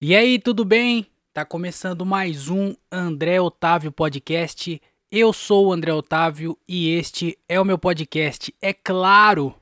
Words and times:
E 0.00 0.14
aí, 0.14 0.38
tudo 0.38 0.64
bem? 0.64 1.08
Tá 1.34 1.44
começando 1.44 2.06
mais 2.06 2.48
um 2.48 2.72
André 2.88 3.40
Otávio 3.40 3.90
Podcast. 3.90 4.80
Eu 5.10 5.32
sou 5.32 5.66
o 5.66 5.72
André 5.72 5.92
Otávio 5.92 6.56
e 6.68 6.90
este 6.90 7.36
é 7.48 7.60
o 7.60 7.64
meu 7.64 7.76
podcast. 7.76 8.54
É 8.62 8.72
claro! 8.72 9.52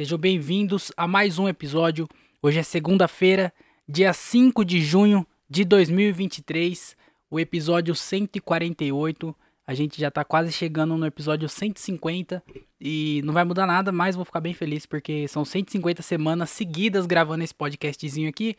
Sejam 0.00 0.16
bem-vindos 0.16 0.90
a 0.96 1.06
mais 1.06 1.38
um 1.38 1.46
episódio. 1.46 2.08
Hoje 2.40 2.60
é 2.60 2.62
segunda-feira, 2.62 3.52
dia 3.86 4.10
5 4.14 4.64
de 4.64 4.80
junho 4.80 5.26
de 5.50 5.66
2023, 5.66 6.96
o 7.30 7.38
episódio 7.38 7.94
148. 7.94 9.36
A 9.66 9.74
gente 9.74 10.00
já 10.00 10.10
tá 10.10 10.24
quase 10.24 10.50
chegando 10.50 10.96
no 10.96 11.04
episódio 11.04 11.46
150 11.46 12.42
e 12.80 13.20
não 13.22 13.34
vai 13.34 13.44
mudar 13.44 13.66
nada, 13.66 13.92
mas 13.92 14.16
vou 14.16 14.24
ficar 14.24 14.40
bem 14.40 14.54
feliz 14.54 14.86
porque 14.86 15.28
são 15.28 15.44
150 15.44 16.00
semanas 16.00 16.48
seguidas 16.48 17.04
gravando 17.04 17.44
esse 17.44 17.54
podcastzinho 17.54 18.30
aqui. 18.30 18.56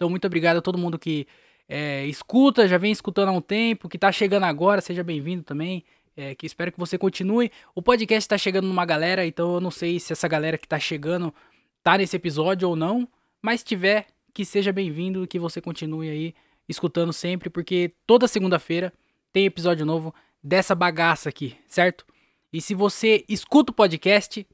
Então, 0.00 0.08
muito 0.08 0.26
obrigado 0.26 0.56
a 0.56 0.62
todo 0.62 0.78
mundo 0.78 0.98
que 0.98 1.26
é, 1.68 2.06
escuta, 2.06 2.66
já 2.66 2.78
vem 2.78 2.90
escutando 2.90 3.28
há 3.28 3.32
um 3.32 3.40
tempo, 3.42 3.86
que 3.86 3.98
tá 3.98 4.10
chegando 4.10 4.44
agora, 4.44 4.80
seja 4.80 5.04
bem-vindo 5.04 5.42
também. 5.42 5.84
É, 6.16 6.34
que 6.34 6.46
espero 6.46 6.72
que 6.72 6.78
você 6.78 6.96
continue. 6.96 7.52
O 7.74 7.82
podcast 7.82 8.26
tá 8.26 8.38
chegando 8.38 8.66
numa 8.66 8.86
galera, 8.86 9.26
então 9.26 9.56
eu 9.56 9.60
não 9.60 9.70
sei 9.70 10.00
se 10.00 10.10
essa 10.10 10.26
galera 10.26 10.56
que 10.56 10.66
tá 10.66 10.78
chegando 10.78 11.34
tá 11.82 11.98
nesse 11.98 12.16
episódio 12.16 12.66
ou 12.66 12.74
não. 12.74 13.06
Mas 13.42 13.62
tiver, 13.62 14.06
que 14.32 14.42
seja 14.42 14.72
bem-vindo, 14.72 15.26
que 15.26 15.38
você 15.38 15.60
continue 15.60 16.08
aí 16.08 16.34
escutando 16.66 17.12
sempre, 17.12 17.50
porque 17.50 17.92
toda 18.06 18.26
segunda-feira 18.26 18.94
tem 19.30 19.44
episódio 19.44 19.84
novo 19.84 20.14
dessa 20.42 20.74
bagaça 20.74 21.28
aqui, 21.28 21.58
certo? 21.66 22.06
E 22.50 22.62
se 22.62 22.74
você 22.74 23.22
escuta 23.28 23.70
o 23.70 23.74
podcast 23.74 24.46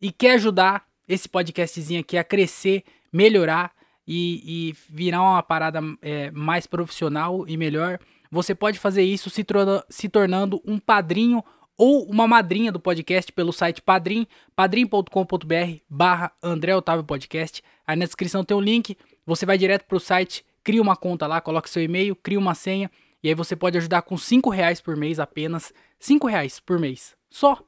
e 0.00 0.12
quer 0.12 0.34
ajudar 0.34 0.86
esse 1.08 1.28
podcastzinho 1.28 2.02
aqui 2.02 2.16
a 2.16 2.22
crescer, 2.22 2.84
melhorar, 3.12 3.74
e, 4.06 4.70
e 4.70 4.76
virar 4.88 5.22
uma 5.22 5.42
parada 5.42 5.80
é, 6.00 6.30
mais 6.30 6.66
profissional 6.66 7.46
e 7.48 7.56
melhor, 7.56 7.98
você 8.30 8.54
pode 8.54 8.78
fazer 8.78 9.02
isso 9.02 9.30
se, 9.30 9.44
se 9.88 10.08
tornando 10.08 10.62
um 10.64 10.78
padrinho 10.78 11.42
ou 11.76 12.06
uma 12.06 12.26
madrinha 12.26 12.72
do 12.72 12.80
podcast 12.80 13.30
pelo 13.32 13.52
site 13.52 13.82
padrim, 13.82 14.26
padrim.com.br 14.54 15.80
barra 15.88 16.32
André 16.42 16.74
Otávio 16.74 17.04
Podcast. 17.04 17.62
Aí 17.86 17.96
na 17.96 18.06
descrição 18.06 18.44
tem 18.44 18.56
um 18.56 18.60
link, 18.60 18.96
você 19.26 19.44
vai 19.44 19.58
direto 19.58 19.84
pro 19.84 20.00
site, 20.00 20.44
cria 20.64 20.80
uma 20.80 20.96
conta 20.96 21.26
lá, 21.26 21.40
coloca 21.40 21.68
seu 21.68 21.82
e-mail, 21.82 22.16
cria 22.16 22.38
uma 22.38 22.54
senha, 22.54 22.90
e 23.22 23.28
aí 23.28 23.34
você 23.34 23.54
pode 23.54 23.76
ajudar 23.76 24.02
com 24.02 24.16
5 24.16 24.48
reais 24.50 24.80
por 24.80 24.96
mês 24.96 25.18
apenas. 25.18 25.72
5 25.98 26.26
reais 26.26 26.60
por 26.60 26.78
mês. 26.78 27.14
Só. 27.30 27.58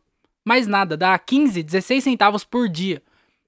Mais 0.44 0.66
nada, 0.66 0.96
dá 0.96 1.18
15, 1.18 1.62
16 1.62 2.04
centavos 2.04 2.42
por 2.42 2.68
dia. 2.68 3.02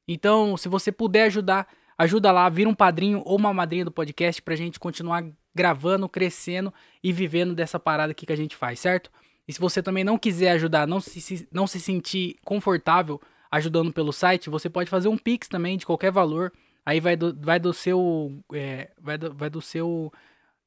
Então, 0.06 0.56
se 0.56 0.68
você 0.68 0.92
puder 0.92 1.24
ajudar, 1.24 1.66
Ajuda 2.00 2.32
lá, 2.32 2.48
vira 2.48 2.66
um 2.66 2.74
padrinho 2.74 3.20
ou 3.26 3.36
uma 3.36 3.52
madrinha 3.52 3.84
do 3.84 3.90
podcast 3.92 4.40
pra 4.40 4.56
gente 4.56 4.80
continuar 4.80 5.22
gravando, 5.54 6.08
crescendo 6.08 6.72
e 7.04 7.12
vivendo 7.12 7.54
dessa 7.54 7.78
parada 7.78 8.12
aqui 8.12 8.24
que 8.24 8.32
a 8.32 8.36
gente 8.36 8.56
faz, 8.56 8.80
certo? 8.80 9.10
E 9.46 9.52
se 9.52 9.60
você 9.60 9.82
também 9.82 10.02
não 10.02 10.16
quiser 10.16 10.52
ajudar, 10.52 10.86
não 10.86 10.98
se, 10.98 11.46
não 11.52 11.66
se 11.66 11.78
sentir 11.78 12.38
confortável 12.42 13.20
ajudando 13.50 13.92
pelo 13.92 14.14
site, 14.14 14.48
você 14.48 14.70
pode 14.70 14.88
fazer 14.88 15.08
um 15.08 15.18
Pix 15.18 15.46
também 15.46 15.76
de 15.76 15.84
qualquer 15.84 16.10
valor. 16.10 16.50
Aí 16.86 17.00
vai 17.00 17.16
do, 17.16 17.36
vai 17.38 17.60
do 17.60 17.70
seu. 17.74 18.32
É, 18.54 18.90
vai, 18.98 19.18
do, 19.18 19.34
vai 19.34 19.50
do 19.50 19.60
seu. 19.60 20.10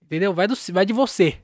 Entendeu? 0.03 0.36
Vai, 0.36 0.47
do, 0.47 0.53
vai 0.72 0.86
de 0.86 0.94
você. 0.94 1.42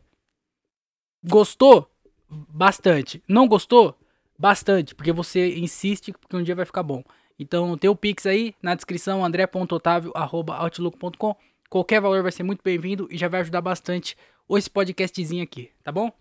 Gostou? 1.27 1.89
Bastante. 2.29 3.23
Não 3.27 3.47
gostou? 3.47 3.97
Bastante. 4.37 4.93
Porque 4.93 5.11
você 5.11 5.57
insiste, 5.57 6.11
porque 6.11 6.37
um 6.37 6.43
dia 6.43 6.53
vai 6.53 6.65
ficar 6.65 6.83
bom. 6.83 7.03
Então 7.39 7.77
tem 7.77 7.89
o 7.89 7.95
Pix 7.95 8.25
aí 8.25 8.53
na 8.61 8.75
descrição, 8.75 9.23
andré.otavio.outlook.com. 9.23 11.35
Qualquer 11.69 12.01
valor 12.01 12.21
vai 12.21 12.33
ser 12.33 12.43
muito 12.43 12.61
bem-vindo 12.61 13.07
e 13.09 13.17
já 13.17 13.29
vai 13.29 13.39
ajudar 13.41 13.61
bastante 13.61 14.17
esse 14.49 14.69
podcastzinho 14.69 15.43
aqui, 15.43 15.71
tá 15.83 15.91
bom? 15.91 16.11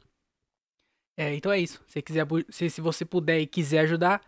É, 1.16 1.34
então 1.34 1.50
é 1.50 1.58
isso. 1.58 1.82
Se, 1.88 2.00
quiser, 2.00 2.26
se, 2.48 2.70
se 2.70 2.80
você 2.80 3.04
puder 3.04 3.40
e 3.40 3.46
quiser 3.46 3.80
ajudar, 3.80 4.22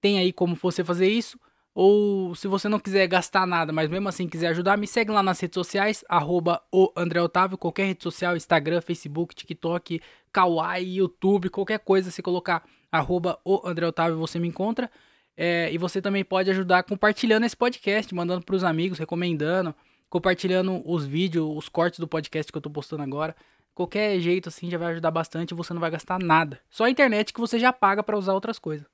tem 0.00 0.18
aí 0.18 0.32
como 0.32 0.54
você 0.54 0.84
fazer 0.84 1.08
isso. 1.08 1.38
Ou 1.74 2.34
se 2.34 2.46
você 2.46 2.68
não 2.68 2.78
quiser 2.78 3.06
gastar 3.08 3.46
nada, 3.46 3.72
mas 3.72 3.88
mesmo 3.88 4.08
assim 4.08 4.28
quiser 4.28 4.48
ajudar, 4.48 4.76
me 4.76 4.86
segue 4.86 5.10
lá 5.10 5.22
nas 5.22 5.40
redes 5.40 5.54
sociais, 5.54 6.04
arroba 6.08 6.62
o 6.70 6.92
André 6.94 7.20
Otávio, 7.20 7.58
qualquer 7.58 7.86
rede 7.86 8.02
social, 8.02 8.36
Instagram, 8.36 8.80
Facebook, 8.80 9.34
TikTok, 9.34 10.00
Kawaii, 10.32 10.98
YouTube, 10.98 11.48
qualquer 11.48 11.80
coisa, 11.80 12.12
se 12.12 12.22
colocar 12.22 12.64
arroba 12.92 13.40
o 13.44 13.60
André 13.64 13.86
Otávio, 13.86 14.16
você 14.16 14.38
me 14.38 14.46
encontra. 14.46 14.88
É, 15.36 15.72
e 15.72 15.78
você 15.78 16.00
também 16.00 16.24
pode 16.24 16.50
ajudar 16.50 16.84
compartilhando 16.84 17.44
esse 17.44 17.56
podcast, 17.56 18.14
mandando 18.14 18.44
para 18.44 18.54
os 18.54 18.62
amigos, 18.62 18.98
recomendando, 18.98 19.74
compartilhando 20.08 20.82
os 20.88 21.04
vídeos, 21.04 21.56
os 21.56 21.68
cortes 21.68 21.98
do 21.98 22.06
podcast 22.06 22.50
que 22.50 22.56
eu 22.56 22.60
estou 22.60 22.72
postando 22.72 23.02
agora. 23.02 23.34
Qualquer 23.74 24.20
jeito 24.20 24.48
assim 24.48 24.70
já 24.70 24.78
vai 24.78 24.92
ajudar 24.92 25.10
bastante 25.10 25.50
e 25.50 25.54
você 25.54 25.74
não 25.74 25.80
vai 25.80 25.90
gastar 25.90 26.20
nada. 26.20 26.60
Só 26.70 26.84
a 26.84 26.90
internet 26.90 27.32
que 27.32 27.40
você 27.40 27.58
já 27.58 27.72
paga 27.72 28.02
para 28.02 28.16
usar 28.16 28.32
outras 28.32 28.58
coisas. 28.58 28.86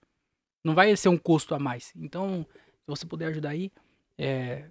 Não 0.65 0.75
vai 0.75 0.95
ser 0.97 1.11
um 1.11 1.19
custo 1.19 1.55
a 1.55 1.59
mais. 1.59 1.93
Então, 1.95 2.47
se 2.51 2.87
você 2.87 3.07
puder 3.07 3.27
ajudar 3.27 3.51
aí, 3.51 3.71
é, 4.17 4.65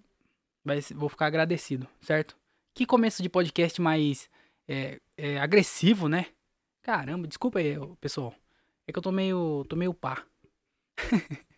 vai, 0.66 0.82
vou 0.96 1.10
ficar 1.10 1.28
agradecido, 1.28 1.88
certo? 2.02 2.36
Que 2.74 2.86
começo 2.86 3.22
de 3.22 3.30
podcast 3.30 3.80
mais 3.80 4.30
é, 4.68 5.00
é, 5.18 5.40
agressivo, 5.40 6.08
né? 6.08 6.28
Caramba, 6.82 7.28
desculpa 7.28 7.60
aí, 7.60 7.76
pessoal. 8.02 8.34
É 8.88 8.92
que 8.92 8.98
eu 8.98 9.04
tô 9.04 9.12
meio, 9.12 9.66
tô 9.70 9.76
meio 9.76 9.94
pá. 9.94 10.24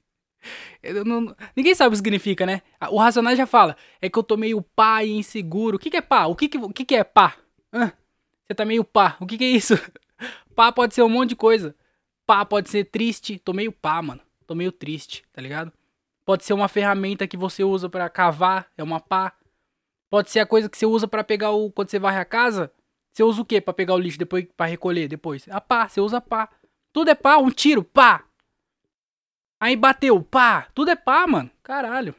Não, 1.05 1.35
ninguém 1.55 1.75
sabe 1.75 1.89
o 1.89 1.91
que 1.91 1.97
significa, 1.97 2.45
né? 2.45 2.61
O 2.89 2.97
Racionais 2.97 3.37
já 3.37 3.45
fala. 3.45 3.75
É 4.01 4.09
que 4.09 4.17
eu 4.17 4.23
tô 4.23 4.35
meio 4.35 4.61
pá 4.61 5.03
e 5.03 5.11
inseguro. 5.11 5.77
O 5.77 5.79
que, 5.79 5.89
que 5.89 5.97
é 5.97 6.01
pá? 6.01 6.25
O 6.25 6.35
que, 6.35 6.47
que, 6.47 6.57
o 6.57 6.69
que, 6.69 6.85
que 6.85 6.95
é 6.95 7.03
pá? 7.03 7.35
Hã? 7.73 7.91
Você 8.47 8.55
tá 8.55 8.65
meio 8.65 8.83
pá. 8.83 9.17
O 9.19 9.25
que, 9.25 9.37
que 9.37 9.43
é 9.43 9.49
isso? 9.49 9.75
pá 10.55 10.71
pode 10.71 10.93
ser 10.93 11.03
um 11.03 11.09
monte 11.09 11.29
de 11.29 11.35
coisa. 11.35 11.75
Pá 12.25 12.45
pode 12.45 12.69
ser 12.69 12.85
triste. 12.85 13.39
Tô 13.39 13.53
meio 13.53 13.71
pá, 13.71 14.01
mano. 14.01 14.21
Tô 14.47 14.55
meio 14.55 14.71
triste, 14.71 15.23
tá 15.31 15.41
ligado? 15.41 15.71
Pode 16.25 16.43
ser 16.43 16.53
uma 16.53 16.67
ferramenta 16.67 17.27
que 17.27 17.37
você 17.37 17.63
usa 17.63 17.89
para 17.89 18.09
cavar. 18.09 18.67
É 18.77 18.83
uma 18.83 18.99
pá. 18.99 19.33
Pode 20.09 20.29
ser 20.29 20.39
a 20.39 20.45
coisa 20.45 20.69
que 20.69 20.77
você 20.77 20.85
usa 20.85 21.07
para 21.07 21.23
pegar 21.23 21.51
o. 21.51 21.71
Quando 21.71 21.89
você 21.89 21.99
varre 21.99 22.19
a 22.19 22.25
casa. 22.25 22.71
Você 23.13 23.23
usa 23.23 23.41
o 23.41 23.45
que 23.45 23.59
para 23.59 23.73
pegar 23.73 23.93
o 23.93 23.99
lixo 23.99 24.17
depois 24.17 24.45
para 24.55 24.65
recolher 24.65 25.07
depois? 25.07 25.45
A 25.49 25.59
pá, 25.59 25.87
você 25.87 25.99
usa 25.99 26.17
a 26.17 26.21
pá. 26.21 26.49
Tudo 26.93 27.09
é 27.09 27.15
pá, 27.15 27.37
um 27.37 27.49
tiro, 27.49 27.83
pá. 27.83 28.23
Aí 29.61 29.75
bateu, 29.75 30.19
pá, 30.23 30.63
tudo 30.73 30.89
é 30.89 30.95
pá, 30.95 31.27
mano. 31.27 31.51
Caralho. 31.61 32.15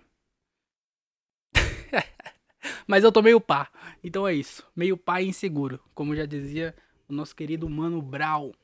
Mas 2.87 3.03
eu 3.03 3.11
tô 3.11 3.21
meio 3.21 3.41
pá. 3.41 3.69
Então 4.03 4.29
é 4.29 4.33
isso. 4.33 4.65
Meio 4.77 4.97
pá 4.97 5.21
e 5.21 5.27
inseguro. 5.27 5.81
Como 5.93 6.15
já 6.15 6.25
dizia 6.25 6.73
o 7.09 7.13
nosso 7.13 7.35
querido 7.35 7.69
Mano 7.69 8.01
Brau. 8.01 8.55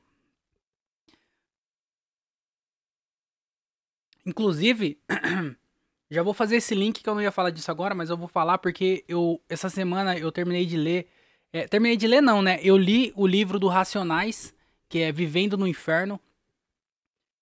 Inclusive, 4.25 4.97
já 6.09 6.23
vou 6.23 6.33
fazer 6.33 6.55
esse 6.55 6.73
link 6.73 7.03
que 7.03 7.09
eu 7.09 7.17
não 7.17 7.23
ia 7.23 7.33
falar 7.33 7.51
disso 7.51 7.73
agora, 7.73 7.97
mas 7.97 8.11
eu 8.11 8.17
vou 8.17 8.29
falar 8.29 8.59
porque 8.59 9.05
eu 9.09 9.43
essa 9.49 9.69
semana 9.69 10.17
eu 10.17 10.31
terminei 10.31 10.65
de 10.65 10.77
ler. 10.77 11.09
É, 11.53 11.67
terminei 11.67 11.97
de 11.97 12.07
ler 12.07 12.21
não, 12.21 12.41
né? 12.43 12.61
Eu 12.63 12.77
li 12.77 13.13
o 13.17 13.27
livro 13.27 13.59
do 13.59 13.67
Racionais, 13.67 14.55
que 14.89 15.01
é 15.01 15.11
Vivendo 15.11 15.59
no 15.59 15.67
Inferno. 15.67 16.21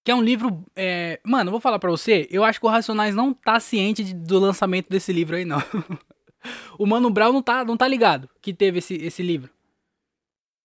Que 0.06 0.12
é 0.12 0.14
um 0.14 0.22
livro. 0.22 0.64
É... 0.76 1.20
Mano, 1.24 1.50
vou 1.50 1.58
falar 1.58 1.80
pra 1.80 1.90
você. 1.90 2.28
Eu 2.30 2.44
acho 2.44 2.60
que 2.60 2.66
o 2.66 2.68
Racionais 2.68 3.12
não 3.12 3.34
tá 3.34 3.58
ciente 3.58 4.04
de, 4.04 4.14
do 4.14 4.38
lançamento 4.38 4.88
desse 4.88 5.12
livro 5.12 5.34
aí, 5.34 5.44
não. 5.44 5.58
o 6.78 6.86
Mano 6.86 7.10
Brown 7.10 7.32
não 7.32 7.42
tá, 7.42 7.64
não 7.64 7.76
tá 7.76 7.88
ligado 7.88 8.30
que 8.40 8.54
teve 8.54 8.78
esse, 8.78 8.94
esse 8.94 9.20
livro. 9.20 9.52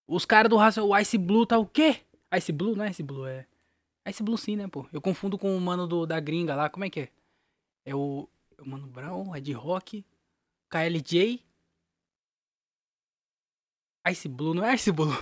Os 0.06 0.24
caras 0.24 0.48
do 0.48 0.56
Racionais. 0.56 0.88
O 0.92 0.96
Ice 0.96 1.18
Blue 1.18 1.44
tá 1.44 1.58
o 1.58 1.66
quê? 1.66 2.02
Ice 2.32 2.52
Blue? 2.52 2.76
Não 2.76 2.84
é 2.84 2.90
Ice 2.90 3.02
Blue, 3.02 3.26
é. 3.26 3.44
Ice 4.08 4.22
Blue 4.22 4.38
sim, 4.38 4.54
né, 4.54 4.68
pô? 4.68 4.86
Eu 4.92 5.02
confundo 5.02 5.36
com 5.36 5.56
o 5.56 5.60
mano 5.60 5.88
do, 5.88 6.06
da 6.06 6.20
gringa 6.20 6.54
lá. 6.54 6.70
Como 6.70 6.84
é 6.84 6.90
que 6.90 7.00
é? 7.00 7.08
É 7.84 7.96
o. 7.96 8.28
O 8.60 8.68
Mano 8.68 8.86
Brown, 8.86 9.34
é 9.34 9.40
de 9.40 9.52
rock. 9.52 10.04
KLJ. 10.70 11.44
Ice 14.08 14.28
Blue, 14.28 14.54
não 14.54 14.64
é 14.64 14.72
Ice 14.76 14.92
Blue? 14.92 15.12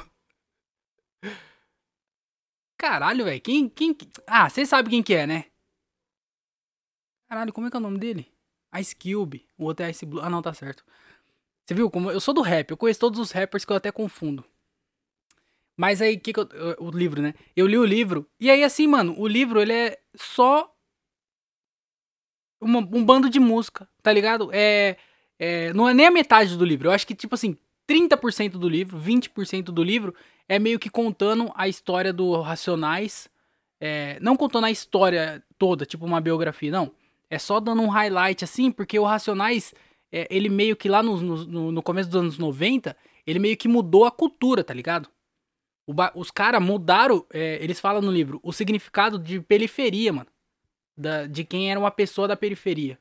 Caralho, 2.81 3.27
velho. 3.27 3.41
Quem, 3.43 3.69
quem. 3.69 3.95
Ah, 4.27 4.49
você 4.49 4.65
sabe 4.65 4.89
quem 4.89 5.03
que 5.03 5.13
é, 5.13 5.27
né? 5.27 5.45
Caralho, 7.29 7.53
como 7.53 7.67
é 7.67 7.71
que 7.71 7.77
é 7.77 7.79
o 7.79 7.83
nome 7.83 7.99
dele? 7.99 8.33
Ice 8.79 8.97
Cube. 8.97 9.47
O 9.59 9.65
outro 9.65 9.85
é 9.85 9.91
Ice 9.91 10.07
Blue. 10.07 10.23
Ah, 10.23 10.31
não, 10.31 10.41
tá 10.41 10.55
certo. 10.55 10.83
Você 11.67 11.75
viu 11.75 11.91
como. 11.91 12.11
Eu 12.11 12.21
sou 12.21 12.33
do 12.33 12.41
rap. 12.41 12.71
Eu 12.71 12.79
conheço 12.79 12.99
todos 12.99 13.21
os 13.21 13.33
rappers 13.33 13.67
que 13.67 13.73
eu 13.73 13.77
até 13.77 13.93
confundo. 13.93 14.43
Mas 15.77 16.01
aí, 16.01 16.19
que, 16.19 16.33
que 16.33 16.41
eu, 16.41 16.49
o 16.79 16.91
livro, 16.91 17.21
né? 17.21 17.35
Eu 17.55 17.67
li 17.67 17.77
o 17.77 17.85
livro. 17.85 18.27
E 18.41 18.51
aí, 18.51 18.65
assim, 18.65 18.87
mano, 18.87 19.15
o 19.19 19.29
livro, 19.29 19.61
ele 19.61 19.75
é 19.75 20.01
só. 20.17 20.75
Uma, 22.63 22.79
um 22.79 23.05
bando 23.05 23.29
de 23.29 23.39
música, 23.39 23.87
tá 24.03 24.11
ligado? 24.11 24.49
É, 24.55 24.97
é. 25.39 25.71
Não 25.75 25.87
é 25.87 25.93
nem 25.93 26.07
a 26.07 26.11
metade 26.11 26.57
do 26.57 26.65
livro. 26.65 26.89
Eu 26.89 26.93
acho 26.93 27.07
que, 27.07 27.15
tipo 27.15 27.35
assim, 27.35 27.59
30% 27.87 28.53
do 28.53 28.71
livro, 28.71 28.99
20% 28.99 29.65
do 29.65 29.85
livro 29.85 30.15
é 30.51 30.59
meio 30.59 30.81
que 30.81 30.91
contando 30.91 31.53
a 31.55 31.69
história 31.69 32.13
do 32.13 32.41
Racionais. 32.41 33.31
É, 33.81 34.19
não 34.21 34.37
contando 34.37 34.65
a 34.65 34.71
história 34.71 35.41
toda, 35.57 35.87
tipo 35.87 36.05
uma 36.05 36.21
biografia, 36.21 36.73
não. 36.73 36.91
É 37.31 37.39
só 37.39 37.61
dando 37.61 37.81
um 37.83 37.89
highlight 37.89 38.43
assim, 38.43 38.73
porque 38.73 38.99
o 38.99 39.05
Racionais 39.05 39.73
é, 40.11 40.27
ele 40.29 40.49
meio 40.49 40.75
que 40.75 40.89
lá 40.89 41.05
no, 41.05 41.17
no, 41.19 41.71
no, 41.71 41.83
começo 41.83 42.11
dos 42.11 42.21
anos 42.21 42.37
90, 42.37 42.97
ele 43.25 43.39
meio 43.39 43.57
que 43.57 43.69
mudou 43.69 44.05
a 44.05 44.11
cultura, 44.11 44.65
tá 44.65 44.75
ligado? 44.75 45.09
os 46.15 46.31
caras 46.31 46.63
mudaram, 46.63 47.27
é, 47.33 47.59
eles 47.61 47.81
falam 47.81 48.01
no 48.01 48.13
livro, 48.13 48.39
o 48.45 48.53
significado 48.53 49.19
de 49.19 49.41
periferia, 49.41 50.13
mano. 50.13 50.29
Da, 50.97 51.27
de 51.27 51.45
quem 51.45 51.71
era 51.71 51.81
uma 51.81 51.91
pessoa 51.91 52.29
da 52.29 52.37
periferia. 52.37 52.99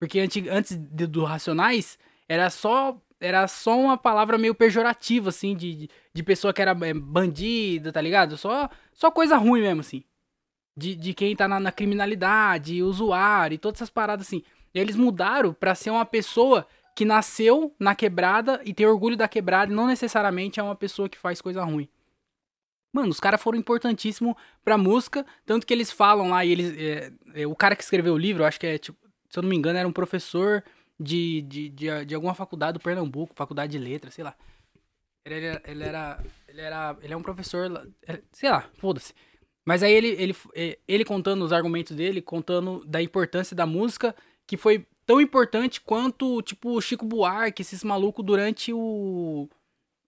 Porque 0.00 0.20
antes, 0.20 0.46
antes 0.48 0.76
de, 0.76 1.06
do 1.06 1.24
Racionais, 1.24 1.98
era 2.28 2.50
só 2.50 3.00
era 3.22 3.46
só 3.46 3.78
uma 3.78 3.96
palavra 3.96 4.36
meio 4.36 4.54
pejorativa, 4.54 5.28
assim, 5.28 5.56
de, 5.56 5.88
de 6.12 6.22
pessoa 6.22 6.52
que 6.52 6.60
era 6.60 6.76
é, 6.86 6.92
bandida, 6.92 7.92
tá 7.92 8.00
ligado? 8.00 8.36
Só, 8.36 8.68
só 8.92 9.10
coisa 9.10 9.36
ruim 9.36 9.62
mesmo, 9.62 9.80
assim. 9.80 10.04
De, 10.76 10.96
de 10.96 11.14
quem 11.14 11.36
tá 11.36 11.46
na, 11.46 11.60
na 11.60 11.70
criminalidade, 11.70 12.82
usuário 12.82 13.54
e 13.54 13.58
todas 13.58 13.78
essas 13.78 13.90
paradas 13.90 14.26
assim. 14.26 14.42
E 14.74 14.78
eles 14.78 14.96
mudaram 14.96 15.52
pra 15.52 15.74
ser 15.74 15.90
uma 15.90 16.04
pessoa 16.04 16.66
que 16.94 17.04
nasceu 17.04 17.74
na 17.78 17.94
quebrada 17.94 18.60
e 18.64 18.74
tem 18.74 18.86
orgulho 18.86 19.16
da 19.16 19.28
quebrada 19.28 19.72
e 19.72 19.74
não 19.74 19.86
necessariamente 19.86 20.60
é 20.60 20.62
uma 20.62 20.74
pessoa 20.74 21.08
que 21.08 21.18
faz 21.18 21.40
coisa 21.40 21.62
ruim. 21.62 21.88
Mano, 22.92 23.08
os 23.08 23.20
caras 23.20 23.40
foram 23.40 23.58
importantíssimos 23.58 24.34
pra 24.62 24.76
música, 24.76 25.24
tanto 25.46 25.66
que 25.66 25.72
eles 25.72 25.90
falam 25.90 26.28
lá, 26.28 26.44
e 26.44 26.52
eles. 26.52 26.76
É, 26.76 27.12
é, 27.34 27.46
o 27.46 27.56
cara 27.56 27.74
que 27.74 27.82
escreveu 27.82 28.12
o 28.12 28.18
livro, 28.18 28.44
acho 28.44 28.60
que 28.60 28.66
é, 28.66 28.76
tipo, 28.76 28.98
se 29.30 29.38
eu 29.38 29.42
não 29.42 29.48
me 29.48 29.56
engano, 29.56 29.78
era 29.78 29.88
um 29.88 29.92
professor 29.92 30.62
de, 31.02 31.42
de, 31.42 31.68
de, 31.68 32.04
de 32.04 32.14
alguma 32.14 32.34
faculdade 32.34 32.74
do 32.74 32.82
Pernambuco, 32.82 33.34
faculdade 33.34 33.72
de 33.72 33.78
letras, 33.78 34.14
sei 34.14 34.24
lá. 34.24 34.34
Ele, 35.24 35.60
ele, 35.64 35.84
era. 35.84 36.24
Ele 36.48 36.60
era. 36.60 36.96
Ele 37.02 37.12
é 37.12 37.16
um 37.16 37.22
professor. 37.22 37.70
Sei 38.32 38.50
lá, 38.50 38.68
foda-se. 38.78 39.14
Mas 39.64 39.82
aí 39.82 39.92
ele, 39.92 40.08
ele, 40.08 40.36
ele 40.88 41.04
contando 41.04 41.44
os 41.44 41.52
argumentos 41.52 41.96
dele, 41.96 42.20
contando 42.20 42.84
da 42.84 43.00
importância 43.00 43.54
da 43.54 43.64
música, 43.64 44.14
que 44.46 44.56
foi 44.56 44.86
tão 45.06 45.20
importante 45.20 45.80
quanto, 45.80 46.42
tipo, 46.42 46.80
Chico 46.80 47.04
Buarque, 47.04 47.62
esses 47.62 47.84
malucos 47.84 48.24
durante 48.24 48.72
o. 48.72 49.48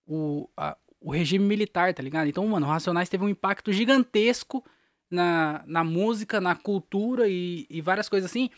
O, 0.06 0.50
a, 0.56 0.76
o 1.00 1.10
regime 1.10 1.44
militar, 1.44 1.94
tá 1.94 2.02
ligado? 2.02 2.28
Então, 2.28 2.46
mano, 2.46 2.66
o 2.66 2.68
Racionais 2.68 3.08
teve 3.08 3.24
um 3.24 3.28
impacto 3.28 3.72
gigantesco 3.72 4.64
na, 5.10 5.62
na 5.66 5.84
música, 5.84 6.40
na 6.40 6.54
cultura 6.54 7.28
e, 7.28 7.66
e 7.70 7.80
várias 7.80 8.08
coisas 8.08 8.30
assim. 8.30 8.50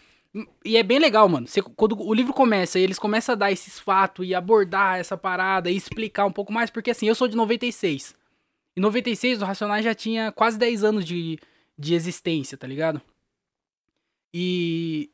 E 0.64 0.76
é 0.76 0.82
bem 0.82 0.98
legal, 0.98 1.28
mano. 1.28 1.46
Você, 1.46 1.62
quando 1.62 1.98
o 2.00 2.12
livro 2.12 2.32
começa 2.32 2.78
eles 2.78 2.98
começam 2.98 3.32
a 3.32 3.36
dar 3.36 3.52
esses 3.52 3.78
fatos 3.78 4.26
e 4.26 4.34
abordar 4.34 4.98
essa 4.98 5.16
parada 5.16 5.70
e 5.70 5.76
explicar 5.76 6.26
um 6.26 6.32
pouco 6.32 6.52
mais, 6.52 6.70
porque 6.70 6.90
assim, 6.90 7.08
eu 7.08 7.14
sou 7.14 7.28
de 7.28 7.36
96. 7.36 8.14
Em 8.76 8.80
96, 8.80 9.40
o 9.40 9.44
Racionais 9.44 9.84
já 9.84 9.94
tinha 9.94 10.30
quase 10.32 10.58
10 10.58 10.84
anos 10.84 11.04
de, 11.04 11.38
de 11.78 11.94
existência, 11.94 12.58
tá 12.58 12.66
ligado? 12.66 13.00
E. 14.34 15.10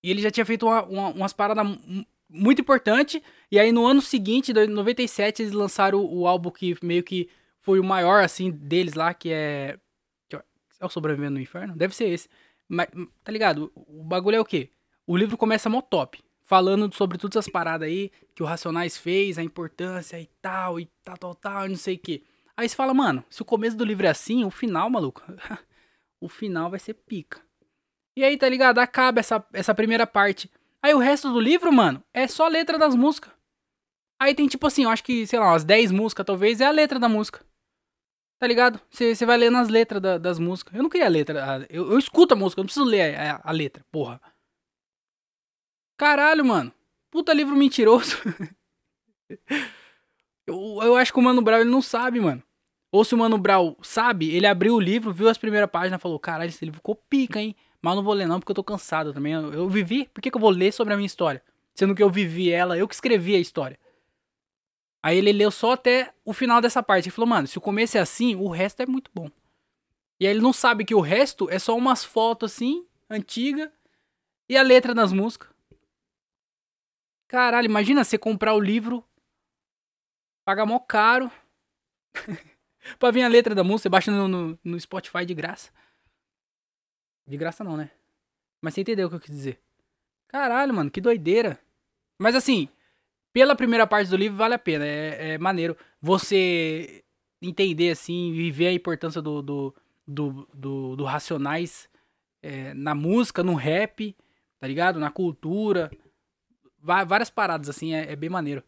E 0.00 0.10
ele 0.10 0.22
já 0.22 0.30
tinha 0.30 0.46
feito 0.46 0.64
uma, 0.64 0.84
uma, 0.84 1.08
umas 1.08 1.32
paradas 1.32 1.66
muito 2.28 2.60
importante. 2.60 3.20
E 3.50 3.58
aí 3.58 3.72
no 3.72 3.84
ano 3.84 4.00
seguinte, 4.00 4.52
em 4.52 4.66
97, 4.68 5.42
eles 5.42 5.52
lançaram 5.52 5.98
o, 5.98 6.20
o, 6.20 6.26
álbum 6.28 6.50
que 6.50 6.76
meio 6.80 7.02
que 7.02 7.28
foi 7.60 7.80
o 7.80 7.84
maior, 7.84 8.22
assim, 8.22 8.50
deles 8.52 8.94
lá, 8.94 9.12
que 9.12 9.30
é. 9.32 9.78
É 10.80 10.86
o 10.86 10.88
Sobrevivendo 10.88 11.34
no 11.34 11.40
Inferno? 11.40 11.74
Deve 11.74 11.92
ser 11.96 12.04
esse. 12.04 12.28
Mas, 12.68 12.88
tá 13.24 13.32
ligado? 13.32 13.72
O 13.74 14.04
bagulho 14.04 14.36
é 14.36 14.40
o 14.40 14.44
quê? 14.44 14.70
O 15.06 15.16
livro 15.16 15.36
começa 15.36 15.70
mó 15.70 15.80
top. 15.80 16.22
Falando 16.44 16.94
sobre 16.94 17.18
todas 17.18 17.36
essas 17.36 17.52
paradas 17.52 17.86
aí 17.88 18.10
que 18.34 18.42
o 18.42 18.46
Racionais 18.46 18.96
fez, 18.96 19.38
a 19.38 19.42
importância 19.42 20.18
e 20.20 20.26
tal, 20.40 20.80
e 20.80 20.86
tal, 21.04 21.16
tal, 21.16 21.34
tal, 21.34 21.66
e 21.66 21.68
não 21.70 21.76
sei 21.76 21.96
o 21.96 21.98
quê. 21.98 22.22
Aí 22.56 22.68
você 22.68 22.74
fala, 22.74 22.94
mano, 22.94 23.24
se 23.28 23.42
o 23.42 23.44
começo 23.44 23.76
do 23.76 23.84
livro 23.84 24.06
é 24.06 24.10
assim, 24.10 24.44
o 24.44 24.50
final, 24.50 24.88
maluco, 24.88 25.22
o 26.20 26.28
final 26.28 26.70
vai 26.70 26.80
ser 26.80 26.94
pica. 26.94 27.40
E 28.16 28.24
aí, 28.24 28.36
tá 28.36 28.48
ligado? 28.48 28.78
Acaba 28.78 29.20
essa, 29.20 29.44
essa 29.52 29.74
primeira 29.74 30.06
parte. 30.06 30.50
Aí 30.82 30.94
o 30.94 30.98
resto 30.98 31.32
do 31.32 31.38
livro, 31.38 31.72
mano, 31.72 32.02
é 32.12 32.26
só 32.26 32.48
letra 32.48 32.78
das 32.78 32.94
músicas. 32.94 33.32
Aí 34.20 34.34
tem 34.34 34.48
tipo 34.48 34.66
assim, 34.66 34.84
eu 34.84 34.90
acho 34.90 35.04
que, 35.04 35.26
sei 35.26 35.38
lá, 35.38 35.50
umas 35.50 35.64
10 35.64 35.92
músicas 35.92 36.26
talvez, 36.26 36.60
é 36.60 36.66
a 36.66 36.70
letra 36.70 36.98
da 36.98 37.08
música. 37.08 37.44
Tá 38.38 38.46
ligado? 38.46 38.80
Você 38.90 39.26
vai 39.26 39.36
lendo 39.36 39.56
as 39.56 39.68
letras 39.68 40.00
da, 40.00 40.16
das 40.16 40.38
músicas. 40.38 40.74
Eu 40.74 40.82
não 40.82 40.90
queria 40.90 41.06
a 41.06 41.10
letra. 41.10 41.66
Eu, 41.68 41.90
eu 41.90 41.98
escuto 41.98 42.34
a 42.34 42.36
música, 42.36 42.60
eu 42.60 42.62
não 42.62 42.66
preciso 42.66 42.86
ler 42.86 43.18
a, 43.18 43.40
a, 43.42 43.50
letra, 43.50 43.84
porra. 43.90 44.20
Caralho, 45.96 46.44
mano. 46.44 46.72
Puta 47.10 47.32
livro 47.32 47.56
mentiroso. 47.56 48.16
eu, 50.46 50.78
eu 50.82 50.96
acho 50.96 51.12
que 51.12 51.18
o 51.18 51.22
Mano 51.22 51.42
Brown 51.42 51.60
ele 51.60 51.70
não 51.70 51.82
sabe, 51.82 52.20
mano. 52.20 52.42
Ou 52.92 53.04
se 53.04 53.14
o 53.14 53.18
Mano 53.18 53.36
Brown 53.36 53.74
sabe, 53.82 54.30
ele 54.32 54.46
abriu 54.46 54.74
o 54.74 54.80
livro, 54.80 55.12
viu 55.12 55.28
as 55.28 55.36
primeiras 55.36 55.68
páginas 55.68 56.00
falou: 56.00 56.18
Caralho, 56.18 56.48
esse 56.48 56.64
livro 56.64 56.78
ficou 56.78 56.94
pica, 56.94 57.40
hein? 57.40 57.56
Mas 57.82 57.96
não 57.96 58.04
vou 58.04 58.14
ler 58.14 58.26
não, 58.28 58.38
porque 58.38 58.52
eu 58.52 58.56
tô 58.56 58.62
cansado 58.64 59.12
também. 59.12 59.32
Eu, 59.32 59.52
eu 59.52 59.68
vivi, 59.68 60.08
por 60.12 60.20
que, 60.20 60.30
que 60.30 60.36
eu 60.36 60.40
vou 60.40 60.50
ler 60.50 60.72
sobre 60.72 60.94
a 60.94 60.96
minha 60.96 61.06
história? 61.06 61.42
Sendo 61.74 61.94
que 61.94 62.02
eu 62.02 62.10
vivi 62.10 62.50
ela, 62.50 62.78
eu 62.78 62.86
que 62.86 62.94
escrevi 62.94 63.34
a 63.34 63.40
história. 63.40 63.78
Aí 65.02 65.16
ele 65.16 65.32
leu 65.32 65.50
só 65.50 65.72
até 65.72 66.12
o 66.24 66.32
final 66.32 66.60
dessa 66.60 66.82
parte. 66.82 67.06
Ele 67.06 67.14
falou, 67.14 67.28
mano, 67.28 67.46
se 67.46 67.58
o 67.58 67.60
começo 67.60 67.96
é 67.96 68.00
assim, 68.00 68.34
o 68.34 68.48
resto 68.48 68.82
é 68.82 68.86
muito 68.86 69.10
bom. 69.14 69.30
E 70.20 70.26
aí 70.26 70.32
ele 70.32 70.40
não 70.40 70.52
sabe 70.52 70.84
que 70.84 70.94
o 70.94 71.00
resto 71.00 71.48
é 71.50 71.58
só 71.58 71.76
umas 71.76 72.04
fotos 72.04 72.52
assim, 72.52 72.86
antiga, 73.08 73.72
e 74.48 74.56
a 74.56 74.62
letra 74.62 74.94
das 74.94 75.12
músicas. 75.12 75.48
Caralho, 77.28 77.66
imagina 77.66 78.02
você 78.02 78.18
comprar 78.18 78.54
o 78.54 78.60
livro, 78.60 79.04
pagar 80.44 80.66
mó 80.66 80.78
caro, 80.80 81.30
pra 82.98 83.10
vir 83.10 83.22
a 83.22 83.28
letra 83.28 83.54
da 83.54 83.62
música, 83.62 83.82
você 83.82 83.88
baixa 83.90 84.10
no, 84.10 84.26
no, 84.26 84.58
no 84.64 84.80
Spotify 84.80 85.24
de 85.24 85.34
graça. 85.34 85.70
De 87.26 87.36
graça 87.36 87.62
não, 87.62 87.76
né? 87.76 87.90
Mas 88.60 88.74
você 88.74 88.80
entendeu 88.80 89.06
o 89.06 89.10
que 89.10 89.16
eu 89.16 89.20
quis 89.20 89.34
dizer. 89.34 89.60
Caralho, 90.26 90.74
mano, 90.74 90.90
que 90.90 91.00
doideira. 91.00 91.60
Mas 92.18 92.34
assim, 92.34 92.68
pela 93.32 93.56
primeira 93.56 93.86
parte 93.86 94.10
do 94.10 94.16
livro 94.16 94.36
vale 94.36 94.54
a 94.54 94.58
pena. 94.58 94.84
É, 94.84 95.34
é 95.34 95.38
maneiro 95.38 95.76
você 96.00 97.04
entender, 97.40 97.90
assim, 97.90 98.32
viver 98.32 98.68
a 98.68 98.72
importância 98.72 99.22
do, 99.22 99.42
do, 99.42 99.74
do, 100.06 100.48
do, 100.52 100.96
do 100.96 101.04
Racionais 101.04 101.88
é, 102.42 102.74
na 102.74 102.94
música, 102.94 103.42
no 103.42 103.54
rap, 103.54 104.16
tá 104.58 104.66
ligado? 104.66 104.98
Na 104.98 105.10
cultura. 105.10 105.90
Várias 106.80 107.30
paradas, 107.30 107.68
assim, 107.68 107.94
é, 107.94 108.12
é 108.12 108.16
bem 108.16 108.30
maneiro. 108.30 108.62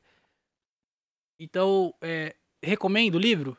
Então, 1.38 1.94
é, 2.00 2.36
recomendo 2.62 3.14
o 3.14 3.20
livro? 3.20 3.56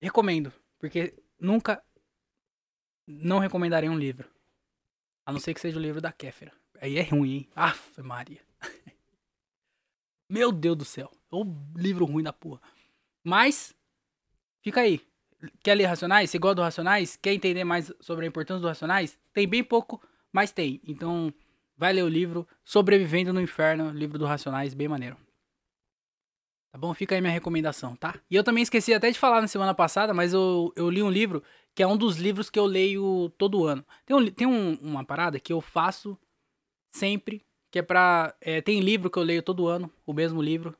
Recomendo. 0.00 0.52
Porque 0.78 1.14
nunca 1.40 1.82
não 3.06 3.38
recomendarei 3.38 3.88
um 3.88 3.98
livro. 3.98 4.28
A 5.24 5.32
não 5.32 5.40
ser 5.40 5.54
que 5.54 5.60
seja 5.60 5.78
o 5.78 5.82
livro 5.82 6.00
da 6.00 6.12
Kéfera. 6.12 6.52
Aí 6.80 6.98
é 6.98 7.02
ruim, 7.02 7.32
hein? 7.32 7.48
Aff, 7.54 8.00
Maria. 8.02 8.45
Meu 10.28 10.50
Deus 10.50 10.76
do 10.76 10.84
céu. 10.84 11.10
O 11.30 11.44
livro 11.76 12.04
ruim 12.04 12.22
da 12.22 12.32
porra. 12.32 12.60
Mas, 13.22 13.74
fica 14.62 14.80
aí. 14.80 15.00
Quer 15.62 15.74
ler 15.74 15.86
Racionais? 15.86 16.30
Você 16.30 16.38
gosta 16.38 16.56
do 16.56 16.62
Racionais? 16.62 17.16
Quer 17.16 17.32
entender 17.32 17.64
mais 17.64 17.92
sobre 18.00 18.24
a 18.24 18.28
importância 18.28 18.60
do 18.60 18.68
Racionais? 18.68 19.18
Tem 19.32 19.46
bem 19.46 19.62
pouco, 19.62 20.00
mas 20.32 20.50
tem. 20.50 20.80
Então, 20.86 21.32
vai 21.76 21.92
ler 21.92 22.02
o 22.02 22.08
livro 22.08 22.46
Sobrevivendo 22.64 23.32
no 23.32 23.40
Inferno, 23.40 23.90
livro 23.90 24.18
do 24.18 24.26
Racionais, 24.26 24.74
bem 24.74 24.88
maneiro. 24.88 25.16
Tá 26.76 26.78
bom? 26.78 26.92
Fica 26.92 27.14
aí 27.14 27.20
minha 27.20 27.32
recomendação, 27.32 27.96
tá? 27.96 28.20
E 28.30 28.36
eu 28.36 28.44
também 28.44 28.62
esqueci 28.62 28.92
até 28.92 29.10
de 29.10 29.18
falar 29.18 29.40
na 29.40 29.48
semana 29.48 29.74
passada, 29.74 30.12
mas 30.12 30.34
eu, 30.34 30.72
eu 30.76 30.90
li 30.90 31.02
um 31.02 31.10
livro 31.10 31.42
que 31.74 31.82
é 31.82 31.86
um 31.86 31.96
dos 31.96 32.16
livros 32.16 32.50
que 32.50 32.58
eu 32.58 32.66
leio 32.66 33.30
todo 33.38 33.64
ano. 33.64 33.82
Tem, 34.04 34.16
um, 34.16 34.26
tem 34.26 34.46
um, 34.46 34.74
uma 34.82 35.04
parada 35.04 35.40
que 35.40 35.52
eu 35.52 35.60
faço 35.60 36.18
sempre, 36.90 37.45
que 37.76 37.80
é 37.80 37.82
pra. 37.82 38.34
É, 38.40 38.62
tem 38.62 38.80
livro 38.80 39.10
que 39.10 39.18
eu 39.18 39.22
leio 39.22 39.42
todo 39.42 39.66
ano, 39.66 39.92
o 40.06 40.14
mesmo 40.14 40.40
livro. 40.40 40.74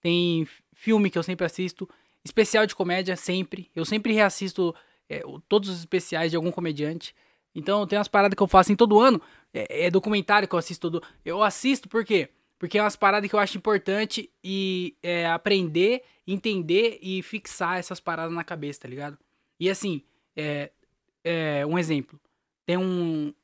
Tem 0.00 0.48
filme 0.72 1.10
que 1.10 1.18
eu 1.18 1.22
sempre 1.22 1.44
assisto. 1.44 1.86
Especial 2.24 2.64
de 2.64 2.74
comédia, 2.74 3.16
sempre. 3.16 3.70
Eu 3.76 3.84
sempre 3.84 4.14
reassisto 4.14 4.74
é, 5.10 5.22
todos 5.46 5.68
os 5.68 5.80
especiais 5.80 6.30
de 6.30 6.38
algum 6.38 6.50
comediante. 6.50 7.14
Então 7.54 7.86
tem 7.86 7.98
umas 7.98 8.08
paradas 8.08 8.34
que 8.34 8.42
eu 8.42 8.46
faço 8.46 8.72
em 8.72 8.76
todo 8.76 8.98
ano. 8.98 9.20
É, 9.52 9.88
é 9.88 9.90
documentário 9.90 10.48
que 10.48 10.54
eu 10.54 10.58
assisto 10.58 10.90
todo. 10.90 11.06
Eu 11.22 11.42
assisto 11.42 11.86
por 11.86 12.02
quê? 12.02 12.30
Porque 12.58 12.78
é 12.78 12.82
umas 12.82 12.96
paradas 12.96 13.28
que 13.28 13.36
eu 13.36 13.40
acho 13.40 13.58
importante 13.58 14.32
e 14.42 14.96
é, 15.02 15.26
aprender, 15.26 16.02
entender 16.26 16.98
e 17.02 17.22
fixar 17.22 17.78
essas 17.78 18.00
paradas 18.00 18.32
na 18.32 18.42
cabeça, 18.42 18.80
tá 18.80 18.88
ligado? 18.88 19.18
E 19.60 19.68
assim, 19.68 20.02
é, 20.34 20.72
é 21.22 21.66
um 21.66 21.78
exemplo. 21.78 22.18
Tem 22.64 22.78
um. 22.78 23.34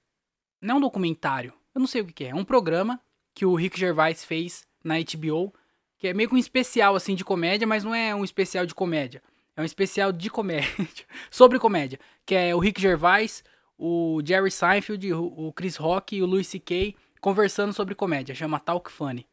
Não 0.58 0.76
é 0.76 0.78
um 0.78 0.80
documentário, 0.80 1.52
eu 1.74 1.80
não 1.80 1.86
sei 1.86 2.02
o 2.02 2.06
que, 2.06 2.12
que 2.12 2.24
é. 2.24 2.28
É 2.28 2.34
um 2.34 2.44
programa 2.44 3.00
que 3.34 3.44
o 3.44 3.54
Rick 3.54 3.78
Gervais 3.78 4.24
fez 4.24 4.66
na 4.82 4.94
HBO, 4.98 5.52
que 5.98 6.08
é 6.08 6.14
meio 6.14 6.28
que 6.28 6.34
um 6.34 6.38
especial 6.38 6.94
assim 6.94 7.14
de 7.14 7.24
comédia, 7.24 7.66
mas 7.66 7.84
não 7.84 7.94
é 7.94 8.14
um 8.14 8.24
especial 8.24 8.66
de 8.66 8.74
comédia. 8.74 9.22
É 9.56 9.62
um 9.62 9.64
especial 9.64 10.12
de 10.12 10.30
comédia, 10.30 10.68
sobre 11.30 11.58
comédia, 11.58 11.98
que 12.26 12.34
é 12.34 12.54
o 12.54 12.58
Rick 12.58 12.80
Gervais, 12.80 13.44
o 13.78 14.20
Jerry 14.24 14.50
Seinfeld, 14.50 15.12
o 15.12 15.52
Chris 15.52 15.76
Rock 15.76 16.16
e 16.16 16.22
o 16.22 16.26
Louis 16.26 16.46
C.K 16.46 16.96
conversando 17.24 17.72
sobre 17.72 17.94
comédia, 17.94 18.34
chama 18.34 18.60
Talk 18.60 18.92
Funny. 18.92 19.26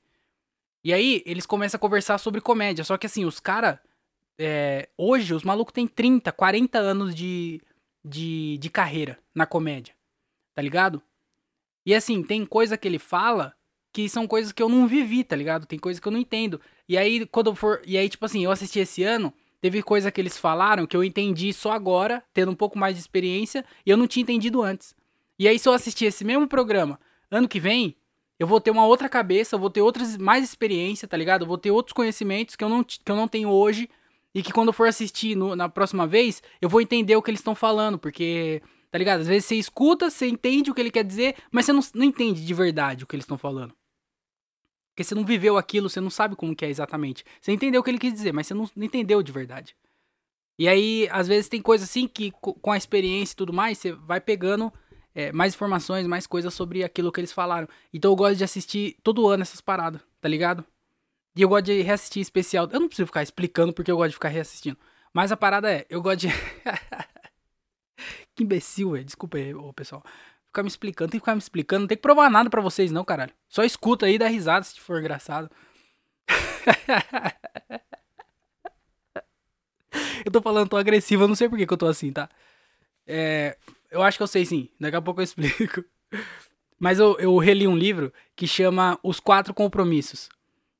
E 0.81 0.93
aí, 0.93 1.21
eles 1.25 1.45
começam 1.45 1.77
a 1.77 1.79
conversar 1.81 2.17
sobre 2.19 2.39
comédia, 2.39 2.85
só 2.85 2.97
que 2.97 3.05
assim, 3.05 3.25
os 3.25 3.37
caras. 3.37 3.79
É, 4.39 4.87
hoje, 4.97 5.33
os 5.33 5.43
malucos 5.43 5.73
têm 5.73 5.85
30, 5.85 6.31
40 6.31 6.79
anos 6.79 7.13
de, 7.13 7.61
de, 8.03 8.57
de 8.59 8.69
carreira 8.69 9.19
na 9.35 9.45
comédia, 9.45 9.93
tá 10.55 10.61
ligado? 10.61 11.03
E 11.85 11.93
assim, 11.95 12.23
tem 12.23 12.45
coisa 12.45 12.77
que 12.77 12.87
ele 12.87 12.99
fala 12.99 13.53
que 13.93 14.07
são 14.07 14.25
coisas 14.27 14.51
que 14.51 14.63
eu 14.63 14.69
não 14.69 14.87
vivi, 14.87 15.23
tá 15.23 15.35
ligado? 15.35 15.65
Tem 15.65 15.77
coisa 15.77 15.99
que 15.99 16.07
eu 16.07 16.11
não 16.11 16.19
entendo. 16.19 16.61
E 16.87 16.97
aí, 16.97 17.25
quando 17.25 17.47
eu 17.47 17.55
for. 17.55 17.81
E 17.85 17.97
aí, 17.97 18.07
tipo 18.07 18.25
assim, 18.25 18.43
eu 18.43 18.51
assisti 18.51 18.79
esse 18.79 19.03
ano, 19.03 19.33
teve 19.59 19.81
coisa 19.83 20.11
que 20.11 20.21
eles 20.21 20.37
falaram 20.37 20.87
que 20.87 20.95
eu 20.95 21.03
entendi 21.03 21.51
só 21.51 21.71
agora, 21.71 22.23
tendo 22.33 22.51
um 22.51 22.55
pouco 22.55 22.77
mais 22.77 22.95
de 22.95 23.01
experiência, 23.01 23.65
e 23.85 23.89
eu 23.89 23.97
não 23.97 24.07
tinha 24.07 24.23
entendido 24.23 24.61
antes. 24.61 24.95
E 25.37 25.47
aí, 25.47 25.59
se 25.59 25.67
eu 25.67 25.73
assistir 25.73 26.05
esse 26.05 26.23
mesmo 26.23 26.47
programa 26.47 26.99
ano 27.29 27.47
que 27.47 27.59
vem, 27.59 27.95
eu 28.39 28.47
vou 28.47 28.59
ter 28.59 28.71
uma 28.71 28.85
outra 28.85 29.07
cabeça, 29.07 29.55
eu 29.55 29.59
vou 29.59 29.69
ter 29.69 29.81
outras 29.81 30.17
mais 30.17 30.43
experiência, 30.43 31.07
tá 31.07 31.17
ligado? 31.17 31.43
Eu 31.43 31.47
vou 31.47 31.57
ter 31.57 31.71
outros 31.71 31.93
conhecimentos 31.93 32.55
que 32.55 32.63
eu 32.63 32.69
não, 32.69 32.83
que 32.83 33.11
eu 33.11 33.15
não 33.15 33.27
tenho 33.27 33.49
hoje. 33.49 33.89
E 34.33 34.41
que 34.41 34.53
quando 34.53 34.69
eu 34.69 34.73
for 34.73 34.87
assistir 34.87 35.35
no, 35.35 35.55
na 35.57 35.67
próxima 35.67 36.07
vez, 36.07 36.41
eu 36.61 36.69
vou 36.69 36.79
entender 36.79 37.15
o 37.15 37.21
que 37.21 37.29
eles 37.29 37.41
estão 37.41 37.53
falando, 37.53 37.99
porque 37.99 38.61
Tá 38.91 38.97
ligado? 38.97 39.21
Às 39.21 39.27
vezes 39.27 39.45
você 39.45 39.55
escuta, 39.55 40.09
você 40.09 40.27
entende 40.27 40.69
o 40.69 40.75
que 40.75 40.81
ele 40.81 40.91
quer 40.91 41.03
dizer, 41.03 41.35
mas 41.49 41.65
você 41.65 41.73
não, 41.73 41.81
não 41.95 42.03
entende 42.03 42.45
de 42.45 42.53
verdade 42.53 43.03
o 43.03 43.07
que 43.07 43.15
eles 43.15 43.23
estão 43.23 43.37
falando. 43.37 43.73
Porque 44.91 45.03
você 45.03 45.15
não 45.15 45.25
viveu 45.25 45.57
aquilo, 45.57 45.89
você 45.89 46.01
não 46.01 46.09
sabe 46.09 46.35
como 46.35 46.55
que 46.55 46.65
é 46.65 46.69
exatamente. 46.69 47.23
Você 47.39 47.53
entendeu 47.53 47.79
o 47.79 47.83
que 47.83 47.89
ele 47.89 47.97
quis 47.97 48.13
dizer, 48.13 48.33
mas 48.33 48.47
você 48.47 48.53
não, 48.53 48.69
não 48.75 48.83
entendeu 48.83 49.23
de 49.23 49.31
verdade. 49.31 49.75
E 50.59 50.67
aí, 50.67 51.07
às 51.09 51.27
vezes 51.27 51.47
tem 51.47 51.61
coisa 51.61 51.85
assim 51.85 52.07
que 52.07 52.31
com 52.31 52.71
a 52.71 52.77
experiência 52.77 53.33
e 53.33 53.35
tudo 53.37 53.53
mais, 53.53 53.77
você 53.77 53.93
vai 53.93 54.19
pegando 54.19 54.71
é, 55.15 55.31
mais 55.31 55.53
informações, 55.53 56.05
mais 56.05 56.27
coisas 56.27 56.53
sobre 56.53 56.83
aquilo 56.83 57.11
que 57.11 57.21
eles 57.21 57.31
falaram. 57.31 57.67
Então 57.93 58.11
eu 58.11 58.15
gosto 58.15 58.37
de 58.37 58.43
assistir 58.43 58.97
todo 59.01 59.27
ano 59.27 59.43
essas 59.43 59.61
paradas, 59.61 60.01
tá 60.19 60.27
ligado? 60.27 60.65
E 61.35 61.41
eu 61.41 61.49
gosto 61.49 61.65
de 61.65 61.81
reassistir 61.81 62.21
especial. 62.21 62.69
Eu 62.71 62.79
não 62.79 62.87
preciso 62.87 63.07
ficar 63.07 63.23
explicando 63.23 63.73
porque 63.73 63.89
eu 63.89 63.95
gosto 63.95 64.09
de 64.09 64.15
ficar 64.15 64.29
reassistindo. 64.29 64.77
Mas 65.13 65.31
a 65.31 65.37
parada 65.37 65.71
é, 65.71 65.85
eu 65.89 66.01
gosto 66.01 66.19
de. 66.19 66.27
Imbecil, 68.41 68.91
velho. 68.91 69.05
Desculpa 69.05 69.37
aí, 69.37 69.53
ô, 69.53 69.71
pessoal. 69.71 70.03
Ficar 70.47 70.63
me 70.63 70.69
explicando, 70.69 71.11
tem 71.11 71.19
que 71.19 71.23
ficar 71.23 71.35
me 71.35 71.39
explicando. 71.39 71.81
Não 71.81 71.87
tem 71.87 71.97
que 71.97 72.01
provar 72.01 72.29
nada 72.29 72.49
para 72.49 72.61
vocês, 72.61 72.91
não, 72.91 73.05
caralho. 73.05 73.33
Só 73.47 73.63
escuta 73.63 74.05
aí 74.05 74.15
e 74.15 74.17
dá 74.17 74.27
risada 74.27 74.63
se 74.63 74.79
for 74.79 74.99
engraçado. 74.99 75.49
eu 80.25 80.31
tô 80.31 80.41
falando, 80.41 80.69
tô 80.69 80.77
agressivo, 80.77 81.23
eu 81.23 81.27
não 81.27 81.35
sei 81.35 81.47
por 81.47 81.57
que, 81.57 81.67
que 81.67 81.73
eu 81.73 81.77
tô 81.77 81.87
assim, 81.87 82.11
tá? 82.11 82.27
É, 83.07 83.57
eu 83.89 84.01
acho 84.01 84.17
que 84.17 84.23
eu 84.23 84.27
sei 84.27 84.45
sim, 84.45 84.69
daqui 84.79 84.95
a 84.95 85.01
pouco 85.01 85.21
eu 85.21 85.23
explico. 85.23 85.83
Mas 86.79 86.99
eu, 86.99 87.17
eu 87.19 87.37
reli 87.37 87.67
um 87.67 87.77
livro 87.77 88.11
que 88.35 88.47
chama 88.47 88.99
Os 89.03 89.19
Quatro 89.19 89.53
Compromissos, 89.53 90.29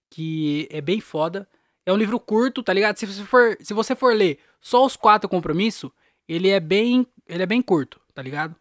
que 0.09 0.67
é 0.71 0.81
bem 0.81 0.99
foda. 0.99 1.47
É 1.85 1.93
um 1.93 1.97
livro 1.97 2.19
curto, 2.19 2.63
tá 2.63 2.73
ligado? 2.73 2.97
Se 2.97 3.05
você 3.05 3.23
for, 3.23 3.57
se 3.61 3.73
você 3.73 3.95
for 3.95 4.15
ler 4.15 4.39
só 4.59 4.85
os 4.85 4.95
quatro 4.95 5.29
compromissos, 5.29 5.91
ele 6.31 6.49
é 6.49 6.59
bem, 6.59 7.05
ele 7.27 7.43
é 7.43 7.45
bem 7.45 7.61
curto, 7.61 7.99
tá 8.13 8.21
ligado? 8.21 8.55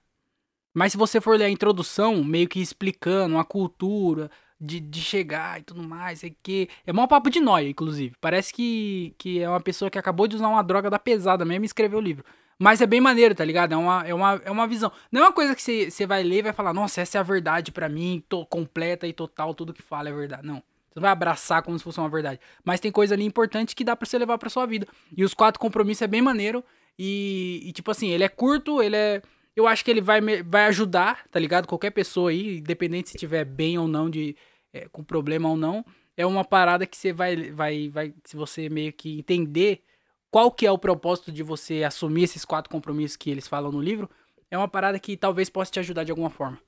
Mas 0.75 0.93
se 0.93 0.99
você 0.99 1.21
for 1.21 1.39
ler 1.39 1.45
a 1.45 1.51
introdução, 1.51 2.23
meio 2.25 2.49
que 2.49 2.61
explicando 2.61 3.39
a 3.39 3.45
cultura 3.45 4.31
de, 4.61 4.81
de 4.81 5.01
chegar 5.01 5.61
e 5.61 5.63
tudo 5.63 5.83
mais, 5.83 6.25
é 6.25 6.31
que 6.43 6.69
é 6.85 6.93
mó 6.93 7.07
papo 7.07 7.31
de 7.31 7.41
noia, 7.41 7.69
inclusive. 7.69 8.15
Parece 8.21 8.53
que, 8.53 9.15
que 9.17 9.41
é 9.41 9.49
uma 9.49 9.61
pessoa 9.61 9.91
que 9.91 9.99
acabou 9.99 10.27
de 10.27 10.37
usar 10.37 10.49
uma 10.49 10.63
droga 10.63 10.91
da 10.91 10.99
pesada 10.99 11.45
mesmo 11.45 11.65
e 11.65 11.67
escreveu 11.67 11.99
o 11.99 12.03
livro. 12.03 12.25
Mas 12.59 12.81
é 12.81 12.87
bem 12.87 13.01
maneiro, 13.01 13.35
tá 13.35 13.45
ligado? 13.45 13.73
É 13.73 13.77
uma, 13.77 14.07
é 14.07 14.13
uma, 14.13 14.43
é 14.45 14.51
uma 14.51 14.67
visão. 14.67 14.93
Não 15.11 15.23
é 15.23 15.25
uma 15.25 15.33
coisa 15.33 15.55
que 15.55 15.63
você, 15.91 16.07
vai 16.07 16.23
ler 16.23 16.39
e 16.39 16.43
vai 16.43 16.53
falar, 16.53 16.75
nossa, 16.75 17.01
essa 17.01 17.19
é 17.19 17.21
a 17.21 17.25
verdade 17.25 17.73
para 17.73 17.89
mim, 17.89 18.23
tô 18.29 18.45
completa 18.45 19.07
e 19.07 19.13
total, 19.13 19.55
tudo 19.55 19.73
que 19.73 19.81
fala 19.81 20.09
é 20.09 20.13
verdade. 20.13 20.47
Não. 20.47 20.57
Você 20.57 20.99
não 20.99 21.03
vai 21.03 21.13
abraçar 21.13 21.63
como 21.63 21.79
se 21.79 21.85
fosse 21.85 22.01
uma 22.01 22.09
verdade. 22.09 22.41
Mas 22.65 22.81
tem 22.81 22.91
coisa 22.91 23.15
ali 23.15 23.25
importante 23.25 23.77
que 23.77 23.85
dá 23.85 23.95
para 23.95 24.07
você 24.07 24.19
levar 24.19 24.37
pra 24.39 24.51
sua 24.51 24.67
vida. 24.67 24.87
E 25.17 25.23
os 25.23 25.33
quatro 25.33 25.61
compromissos 25.61 26.03
é 26.03 26.07
bem 26.09 26.21
maneiro. 26.21 26.65
E, 27.03 27.63
e, 27.65 27.73
tipo 27.73 27.91
assim, 27.91 28.11
ele 28.11 28.25
é 28.25 28.29
curto, 28.29 28.83
ele 28.83 28.95
é. 28.95 29.23
Eu 29.57 29.67
acho 29.67 29.83
que 29.83 29.91
ele 29.91 30.03
vai, 30.03 30.21
vai 30.43 30.67
ajudar, 30.67 31.27
tá 31.31 31.41
ligado? 31.41 31.67
Qualquer 31.67 31.93
pessoa 31.93 32.29
aí, 32.29 32.59
independente 32.59 33.09
se 33.09 33.17
tiver 33.17 33.43
bem 33.43 33.79
ou 33.79 33.89
não, 33.89 34.11
de 34.11 34.37
é, 34.71 34.87
com 34.93 35.03
problema 35.03 35.49
ou 35.49 35.57
não, 35.57 35.83
é 36.15 36.27
uma 36.27 36.45
parada 36.45 36.87
que 36.87 36.95
você 36.95 37.11
vai, 37.11 37.51
vai, 37.53 37.89
vai. 37.89 38.15
Se 38.23 38.37
você 38.37 38.69
meio 38.69 38.93
que 38.93 39.19
entender 39.19 39.83
qual 40.31 40.53
que 40.53 40.67
é 40.67 40.71
o 40.71 40.77
propósito 40.77 41.33
de 41.33 41.43
você 41.43 41.85
assumir 41.85 42.25
esses 42.25 42.45
quatro 42.45 42.71
compromissos 42.71 43.17
que 43.17 43.31
eles 43.31 43.49
falam 43.49 43.73
no 43.73 43.81
livro, 43.81 44.09
é 44.51 44.59
uma 44.59 44.69
parada 44.69 44.99
que 44.99 45.17
talvez 45.17 45.49
possa 45.49 45.73
te 45.73 45.81
ajudar 45.81 46.05
de 46.05 46.13
alguma 46.13 46.29
forma. 46.29 46.59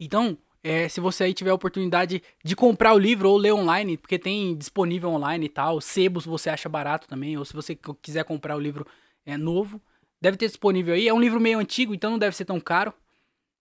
Então, 0.00 0.36
é, 0.60 0.88
se 0.88 0.98
você 0.98 1.22
aí 1.22 1.34
tiver 1.34 1.50
a 1.50 1.54
oportunidade 1.54 2.20
de 2.44 2.56
comprar 2.56 2.92
o 2.92 2.98
livro 2.98 3.30
ou 3.30 3.36
ler 3.36 3.52
online, 3.52 3.96
porque 3.96 4.18
tem 4.18 4.56
disponível 4.56 5.10
online 5.10 5.46
e 5.46 5.48
tal, 5.48 5.80
sebos 5.80 6.26
você 6.26 6.50
acha 6.50 6.68
barato 6.68 7.06
também, 7.06 7.38
ou 7.38 7.44
se 7.44 7.52
você 7.54 7.78
quiser 8.02 8.24
comprar 8.24 8.56
o 8.56 8.60
livro 8.60 8.84
é 9.26 9.36
novo. 9.36 9.80
Deve 10.20 10.36
ter 10.36 10.46
disponível 10.46 10.94
aí. 10.94 11.08
É 11.08 11.14
um 11.14 11.20
livro 11.20 11.40
meio 11.40 11.58
antigo, 11.58 11.94
então 11.94 12.12
não 12.12 12.18
deve 12.18 12.36
ser 12.36 12.44
tão 12.44 12.60
caro. 12.60 12.94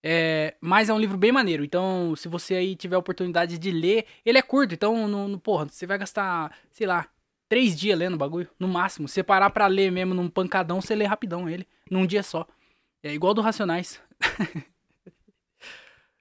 É, 0.06 0.56
mas 0.60 0.90
é 0.90 0.94
um 0.94 1.00
livro 1.00 1.18
bem 1.18 1.32
maneiro. 1.32 1.64
Então, 1.64 2.16
se 2.16 2.28
você 2.28 2.56
aí 2.56 2.76
tiver 2.76 2.96
a 2.96 3.00
oportunidade 3.00 3.58
de 3.58 3.72
ler, 3.72 4.06
ele 4.26 4.38
é 4.38 4.42
curto. 4.42 4.74
Então, 4.74 5.08
no, 5.08 5.28
no 5.28 5.40
porra, 5.40 5.66
você 5.66 5.88
vai 5.88 5.98
gastar, 5.98 6.56
sei 6.72 6.86
lá, 6.86 7.08
três 7.48 7.78
dias 7.78 7.98
lendo 7.98 8.16
o 8.16 8.18
bagulho, 8.18 8.50
no 8.60 8.68
máximo. 8.68 9.08
Se 9.08 9.24
parar 9.24 9.50
pra 9.50 9.68
ler 9.68 9.92
mesmo 9.92 10.14
num 10.14 10.30
pancadão, 10.30 10.82
você 10.82 10.94
lê 10.94 11.06
rapidão 11.06 11.50
ele, 11.50 11.66
num 11.90 12.06
dia 12.06 12.24
só. 12.24 12.46
É 13.02 13.14
igual 13.14 13.34
do 13.34 13.42
Racionais. 13.42 14.02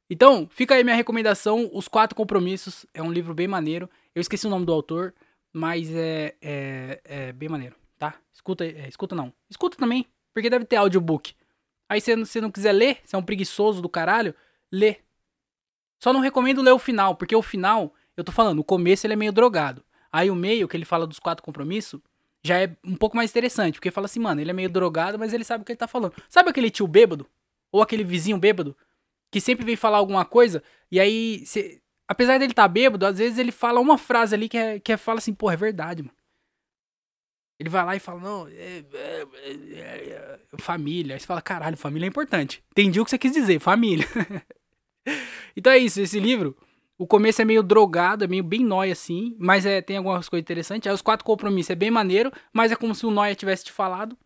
então, 0.08 0.48
fica 0.50 0.74
aí 0.74 0.84
minha 0.84 0.96
recomendação: 0.96 1.70
Os 1.72 1.88
Quatro 1.88 2.16
Compromissos. 2.16 2.86
É 2.94 3.02
um 3.02 3.12
livro 3.12 3.34
bem 3.34 3.48
maneiro. 3.48 3.90
Eu 4.14 4.20
esqueci 4.20 4.46
o 4.46 4.50
nome 4.50 4.66
do 4.66 4.72
autor, 4.72 5.14
mas 5.52 5.88
é, 5.94 6.34
é, 6.40 7.00
é 7.04 7.32
bem 7.32 7.48
maneiro 7.48 7.81
tá? 8.02 8.18
Escuta, 8.32 8.64
é, 8.64 8.88
escuta 8.88 9.14
não. 9.14 9.32
Escuta 9.48 9.76
também, 9.76 10.06
porque 10.34 10.50
deve 10.50 10.64
ter 10.64 10.74
audiobook. 10.74 11.34
Aí 11.88 12.00
se 12.00 12.16
você 12.16 12.40
não 12.40 12.50
quiser 12.50 12.72
ler, 12.72 12.98
você 13.04 13.14
é 13.14 13.18
um 13.18 13.22
preguiçoso 13.22 13.80
do 13.80 13.88
caralho, 13.88 14.34
lê. 14.72 14.96
Só 16.00 16.12
não 16.12 16.18
recomendo 16.18 16.60
ler 16.60 16.72
o 16.72 16.80
final, 16.80 17.14
porque 17.14 17.36
o 17.36 17.42
final, 17.42 17.94
eu 18.16 18.24
tô 18.24 18.32
falando, 18.32 18.58
o 18.58 18.64
começo 18.64 19.06
ele 19.06 19.12
é 19.12 19.16
meio 19.16 19.32
drogado. 19.32 19.84
Aí 20.10 20.32
o 20.32 20.34
meio, 20.34 20.66
que 20.66 20.76
ele 20.76 20.84
fala 20.84 21.06
dos 21.06 21.20
quatro 21.20 21.44
compromissos, 21.44 22.00
já 22.42 22.60
é 22.60 22.76
um 22.84 22.96
pouco 22.96 23.16
mais 23.16 23.30
interessante, 23.30 23.74
porque 23.74 23.92
fala 23.92 24.06
assim, 24.06 24.18
mano, 24.18 24.40
ele 24.40 24.50
é 24.50 24.54
meio 24.54 24.68
drogado, 24.68 25.16
mas 25.16 25.32
ele 25.32 25.44
sabe 25.44 25.62
o 25.62 25.64
que 25.64 25.70
ele 25.70 25.78
tá 25.78 25.86
falando. 25.86 26.12
Sabe 26.28 26.50
aquele 26.50 26.70
tio 26.70 26.88
bêbado? 26.88 27.24
Ou 27.70 27.82
aquele 27.82 28.02
vizinho 28.02 28.36
bêbado? 28.36 28.76
Que 29.30 29.40
sempre 29.40 29.64
vem 29.64 29.76
falar 29.76 29.98
alguma 29.98 30.24
coisa, 30.24 30.60
e 30.90 30.98
aí, 30.98 31.46
cê, 31.46 31.80
apesar 32.08 32.38
dele 32.38 32.52
tá 32.52 32.66
bêbado, 32.66 33.06
às 33.06 33.18
vezes 33.18 33.38
ele 33.38 33.52
fala 33.52 33.78
uma 33.78 33.96
frase 33.96 34.34
ali 34.34 34.48
que, 34.48 34.58
é, 34.58 34.80
que 34.80 34.92
é, 34.92 34.96
fala 34.96 35.18
assim, 35.18 35.32
pô, 35.32 35.48
é 35.50 35.56
verdade, 35.56 36.02
mano. 36.02 36.21
Ele 37.62 37.68
vai 37.68 37.84
lá 37.84 37.94
e 37.94 38.00
fala, 38.00 38.20
não, 38.20 38.48
é, 38.48 38.84
é, 38.92 39.26
é, 39.72 40.38
família. 40.58 41.14
Aí 41.14 41.20
você 41.20 41.26
fala, 41.26 41.40
caralho, 41.40 41.76
família 41.76 42.06
é 42.06 42.08
importante. 42.08 42.60
Entendi 42.72 43.00
o 43.00 43.04
que 43.04 43.10
você 43.12 43.18
quis 43.18 43.30
dizer, 43.30 43.60
família. 43.60 44.04
então 45.56 45.72
é 45.72 45.78
isso, 45.78 46.00
esse 46.00 46.18
livro, 46.18 46.56
o 46.98 47.06
começo 47.06 47.40
é 47.40 47.44
meio 47.44 47.62
drogado, 47.62 48.24
é 48.24 48.26
meio 48.26 48.42
bem 48.42 48.64
nóia 48.64 48.94
assim, 48.94 49.36
mas 49.38 49.64
é, 49.64 49.80
tem 49.80 49.96
algumas 49.96 50.28
coisas 50.28 50.42
interessantes. 50.42 50.88
Aí 50.88 50.92
os 50.92 51.02
quatro 51.02 51.24
compromissos 51.24 51.70
é 51.70 51.76
bem 51.76 51.88
maneiro, 51.88 52.32
mas 52.52 52.72
é 52.72 52.76
como 52.76 52.96
se 52.96 53.06
o 53.06 53.12
nóia 53.12 53.36
tivesse 53.36 53.66
te 53.66 53.70
falado. 53.70 54.18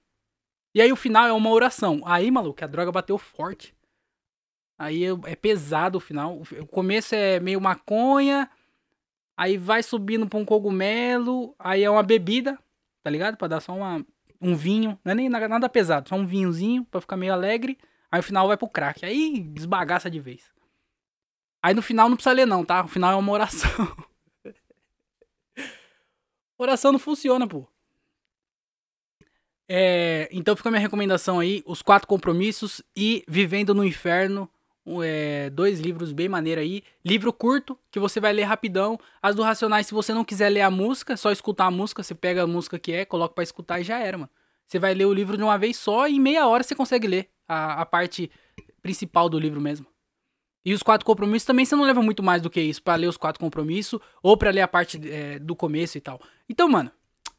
E 0.75 0.81
aí 0.81 0.91
o 0.91 0.97
final 0.97 1.27
é 1.27 1.33
uma 1.35 1.51
oração. 1.51 2.01
Aí, 2.07 2.31
maluco, 2.31 2.65
a 2.65 2.67
droga 2.67 2.91
bateu 2.91 3.19
forte. 3.19 3.75
Aí 4.79 5.03
é 5.27 5.37
pesado 5.37 5.99
o 5.99 6.01
final. 6.01 6.41
O 6.59 6.67
começo 6.67 7.15
é 7.15 7.39
meio 7.39 7.61
maconha, 7.61 8.49
aí 9.37 9.59
vai 9.59 9.83
subindo 9.83 10.27
pra 10.27 10.39
um 10.39 10.45
cogumelo, 10.45 11.55
aí 11.59 11.85
é 11.85 11.91
uma 11.91 12.03
bebida, 12.03 12.59
tá 13.07 13.11
ligado? 13.11 13.37
Pra 13.37 13.47
dar 13.47 13.61
só 13.61 13.73
uma, 13.73 14.05
um 14.41 14.57
vinho, 14.57 14.99
não 15.05 15.13
é 15.13 15.15
nem 15.15 15.29
nada 15.29 15.69
pesado, 15.69 16.09
só 16.09 16.17
um 16.17 16.27
vinhozinho 16.27 16.85
pra 16.87 17.01
ficar 17.01 17.17
meio 17.17 17.33
alegre. 17.33 17.79
Aí 18.11 18.19
o 18.19 18.23
final 18.23 18.49
vai 18.49 18.57
pro 18.57 18.69
crack, 18.69 19.07
aí 19.07 19.45
desbagaça 19.45 20.11
de 20.11 20.19
vez. 20.19 20.51
Aí 21.63 21.73
no 21.73 21.83
final 21.83 22.09
não 22.09 22.17
precisa 22.17 22.35
ler 22.35 22.47
não, 22.47 22.65
tá? 22.65 22.83
O 22.83 22.89
final 22.89 23.13
é 23.13 23.15
uma 23.15 23.31
oração. 23.31 23.97
oração 26.59 26.91
não 26.91 26.99
funciona, 26.99 27.47
pô. 27.47 27.65
É, 29.69 30.29
então 30.33 30.57
fica 30.57 30.69
a 30.69 30.73
minha 30.73 30.81
recomendação 30.81 31.39
aí, 31.39 31.63
Os 31.65 31.81
Quatro 31.81 32.09
Compromissos 32.09 32.83
e 32.97 33.23
Vivendo 33.29 33.73
no 33.73 33.85
Inferno, 33.85 34.51
é, 35.03 35.51
dois 35.51 35.81
livros 35.81 36.13
bem 36.13 36.29
maneiro 36.29 36.61
aí. 36.61 36.83
Livro 37.05 37.33
curto, 37.33 37.79
que 37.91 37.99
você 37.99 38.21
vai 38.21 38.33
ler 38.33 38.45
rapidão. 38.45 38.99
As 39.21 39.35
do 39.35 39.43
Racionais, 39.43 39.87
se 39.87 39.95
você 39.95 40.15
não 40.15 40.25
quiser 40.25 40.49
ler 40.49 40.61
a 40.61 40.71
música, 40.71 41.17
só 41.17 41.33
escutar 41.33 41.67
a 41.67 41.71
música, 41.71 42.03
você 42.03 42.15
pega 42.15 42.43
a 42.43 42.47
música 42.47 42.79
que 42.79 42.93
é, 42.93 43.05
coloca 43.05 43.35
para 43.35 43.45
escutar 43.45 43.81
e 43.81 43.85
já 43.85 43.99
era, 43.99 44.17
mano. 44.17 44.31
Você 44.67 44.79
vai 44.79 44.95
ler 44.95 45.05
o 45.05 45.15
livro 45.15 45.37
de 45.37 45.43
uma 45.43 45.57
vez 45.57 45.77
só 45.77 46.09
e 46.09 46.17
em 46.17 46.21
meia 46.21 46.47
hora 46.47 46.63
você 46.63 46.75
consegue 46.75 47.07
ler 47.07 47.31
a, 47.47 47.83
a 47.83 47.87
parte 47.87 48.31
principal 48.83 49.29
do 49.29 49.39
livro 49.39 49.61
mesmo. 49.61 49.87
E 50.65 50.75
os 50.75 50.83
quatro 50.83 51.07
compromissos 51.07 51.47
também 51.47 51.65
você 51.65 51.77
não 51.77 51.85
leva 51.85 52.03
muito 52.03 52.23
mais 52.23 52.43
do 52.43 52.51
que 52.51 52.61
isso 52.61 52.83
para 52.83 52.97
ler 52.97 53.07
os 53.07 53.17
quatro 53.17 53.39
compromissos 53.39 54.01
ou 54.21 54.37
para 54.37 54.51
ler 54.51 54.63
a 54.63 54.69
parte 54.69 55.01
é, 55.09 55.39
do 55.39 55.55
começo 55.55 55.97
e 55.97 56.01
tal. 56.01 56.21
Então, 56.49 56.69
mano, 56.69 56.91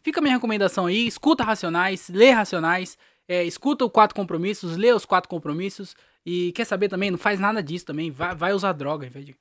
fica 0.02 0.22
a 0.22 0.24
minha 0.24 0.36
recomendação 0.36 0.86
aí. 0.86 1.06
Escuta 1.06 1.44
Racionais, 1.44 2.08
lê 2.08 2.32
Racionais, 2.32 2.98
é, 3.28 3.44
escuta 3.44 3.84
os 3.84 3.92
quatro 3.92 4.16
compromissos, 4.16 4.78
lê 4.78 4.94
os 4.94 5.06
quatro 5.06 5.30
compromissos 5.30 5.94
e 6.30 6.52
quer 6.52 6.66
saber 6.66 6.90
também? 6.90 7.10
Não 7.10 7.18
faz 7.18 7.40
nada 7.40 7.64
disso 7.64 7.86
também. 7.86 8.12
Vai, 8.12 8.36
vai 8.36 8.52
usar 8.52 8.74
droga 8.74 9.08
em 9.08 9.10
vez 9.10 9.26
de. 9.26 9.34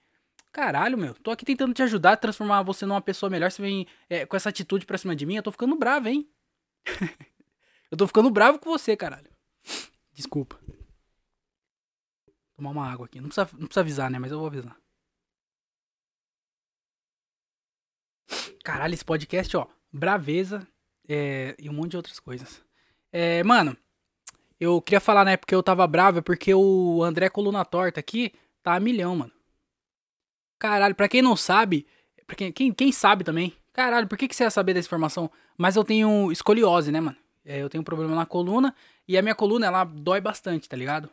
Caralho, 0.52 0.96
meu. 0.96 1.14
Tô 1.14 1.32
aqui 1.32 1.44
tentando 1.44 1.74
te 1.74 1.82
ajudar 1.82 2.12
a 2.12 2.16
transformar 2.16 2.62
você 2.62 2.86
numa 2.86 3.02
pessoa 3.02 3.28
melhor. 3.28 3.50
Você 3.50 3.60
vem 3.60 3.88
é, 4.08 4.24
com 4.24 4.36
essa 4.36 4.50
atitude 4.50 4.86
pra 4.86 4.96
cima 4.96 5.16
de 5.16 5.26
mim. 5.26 5.34
Eu 5.34 5.42
tô 5.42 5.50
ficando 5.50 5.74
bravo, 5.74 6.06
hein? 6.06 6.30
eu 7.90 7.98
tô 7.98 8.06
ficando 8.06 8.30
bravo 8.30 8.60
com 8.60 8.70
você, 8.70 8.96
caralho. 8.96 9.28
Desculpa. 10.12 10.60
Tomar 12.54 12.70
uma 12.70 12.88
água 12.88 13.06
aqui. 13.06 13.20
Não 13.20 13.30
precisa, 13.30 13.50
não 13.54 13.66
precisa 13.66 13.80
avisar, 13.80 14.08
né? 14.08 14.20
Mas 14.20 14.30
eu 14.30 14.38
vou 14.38 14.46
avisar. 14.46 14.80
Caralho, 18.62 18.94
esse 18.94 19.04
podcast, 19.04 19.56
ó. 19.56 19.66
Braveza 19.92 20.64
é, 21.08 21.56
e 21.58 21.68
um 21.68 21.72
monte 21.72 21.90
de 21.90 21.96
outras 21.96 22.20
coisas. 22.20 22.64
É, 23.10 23.42
mano, 23.42 23.76
eu 24.60 24.80
queria 24.80 25.00
falar, 25.00 25.24
né? 25.24 25.36
Porque 25.36 25.54
eu 25.54 25.62
tava 25.62 25.86
bravo, 25.86 26.18
é 26.18 26.22
porque 26.22 26.54
o 26.54 27.02
André 27.02 27.28
Coluna 27.28 27.64
Torta 27.64 28.00
aqui 28.00 28.32
tá 28.62 28.74
a 28.74 28.80
milhão, 28.80 29.16
mano. 29.16 29.32
Caralho, 30.58 30.94
pra 30.94 31.08
quem 31.08 31.22
não 31.22 31.36
sabe, 31.36 31.86
pra 32.26 32.34
quem, 32.34 32.50
quem, 32.50 32.72
quem 32.72 32.90
sabe 32.90 33.22
também, 33.24 33.52
caralho, 33.72 34.08
por 34.08 34.16
que, 34.16 34.26
que 34.26 34.34
você 34.34 34.44
ia 34.44 34.50
saber 34.50 34.74
dessa 34.74 34.88
informação? 34.88 35.30
Mas 35.56 35.76
eu 35.76 35.84
tenho 35.84 36.32
escoliose, 36.32 36.90
né, 36.90 37.00
mano? 37.00 37.16
É, 37.44 37.62
eu 37.62 37.68
tenho 37.68 37.82
um 37.82 37.84
problema 37.84 38.14
na 38.14 38.26
coluna 38.26 38.74
e 39.06 39.16
a 39.16 39.22
minha 39.22 39.34
coluna, 39.34 39.66
ela 39.66 39.84
dói 39.84 40.20
bastante, 40.20 40.68
tá 40.68 40.76
ligado? 40.76 41.08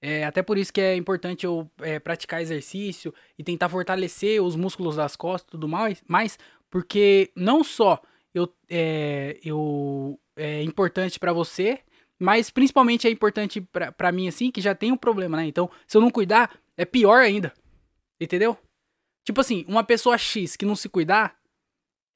É, 0.00 0.24
até 0.24 0.42
por 0.42 0.58
isso 0.58 0.72
que 0.72 0.80
é 0.80 0.94
importante 0.94 1.46
eu 1.46 1.68
é, 1.80 1.98
praticar 1.98 2.42
exercício 2.42 3.12
e 3.38 3.42
tentar 3.42 3.70
fortalecer 3.70 4.42
os 4.42 4.54
músculos 4.54 4.96
das 4.96 5.16
costas 5.16 5.48
e 5.48 5.50
tudo 5.52 5.66
mais, 5.66 6.02
mais 6.06 6.38
porque 6.70 7.32
não 7.34 7.64
só 7.64 8.00
eu, 8.34 8.52
é, 8.68 9.38
eu 9.42 10.20
é 10.36 10.62
importante 10.62 11.18
para 11.18 11.32
você, 11.32 11.80
mas 12.18 12.50
principalmente 12.50 13.06
é 13.06 13.10
importante 13.10 13.60
para 13.96 14.12
mim, 14.12 14.28
assim, 14.28 14.50
que 14.50 14.60
já 14.60 14.74
tem 14.74 14.92
um 14.92 14.96
problema, 14.96 15.36
né? 15.36 15.46
Então, 15.46 15.70
se 15.86 15.96
eu 15.96 16.00
não 16.00 16.10
cuidar, 16.10 16.50
é 16.76 16.84
pior 16.84 17.20
ainda. 17.20 17.52
Entendeu? 18.20 18.56
Tipo 19.24 19.40
assim, 19.40 19.64
uma 19.66 19.82
pessoa 19.82 20.18
X 20.18 20.56
que 20.56 20.66
não 20.66 20.76
se 20.76 20.88
cuidar, 20.88 21.36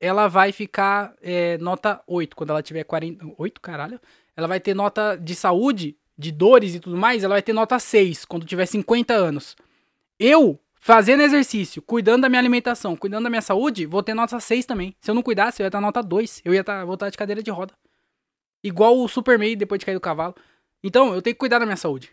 ela 0.01 0.29
vai 0.29 0.53
ficar 0.53 1.15
é, 1.21 1.59
nota 1.59 2.01
8 2.07 2.37
quando 2.37 2.51
ela 2.51 2.63
tiver 2.63 2.85
40. 2.85 3.27
8, 3.37 3.61
caralho? 3.61 4.01
Ela 4.37 4.47
vai 4.47 4.61
ter 4.61 4.75
nota 4.75 5.17
de 5.17 5.35
saúde, 5.35 5.97
de 6.17 6.31
dores 6.31 6.75
e 6.75 6.81
tudo 6.81 6.97
mais, 6.97 7.25
ela 7.25 7.35
vai 7.35 7.43
ter 7.43 7.53
nota 7.53 7.79
6 7.79 8.25
quando 8.25 8.47
tiver 8.47 8.67
50 8.67 9.15
anos. 9.15 9.57
Eu, 10.19 10.61
fazendo 10.81 11.23
exercício, 11.23 11.81
cuidando 11.81 12.23
da 12.23 12.29
minha 12.29 12.41
alimentação, 12.41 12.97
cuidando 12.97 13.25
da 13.25 13.31
minha 13.31 13.43
saúde, 13.43 13.87
vou 13.87 14.03
ter 14.03 14.15
nota 14.15 14.39
6 14.39 14.67
também. 14.67 14.95
Se 15.01 15.11
eu 15.11 15.15
não 15.15 15.23
cuidasse, 15.23 15.63
eu 15.63 15.65
ia 15.65 15.69
estar 15.69 15.81
nota 15.81 16.03
2. 16.03 16.43
Eu 16.45 16.53
ia 16.55 16.61
estar, 16.61 16.85
voltar 16.85 17.11
de 17.11 17.17
cadeira 17.17 17.43
de 17.43 17.51
roda. 17.51 17.73
Igual 18.63 18.99
o 18.99 19.09
Superman 19.09 19.57
depois 19.57 19.79
de 19.79 19.87
cair 19.87 19.95
do 19.95 20.01
cavalo. 20.01 20.35
Então, 20.83 21.15
eu 21.15 21.23
tenho 21.23 21.35
que 21.35 21.41
cuidar 21.41 21.59
da 21.59 21.67
minha 21.67 21.77
saúde. 21.77 22.13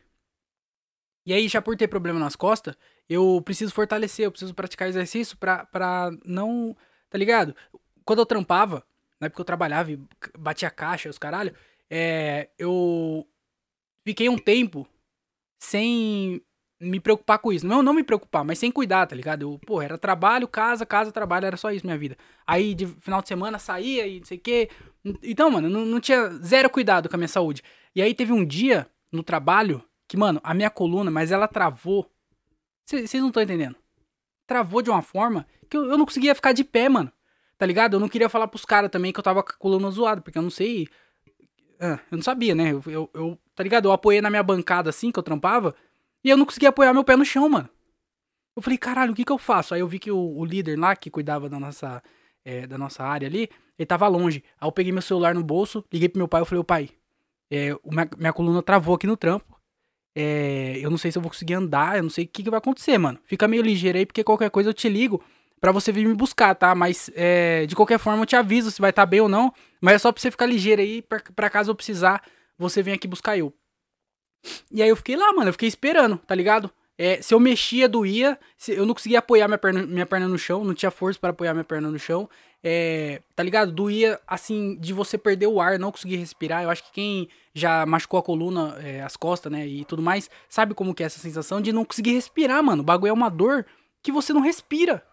E 1.26 1.34
aí, 1.34 1.48
já 1.48 1.62
por 1.62 1.76
ter 1.76 1.88
problema 1.88 2.20
nas 2.20 2.36
costas, 2.36 2.76
eu 3.10 3.42
preciso 3.44 3.74
fortalecer, 3.74 4.26
eu 4.26 4.32
preciso 4.32 4.54
praticar 4.54 4.88
exercício 4.88 5.38
pra, 5.38 5.66
pra 5.66 6.12
não. 6.24 6.76
Tá 7.10 7.18
ligado? 7.18 7.56
Quando 8.04 8.20
eu 8.20 8.26
trampava, 8.26 8.86
na 9.20 9.28
época 9.28 9.42
eu 9.42 9.46
trabalhava 9.46 9.92
e 9.92 10.00
batia 10.38 10.70
caixa, 10.70 11.10
os 11.10 11.18
caralho, 11.18 11.56
é, 11.90 12.50
eu 12.58 13.28
fiquei 14.04 14.30
um 14.30 14.38
tempo 14.38 14.88
sem 15.60 16.42
me 16.80 17.00
preocupar 17.00 17.40
com 17.40 17.52
isso. 17.52 17.66
Não, 17.66 17.82
não 17.82 17.94
me 17.94 18.04
preocupar, 18.04 18.44
mas 18.44 18.60
sem 18.60 18.72
cuidar, 18.72 19.08
tá 19.08 19.16
ligado? 19.16 19.44
Eu, 19.44 19.60
pô, 19.66 19.82
era 19.82 19.98
trabalho, 19.98 20.48
casa, 20.48 20.86
casa, 20.86 21.12
trabalho, 21.12 21.46
era 21.46 21.58
só 21.58 21.72
isso 21.72 21.86
minha 21.86 21.98
vida. 21.98 22.18
Aí, 22.46 22.76
de 22.76 22.86
final 22.88 23.22
de 23.22 23.28
semana, 23.28 23.58
saía 23.60 24.06
e 24.08 24.20
não 24.20 24.26
sei 24.26 24.38
o 24.38 24.42
quê. 24.42 24.70
Então, 25.22 25.52
mano, 25.52 25.70
não, 25.70 25.86
não 25.86 26.00
tinha 26.00 26.30
zero 26.38 26.70
cuidado 26.70 27.08
com 27.08 27.16
a 27.16 27.18
minha 27.18 27.28
saúde. 27.28 27.62
E 27.96 28.02
aí 28.02 28.14
teve 28.14 28.34
um 28.34 28.44
dia 28.44 28.90
no 29.12 29.22
trabalho 29.22 29.84
que, 30.08 30.18
mano, 30.18 30.42
a 30.44 30.54
minha 30.54 30.70
coluna, 30.70 31.12
mas 31.12 31.32
ela 31.32 31.48
travou. 31.48 32.10
Vocês 32.86 33.14
não 33.14 33.28
estão 33.28 33.44
entendendo. 33.44 33.76
Travou 34.48 34.82
de 34.82 34.90
uma 34.90 35.02
forma 35.02 35.48
que 35.70 35.78
eu, 35.78 35.86
eu 35.86 35.98
não 35.98 36.06
conseguia 36.06 36.34
ficar 36.34 36.54
de 36.54 36.64
pé, 36.64 36.90
mano. 36.90 37.12
Tá 37.58 37.66
ligado? 37.66 37.94
Eu 37.96 38.00
não 38.00 38.10
queria 38.10 38.28
falar 38.28 38.48
pros 38.48 38.66
caras 38.66 38.92
também 38.92 39.14
que 39.14 39.20
eu 39.20 39.24
tava 39.24 39.42
com 39.42 39.52
a 39.52 39.58
coluna 39.58 39.90
zoada, 39.92 40.22
porque 40.22 40.38
eu 40.38 40.42
não 40.42 40.50
sei. 40.50 40.88
Ah, 41.80 42.00
eu 42.12 42.18
não 42.18 42.24
sabia, 42.24 42.54
né? 42.56 42.72
Eu, 42.74 42.84
eu, 42.88 43.10
eu, 43.14 43.40
tá 43.54 43.64
ligado? 43.64 43.88
Eu 43.88 43.92
apoiei 43.92 44.22
na 44.22 44.30
minha 44.30 44.44
bancada 44.44 44.90
assim 44.90 45.12
que 45.12 45.20
eu 45.20 45.24
trampava. 45.24 45.76
E 46.24 46.30
eu 46.30 46.38
não 46.38 46.46
conseguia 46.46 46.70
apoiar 46.70 46.94
meu 46.94 47.04
pé 47.04 47.16
no 47.16 47.24
chão, 47.24 47.48
mano. 47.48 47.70
Eu 48.56 48.62
falei, 48.62 48.78
caralho, 48.78 49.12
o 49.12 49.16
que 49.16 49.26
que 49.26 49.32
eu 49.32 49.38
faço? 49.38 49.74
Aí 49.74 49.82
eu 49.82 49.88
vi 49.88 50.00
que 50.00 50.12
o, 50.12 50.18
o 50.18 50.46
líder 50.46 50.78
lá, 50.78 50.96
que 50.96 51.10
cuidava 51.10 51.50
da 51.50 51.60
nossa, 51.60 52.02
é, 52.44 52.66
da 52.66 52.78
nossa 52.78 53.04
área 53.04 53.28
ali, 53.28 53.50
ele 53.78 53.86
tava 53.86 54.08
longe. 54.08 54.44
Aí 54.60 54.68
eu 54.68 54.72
peguei 54.72 54.92
meu 54.92 55.02
celular 55.02 55.34
no 55.34 55.44
bolso, 55.44 55.84
liguei 55.92 56.10
pro 56.10 56.20
meu 56.20 56.28
pai, 56.28 56.42
eu 56.42 56.46
falei, 56.46 56.60
ô 56.60 56.64
pai, 56.64 56.90
é, 57.52 57.76
minha, 57.86 58.10
minha 58.18 58.34
coluna 58.34 58.62
travou 58.62 58.96
aqui 58.96 59.08
no 59.08 59.18
trampo. 59.18 59.56
É, 60.18 60.78
eu 60.80 60.90
não 60.90 60.98
sei 60.98 61.12
se 61.12 61.18
eu 61.18 61.22
vou 61.22 61.30
conseguir 61.30 61.56
andar, 61.56 61.98
eu 61.98 62.04
não 62.04 62.10
sei 62.10 62.24
o 62.24 62.28
que, 62.28 62.44
que 62.44 62.50
vai 62.50 62.58
acontecer, 62.58 62.98
mano. 62.98 63.20
Fica 63.26 63.48
meio 63.48 63.62
ligeiro 63.62 63.98
aí, 63.98 64.06
porque 64.06 64.24
qualquer 64.24 64.50
coisa 64.50 64.70
eu 64.70 64.74
te 64.74 64.88
ligo 64.88 65.22
para 65.60 65.72
você 65.72 65.92
vir 65.92 66.08
me 66.08 66.14
buscar, 66.14 66.56
tá? 66.56 66.74
Mas 66.74 67.10
é, 67.16 67.66
de 67.66 67.76
qualquer 67.76 68.00
forma 68.00 68.22
eu 68.22 68.26
te 68.26 68.36
aviso 68.36 68.72
se 68.72 68.80
vai 68.80 68.92
estar 68.92 69.02
tá 69.02 69.06
bem 69.06 69.20
ou 69.20 69.30
não. 69.30 69.54
Mas 69.82 69.96
é 69.96 70.00
só 70.00 70.12
pra 70.12 70.22
você 70.22 70.32
ficar 70.32 70.46
ligeiro 70.46 70.82
aí, 70.82 71.02
pra, 71.02 71.22
pra 71.36 71.50
caso 71.50 71.72
eu 71.72 71.76
precisar, 71.76 72.24
você 72.58 72.82
vem 72.82 72.94
aqui 72.94 73.08
buscar 73.08 73.38
eu. 73.38 73.54
E 74.72 74.82
aí 74.82 74.90
eu 74.90 74.96
fiquei 74.96 75.16
lá, 75.16 75.34
mano, 75.34 75.50
eu 75.50 75.54
fiquei 75.54 75.68
esperando, 75.68 76.18
tá 76.18 76.36
ligado? 76.36 76.72
É, 76.98 77.22
se 77.22 77.34
eu 77.34 77.40
mexia, 77.40 77.90
doía. 77.90 78.40
eu 78.70 78.86
não 78.86 78.94
conseguia 78.94 79.20
apoiar 79.20 79.48
minha 79.48 79.58
perna, 79.58 79.86
minha 79.86 80.06
perna 80.06 80.28
no 80.28 80.38
chão, 80.38 80.64
não 80.64 80.74
tinha 80.74 80.92
força 80.92 81.20
para 81.20 81.32
apoiar 81.32 81.54
minha 81.54 81.64
perna 81.64 81.90
no 81.90 82.00
chão. 82.00 82.30
É, 82.68 83.22
tá 83.36 83.44
ligado? 83.44 83.72
Doía, 83.72 84.20
assim, 84.26 84.76
de 84.78 84.92
você 84.92 85.20
perder 85.20 85.46
o 85.46 85.62
ar, 85.62 85.78
não 85.78 85.92
conseguir 85.92 86.16
respirar. 86.16 86.64
Eu 86.64 86.72
acho 86.72 86.84
que 86.86 86.92
quem 86.94 87.30
já 87.54 87.86
machucou 87.86 88.20
a 88.20 88.24
coluna, 88.24 88.76
é, 88.82 89.04
as 89.04 89.16
costas, 89.16 89.52
né, 89.52 89.68
e 89.68 89.86
tudo 89.86 90.02
mais, 90.02 90.32
sabe 90.50 90.74
como 90.74 90.96
que 90.96 91.04
é 91.04 91.06
essa 91.06 91.20
sensação 91.20 91.62
de 91.62 91.72
não 91.72 91.86
conseguir 91.86 92.14
respirar, 92.14 92.64
mano. 92.64 92.82
O 92.82 92.86
bagulho 92.86 93.12
é 93.12 93.14
uma 93.14 93.30
dor 93.30 93.68
que 94.02 94.12
você 94.12 94.34
não 94.34 94.42
respira. 94.42 95.06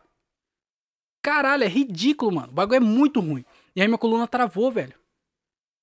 Caralho, 1.23 1.65
é 1.65 1.69
ridículo, 1.69 2.33
mano. 2.33 2.49
O 2.49 2.55
bagulho 2.55 2.79
é 2.79 2.81
muito 2.81 3.21
ruim. 3.21 3.45
E 3.77 3.83
aí 3.83 3.87
minha 3.87 3.99
coluna 3.99 4.27
travou, 4.27 4.73
velho. 4.73 4.95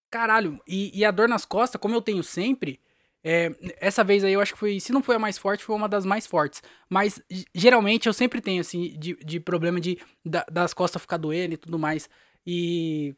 Caralho. 0.10 0.60
E, 0.68 0.98
e 0.98 1.06
a 1.06 1.12
dor 1.12 1.30
nas 1.30 1.46
costas, 1.46 1.80
como 1.80 1.94
eu 1.94 2.02
tenho 2.02 2.24
sempre, 2.24 2.80
é, 3.24 3.52
essa 3.80 4.04
vez 4.04 4.24
aí 4.24 4.34
eu 4.34 4.42
acho 4.42 4.54
que 4.54 4.60
foi, 4.60 4.80
se 4.80 4.94
não 4.94 5.04
foi 5.04 5.16
a 5.16 5.20
mais 5.20 5.38
forte, 5.38 5.64
foi 5.64 5.76
uma 5.76 5.90
das 5.90 6.06
mais 6.06 6.26
fortes. 6.26 6.64
Mas 6.90 7.22
geralmente 7.54 8.08
eu 8.08 8.14
sempre 8.14 8.42
tenho, 8.42 8.62
assim, 8.62 8.98
de, 8.98 9.16
de 9.18 9.40
problema 9.40 9.80
de 9.80 10.00
da, 10.24 10.46
das 10.50 10.74
costas 10.74 11.02
ficar 11.02 11.18
doendo 11.18 11.54
e 11.54 11.58
tudo 11.58 11.78
mais. 11.78 12.10
E. 12.46 13.16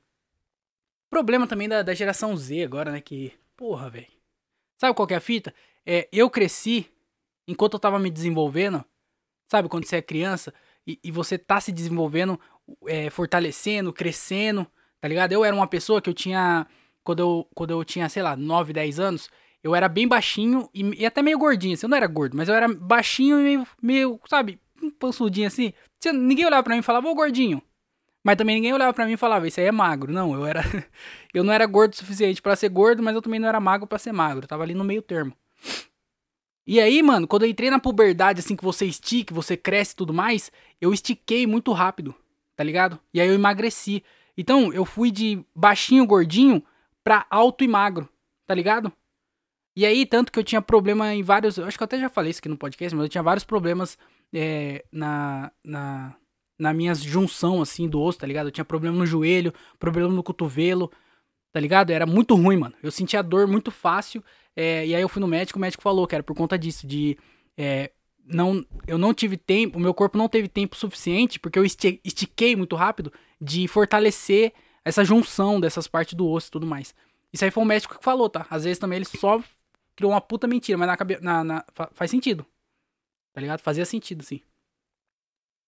Problema 1.10 1.46
também 1.46 1.68
da, 1.68 1.82
da 1.82 1.94
geração 1.94 2.36
Z 2.36 2.64
agora, 2.64 2.92
né? 2.92 3.02
Que. 3.02 3.34
Porra, 3.56 3.90
velho. 3.90 4.08
Sabe 4.80 4.96
qual 4.96 5.08
que 5.08 5.14
é 5.14 5.18
a 5.18 5.22
fita? 5.22 5.54
É, 5.86 6.08
eu 6.12 6.30
cresci 6.30 6.88
enquanto 7.48 7.74
eu 7.74 7.80
tava 7.80 8.00
me 8.00 8.10
desenvolvendo. 8.10 8.84
Sabe 9.50 9.70
quando 9.70 9.86
você 9.86 9.98
é 9.98 10.02
criança 10.02 10.54
e, 10.88 11.00
e 11.04 11.12
você 11.12 11.38
tá 11.38 11.60
se 11.60 11.72
desenvolvendo, 11.72 12.40
é, 12.88 13.10
fortalecendo, 13.10 13.94
crescendo, 13.94 14.66
tá 15.00 15.08
ligado? 15.08 15.34
Eu 15.34 15.46
era 15.46 15.56
uma 15.56 15.68
pessoa 15.68 16.02
que 16.02 16.10
eu 16.10 16.14
tinha. 16.14 16.66
Quando 17.04 17.20
eu, 17.20 17.48
quando 17.54 17.72
eu 17.72 17.84
tinha, 17.84 18.08
sei 18.10 18.24
lá, 18.24 18.36
9, 18.36 18.74
10 18.74 19.00
anos, 19.00 19.30
eu 19.64 19.76
era 19.76 19.88
bem 19.88 20.08
baixinho 20.08 20.70
e, 20.74 21.02
e, 21.02 21.06
até 21.06 21.22
meio 21.22 21.38
gordinho, 21.38 21.74
assim. 21.74 21.86
Eu 21.86 21.90
não 21.90 21.98
era 21.98 22.08
gordo, 22.08 22.36
mas 22.36 22.50
eu 22.50 22.56
era 22.56 22.68
baixinho 22.68 23.40
e 23.40 23.44
meio, 23.44 23.68
meio 23.82 24.20
sabe, 24.28 24.60
um 24.82 24.90
pançudinho 24.90 25.48
assim. 25.48 25.74
Ninguém 26.14 26.46
olhava 26.46 26.64
pra 26.64 26.74
mim 26.74 26.80
e 26.80 26.84
falava, 26.84 27.08
ô 27.08 27.16
gordinho. 27.16 27.62
Mas 28.24 28.36
também 28.36 28.56
ninguém 28.56 28.74
olhava 28.74 28.94
pra 28.94 29.06
mim 29.06 29.14
e 29.14 29.18
falava, 29.18 29.48
isso 29.48 29.60
aí 29.60 29.66
é 29.66 29.72
magro. 29.72 30.12
Não, 30.12 30.34
eu 30.34 30.46
era. 30.46 30.62
eu 31.34 31.44
não 31.44 31.54
era 31.54 31.66
gordo 31.66 31.94
o 31.94 31.96
suficiente 31.96 32.42
para 32.42 32.56
ser 32.56 32.70
gordo, 32.70 33.02
mas 33.02 33.16
eu 33.16 33.22
também 33.22 33.40
não 33.40 33.48
era 33.48 33.60
magro 33.60 33.88
para 33.88 33.98
ser 34.00 34.12
magro. 34.12 34.44
Eu 34.44 34.48
tava 34.48 34.64
ali 34.64 34.74
no 34.74 34.84
meio 34.84 35.02
termo. 35.02 35.34
E 36.66 36.80
aí, 36.80 37.02
mano, 37.02 37.28
quando 37.28 37.44
eu 37.44 37.50
entrei 37.50 37.70
na 37.70 37.80
puberdade, 37.80 38.40
assim, 38.40 38.56
que 38.56 38.64
você 38.64 38.86
estica, 38.86 39.34
você 39.34 39.58
cresce 39.58 39.94
e 39.94 39.96
tudo 39.96 40.14
mais, 40.14 40.52
eu 40.80 40.94
estiquei 40.94 41.48
muito 41.48 41.72
rápido, 41.72 42.14
tá 42.56 42.64
ligado? 42.64 43.00
E 43.14 43.20
aí 43.20 43.28
eu 43.28 43.34
emagreci. 43.34 44.04
Então, 44.38 44.72
eu 44.72 44.86
fui 44.86 45.12
de 45.12 45.44
baixinho, 45.56 46.06
gordinho, 46.06 46.64
pra 47.04 47.26
alto 47.30 47.64
e 47.64 47.68
magro, 47.68 48.08
tá 48.46 48.54
ligado? 48.54 48.94
E 49.76 49.86
aí, 49.86 50.06
tanto 50.06 50.32
que 50.32 50.40
eu 50.40 50.44
tinha 50.44 50.62
problema 50.62 51.14
em 51.14 51.24
vários. 51.24 51.58
Eu 51.58 51.66
acho 51.66 51.78
que 51.78 51.84
eu 51.84 51.86
até 51.86 52.00
já 52.00 52.10
falei 52.10 52.32
isso 52.32 52.40
aqui 52.40 52.50
no 52.50 52.58
podcast, 52.58 52.96
mas 52.96 53.06
eu 53.06 53.10
tinha 53.10 53.24
vários 53.24 53.44
problemas 53.44 53.98
é, 54.34 54.84
na, 54.92 55.52
na, 55.64 56.16
na 56.60 56.74
minha 56.74 56.94
junção, 56.94 57.62
assim, 57.62 57.88
do 57.88 58.02
osso, 58.02 58.20
tá 58.20 58.28
ligado? 58.28 58.48
Eu 58.48 58.52
tinha 58.52 58.66
problema 58.66 58.98
no 58.98 59.06
joelho, 59.06 59.54
problema 59.80 60.14
no 60.14 60.24
cotovelo, 60.24 60.92
tá 61.54 61.60
ligado? 61.60 61.92
Era 61.92 62.06
muito 62.06 62.36
ruim, 62.36 62.58
mano. 62.58 62.76
Eu 62.84 62.92
sentia 62.92 63.22
dor 63.22 63.48
muito 63.48 63.72
fácil. 63.72 64.24
É, 64.56 64.86
e 64.86 64.94
aí 64.94 65.02
eu 65.02 65.08
fui 65.08 65.22
no 65.22 65.28
médico, 65.28 65.58
o 65.58 65.62
médico 65.62 65.82
falou 65.82 66.06
que 66.06 66.16
era 66.16 66.24
por 66.24 66.36
conta 66.36 66.58
disso, 66.58 66.86
de. 66.86 67.18
É, 67.58 67.92
não, 68.26 68.66
eu 68.88 68.98
não 68.98 69.14
tive 69.14 69.38
tempo, 69.38 69.78
o 69.78 69.82
meu 69.82 69.94
corpo 69.94 70.18
não 70.18 70.30
teve 70.30 70.48
tempo 70.48 70.76
suficiente, 70.76 71.40
porque 71.40 71.58
eu 71.58 71.66
estiquei 71.66 72.56
muito 72.56 72.76
rápido, 72.76 73.12
de 73.40 73.68
fortalecer 73.68 74.54
essa 74.86 75.04
junção 75.04 75.60
dessas 75.60 75.88
partes 75.88 76.14
do 76.14 76.28
osso 76.28 76.50
e 76.50 76.52
tudo 76.52 76.68
mais. 76.68 76.94
Isso 77.34 77.46
aí 77.46 77.52
foi 77.52 77.64
o 77.64 77.66
médico 77.66 77.98
que 77.98 78.04
falou, 78.04 78.30
tá? 78.30 78.46
Às 78.50 78.64
vezes 78.64 78.80
também 78.80 78.98
ele 78.98 79.06
só 79.06 79.42
criou 79.96 80.12
uma 80.12 80.22
puta 80.22 80.48
mentira, 80.48 80.78
mas 80.78 80.88
na, 80.88 80.98
cabe... 80.98 81.20
na, 81.22 81.44
na 81.44 81.66
faz 81.94 82.10
sentido. 82.12 82.46
Tá 83.34 83.42
ligado? 83.42 83.62
Fazia 83.62 83.86
sentido, 83.86 84.24
sim. 84.24 84.42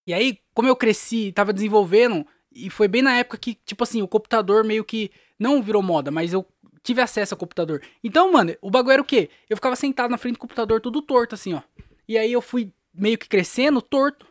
E 0.06 0.12
aí, 0.12 0.38
como 0.52 0.68
eu 0.68 0.76
cresci, 0.76 1.32
tava 1.32 1.52
desenvolvendo, 1.52 2.26
e 2.52 2.68
foi 2.68 2.86
bem 2.86 3.02
na 3.02 3.16
época 3.16 3.38
que, 3.38 3.54
tipo 3.54 3.82
assim, 3.82 4.02
o 4.02 4.08
computador 4.08 4.64
meio 4.64 4.84
que 4.84 5.10
não 5.38 5.62
virou 5.62 5.82
moda, 5.82 6.10
mas 6.10 6.32
eu 6.32 6.46
tive 6.82 7.00
acesso 7.00 7.34
ao 7.34 7.38
computador. 7.38 7.82
Então, 8.02 8.30
mano, 8.30 8.54
o 8.60 8.70
bagulho 8.70 8.92
era 8.92 9.02
o 9.02 9.04
quê? 9.04 9.30
Eu 9.48 9.56
ficava 9.56 9.74
sentado 9.74 10.10
na 10.10 10.18
frente 10.18 10.34
do 10.34 10.40
computador 10.40 10.80
tudo 10.80 11.00
torto, 11.00 11.34
assim, 11.34 11.54
ó. 11.54 11.62
E 12.06 12.18
aí 12.18 12.30
eu 12.30 12.42
fui 12.42 12.70
meio 12.92 13.16
que 13.16 13.28
crescendo 13.28 13.80
torto. 13.80 14.26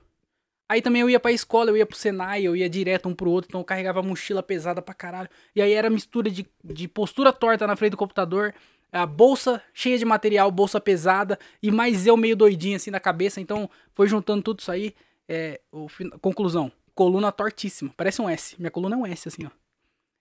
Aí 0.69 0.81
também 0.81 1.01
eu 1.01 1.09
ia 1.09 1.19
pra 1.19 1.31
escola, 1.31 1.69
eu 1.69 1.77
ia 1.77 1.85
pro 1.85 1.97
Senai, 1.97 2.43
eu 2.43 2.55
ia 2.55 2.69
direto 2.69 3.09
um 3.09 3.13
pro 3.13 3.29
outro, 3.29 3.49
então 3.49 3.61
eu 3.61 3.65
carregava 3.65 4.01
mochila 4.01 4.41
pesada 4.41 4.81
pra 4.81 4.93
caralho. 4.93 5.29
E 5.55 5.61
aí 5.61 5.73
era 5.73 5.89
mistura 5.89 6.29
de, 6.29 6.47
de 6.63 6.87
postura 6.87 7.33
torta 7.33 7.67
na 7.67 7.75
frente 7.75 7.91
do 7.91 7.97
computador, 7.97 8.53
a 8.93 9.05
bolsa 9.05 9.61
cheia 9.73 9.97
de 9.97 10.05
material, 10.05 10.51
bolsa 10.51 10.79
pesada, 10.79 11.39
e 11.61 11.71
mais 11.71 12.05
eu 12.05 12.15
meio 12.15 12.35
doidinho 12.35 12.75
assim 12.75 12.91
na 12.91 12.99
cabeça, 12.99 13.41
então 13.41 13.69
foi 13.91 14.07
juntando 14.07 14.43
tudo 14.43 14.59
isso 14.59 14.71
aí. 14.71 14.93
É, 15.27 15.59
o, 15.71 15.87
conclusão, 16.21 16.71
coluna 16.93 17.31
tortíssima, 17.31 17.91
parece 17.97 18.21
um 18.21 18.29
S. 18.29 18.55
Minha 18.59 18.69
coluna 18.69 18.95
é 18.95 18.99
um 18.99 19.05
S, 19.05 19.27
assim, 19.27 19.45
ó. 19.45 19.49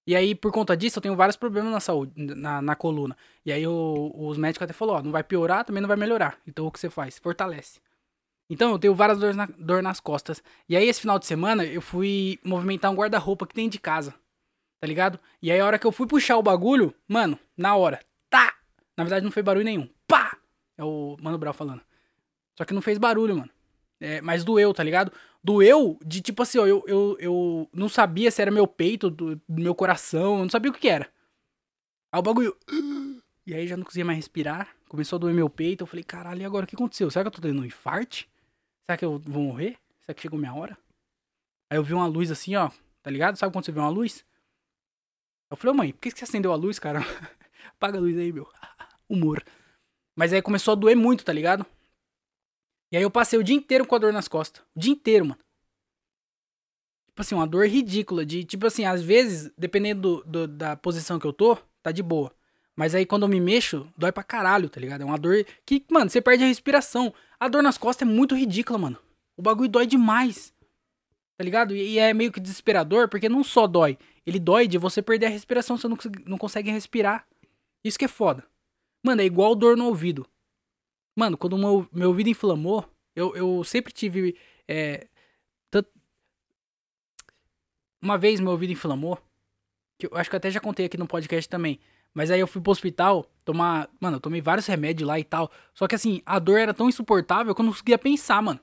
E 0.07 0.17
aí, 0.17 0.35
por 0.35 0.51
conta 0.51 0.77
disso, 0.77 0.99
eu 0.99 1.03
tenho 1.03 1.15
vários 1.15 1.37
problemas 1.37 1.71
na 1.71 1.79
saúde, 1.79 2.13
na, 2.17 2.61
na 2.61 2.75
coluna. 2.75 3.17
E 3.45 3.53
aí, 3.53 3.65
o, 3.67 4.13
os 4.17 4.37
médicos 4.37 4.65
até 4.65 4.73
falaram, 4.73 4.99
ó, 4.99 5.03
não 5.03 5.13
vai 5.13 5.23
piorar, 5.23 5.65
também 5.65 5.81
não 5.81 5.87
vai 5.87 5.97
melhorar. 5.97 6.39
Então, 6.47 6.67
o 6.67 6.73
que 6.73 6.81
você 6.81 6.91
faz? 6.91 7.19
Fortalece. 7.19 7.79
Então, 8.51 8.73
eu 8.73 8.79
tenho 8.79 8.95
várias 8.95 9.19
dores 9.19 9.37
na, 9.37 9.47
dor 9.47 9.81
nas 9.81 10.01
costas. 10.01 10.43
E 10.69 10.77
aí, 10.77 10.89
esse 10.89 11.01
final 11.01 11.19
de 11.19 11.27
semana, 11.27 11.65
eu 11.65 11.81
fui 11.81 12.41
movimentar 12.43 12.91
um 12.91 12.97
guarda-roupa 12.97 13.47
que 13.47 13.55
tem 13.55 13.69
de 13.69 13.79
casa. 13.79 14.13
Tá 14.81 14.87
ligado? 14.89 15.21
E 15.41 15.53
aí, 15.53 15.61
a 15.61 15.67
hora 15.67 15.79
que 15.79 15.87
eu 15.87 15.93
fui 15.93 16.07
puxar 16.09 16.37
o 16.37 16.43
bagulho, 16.43 16.93
mano, 17.07 17.39
na 17.57 17.77
hora! 17.77 18.01
Na 18.97 19.05
verdade, 19.05 19.25
não 19.25 19.33
fez 19.33 19.45
barulho 19.45 19.65
nenhum. 19.65 19.89
Pá! 20.07 20.37
É 20.77 20.85
o 20.85 21.17
Mano 21.21 21.39
Brau 21.39 21.53
falando. 21.53 21.83
Só 22.57 22.65
que 22.65 22.75
não 22.75 22.83
fez 22.83 22.99
barulho, 22.99 23.37
mano. 23.37 23.51
É, 24.01 24.21
mas 24.21 24.43
doeu, 24.45 24.75
tá 24.75 24.83
ligado? 24.83 25.13
Doeu 25.43 25.99
de 26.05 26.21
tipo 26.21 26.43
assim, 26.43 26.59
ó, 26.59 26.67
eu, 26.67 26.83
eu, 26.87 27.17
eu 27.21 27.71
não 27.73 27.89
sabia 27.89 28.31
se 28.31 28.43
era 28.43 28.51
meu 28.51 28.67
peito, 28.67 29.09
do, 29.09 29.41
meu 29.49 29.75
coração, 29.75 30.39
eu 30.39 30.43
não 30.43 30.51
sabia 30.51 30.71
o 30.71 30.75
que, 30.75 30.81
que 30.81 30.89
era. 30.89 31.09
Aí 32.13 32.19
o 32.19 32.23
bagulho. 32.23 32.57
E 33.45 33.53
aí 33.55 33.67
já 33.67 33.77
não 33.77 33.83
conseguia 33.83 34.05
mais 34.05 34.19
respirar. 34.19 34.69
Começou 34.89 35.17
a 35.17 35.19
doer 35.19 35.35
meu 35.35 35.51
peito. 35.51 35.83
Eu 35.83 35.87
falei, 35.89 36.05
caralho, 36.05 36.43
e 36.43 36.45
agora 36.45 36.65
o 36.65 36.69
que 36.69 36.77
aconteceu? 36.77 37.11
Será 37.11 37.25
que 37.25 37.27
eu 37.27 37.33
tô 37.33 37.43
tendo 37.43 37.61
um 37.61 37.65
infarte? 37.65 38.31
Será 38.87 38.97
que 38.97 39.05
eu 39.05 39.19
vou 39.19 39.43
morrer? 39.43 39.77
Será 40.01 40.15
que 40.15 40.23
chegou 40.23 40.39
minha 40.39 40.55
hora? 40.55 40.79
Aí 41.69 41.77
eu 41.77 41.83
vi 41.83 41.93
uma 41.93 42.07
luz 42.07 42.31
assim, 42.31 42.55
ó, 42.55 42.71
tá 43.03 43.11
ligado? 43.11 43.37
Sabe 43.37 43.53
quando 43.53 43.65
você 43.65 43.73
vê 43.73 43.81
uma 43.81 43.89
luz? 43.89 44.25
Eu 45.51 45.57
falei, 45.57 45.77
mãe, 45.77 45.93
por 45.93 46.03
que 46.03 46.13
você 46.13 46.23
acendeu 46.23 46.53
a 46.53 46.55
luz, 46.55 46.79
cara? 46.79 47.01
Apaga 47.83 47.99
a 47.99 48.01
luz 48.01 48.17
aí, 48.17 48.33
meu. 48.33 48.49
Humor. 49.11 49.45
Mas 50.15 50.33
aí 50.33 50.41
começou 50.41 50.71
a 50.71 50.75
doer 50.77 50.97
muito, 50.97 51.25
tá 51.25 51.33
ligado? 51.33 51.67
E 52.93 52.97
aí 52.97 53.03
eu 53.03 53.11
passei 53.11 53.37
o 53.37 53.43
dia 53.43 53.57
inteiro 53.57 53.85
com 53.85 53.97
a 53.97 53.99
dor 53.99 54.13
nas 54.13 54.29
costas. 54.29 54.63
O 54.73 54.79
dia 54.79 54.93
inteiro, 54.93 55.25
mano. 55.27 55.41
Tipo 57.09 57.23
assim, 57.23 57.35
uma 57.35 57.45
dor 57.47 57.67
ridícula. 57.67 58.25
De, 58.25 58.45
tipo 58.45 58.65
assim, 58.69 58.85
às 58.85 59.03
vezes, 59.03 59.53
dependendo 59.59 60.23
do, 60.23 60.25
do, 60.25 60.47
da 60.47 60.77
posição 60.77 61.19
que 61.19 61.27
eu 61.27 61.33
tô, 61.33 61.59
tá 61.83 61.91
de 61.91 62.05
boa. 62.05 62.33
Mas 62.77 62.95
aí 62.95 63.05
quando 63.05 63.25
eu 63.25 63.29
me 63.29 63.41
mexo, 63.41 63.93
dói 63.99 64.13
pra 64.13 64.23
caralho, 64.23 64.71
tá 64.71 64.79
ligado? 64.79 65.01
É 65.01 65.05
uma 65.05 65.19
dor 65.19 65.45
que, 65.67 65.85
mano, 65.91 66.09
você 66.09 66.21
perde 66.21 66.45
a 66.45 66.47
respiração. 66.47 67.13
A 67.41 67.49
dor 67.49 67.65
nas 67.65 67.77
costas 67.77 68.07
é 68.07 68.11
muito 68.11 68.37
ridícula, 68.37 68.79
mano. 68.79 68.99
O 69.37 69.43
bagulho 69.43 69.69
dói 69.69 69.89
demais. 69.89 70.55
Tá 71.37 71.43
ligado? 71.43 71.75
E, 71.75 71.95
e 71.95 71.99
é 71.99 72.15
meio 72.15 72.31
que 72.31 72.39
desesperador, 72.39 73.09
porque 73.09 73.29
não 73.29 73.43
só 73.43 73.67
dói. 73.67 73.99
Ele 74.25 74.39
dói 74.39 74.69
de 74.69 74.79
você 74.79 75.03
perder 75.03 75.27
a 75.27 75.31
respiração, 75.31 75.77
você 75.77 75.89
não, 75.89 75.99
não 76.25 76.39
consegue 76.39 76.71
respirar. 76.71 77.27
Isso 77.85 77.99
que 77.99 78.05
é 78.05 78.09
foda. 78.09 78.45
Mano, 79.05 79.23
é 79.23 79.25
igual 79.25 79.55
dor 79.55 79.77
no 79.77 79.87
ouvido. 79.87 80.27
Mano, 81.17 81.37
quando 81.37 81.59
meu, 81.59 81.87
meu 81.93 82.09
ouvido 82.09 82.31
inflamou, 82.31 82.89
eu, 83.15 83.35
eu 83.37 83.65
sempre 83.65 83.93
tive. 83.93 84.37
É, 84.69 85.07
Uma 88.03 88.19
vez 88.19 88.41
meu 88.41 88.51
ouvido 88.51 88.73
inflamou. 88.73 89.17
Que 89.97 90.07
eu 90.07 90.17
acho 90.17 90.29
que 90.29 90.35
eu 90.35 90.39
até 90.39 90.51
já 90.51 90.59
contei 90.59 90.87
aqui 90.87 90.99
no 90.99 91.07
podcast 91.07 91.49
também. 91.49 91.79
Mas 92.13 92.31
aí 92.31 92.41
eu 92.41 92.49
fui 92.49 92.61
pro 92.61 92.73
hospital 92.73 93.25
tomar. 93.45 93.89
Mano, 94.01 94.17
eu 94.17 94.21
tomei 94.21 94.41
vários 94.41 94.67
remédios 94.67 95.07
lá 95.07 95.21
e 95.21 95.25
tal. 95.25 95.51
Só 95.73 95.87
que 95.87 95.95
assim, 95.95 96.21
a 96.27 96.41
dor 96.41 96.59
era 96.59 96.75
tão 96.75 96.89
insuportável 96.89 97.55
que 97.55 97.61
eu 97.61 97.65
não 97.65 97.73
conseguia 97.73 97.97
pensar, 97.97 98.43
mano. 98.43 98.59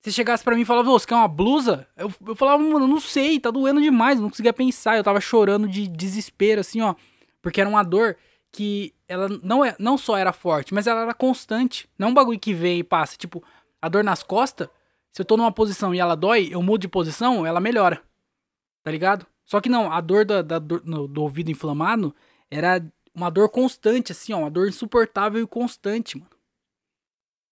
Se 0.00 0.12
chegasse 0.12 0.44
para 0.44 0.54
mim 0.54 0.62
e 0.62 0.64
falava, 0.64 0.88
você 0.88 1.04
quer 1.04 1.16
uma 1.16 1.26
blusa? 1.26 1.88
Eu, 1.96 2.12
eu 2.24 2.36
falava, 2.36 2.62
mano, 2.62 2.86
não 2.86 3.00
sei, 3.00 3.40
tá 3.40 3.50
doendo 3.50 3.82
demais, 3.82 4.20
não 4.20 4.30
conseguia 4.30 4.52
pensar. 4.52 4.96
Eu 4.96 5.02
tava 5.02 5.20
chorando 5.20 5.66
de 5.66 5.88
desespero, 5.88 6.60
assim, 6.60 6.80
ó. 6.80 6.94
Porque 7.42 7.60
era 7.60 7.68
uma 7.68 7.82
dor 7.82 8.16
que 8.52 8.94
ela 9.06 9.28
não, 9.42 9.64
é, 9.64 9.76
não 9.78 9.98
só 9.98 10.16
era 10.16 10.32
forte, 10.32 10.74
mas 10.74 10.86
ela 10.86 11.02
era 11.02 11.14
constante. 11.14 11.88
Não 11.98 12.08
é 12.08 12.10
um 12.10 12.14
bagulho 12.14 12.38
que 12.38 12.54
vem 12.54 12.78
e 12.78 12.84
passa. 12.84 13.16
Tipo, 13.16 13.42
a 13.80 13.88
dor 13.88 14.02
nas 14.02 14.22
costas, 14.22 14.68
se 15.12 15.20
eu 15.20 15.24
tô 15.24 15.36
numa 15.36 15.52
posição 15.52 15.94
e 15.94 15.98
ela 15.98 16.14
dói, 16.14 16.48
eu 16.50 16.62
mudo 16.62 16.82
de 16.82 16.88
posição, 16.88 17.46
ela 17.46 17.60
melhora. 17.60 18.02
Tá 18.82 18.90
ligado? 18.90 19.26
Só 19.44 19.60
que 19.60 19.68
não, 19.68 19.90
a 19.92 20.00
dor, 20.00 20.24
da, 20.24 20.42
da 20.42 20.58
dor 20.58 20.82
no, 20.84 21.08
do 21.08 21.22
ouvido 21.22 21.50
inflamado 21.50 22.14
era 22.50 22.84
uma 23.14 23.30
dor 23.30 23.48
constante, 23.48 24.12
assim, 24.12 24.32
ó. 24.32 24.40
Uma 24.40 24.50
dor 24.50 24.68
insuportável 24.68 25.42
e 25.42 25.46
constante, 25.46 26.18
mano. 26.18 26.30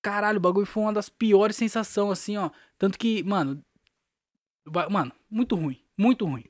Caralho, 0.03 0.39
o 0.39 0.41
bagulho 0.41 0.67
foi 0.67 0.85
uma 0.85 0.93
das 0.93 1.09
piores 1.09 1.57
sensações, 1.57 2.13
assim, 2.13 2.37
ó. 2.37 2.51
Tanto 2.79 2.99
que, 2.99 3.23
mano. 3.23 3.63
Mano, 4.91 5.13
muito 5.31 5.57
ruim. 5.57 5.81
Muito 5.97 6.27
ruim. 6.27 6.45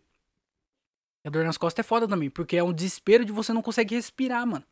A 1.26 1.28
dor 1.28 1.44
nas 1.44 1.58
costas 1.58 1.84
é 1.84 1.88
foda 1.88 2.06
também, 2.06 2.30
porque 2.30 2.56
é 2.56 2.62
um 2.62 2.72
desespero 2.72 3.24
de 3.24 3.32
você 3.32 3.52
não 3.52 3.60
conseguir 3.60 3.96
respirar, 3.96 4.46
mano. 4.46 4.64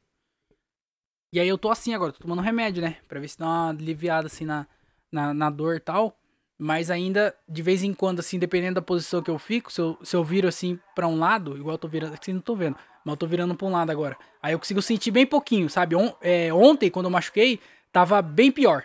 E 1.33 1.41
aí 1.41 1.49
eu 1.49 1.59
tô 1.59 1.69
assim 1.69 1.93
agora, 1.93 2.13
tô 2.13 2.21
tomando 2.21 2.41
remédio, 2.41 2.81
né? 2.81 2.99
Pra 3.09 3.19
ver 3.19 3.27
se 3.27 3.37
dá 3.37 3.45
uma 3.45 3.71
aliviada 3.71 4.29
assim 4.29 4.45
na, 4.45 4.65
na, 5.11 5.35
na 5.35 5.51
dor 5.51 5.75
e 5.75 5.81
tal. 5.81 6.17
Mas 6.57 6.93
ainda, 6.93 7.37
de 7.49 7.61
vez 7.61 7.83
em 7.83 7.93
quando, 7.93 8.21
assim, 8.21 8.39
dependendo 8.39 8.77
da 8.77 8.83
posição 8.83 9.21
que 9.21 9.33
eu 9.33 9.37
fico, 9.37 9.73
se 9.73 9.81
eu, 9.81 9.99
se 10.01 10.15
eu 10.15 10.23
viro 10.23 10.47
assim 10.47 10.79
pra 10.95 11.09
um 11.09 11.19
lado, 11.19 11.57
igual 11.57 11.75
eu 11.75 11.79
tô 11.79 11.89
virando, 11.89 12.15
aqui 12.15 12.33
não 12.33 12.41
tô 12.41 12.55
vendo, 12.55 12.77
mas 13.05 13.13
eu 13.15 13.17
tô 13.17 13.27
virando 13.27 13.57
pra 13.57 13.67
um 13.67 13.73
lado 13.73 13.91
agora. 13.91 14.17
Aí 14.41 14.53
eu 14.53 14.59
consigo 14.61 14.81
sentir 14.81 15.11
bem 15.11 15.27
pouquinho, 15.27 15.69
sabe? 15.69 15.97
On, 15.97 16.13
é, 16.21 16.55
ontem, 16.55 16.89
quando 16.89 17.07
eu 17.07 17.11
machuquei, 17.11 17.59
tava 17.91 18.23
bem 18.23 18.53
pior. 18.53 18.85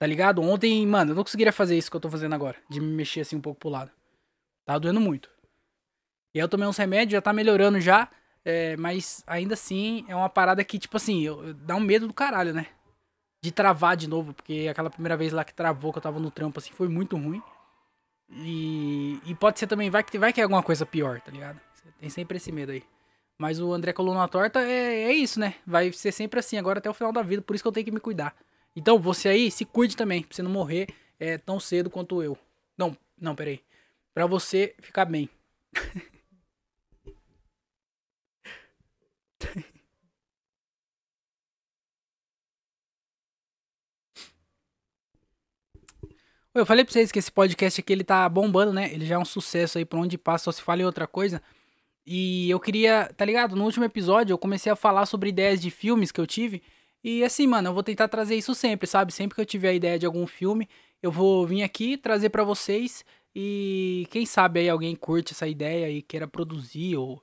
Tá 0.00 0.06
ligado? 0.06 0.42
Ontem, 0.42 0.84
mano, 0.84 1.12
eu 1.12 1.14
não 1.14 1.22
conseguiria 1.22 1.52
fazer 1.52 1.78
isso 1.78 1.88
que 1.88 1.96
eu 1.96 2.00
tô 2.00 2.10
fazendo 2.10 2.34
agora, 2.34 2.56
de 2.68 2.80
me 2.80 2.88
mexer 2.88 3.20
assim 3.20 3.36
um 3.36 3.40
pouco 3.40 3.60
pro 3.60 3.68
lado. 3.68 3.92
Tava 4.66 4.80
doendo 4.80 5.00
muito. 5.00 5.37
E 6.34 6.38
aí 6.38 6.44
eu 6.44 6.48
tomei 6.48 6.66
uns 6.66 6.76
remédios, 6.76 7.12
já 7.12 7.20
tá 7.20 7.32
melhorando 7.32 7.80
já. 7.80 8.08
É, 8.44 8.76
mas 8.76 9.22
ainda 9.26 9.54
assim 9.54 10.04
é 10.08 10.16
uma 10.16 10.28
parada 10.28 10.64
que, 10.64 10.78
tipo 10.78 10.96
assim, 10.96 11.22
eu, 11.22 11.52
dá 11.54 11.76
um 11.76 11.80
medo 11.80 12.06
do 12.06 12.14
caralho, 12.14 12.54
né? 12.54 12.66
De 13.42 13.52
travar 13.52 13.96
de 13.96 14.08
novo, 14.08 14.32
porque 14.32 14.66
aquela 14.70 14.90
primeira 14.90 15.16
vez 15.16 15.32
lá 15.32 15.44
que 15.44 15.54
travou, 15.54 15.92
que 15.92 15.98
eu 15.98 16.02
tava 16.02 16.18
no 16.18 16.30
trampo, 16.30 16.58
assim, 16.58 16.72
foi 16.72 16.88
muito 16.88 17.16
ruim. 17.16 17.42
E, 18.30 19.20
e 19.26 19.34
pode 19.34 19.58
ser 19.58 19.66
também, 19.66 19.90
vai 19.90 20.02
que, 20.02 20.18
vai 20.18 20.32
que 20.32 20.40
é 20.40 20.44
alguma 20.44 20.62
coisa 20.62 20.84
pior, 20.86 21.20
tá 21.20 21.30
ligado? 21.30 21.60
Tem 22.00 22.10
sempre 22.10 22.36
esse 22.36 22.52
medo 22.52 22.72
aí. 22.72 22.82
Mas 23.38 23.60
o 23.60 23.72
André 23.72 23.92
Coluna 23.92 24.26
Torta 24.28 24.60
é, 24.60 25.02
é 25.04 25.12
isso, 25.12 25.38
né? 25.38 25.54
Vai 25.66 25.92
ser 25.92 26.12
sempre 26.12 26.40
assim 26.40 26.58
agora 26.58 26.78
até 26.78 26.90
o 26.90 26.94
final 26.94 27.12
da 27.12 27.22
vida, 27.22 27.42
por 27.42 27.54
isso 27.54 27.62
que 27.62 27.68
eu 27.68 27.72
tenho 27.72 27.86
que 27.86 27.92
me 27.92 28.00
cuidar. 28.00 28.34
Então, 28.74 28.98
você 28.98 29.28
aí, 29.28 29.50
se 29.50 29.64
cuide 29.64 29.96
também, 29.96 30.22
pra 30.22 30.34
você 30.34 30.42
não 30.42 30.50
morrer 30.50 30.88
é, 31.18 31.38
tão 31.38 31.58
cedo 31.58 31.90
quanto 31.90 32.22
eu. 32.22 32.36
Não, 32.76 32.96
não, 33.20 33.34
peraí. 33.34 33.60
Pra 34.14 34.26
você 34.26 34.74
ficar 34.80 35.04
bem. 35.04 35.28
Eu 46.58 46.66
falei 46.66 46.84
pra 46.84 46.92
vocês 46.92 47.12
que 47.12 47.20
esse 47.20 47.30
podcast 47.30 47.80
aqui 47.80 47.92
ele 47.92 48.02
tá 48.02 48.28
bombando, 48.28 48.72
né? 48.72 48.92
Ele 48.92 49.06
já 49.06 49.14
é 49.14 49.18
um 49.18 49.24
sucesso 49.24 49.78
aí 49.78 49.84
por 49.84 49.98
onde 49.98 50.18
passa, 50.18 50.44
só 50.44 50.52
se 50.52 50.60
fala 50.60 50.82
em 50.82 50.84
outra 50.84 51.06
coisa. 51.06 51.40
E 52.04 52.50
eu 52.50 52.58
queria, 52.58 53.12
tá 53.16 53.24
ligado? 53.24 53.54
No 53.54 53.64
último 53.64 53.84
episódio 53.84 54.32
eu 54.34 54.38
comecei 54.38 54.72
a 54.72 54.76
falar 54.76 55.06
sobre 55.06 55.28
ideias 55.28 55.60
de 55.60 55.70
filmes 55.70 56.10
que 56.10 56.20
eu 56.20 56.26
tive. 56.26 56.60
E 57.04 57.22
assim, 57.22 57.46
mano, 57.46 57.68
eu 57.68 57.74
vou 57.74 57.82
tentar 57.84 58.08
trazer 58.08 58.34
isso 58.34 58.54
sempre, 58.56 58.88
sabe? 58.88 59.12
Sempre 59.12 59.36
que 59.36 59.40
eu 59.40 59.46
tiver 59.46 59.68
a 59.68 59.72
ideia 59.72 59.98
de 59.98 60.06
algum 60.06 60.26
filme, 60.26 60.68
eu 61.00 61.12
vou 61.12 61.46
vir 61.46 61.62
aqui 61.62 61.96
trazer 61.96 62.30
para 62.30 62.42
vocês. 62.42 63.04
E 63.34 64.08
quem 64.10 64.26
sabe 64.26 64.60
aí 64.60 64.68
alguém 64.68 64.96
curte 64.96 65.34
essa 65.34 65.46
ideia 65.46 65.88
e 65.88 66.02
queira 66.02 66.26
produzir 66.26 66.96
ou 66.96 67.22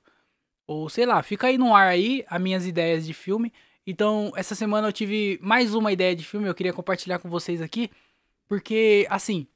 ou 0.66 0.88
sei 0.88 1.06
lá, 1.06 1.22
fica 1.22 1.46
aí 1.46 1.58
no 1.58 1.74
ar 1.74 1.88
aí 1.88 2.24
as 2.28 2.40
minhas 2.40 2.66
ideias 2.66 3.06
de 3.06 3.14
filme. 3.14 3.52
Então, 3.86 4.32
essa 4.34 4.54
semana 4.54 4.88
eu 4.88 4.92
tive 4.92 5.38
mais 5.42 5.74
uma 5.74 5.92
ideia 5.92 6.16
de 6.16 6.24
filme, 6.24 6.48
eu 6.48 6.54
queria 6.54 6.72
compartilhar 6.72 7.20
com 7.20 7.28
vocês 7.28 7.62
aqui, 7.62 7.88
porque 8.48 9.06
assim, 9.10 9.46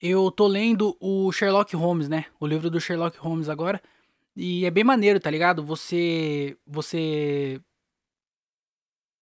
eu 0.00 0.30
tô 0.30 0.46
lendo 0.46 0.96
o 1.00 1.30
Sherlock 1.32 1.74
Holmes, 1.76 2.08
né? 2.08 2.26
O 2.38 2.46
livro 2.46 2.70
do 2.70 2.80
Sherlock 2.80 3.18
Holmes 3.18 3.48
agora, 3.48 3.80
e 4.36 4.64
é 4.64 4.70
bem 4.70 4.84
maneiro, 4.84 5.20
tá 5.20 5.30
ligado? 5.30 5.64
Você 5.64 6.56
você 6.66 7.60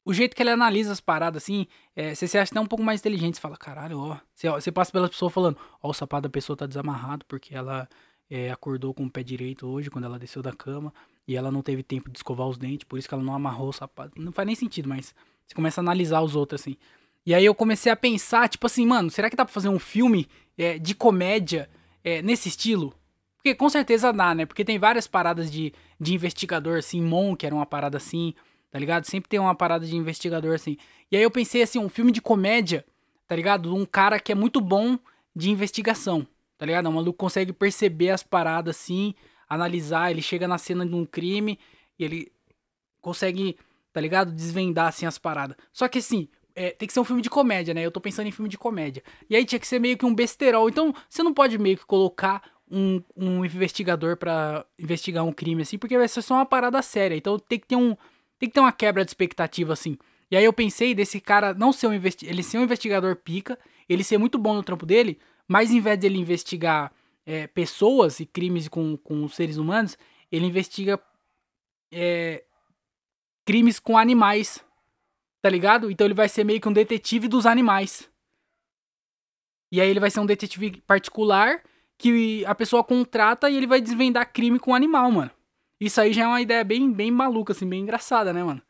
o 0.08 0.14
jeito 0.14 0.34
que 0.34 0.42
ele 0.42 0.48
analisa 0.48 0.90
as 0.90 1.02
paradas, 1.02 1.42
assim, 1.42 1.66
é, 1.94 2.14
você 2.14 2.26
se 2.26 2.38
acha 2.38 2.50
até 2.50 2.58
um 2.58 2.66
pouco 2.66 2.82
mais 2.82 3.00
inteligente. 3.00 3.34
Você 3.34 3.42
fala, 3.42 3.58
caralho, 3.58 3.98
ó. 3.98 4.16
Você, 4.34 4.48
você 4.48 4.72
passa 4.72 4.90
pela 4.90 5.06
pessoa 5.06 5.30
falando, 5.30 5.58
ó, 5.82 5.90
o 5.90 5.92
sapato 5.92 6.22
da 6.22 6.30
pessoa 6.30 6.56
tá 6.56 6.64
desamarrado 6.64 7.26
porque 7.26 7.54
ela 7.54 7.87
é, 8.30 8.50
acordou 8.50 8.94
com 8.94 9.04
o 9.04 9.11
pé 9.11 9.22
direito 9.22 9.66
hoje, 9.66 9.90
quando 9.90 10.04
ela 10.06 10.18
desceu 10.18 10.42
da 10.42 10.50
cama, 10.50 10.94
e 11.26 11.37
ela 11.37 11.50
não 11.50 11.61
teve 11.61 11.82
tempo 11.82 12.11
de 12.11 12.18
escovar 12.18 12.48
os 12.48 12.56
dentes, 12.56 12.84
por 12.84 12.98
isso 12.98 13.06
que 13.06 13.12
ela 13.12 13.22
não 13.22 13.34
amarrou 13.34 13.68
o 13.68 13.72
sapato. 13.72 14.18
Não 14.18 14.32
faz 14.32 14.46
nem 14.46 14.56
sentido, 14.56 14.88
mas 14.88 15.14
você 15.46 15.54
começa 15.54 15.78
a 15.80 15.82
analisar 15.82 16.22
os 16.22 16.34
outros, 16.34 16.62
assim. 16.62 16.78
E 17.24 17.35
aí 17.35 17.44
eu 17.44 17.54
comecei 17.54 17.92
a 17.92 17.96
pensar, 17.96 18.48
tipo 18.48 18.66
assim, 18.66 18.87
mano, 18.87 19.11
será 19.11 19.28
que 19.28 19.37
dá 19.37 19.44
pra 19.44 19.52
fazer 19.52 19.68
um 19.68 19.78
filme 19.78 20.26
é, 20.57 20.78
de 20.78 20.94
comédia 20.94 21.68
é, 22.02 22.22
nesse 22.22 22.48
estilo? 22.48 22.94
Porque 23.37 23.54
com 23.54 23.68
certeza 23.68 24.12
dá, 24.12 24.35
né? 24.35 24.46
Porque 24.46 24.64
tem 24.64 24.78
várias 24.78 25.07
paradas 25.07 25.50
de, 25.50 25.72
de 26.00 26.14
investigador, 26.14 26.78
assim, 26.78 27.00
Monk 27.00 27.44
era 27.44 27.54
uma 27.54 27.66
parada 27.66 27.96
assim, 27.96 28.35
tá 28.70 28.78
ligado? 28.78 29.04
Sempre 29.04 29.28
tem 29.28 29.38
uma 29.38 29.54
parada 29.54 29.87
de 29.87 29.94
investigador 29.94 30.54
assim. 30.54 30.76
E 31.11 31.16
aí 31.16 31.22
eu 31.22 31.31
pensei 31.31 31.62
assim, 31.62 31.78
um 31.78 31.88
filme 31.88 32.12
de 32.12 32.20
comédia, 32.20 32.85
tá 33.26 33.37
ligado? 33.37 33.74
Um 33.74 33.87
cara 33.87 34.18
que 34.18 34.33
é 34.33 34.35
muito 34.35 34.61
bom 34.61 34.98
de 35.35 35.50
investigação. 35.50 36.26
Tá 36.59 36.66
ligado? 36.66 36.87
O 36.88 36.92
maluco 36.92 37.16
consegue 37.16 37.52
perceber 37.52 38.11
as 38.11 38.22
paradas 38.22 38.76
assim, 38.76 39.14
analisar, 39.48 40.11
ele 40.11 40.20
chega 40.20 40.48
na 40.48 40.59
cena 40.59 40.85
de 40.85 40.94
um 40.94 41.07
crime 41.07 41.59
e 41.96 42.04
ele 42.04 42.33
consegue, 43.00 43.57
tá 43.92 44.00
ligado? 44.00 44.33
Desvendar, 44.33 44.88
assim, 44.88 45.07
as 45.07 45.18
paradas. 45.18 45.57
Só 45.72 45.87
que, 45.87 45.98
assim, 45.98 46.28
é, 46.59 46.71
tem 46.73 46.88
que 46.88 46.92
ser 46.92 46.99
um 46.99 47.05
filme 47.05 47.23
de 47.23 47.31
comédia, 47.31 47.73
né? 47.73 47.87
Eu 47.87 47.90
tô 47.92 48.01
pensando 48.01 48.27
em 48.27 48.33
filme 48.33 48.49
de 48.49 48.59
comédia. 48.59 49.01
E 49.31 49.37
aí 49.37 49.44
tinha 49.44 49.61
que 49.61 49.66
ser 49.66 49.79
meio 49.79 49.97
que 49.97 50.05
um 50.05 50.12
besterol. 50.12 50.68
Então, 50.68 50.92
você 51.09 51.23
não 51.23 51.33
pode 51.33 51.57
meio 51.57 51.77
que 51.77 51.87
colocar 51.87 52.42
um, 52.68 53.01
um 53.16 53.44
investigador 53.44 54.16
para 54.16 54.66
investigar 54.77 55.25
um 55.25 55.33
crime, 55.33 55.62
assim, 55.62 55.79
porque 55.79 55.97
vai 55.97 56.09
ser 56.09 56.21
só 56.21 56.35
uma 56.35 56.44
parada 56.44 56.83
séria. 56.83 57.14
Então 57.14 57.38
tem 57.38 57.61
que 57.61 57.66
ter 57.68 57.77
um. 57.77 57.97
Tem 58.40 58.49
que 58.49 58.55
ter 58.55 58.61
uma 58.61 58.73
quebra 58.73 59.05
de 59.05 59.11
expectativa, 59.11 59.73
assim. 59.73 59.97
E 60.31 60.37
aí 60.37 60.44
eu 60.44 60.53
pensei 60.53 60.94
desse 60.94 61.21
cara 61.21 61.55
não 61.55 61.73
ser 61.73 61.87
um 61.87 61.94
investigador. 61.94 62.35
Ele 62.35 62.42
ser 62.42 62.59
um 62.59 62.64
investigador 62.64 63.16
pica, 63.16 63.57
ele 63.88 64.03
ser 64.03 64.18
muito 64.18 64.37
bom 64.37 64.55
no 64.55 64.62
trampo 64.62 64.85
dele, 64.85 65.16
mas 65.47 65.71
em 65.71 65.81
vez 65.81 65.97
dele 65.97 66.18
investigar 66.18 66.92
é, 67.25 67.47
pessoas 67.47 68.18
e 68.18 68.27
crimes 68.27 68.68
com, 68.68 68.97
com 68.97 69.29
seres 69.29 69.59
humanos, 69.59 69.97
ele 70.31 70.44
investiga 70.44 71.01
é, 71.92 72.44
crimes 73.44 73.79
com 73.79 73.97
animais 73.97 74.62
Tá 75.40 75.48
ligado? 75.48 75.90
Então 75.90 76.07
ele 76.07 76.14
vai 76.14 76.29
ser 76.29 76.44
meio 76.44 76.61
que 76.61 76.68
um 76.68 76.72
detetive 76.72 77.29
dos 77.29 77.46
animais. 77.46 78.11
E 79.70 79.81
aí 79.81 79.88
ele 79.88 80.01
vai 80.01 80.11
ser 80.11 80.20
um 80.20 80.27
detetive 80.27 80.81
particular 80.83 81.62
que 81.98 82.44
a 82.46 82.55
pessoa 82.55 82.83
contrata 82.83 83.51
e 83.51 83.57
ele 83.57 83.66
vai 83.66 83.81
desvendar 83.81 84.33
crime 84.33 84.59
com 84.59 84.70
o 84.70 84.74
animal, 84.74 85.11
mano. 85.11 85.31
Isso 85.81 86.01
aí 86.01 86.12
já 86.12 86.24
é 86.24 86.27
uma 86.27 86.40
ideia 86.40 86.64
bem, 86.64 86.92
bem 86.92 87.11
maluca, 87.11 87.53
assim, 87.53 87.68
bem 87.68 87.83
engraçada, 87.83 88.33
né, 88.33 88.42
mano? 88.42 88.62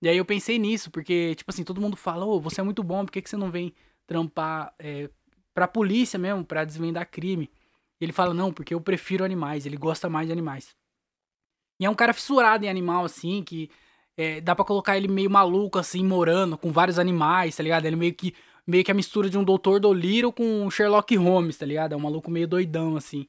E 0.00 0.08
aí 0.08 0.16
eu 0.16 0.24
pensei 0.24 0.58
nisso, 0.58 0.90
porque, 0.90 1.34
tipo 1.34 1.50
assim, 1.50 1.64
todo 1.64 1.80
mundo 1.80 1.96
fala, 1.96 2.24
ô, 2.24 2.36
oh, 2.36 2.40
você 2.40 2.60
é 2.60 2.64
muito 2.64 2.82
bom, 2.82 3.04
por 3.04 3.12
que, 3.12 3.22
que 3.22 3.28
você 3.28 3.36
não 3.36 3.50
vem 3.50 3.74
trampar 4.06 4.74
é, 4.78 5.10
pra 5.54 5.66
polícia 5.66 6.18
mesmo, 6.18 6.44
pra 6.44 6.64
desvendar 6.64 7.10
crime? 7.10 7.50
E 8.00 8.04
ele 8.04 8.12
fala, 8.12 8.34
não, 8.34 8.52
porque 8.52 8.74
eu 8.74 8.80
prefiro 8.80 9.24
animais, 9.24 9.66
ele 9.66 9.76
gosta 9.76 10.08
mais 10.08 10.26
de 10.26 10.32
animais. 10.32 10.76
E 11.80 11.86
é 11.86 11.90
um 11.90 11.94
cara 11.94 12.12
fissurado 12.12 12.64
em 12.64 12.68
animal, 12.68 13.04
assim, 13.04 13.42
que 13.42 13.70
é, 14.16 14.40
dá 14.40 14.54
para 14.54 14.64
colocar 14.64 14.96
ele 14.96 15.08
meio 15.08 15.30
maluco, 15.30 15.78
assim, 15.78 16.04
morando, 16.04 16.56
com 16.56 16.70
vários 16.70 16.98
animais, 16.98 17.56
tá 17.56 17.62
ligado? 17.62 17.86
Ele 17.86 17.96
meio 17.96 18.14
que, 18.14 18.34
meio 18.66 18.84
que 18.84 18.90
a 18.90 18.94
mistura 18.94 19.28
de 19.28 19.36
um 19.36 19.44
Doutor 19.44 19.80
Dolittle 19.80 20.32
com 20.32 20.64
um 20.64 20.70
Sherlock 20.70 21.16
Holmes, 21.16 21.56
tá 21.56 21.66
ligado? 21.66 21.92
É 21.92 21.96
um 21.96 22.00
maluco 22.00 22.30
meio 22.30 22.46
doidão, 22.46 22.96
assim, 22.96 23.26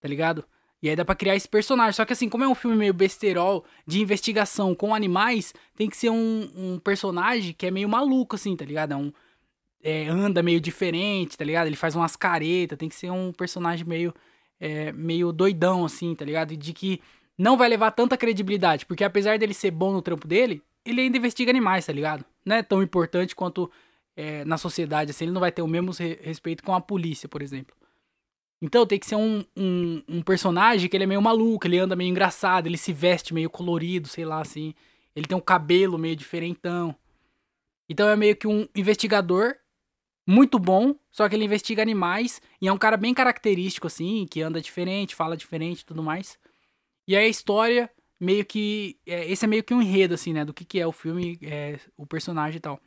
tá 0.00 0.08
ligado? 0.08 0.44
E 0.82 0.88
aí 0.88 0.96
dá 0.96 1.04
pra 1.04 1.14
criar 1.14 1.34
esse 1.34 1.48
personagem. 1.48 1.92
Só 1.92 2.04
que 2.04 2.12
assim, 2.12 2.28
como 2.28 2.44
é 2.44 2.48
um 2.48 2.54
filme 2.54 2.76
meio 2.76 2.94
besterol 2.94 3.64
de 3.86 4.00
investigação 4.00 4.74
com 4.74 4.94
animais, 4.94 5.52
tem 5.76 5.88
que 5.88 5.96
ser 5.96 6.10
um, 6.10 6.50
um 6.56 6.78
personagem 6.78 7.52
que 7.52 7.66
é 7.66 7.70
meio 7.70 7.88
maluco, 7.88 8.36
assim, 8.36 8.54
tá 8.56 8.64
ligado? 8.64 8.92
É 8.92 8.96
um, 8.96 9.12
é, 9.82 10.08
anda 10.08 10.42
meio 10.42 10.60
diferente, 10.60 11.36
tá 11.36 11.44
ligado? 11.44 11.66
Ele 11.66 11.76
faz 11.76 11.94
umas 11.94 12.16
caretas, 12.16 12.78
tem 12.78 12.88
que 12.88 12.94
ser 12.94 13.10
um 13.10 13.32
personagem 13.32 13.86
meio, 13.86 14.14
é, 14.60 14.92
meio 14.92 15.32
doidão, 15.32 15.84
assim, 15.84 16.14
tá 16.14 16.24
ligado? 16.24 16.52
E 16.52 16.56
de 16.56 16.72
que 16.72 17.00
não 17.38 17.56
vai 17.56 17.68
levar 17.68 17.92
tanta 17.92 18.16
credibilidade, 18.16 18.84
porque 18.84 19.04
apesar 19.04 19.38
dele 19.38 19.54
ser 19.54 19.70
bom 19.70 19.92
no 19.92 20.02
trampo 20.02 20.26
dele, 20.26 20.60
ele 20.84 21.02
ainda 21.02 21.16
investiga 21.16 21.50
animais, 21.50 21.86
tá 21.86 21.92
ligado? 21.92 22.24
Não 22.44 22.56
é 22.56 22.62
tão 22.62 22.82
importante 22.82 23.36
quanto 23.36 23.70
é, 24.16 24.44
na 24.44 24.58
sociedade, 24.58 25.12
assim, 25.12 25.26
ele 25.26 25.32
não 25.32 25.40
vai 25.40 25.52
ter 25.52 25.62
o 25.62 25.68
mesmo 25.68 25.92
re 25.92 26.18
respeito 26.20 26.64
com 26.64 26.74
a 26.74 26.80
polícia, 26.80 27.28
por 27.28 27.40
exemplo. 27.40 27.76
Então 28.60 28.84
tem 28.84 28.98
que 28.98 29.06
ser 29.06 29.14
um, 29.14 29.44
um, 29.56 30.02
um, 30.08 30.22
personagem 30.22 30.88
que 30.88 30.96
ele 30.96 31.04
é 31.04 31.06
meio 31.06 31.22
maluco, 31.22 31.64
ele 31.66 31.78
anda 31.78 31.94
meio 31.94 32.10
engraçado, 32.10 32.66
ele 32.66 32.76
se 32.76 32.92
veste 32.92 33.32
meio 33.32 33.48
colorido, 33.48 34.08
sei 34.08 34.24
lá, 34.24 34.40
assim. 34.40 34.74
Ele 35.14 35.26
tem 35.26 35.36
um 35.36 35.40
cabelo 35.40 35.96
meio 35.96 36.16
diferentão. 36.16 36.94
Então 37.88 38.08
é 38.08 38.16
meio 38.16 38.34
que 38.34 38.48
um 38.48 38.66
investigador 38.74 39.54
muito 40.26 40.58
bom, 40.58 40.94
só 41.12 41.28
que 41.28 41.36
ele 41.36 41.44
investiga 41.44 41.80
animais 41.80 42.42
e 42.60 42.66
é 42.66 42.72
um 42.72 42.76
cara 42.76 42.96
bem 42.96 43.14
característico, 43.14 43.86
assim, 43.86 44.26
que 44.28 44.42
anda 44.42 44.60
diferente, 44.60 45.14
fala 45.14 45.36
diferente 45.36 45.80
e 45.80 45.84
tudo 45.84 46.02
mais. 46.02 46.36
E 47.08 47.16
aí 47.16 47.24
a 47.24 47.28
história, 47.28 47.90
meio 48.20 48.44
que. 48.44 49.00
É, 49.06 49.26
esse 49.30 49.42
é 49.46 49.48
meio 49.48 49.64
que 49.64 49.72
um 49.72 49.80
enredo, 49.80 50.12
assim, 50.12 50.34
né? 50.34 50.44
Do 50.44 50.52
que, 50.52 50.62
que 50.62 50.78
é 50.78 50.86
o 50.86 50.92
filme, 50.92 51.38
é, 51.42 51.80
o 51.96 52.06
personagem 52.06 52.58
e 52.58 52.60
tal. 52.60 52.78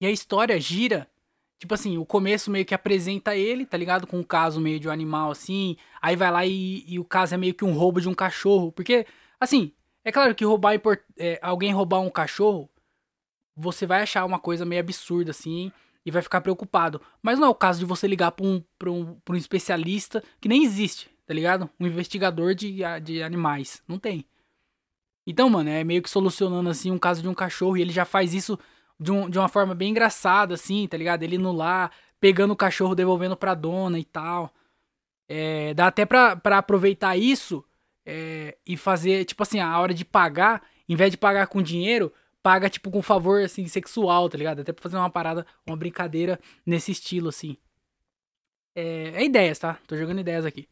E 0.00 0.06
a 0.06 0.10
história 0.10 0.58
gira. 0.60 1.10
Tipo 1.58 1.74
assim, 1.74 1.98
o 1.98 2.06
começo 2.06 2.50
meio 2.50 2.64
que 2.64 2.74
apresenta 2.74 3.36
ele, 3.36 3.66
tá 3.66 3.76
ligado? 3.76 4.06
Com 4.06 4.18
um 4.18 4.22
caso 4.22 4.60
meio 4.60 4.78
de 4.78 4.88
um 4.88 4.92
animal, 4.92 5.32
assim. 5.32 5.76
Aí 6.00 6.14
vai 6.14 6.30
lá 6.30 6.46
e, 6.46 6.84
e 6.86 6.98
o 6.98 7.04
caso 7.04 7.34
é 7.34 7.36
meio 7.36 7.54
que 7.54 7.64
um 7.64 7.72
roubo 7.72 8.00
de 8.00 8.08
um 8.08 8.14
cachorro. 8.14 8.70
Porque, 8.70 9.04
assim, 9.38 9.72
é 10.04 10.12
claro 10.12 10.34
que 10.34 10.44
roubar 10.44 10.80
é, 11.16 11.40
alguém 11.42 11.72
roubar 11.72 12.00
um 12.00 12.10
cachorro, 12.10 12.70
você 13.56 13.84
vai 13.84 14.02
achar 14.02 14.24
uma 14.24 14.38
coisa 14.38 14.64
meio 14.64 14.80
absurda, 14.80 15.32
assim, 15.32 15.72
e 16.06 16.10
vai 16.10 16.22
ficar 16.22 16.40
preocupado. 16.40 17.00
Mas 17.20 17.38
não 17.38 17.48
é 17.48 17.50
o 17.50 17.54
caso 17.54 17.80
de 17.80 17.84
você 17.84 18.06
ligar 18.06 18.32
pra 18.32 18.46
um, 18.46 18.62
pra 18.78 18.90
um, 18.90 19.14
pra 19.24 19.34
um 19.34 19.38
especialista 19.38 20.22
que 20.40 20.48
nem 20.48 20.64
existe 20.64 21.12
tá 21.26 21.34
ligado? 21.34 21.68
Um 21.78 21.86
investigador 21.86 22.54
de, 22.54 22.78
de 23.02 23.22
animais. 23.22 23.82
Não 23.86 23.98
tem. 23.98 24.26
Então, 25.26 25.48
mano, 25.48 25.70
é 25.70 25.84
meio 25.84 26.02
que 26.02 26.10
solucionando, 26.10 26.68
assim, 26.68 26.90
um 26.90 26.98
caso 26.98 27.22
de 27.22 27.28
um 27.28 27.34
cachorro. 27.34 27.76
E 27.76 27.80
ele 27.80 27.92
já 27.92 28.04
faz 28.04 28.34
isso 28.34 28.58
de, 28.98 29.12
um, 29.12 29.30
de 29.30 29.38
uma 29.38 29.48
forma 29.48 29.74
bem 29.74 29.90
engraçada, 29.90 30.54
assim, 30.54 30.86
tá 30.86 30.96
ligado? 30.96 31.22
Ele 31.22 31.36
indo 31.36 31.52
lá, 31.52 31.90
pegando 32.20 32.52
o 32.52 32.56
cachorro, 32.56 32.94
devolvendo 32.94 33.36
pra 33.36 33.54
dona 33.54 33.98
e 33.98 34.04
tal. 34.04 34.52
É, 35.28 35.74
dá 35.74 35.86
até 35.86 36.04
pra, 36.04 36.36
pra 36.36 36.58
aproveitar 36.58 37.16
isso 37.16 37.64
é, 38.04 38.56
e 38.66 38.76
fazer, 38.76 39.24
tipo 39.24 39.42
assim, 39.42 39.60
a 39.60 39.78
hora 39.78 39.94
de 39.94 40.04
pagar, 40.04 40.62
em 40.88 40.96
vez 40.96 41.10
de 41.10 41.16
pagar 41.16 41.46
com 41.46 41.62
dinheiro, 41.62 42.12
paga, 42.42 42.68
tipo, 42.68 42.90
com 42.90 43.00
favor, 43.00 43.42
assim, 43.42 43.66
sexual, 43.66 44.28
tá 44.28 44.36
ligado? 44.36 44.60
Até 44.60 44.72
pra 44.72 44.82
fazer 44.82 44.96
uma 44.96 45.10
parada, 45.10 45.46
uma 45.66 45.76
brincadeira 45.76 46.38
nesse 46.66 46.90
estilo, 46.90 47.28
assim. 47.28 47.56
É, 48.74 49.12
é 49.14 49.24
ideias, 49.24 49.58
tá? 49.58 49.78
Tô 49.86 49.96
jogando 49.96 50.20
ideias 50.20 50.44
aqui. 50.44 50.68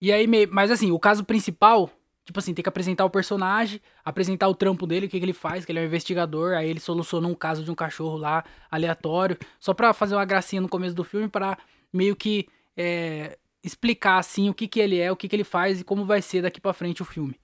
E 0.00 0.12
aí, 0.12 0.26
mas 0.46 0.70
assim, 0.70 0.90
o 0.92 0.98
caso 0.98 1.24
principal, 1.24 1.90
tipo 2.24 2.38
assim, 2.38 2.54
tem 2.54 2.62
que 2.62 2.68
apresentar 2.68 3.04
o 3.04 3.10
personagem, 3.10 3.80
apresentar 4.04 4.48
o 4.48 4.54
trampo 4.54 4.86
dele, 4.86 5.06
o 5.06 5.08
que, 5.08 5.18
que 5.18 5.24
ele 5.24 5.32
faz, 5.32 5.64
que 5.64 5.72
ele 5.72 5.80
é 5.80 5.82
um 5.82 5.86
investigador, 5.86 6.54
aí 6.54 6.68
ele 6.68 6.78
soluciona 6.78 7.26
um 7.26 7.34
caso 7.34 7.64
de 7.64 7.70
um 7.70 7.74
cachorro 7.74 8.16
lá, 8.16 8.44
aleatório, 8.70 9.36
só 9.58 9.74
pra 9.74 9.92
fazer 9.92 10.14
uma 10.14 10.24
gracinha 10.24 10.62
no 10.62 10.68
começo 10.68 10.94
do 10.94 11.02
filme, 11.02 11.28
para 11.28 11.58
meio 11.92 12.14
que 12.14 12.46
é, 12.76 13.36
explicar, 13.62 14.18
assim, 14.18 14.48
o 14.48 14.54
que, 14.54 14.68
que 14.68 14.78
ele 14.78 14.98
é, 14.98 15.10
o 15.10 15.16
que, 15.16 15.28
que 15.28 15.34
ele 15.34 15.44
faz 15.44 15.80
e 15.80 15.84
como 15.84 16.04
vai 16.04 16.22
ser 16.22 16.42
daqui 16.42 16.60
para 16.60 16.72
frente 16.72 17.02
o 17.02 17.04
filme. 17.04 17.34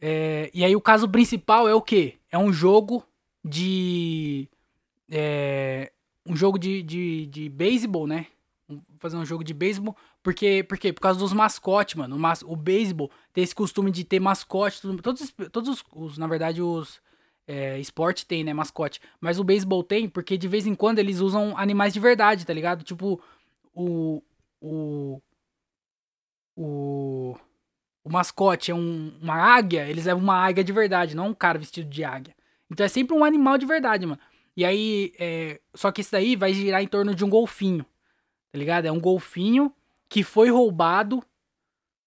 É, 0.00 0.50
e 0.52 0.64
aí 0.64 0.74
o 0.74 0.80
caso 0.80 1.08
principal 1.08 1.68
é 1.68 1.74
o 1.74 1.80
quê? 1.80 2.16
É 2.30 2.36
um 2.36 2.52
jogo 2.52 3.06
de... 3.44 4.48
É, 5.08 5.92
um 6.26 6.34
jogo 6.34 6.58
de, 6.58 6.82
de, 6.82 7.26
de 7.26 7.48
beisebol, 7.48 8.06
né? 8.06 8.26
fazer 8.98 9.16
um 9.16 9.24
jogo 9.24 9.42
de 9.42 9.52
beisebol. 9.52 9.96
Porque, 10.22 10.64
porque 10.68 10.92
por 10.92 11.00
causa 11.00 11.18
dos 11.18 11.32
mascotes, 11.32 11.96
mano. 11.96 12.16
O, 12.16 12.18
mas, 12.18 12.42
o 12.42 12.54
beisebol 12.54 13.10
tem 13.32 13.42
esse 13.42 13.54
costume 13.54 13.90
de 13.90 14.04
ter 14.04 14.20
mascote. 14.20 14.80
Todos, 15.02 15.34
todos 15.50 15.68
os, 15.68 15.84
os, 15.92 16.18
na 16.18 16.26
verdade, 16.26 16.62
os 16.62 17.00
é, 17.46 17.78
esporte 17.78 18.24
tem, 18.24 18.44
né, 18.44 18.52
mascote. 18.52 19.00
Mas 19.20 19.38
o 19.38 19.44
beisebol 19.44 19.82
tem 19.82 20.08
porque 20.08 20.38
de 20.38 20.46
vez 20.46 20.66
em 20.66 20.74
quando 20.74 20.98
eles 20.98 21.18
usam 21.20 21.56
animais 21.56 21.92
de 21.92 22.00
verdade, 22.00 22.46
tá 22.46 22.52
ligado? 22.52 22.84
Tipo, 22.84 23.20
o. 23.74 24.22
O. 24.60 25.20
O. 26.56 27.36
O 28.04 28.10
mascote 28.10 28.72
é 28.72 28.74
um, 28.74 29.16
uma 29.22 29.36
águia, 29.36 29.88
eles 29.88 30.06
levam 30.06 30.24
uma 30.24 30.34
águia 30.34 30.64
de 30.64 30.72
verdade, 30.72 31.14
não 31.14 31.28
um 31.28 31.34
cara 31.34 31.56
vestido 31.56 31.88
de 31.88 32.02
águia. 32.02 32.34
Então 32.68 32.84
é 32.84 32.88
sempre 32.88 33.16
um 33.16 33.22
animal 33.22 33.56
de 33.56 33.64
verdade, 33.64 34.04
mano. 34.04 34.20
E 34.56 34.64
aí, 34.64 35.12
é, 35.20 35.60
só 35.72 35.92
que 35.92 36.00
esse 36.00 36.10
daí 36.10 36.34
vai 36.34 36.52
girar 36.52 36.82
em 36.82 36.88
torno 36.88 37.14
de 37.14 37.24
um 37.24 37.30
golfinho 37.30 37.86
tá 38.52 38.58
ligado? 38.58 38.84
É 38.86 38.92
um 38.92 39.00
golfinho 39.00 39.72
que 40.12 40.22
foi 40.22 40.50
roubado, 40.50 41.24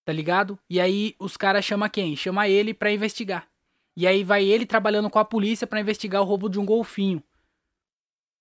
tá 0.06 0.14
ligado? 0.14 0.60
E 0.70 0.80
aí 0.80 1.16
os 1.18 1.36
caras 1.36 1.66
chamam 1.66 1.90
quem? 1.90 2.16
Chama 2.16 2.48
ele 2.48 2.72
pra 2.72 2.94
investigar. 2.94 3.50
E 3.98 4.06
aí 4.06 4.24
vai 4.24 4.46
ele 4.46 4.64
trabalhando 4.64 5.10
com 5.10 5.18
a 5.18 5.26
polícia 5.26 5.66
para 5.66 5.80
investigar 5.80 6.22
o 6.22 6.26
roubo 6.26 6.48
de 6.48 6.60
um 6.60 6.66
golfinho. 6.68 7.24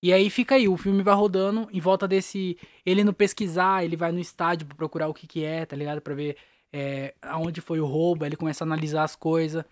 E 0.03 0.13
aí 0.13 0.29
fica 0.29 0.57
aí, 0.57 0.69
o 0.69 0.77
filme 0.77 1.03
vai 1.03 1.15
rodando 1.15 1.67
em 1.73 1.81
volta 1.81 2.07
desse. 2.07 2.59
Ele 2.85 3.03
no 3.03 3.15
pesquisar, 3.15 3.83
ele 3.83 3.97
vai 3.97 4.13
no 4.13 4.19
estádio 4.19 4.67
pra 4.67 4.77
procurar 4.77 5.09
o 5.09 5.15
que 5.15 5.27
que 5.27 5.43
é, 5.43 5.65
tá 5.65 5.75
ligado? 5.75 6.03
Pra 6.03 6.15
ver 6.15 6.37
é, 6.71 7.15
aonde 7.23 7.63
foi 7.63 7.81
o 7.81 7.87
roubo, 7.87 8.27
ele 8.27 8.37
começa 8.37 8.65
a 8.65 8.67
analisar 8.67 9.03
as 9.03 9.17
coisas. 9.17 9.65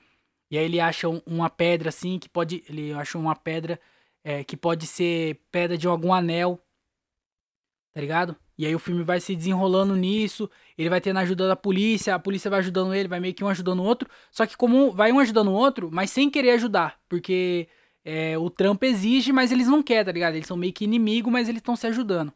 E 0.51 0.57
aí 0.57 0.65
ele 0.65 0.81
acha 0.81 1.07
uma 1.27 1.51
pedra 1.51 1.91
assim, 1.91 2.19
que 2.19 2.31
pode. 2.31 2.65
Ele 2.67 2.95
acha 2.95 3.19
uma 3.19 3.37
pedra 3.37 3.79
é, 4.25 4.43
que 4.43 4.57
pode 4.57 4.87
ser 4.87 5.39
pedra 5.51 5.77
de 5.77 5.87
algum 5.87 6.15
anel 6.15 6.59
tá 7.93 8.01
ligado? 8.01 8.37
E 8.59 8.67
aí 8.67 8.75
o 8.75 8.79
filme 8.79 9.03
vai 9.03 9.21
se 9.21 9.35
desenrolando 9.35 9.97
nisso, 9.97 10.49
ele 10.77 10.91
vai 10.91 11.01
tendo 11.01 11.17
a 11.19 11.21
ajuda 11.21 11.49
da 11.49 11.57
polícia, 11.57 12.15
a 12.15 12.19
polícia 12.19 12.51
vai 12.51 12.61
ajudando 12.61 12.95
ele, 12.95 13.09
vai 13.09 13.19
meio 13.19 13.35
que 13.35 13.43
um 13.43 13.49
ajudando 13.49 13.81
o 13.81 13.85
outro, 13.85 14.09
só 14.31 14.47
que 14.47 14.57
como 14.57 14.93
vai 14.93 15.11
um 15.11 15.19
ajudando 15.19 15.49
o 15.49 15.55
outro, 15.55 15.91
mas 15.91 16.11
sem 16.11 16.31
querer 16.31 16.51
ajudar, 16.53 17.01
porque 17.09 17.69
é, 18.05 18.37
o 18.37 18.51
trampo 18.51 18.85
exige, 18.85 19.33
mas 19.33 19.51
eles 19.51 19.69
não 19.69 19.83
querem, 19.83 20.05
tá 20.05 20.13
ligado? 20.13 20.35
Eles 20.35 20.47
são 20.47 20.57
meio 20.57 20.73
que 20.73 20.85
inimigo, 20.85 21.31
mas 21.31 21.49
eles 21.49 21.61
estão 21.61 21.75
se 21.77 21.87
ajudando. 21.87 22.33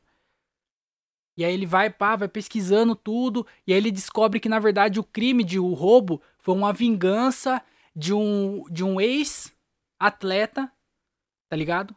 E 1.37 1.45
aí 1.45 1.53
ele 1.53 1.67
vai, 1.67 1.91
pá, 1.91 2.17
vai 2.17 2.29
pesquisando 2.29 2.97
tudo, 2.97 3.47
e 3.67 3.73
aí 3.73 3.79
ele 3.79 3.91
descobre 3.91 4.41
que 4.41 4.49
na 4.49 4.59
verdade 4.59 4.99
o 4.99 5.05
crime 5.05 5.45
de 5.45 5.59
o 5.59 5.75
roubo 5.75 6.23
foi 6.39 6.55
uma 6.55 6.73
vingança 6.73 7.63
de 7.95 8.15
um, 8.15 8.65
de 8.71 8.83
um 8.83 8.99
ex-atleta, 9.01 10.73
tá 11.49 11.57
ligado? 11.57 11.95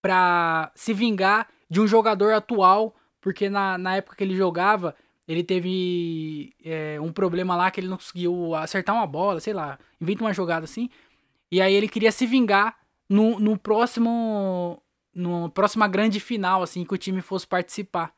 Pra 0.00 0.70
se 0.76 0.94
vingar 0.94 1.48
de 1.68 1.80
um 1.80 1.86
jogador 1.86 2.32
atual, 2.32 2.94
porque 3.20 3.48
na, 3.48 3.76
na 3.76 3.96
época 3.96 4.16
que 4.16 4.24
ele 4.24 4.34
jogava, 4.34 4.94
ele 5.28 5.44
teve 5.44 6.52
é, 6.64 7.00
um 7.00 7.12
problema 7.12 7.54
lá 7.54 7.70
que 7.70 7.80
ele 7.80 7.88
não 7.88 7.96
conseguiu 7.96 8.54
acertar 8.54 8.94
uma 8.94 9.06
bola, 9.06 9.40
sei 9.40 9.52
lá, 9.52 9.78
inventa 10.00 10.24
uma 10.24 10.32
jogada 10.32 10.64
assim. 10.64 10.90
E 11.50 11.60
aí 11.60 11.74
ele 11.74 11.88
queria 11.88 12.12
se 12.12 12.26
vingar 12.26 12.76
no, 13.08 13.38
no 13.38 13.58
próximo. 13.58 14.82
No 15.12 15.50
próxima 15.50 15.88
grande 15.88 16.20
final, 16.20 16.62
assim, 16.62 16.84
que 16.84 16.94
o 16.94 16.98
time 16.98 17.20
fosse 17.20 17.46
participar. 17.46 18.14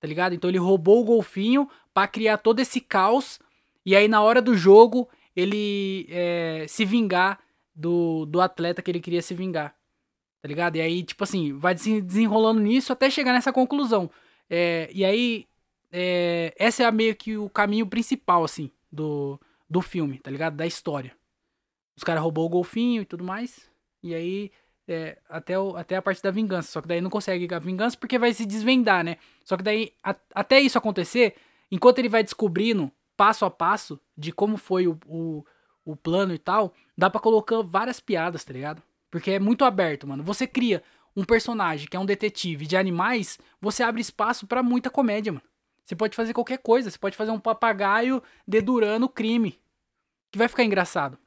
Tá 0.00 0.08
ligado? 0.08 0.34
Então 0.34 0.50
ele 0.50 0.58
roubou 0.58 1.00
o 1.00 1.04
golfinho 1.04 1.68
para 1.94 2.08
criar 2.08 2.38
todo 2.38 2.58
esse 2.58 2.80
caos. 2.80 3.38
E 3.86 3.94
aí, 3.94 4.08
na 4.08 4.20
hora 4.20 4.42
do 4.42 4.56
jogo, 4.56 5.08
ele 5.36 6.06
é, 6.10 6.66
se 6.68 6.84
vingar 6.84 7.38
do, 7.74 8.26
do 8.26 8.40
atleta 8.40 8.82
que 8.82 8.90
ele 8.90 9.00
queria 9.00 9.22
se 9.22 9.34
vingar. 9.34 9.74
Tá 10.40 10.48
ligado? 10.48 10.76
E 10.76 10.80
aí, 10.80 11.04
tipo 11.04 11.22
assim, 11.22 11.56
vai 11.56 11.74
desenrolando 11.74 12.60
nisso 12.60 12.92
até 12.92 13.08
chegar 13.08 13.32
nessa 13.32 13.52
conclusão. 13.52 14.10
É, 14.54 14.90
e 14.92 15.02
aí, 15.02 15.46
é, 15.90 16.52
essa 16.58 16.82
é 16.82 16.92
meio 16.92 17.16
que 17.16 17.38
o 17.38 17.48
caminho 17.48 17.86
principal, 17.86 18.44
assim, 18.44 18.70
do, 18.92 19.40
do 19.68 19.80
filme, 19.80 20.18
tá 20.18 20.30
ligado? 20.30 20.54
Da 20.54 20.66
história. 20.66 21.16
Os 21.96 22.04
caras 22.04 22.22
roubou 22.22 22.44
o 22.44 22.50
golfinho 22.50 23.00
e 23.00 23.06
tudo 23.06 23.24
mais. 23.24 23.70
E 24.02 24.14
aí, 24.14 24.52
é, 24.86 25.16
até, 25.26 25.58
o, 25.58 25.74
até 25.74 25.96
a 25.96 26.02
parte 26.02 26.22
da 26.22 26.30
vingança. 26.30 26.70
Só 26.70 26.82
que 26.82 26.88
daí 26.88 27.00
não 27.00 27.08
consegue 27.08 27.52
a 27.54 27.58
vingança 27.58 27.96
porque 27.96 28.18
vai 28.18 28.34
se 28.34 28.44
desvendar, 28.44 29.02
né? 29.02 29.16
Só 29.42 29.56
que 29.56 29.62
daí, 29.62 29.94
a, 30.04 30.14
até 30.34 30.60
isso 30.60 30.76
acontecer, 30.76 31.34
enquanto 31.70 32.00
ele 32.00 32.10
vai 32.10 32.22
descobrindo 32.22 32.92
passo 33.16 33.46
a 33.46 33.50
passo 33.50 33.98
de 34.14 34.32
como 34.32 34.58
foi 34.58 34.86
o, 34.86 34.98
o, 35.06 35.46
o 35.82 35.96
plano 35.96 36.34
e 36.34 36.38
tal, 36.38 36.74
dá 36.96 37.08
pra 37.08 37.22
colocar 37.22 37.62
várias 37.62 38.00
piadas, 38.00 38.44
tá 38.44 38.52
ligado? 38.52 38.82
Porque 39.10 39.30
é 39.30 39.38
muito 39.38 39.64
aberto, 39.64 40.06
mano. 40.06 40.22
Você 40.22 40.46
cria 40.46 40.82
um 41.16 41.24
personagem 41.24 41.86
que 41.88 41.96
é 41.96 42.00
um 42.00 42.06
detetive 42.06 42.66
de 42.66 42.76
animais, 42.76 43.38
você 43.60 43.82
abre 43.82 44.00
espaço 44.00 44.46
para 44.46 44.62
muita 44.62 44.90
comédia, 44.90 45.32
mano. 45.32 45.44
Você 45.84 45.96
pode 45.96 46.16
fazer 46.16 46.32
qualquer 46.32 46.58
coisa. 46.58 46.90
Você 46.90 46.98
pode 46.98 47.16
fazer 47.16 47.30
um 47.30 47.40
papagaio 47.40 48.22
dedurando 48.46 49.06
o 49.06 49.08
crime. 49.08 49.60
Que 50.30 50.38
vai 50.38 50.48
ficar 50.48 50.64
engraçado. 50.64 51.18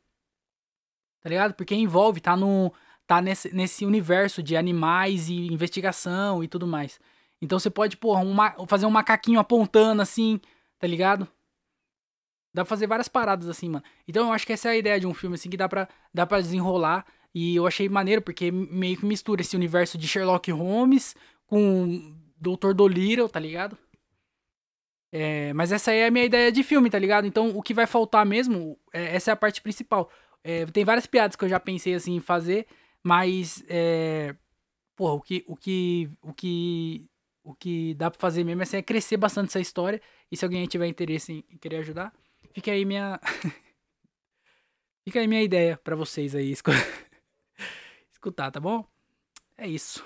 Tá 1.22 1.30
ligado? 1.30 1.54
Porque 1.54 1.76
envolve, 1.76 2.22
tá 2.22 2.36
no. 2.36 2.74
Tá 3.08 3.22
nesse, 3.22 3.54
nesse 3.54 3.86
universo 3.86 4.42
de 4.42 4.58
animais 4.58 5.30
e 5.30 5.46
investigação 5.48 6.44
e 6.44 6.48
tudo 6.48 6.66
mais. 6.66 7.00
Então 7.40 7.60
você 7.60 7.70
pode, 7.70 7.98
porra, 7.98 8.22
um, 8.22 8.66
fazer 8.66 8.88
um 8.88 8.92
macaquinho 8.92 9.40
apontando 9.40 10.02
assim, 10.02 10.42
tá 10.80 10.88
ligado? 10.88 11.28
Dá 12.52 12.64
pra 12.64 12.70
fazer 12.70 12.88
várias 12.88 13.08
paradas 13.08 13.48
assim, 13.48 13.70
mano. 13.70 13.84
Então 14.08 14.26
eu 14.26 14.34
acho 14.34 14.48
que 14.48 14.54
essa 14.54 14.70
é 14.70 14.72
a 14.72 14.78
ideia 14.78 15.00
de 15.00 15.06
um 15.06 15.14
filme, 15.14 15.36
assim, 15.36 15.52
que 15.52 15.58
dá 15.58 15.70
pra, 15.70 15.88
dá 16.12 16.26
pra 16.26 16.42
desenrolar 16.42 17.06
e 17.36 17.54
eu 17.58 17.68
achei 17.68 17.90
maneiro, 17.90 18.22
porque 18.22 18.50
meio 18.50 18.96
que 18.96 19.06
mistura 19.06 19.42
esse 19.42 19.58
universo 19.58 19.98
de 19.98 20.08
Sherlock 20.08 20.50
Holmes 20.52 21.14
com 21.46 22.16
Dr. 22.40 22.74
Dolittle, 22.74 23.28
tá 23.28 23.42
ligado? 23.42 23.78
É, 25.12 25.52
mas 25.52 25.74
essa 25.74 25.92
é 25.92 26.08
a 26.08 26.12
minha 26.12 26.24
ideia 26.24 26.50
de 26.50 26.64
filme, 26.64 26.90
tá 26.90 26.98
ligado? 26.98 27.28
Então 27.28 27.50
o 27.50 27.62
que 27.62 27.74
vai 27.74 27.86
faltar 27.86 28.26
mesmo, 28.26 28.80
é, 28.94 29.18
essa 29.18 29.32
é 29.32 29.34
a 29.34 29.36
parte 29.36 29.62
principal. 29.62 30.10
É, 30.46 30.66
tem 30.68 30.86
várias 30.86 31.06
piadas 31.06 31.36
que 31.36 31.44
eu 31.44 31.50
já 31.50 31.60
pensei 31.60 31.94
assim 31.94 32.16
em 32.16 32.22
fazer, 32.22 32.68
mas 33.04 33.66
é, 33.68 34.34
porra, 34.96 35.14
o 35.16 35.22
que, 35.22 35.44
o 35.46 35.58
que, 35.58 36.10
o 36.22 36.34
que, 36.34 37.10
o 37.44 37.54
que 37.54 37.94
dá 37.96 38.10
pra 38.10 38.20
fazer 38.20 38.46
mesmo 38.46 38.64
assim, 38.64 38.78
é 38.78 38.82
crescer 38.82 39.18
bastante 39.18 39.50
essa 39.50 39.60
história. 39.60 40.02
E 40.32 40.38
se 40.38 40.46
alguém 40.46 40.66
tiver 40.68 40.88
interesse 40.88 41.44
em 41.52 41.58
querer 41.58 41.78
ajudar, 41.78 42.14
fica 42.54 42.72
aí 42.72 42.86
minha. 42.86 43.20
fica 45.06 45.20
aí 45.20 45.28
minha 45.28 45.44
ideia 45.44 45.78
para 45.84 45.98
vocês 45.98 46.34
aí. 46.34 46.54
escutar, 48.26 48.52
tá 48.52 48.60
bom? 48.60 48.84
É 49.58 49.68
isso. 49.68 50.04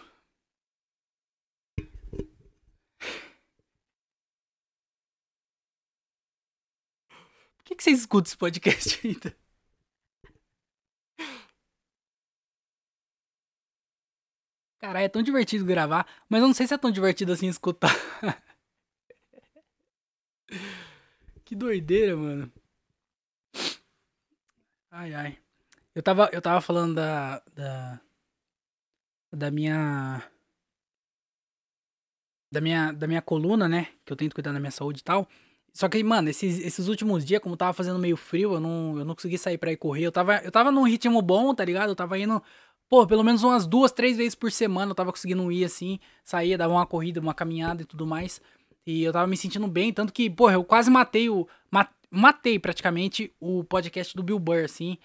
Por 7.58 7.64
que, 7.64 7.76
que 7.76 7.84
vocês 7.84 8.00
escutam 8.00 8.28
esse 8.28 8.38
podcast 8.38 9.00
ainda? 9.08 9.36
Caralho, 14.80 15.06
é 15.06 15.10
tão 15.10 15.22
divertido 15.22 15.66
gravar, 15.66 16.06
mas 16.28 16.42
eu 16.42 16.48
não 16.48 16.54
sei 16.54 16.68
se 16.68 16.74
é 16.74 16.78
tão 16.78 16.92
divertido 16.92 17.32
assim 17.32 17.48
escutar. 17.48 17.94
que 21.46 21.56
doideira, 21.56 22.16
mano. 22.16 22.52
Ai, 24.92 25.14
ai. 25.14 25.38
Eu 25.94 26.02
tava, 26.02 26.30
eu 26.32 26.42
tava 26.42 26.62
falando 26.62 26.96
da, 26.96 27.40
da, 27.54 28.02
da 29.32 29.52
minha 29.52 30.24
da 32.52 32.62
minha 32.62 32.92
da 32.92 33.08
minha 33.08 33.22
coluna, 33.22 33.68
né, 33.68 33.90
que 34.06 34.12
eu 34.12 34.18
tento 34.18 34.34
cuidar 34.34 34.52
da 34.52 34.60
minha 34.60 34.72
saúde 34.72 35.02
e 35.02 35.04
tal. 35.04 35.28
Só 35.74 35.88
que, 35.88 36.04
mano, 36.04 36.30
esses, 36.30 36.60
esses 36.60 36.88
últimos 36.88 37.24
dias, 37.24 37.42
como 37.42 37.56
tava 37.56 37.74
fazendo 37.74 38.00
meio 38.00 38.18
frio, 38.18 38.54
eu 38.56 38.60
não, 38.60 38.98
eu 38.98 39.06
não 39.06 39.16
consegui 39.16 39.38
sair 39.38 39.58
pra 39.58 39.72
ir 39.72 39.78
correr. 39.78 40.04
Eu 40.06 40.12
tava, 40.12 40.38
eu 40.38 40.52
tava 40.52 40.72
num 40.72 40.84
ritmo 40.84 41.22
bom, 41.22 41.54
tá 41.54 41.64
ligado? 41.64 41.90
Eu 41.90 41.96
tava 41.96 42.18
indo, 42.18 42.42
pô, 42.90 43.06
pelo 43.06 43.24
menos 43.24 43.44
umas 43.44 43.68
duas, 43.68 43.92
três 43.92 44.18
vezes 44.18 44.36
por 44.36 44.52
semana 44.52 44.92
eu 44.92 44.96
tava 44.96 45.12
conseguindo 45.12 45.52
ir 45.52 45.64
assim, 45.64 46.00
saía, 46.24 46.58
dava 46.58 46.74
uma 46.74 46.86
corrida, 46.88 47.20
uma 47.20 47.34
caminhada 47.34 47.84
e 47.84 47.86
tudo 47.86 48.06
mais. 48.06 48.42
E 48.86 49.04
eu 49.04 49.14
tava 49.14 49.28
me 49.28 49.38
sentindo 49.38 49.68
bem, 49.68 49.94
tanto 49.94 50.12
que, 50.12 50.30
pô, 50.30 50.50
eu 50.50 50.64
quase 50.64 50.90
matei 50.90 51.30
o. 51.30 51.48
Matei 52.12 52.58
praticamente 52.58 53.32
o 53.40 53.64
podcast 53.64 54.16
do 54.16 54.24
Bill 54.24 54.40
Burr, 54.40 54.66
assim. 54.66 54.98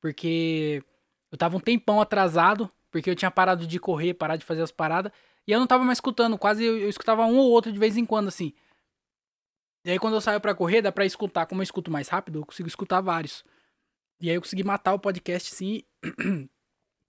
Porque 0.00 0.82
eu 1.30 1.36
tava 1.36 1.56
um 1.56 1.60
tempão 1.60 2.00
atrasado 2.00 2.70
porque 2.92 3.10
eu 3.10 3.16
tinha 3.16 3.30
parado 3.30 3.66
de 3.66 3.80
correr, 3.80 4.14
parar 4.14 4.36
de 4.36 4.44
fazer 4.44 4.62
as 4.62 4.70
paradas. 4.70 5.10
E 5.46 5.50
eu 5.50 5.58
não 5.58 5.66
tava 5.66 5.82
mais 5.82 5.96
escutando, 5.96 6.38
quase 6.38 6.62
eu, 6.62 6.78
eu 6.78 6.88
escutava 6.88 7.24
um 7.24 7.38
ou 7.38 7.50
outro 7.50 7.72
de 7.72 7.78
vez 7.78 7.96
em 7.96 8.04
quando, 8.04 8.28
assim. 8.28 8.52
E 9.84 9.90
aí 9.90 9.98
quando 9.98 10.14
eu 10.14 10.20
saio 10.20 10.40
para 10.40 10.54
correr, 10.54 10.82
dá 10.82 10.92
pra 10.92 11.04
escutar. 11.04 11.46
Como 11.46 11.60
eu 11.60 11.64
escuto 11.64 11.90
mais 11.90 12.08
rápido, 12.08 12.38
eu 12.38 12.46
consigo 12.46 12.68
escutar 12.68 13.00
vários. 13.00 13.44
E 14.20 14.28
aí 14.28 14.36
eu 14.36 14.40
consegui 14.40 14.62
matar 14.62 14.92
o 14.94 14.98
podcast, 14.98 15.52
sim. 15.52 15.82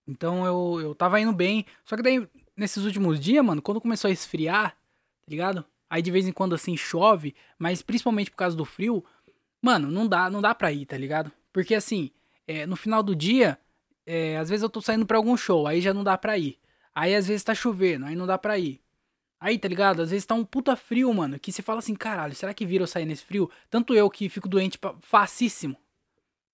então 0.07 0.45
eu, 0.45 0.81
eu 0.81 0.95
tava 0.95 1.19
indo 1.19 1.33
bem. 1.33 1.65
Só 1.83 1.95
que 1.95 2.01
daí, 2.01 2.27
nesses 2.57 2.83
últimos 2.85 3.19
dias, 3.19 3.45
mano, 3.45 3.61
quando 3.61 3.81
começou 3.81 4.07
a 4.07 4.11
esfriar, 4.11 4.71
tá 4.71 5.27
ligado? 5.27 5.65
Aí 5.89 6.01
de 6.01 6.09
vez 6.09 6.25
em 6.25 6.31
quando 6.31 6.55
assim 6.55 6.75
chove, 6.75 7.35
mas 7.59 7.83
principalmente 7.83 8.31
por 8.31 8.37
causa 8.37 8.55
do 8.55 8.65
frio, 8.65 9.05
mano, 9.61 9.91
não 9.91 10.07
dá, 10.07 10.29
não 10.29 10.41
dá 10.41 10.55
pra 10.55 10.71
ir, 10.71 10.87
tá 10.87 10.97
ligado? 10.97 11.31
Porque 11.51 11.75
assim, 11.75 12.09
é, 12.47 12.65
no 12.65 12.75
final 12.75 13.03
do 13.03 13.15
dia, 13.15 13.59
é, 14.05 14.37
às 14.37 14.49
vezes 14.49 14.63
eu 14.63 14.69
tô 14.69 14.81
saindo 14.81 15.05
pra 15.05 15.17
algum 15.17 15.35
show, 15.37 15.67
aí 15.67 15.81
já 15.81 15.93
não 15.93 16.03
dá 16.03 16.17
pra 16.17 16.37
ir. 16.37 16.57
Aí 16.93 17.15
às 17.15 17.27
vezes 17.27 17.43
tá 17.43 17.55
chovendo, 17.55 18.05
aí 18.05 18.15
não 18.15 18.27
dá 18.27 18.37
pra 18.37 18.57
ir. 18.57 18.81
Aí, 19.39 19.57
tá 19.59 19.67
ligado? 19.67 20.01
Às 20.01 20.11
vezes 20.11 20.25
tá 20.25 20.35
um 20.35 20.45
puta 20.45 20.73
frio, 20.75 21.13
mano, 21.13 21.37
que 21.37 21.51
você 21.51 21.61
fala 21.61 21.79
assim, 21.79 21.95
caralho, 21.95 22.33
será 22.33 22.53
que 22.53 22.65
vira 22.65 22.83
eu 22.83 22.87
sair 22.87 23.05
nesse 23.05 23.25
frio? 23.25 23.49
Tanto 23.69 23.93
eu 23.93 24.09
que 24.09 24.29
fico 24.29 24.47
doente 24.47 24.79
facíssimo. 25.01 25.75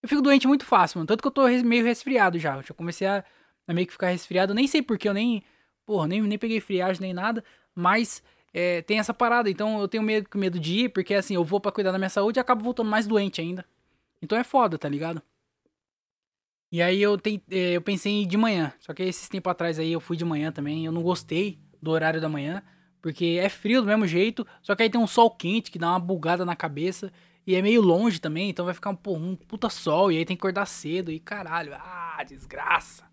Eu 0.01 0.09
fico 0.09 0.21
doente 0.21 0.47
muito 0.47 0.65
fácil, 0.65 0.97
mano. 0.97 1.07
Tanto 1.07 1.21
que 1.21 1.27
eu 1.27 1.31
tô 1.31 1.47
meio 1.63 1.83
resfriado 1.85 2.39
já. 2.39 2.55
Eu 2.55 2.63
já 2.63 2.73
comecei 2.73 3.07
a, 3.07 3.23
a 3.67 3.73
meio 3.73 3.85
que 3.85 3.93
ficar 3.93 4.09
resfriado. 4.09 4.53
Nem 4.55 4.65
sei 4.67 4.81
porque 4.81 5.07
eu 5.07 5.13
nem. 5.13 5.43
Porra, 5.85 6.07
nem, 6.07 6.21
nem 6.21 6.38
peguei 6.38 6.59
friagem 6.59 7.01
nem 7.01 7.13
nada. 7.13 7.43
Mas 7.75 8.23
é, 8.53 8.81
tem 8.81 8.97
essa 8.97 9.13
parada. 9.13 9.49
Então 9.49 9.79
eu 9.79 9.88
tenho 9.88 10.01
medo, 10.01 10.27
medo 10.35 10.59
de 10.59 10.85
ir, 10.85 10.89
porque 10.89 11.13
assim, 11.13 11.35
eu 11.35 11.43
vou 11.43 11.59
para 11.59 11.71
cuidar 11.71 11.91
da 11.91 11.97
minha 11.99 12.09
saúde 12.09 12.39
e 12.39 12.41
acabo 12.41 12.63
voltando 12.63 12.89
mais 12.89 13.05
doente 13.05 13.41
ainda. 13.41 13.65
Então 14.21 14.38
é 14.38 14.43
foda, 14.43 14.77
tá 14.77 14.89
ligado? 14.89 15.21
E 16.71 16.82
aí 16.82 17.01
eu, 17.01 17.19
é, 17.49 17.71
eu 17.71 17.82
pensei 17.82 18.12
em 18.12 18.23
ir 18.23 18.25
de 18.27 18.38
manhã. 18.38 18.73
Só 18.79 18.93
que 18.93 19.03
esses 19.03 19.27
tempo 19.27 19.49
atrás 19.49 19.79
aí 19.79 19.91
eu 19.91 19.99
fui 19.99 20.15
de 20.15 20.25
manhã 20.25 20.51
também. 20.51 20.86
Eu 20.86 20.91
não 20.91 21.01
gostei 21.01 21.60
do 21.82 21.91
horário 21.91 22.21
da 22.21 22.29
manhã. 22.29 22.62
Porque 23.01 23.39
é 23.41 23.49
frio 23.49 23.82
do 23.82 23.88
mesmo 23.88 24.05
jeito. 24.05 24.45
Só 24.62 24.75
que 24.75 24.84
aí 24.84 24.89
tem 24.89 25.01
um 25.01 25.08
sol 25.08 25.32
quente 25.32 25.71
que 25.71 25.79
dá 25.79 25.89
uma 25.89 25.99
bugada 25.99 26.45
na 26.45 26.55
cabeça. 26.55 27.12
E 27.45 27.55
é 27.55 27.62
meio 27.62 27.82
longe 27.82 28.19
também. 28.19 28.49
Então 28.49 28.65
vai 28.65 28.73
ficar 28.73 28.91
um, 28.91 28.97
um 29.15 29.36
puta 29.36 29.69
sol. 29.69 30.12
E 30.12 30.17
aí 30.17 30.25
tem 30.25 30.38
que 30.38 30.41
acordar 30.41 30.67
cedo. 30.67 31.12
E 31.12 31.19
caralho. 31.19 31.73
Ah, 31.73 32.23
desgraça. 32.27 33.10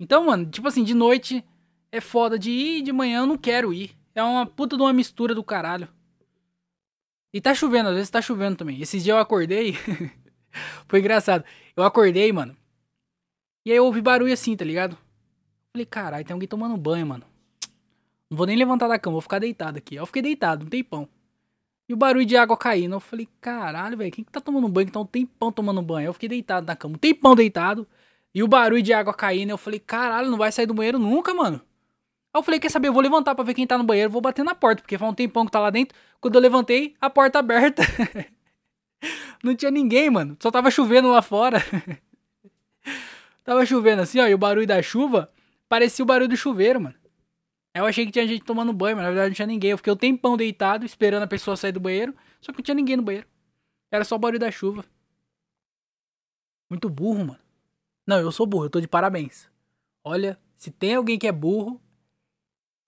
Então, 0.00 0.26
mano, 0.26 0.46
tipo 0.46 0.66
assim, 0.66 0.84
de 0.84 0.94
noite 0.94 1.44
é 1.92 2.00
foda 2.00 2.38
de 2.38 2.50
ir. 2.50 2.82
De 2.82 2.92
manhã 2.92 3.20
eu 3.20 3.26
não 3.26 3.36
quero 3.36 3.74
ir. 3.74 3.90
É 4.14 4.22
uma 4.22 4.46
puta 4.46 4.76
de 4.76 4.82
uma 4.82 4.92
mistura 4.92 5.34
do 5.34 5.44
caralho. 5.44 5.88
E 7.32 7.40
tá 7.40 7.52
chovendo, 7.52 7.88
às 7.88 7.96
vezes 7.96 8.10
tá 8.10 8.22
chovendo 8.22 8.56
também. 8.56 8.80
Esses 8.80 9.02
dias 9.02 9.16
eu 9.16 9.20
acordei. 9.20 9.76
Foi 10.88 11.00
engraçado. 11.00 11.44
Eu 11.76 11.84
acordei, 11.84 12.32
mano. 12.32 12.56
E 13.64 13.70
aí 13.70 13.76
eu 13.76 13.84
ouvi 13.84 14.00
barulho 14.00 14.32
assim, 14.32 14.56
tá 14.56 14.64
ligado? 14.64 14.96
Falei, 15.72 15.86
caralho, 15.86 16.24
tem 16.24 16.34
alguém 16.34 16.48
tomando 16.48 16.76
banho, 16.76 17.06
mano. 17.06 17.24
Não 18.30 18.36
vou 18.36 18.46
nem 18.46 18.56
levantar 18.56 18.88
da 18.88 18.98
cama, 18.98 19.14
vou 19.14 19.20
ficar 19.20 19.38
deitado 19.38 19.78
aqui. 19.78 19.96
Eu 19.96 20.06
fiquei 20.06 20.22
deitado, 20.22 20.64
um 20.64 20.68
tempão. 20.68 21.08
E 21.88 21.92
o 21.92 21.96
barulho 21.96 22.24
de 22.24 22.36
água 22.36 22.56
caindo. 22.56 22.94
Eu 22.94 23.00
falei, 23.00 23.28
caralho, 23.40 23.96
velho, 23.96 24.10
quem 24.10 24.24
que 24.24 24.32
tá 24.32 24.40
tomando 24.40 24.68
banho 24.68 24.86
que 24.86 24.92
tá 24.92 25.00
um 25.00 25.06
tempão 25.06 25.52
tomando 25.52 25.82
banho? 25.82 26.06
Eu 26.06 26.12
fiquei 26.12 26.28
deitado 26.28 26.66
na 26.66 26.76
cama, 26.76 26.94
um 26.94 26.98
tempão 26.98 27.34
deitado. 27.34 27.86
E 28.34 28.42
o 28.42 28.48
barulho 28.48 28.82
de 28.82 28.92
água 28.92 29.14
caindo. 29.14 29.50
Eu 29.50 29.58
falei, 29.58 29.78
caralho, 29.80 30.30
não 30.30 30.38
vai 30.38 30.50
sair 30.50 30.66
do 30.66 30.74
banheiro 30.74 30.98
nunca, 30.98 31.32
mano. 31.34 31.60
Aí 32.32 32.40
eu 32.40 32.42
falei, 32.42 32.58
quer 32.58 32.70
saber, 32.70 32.88
eu 32.88 32.92
vou 32.92 33.02
levantar 33.02 33.34
pra 33.34 33.44
ver 33.44 33.54
quem 33.54 33.66
tá 33.66 33.78
no 33.78 33.84
banheiro, 33.84 34.10
vou 34.10 34.20
bater 34.20 34.44
na 34.44 34.54
porta, 34.54 34.82
porque 34.82 34.98
faz 34.98 35.10
um 35.12 35.14
tempão 35.14 35.46
que 35.46 35.52
tá 35.52 35.60
lá 35.60 35.70
dentro. 35.70 35.96
Quando 36.20 36.34
eu 36.34 36.40
levantei, 36.40 36.94
a 37.00 37.08
porta 37.08 37.38
aberta. 37.38 37.82
Não 39.42 39.54
tinha 39.54 39.70
ninguém, 39.70 40.10
mano. 40.10 40.36
Só 40.40 40.50
tava 40.50 40.70
chovendo 40.70 41.10
lá 41.10 41.22
fora. 41.22 41.58
tava 43.44 43.64
chovendo 43.66 44.02
assim, 44.02 44.20
ó. 44.20 44.26
E 44.26 44.34
o 44.34 44.38
barulho 44.38 44.66
da 44.66 44.82
chuva 44.82 45.30
parecia 45.68 46.02
o 46.02 46.06
barulho 46.06 46.28
do 46.28 46.36
chuveiro, 46.36 46.80
mano. 46.80 46.94
Eu 47.74 47.86
achei 47.86 48.06
que 48.06 48.12
tinha 48.12 48.26
gente 48.26 48.44
tomando 48.44 48.72
banho, 48.72 48.96
mas 48.96 49.04
na 49.04 49.10
verdade 49.10 49.30
não 49.30 49.34
tinha 49.34 49.46
ninguém. 49.46 49.72
Eu 49.72 49.76
fiquei 49.76 49.92
um 49.92 49.96
tempão 49.96 50.36
deitado, 50.36 50.86
esperando 50.86 51.24
a 51.24 51.26
pessoa 51.26 51.56
sair 51.56 51.72
do 51.72 51.80
banheiro, 51.80 52.14
só 52.40 52.52
que 52.52 52.58
não 52.58 52.64
tinha 52.64 52.74
ninguém 52.74 52.96
no 52.96 53.02
banheiro. 53.02 53.26
Era 53.90 54.04
só 54.04 54.14
o 54.14 54.18
barulho 54.18 54.38
da 54.38 54.50
chuva. 54.50 54.84
Muito 56.70 56.88
burro, 56.88 57.26
mano. 57.26 57.40
Não, 58.06 58.20
eu 58.20 58.30
sou 58.30 58.46
burro, 58.46 58.66
eu 58.66 58.70
tô 58.70 58.80
de 58.80 58.86
parabéns. 58.86 59.48
Olha, 60.04 60.38
se 60.56 60.70
tem 60.70 60.94
alguém 60.94 61.18
que 61.18 61.26
é 61.26 61.32
burro, 61.32 61.80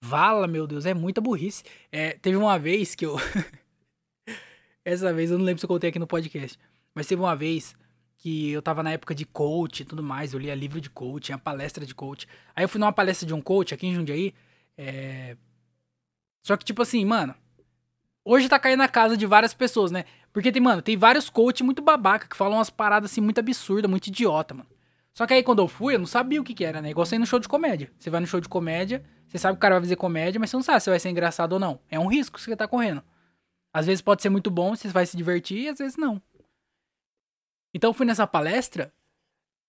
vala, 0.03 0.47
meu 0.47 0.67
Deus, 0.67 0.87
é 0.87 0.95
muita 0.95 1.21
burrice. 1.21 1.64
É, 1.91 2.12
teve 2.19 2.37
uma 2.37 2.59
vez 2.59 2.95
que 2.95 3.05
eu. 3.05 3.17
Essa 4.87 5.12
vez 5.12 5.32
eu 5.32 5.39
não 5.39 5.45
lembro 5.45 5.59
se 5.59 5.66
eu 5.66 5.68
contei 5.68 5.91
aqui 5.91 5.99
no 5.99 6.07
podcast. 6.07 6.57
Mas 6.95 7.09
teve 7.09 7.20
uma 7.20 7.34
vez 7.34 7.74
que 8.18 8.53
eu 8.53 8.62
tava 8.62 8.84
na 8.84 8.93
época 8.93 9.16
de 9.16 9.26
coach 9.26 9.80
e 9.80 9.84
tudo 9.84 10.01
mais. 10.01 10.32
Eu 10.32 10.39
lia 10.39 10.55
livro 10.55 10.80
de 10.80 10.89
coach, 10.89 11.24
tinha 11.24 11.37
palestra 11.37 11.84
de 11.84 11.93
coach. 11.93 12.28
Aí 12.55 12.62
eu 12.62 12.68
fui 12.68 12.78
numa 12.78 12.93
palestra 12.93 13.26
de 13.26 13.34
um 13.34 13.41
coach 13.41 13.74
aqui 13.74 13.89
em 13.89 13.95
Jundiaí. 13.97 14.32
É... 14.78 15.37
Só 16.41 16.57
que, 16.57 16.64
tipo 16.64 16.82
assim, 16.82 17.05
mano. 17.05 17.34
Hoje 18.24 18.49
tá 18.49 18.61
caindo 18.61 18.78
na 18.78 18.87
casa 18.87 19.16
de 19.16 19.26
várias 19.26 19.53
pessoas, 19.53 19.91
né? 19.91 20.05
Porque 20.32 20.53
tem, 20.53 20.62
mano, 20.62 20.80
tem 20.80 20.97
vários 20.97 21.28
coach 21.28 21.64
muito 21.64 21.82
babaca 21.82 22.28
que 22.28 22.37
falam 22.37 22.59
umas 22.59 22.70
paradas 22.70 23.11
assim 23.11 23.20
muito 23.20 23.41
absurdas, 23.41 23.91
muito 23.91 24.07
idiota, 24.07 24.55
mano. 24.55 24.68
Só 25.12 25.26
que 25.26 25.34
aí 25.34 25.43
quando 25.43 25.62
eu 25.62 25.68
fui, 25.68 25.97
eu 25.97 25.99
não 25.99 26.07
sabia 26.07 26.41
o 26.41 26.45
que 26.45 26.55
que 26.55 26.64
era, 26.64 26.80
né? 26.80 26.91
Igual 26.91 27.05
você 27.05 27.16
ir 27.16 27.18
no 27.18 27.26
show 27.26 27.41
de 27.41 27.49
comédia. 27.49 27.91
Você 27.99 28.09
vai 28.09 28.20
no 28.20 28.26
show 28.26 28.41
de 28.41 28.49
comédia, 28.49 29.03
você 29.26 29.37
sabe 29.37 29.55
que 29.55 29.59
o 29.59 29.61
cara 29.61 29.74
vai 29.74 29.82
fazer 29.82 29.97
comédia, 29.97 30.39
mas 30.39 30.51
você 30.51 30.57
não 30.57 30.62
sabe 30.62 30.80
se 30.80 30.91
vai 30.91 31.01
ser 31.01 31.09
engraçado 31.09 31.55
ou 31.55 31.59
não. 31.59 31.80
É 31.91 31.99
um 31.99 32.07
risco 32.07 32.37
que 32.37 32.45
você 32.45 32.55
tá 32.55 32.68
correndo. 32.68 33.03
Às 33.77 33.85
vezes 33.85 34.01
pode 34.01 34.22
ser 34.22 34.31
muito 34.31 34.51
bom, 34.51 34.74
você 34.74 34.89
vai 34.89 35.05
se 35.05 35.14
divertir, 35.18 35.64
e 35.64 35.68
às 35.68 35.79
vezes 35.79 35.99
não. 35.99 36.22
Então 37.74 37.91
eu 37.91 37.93
fui 37.93 38.07
nessa 38.07 38.27
palestra, 38.27 38.91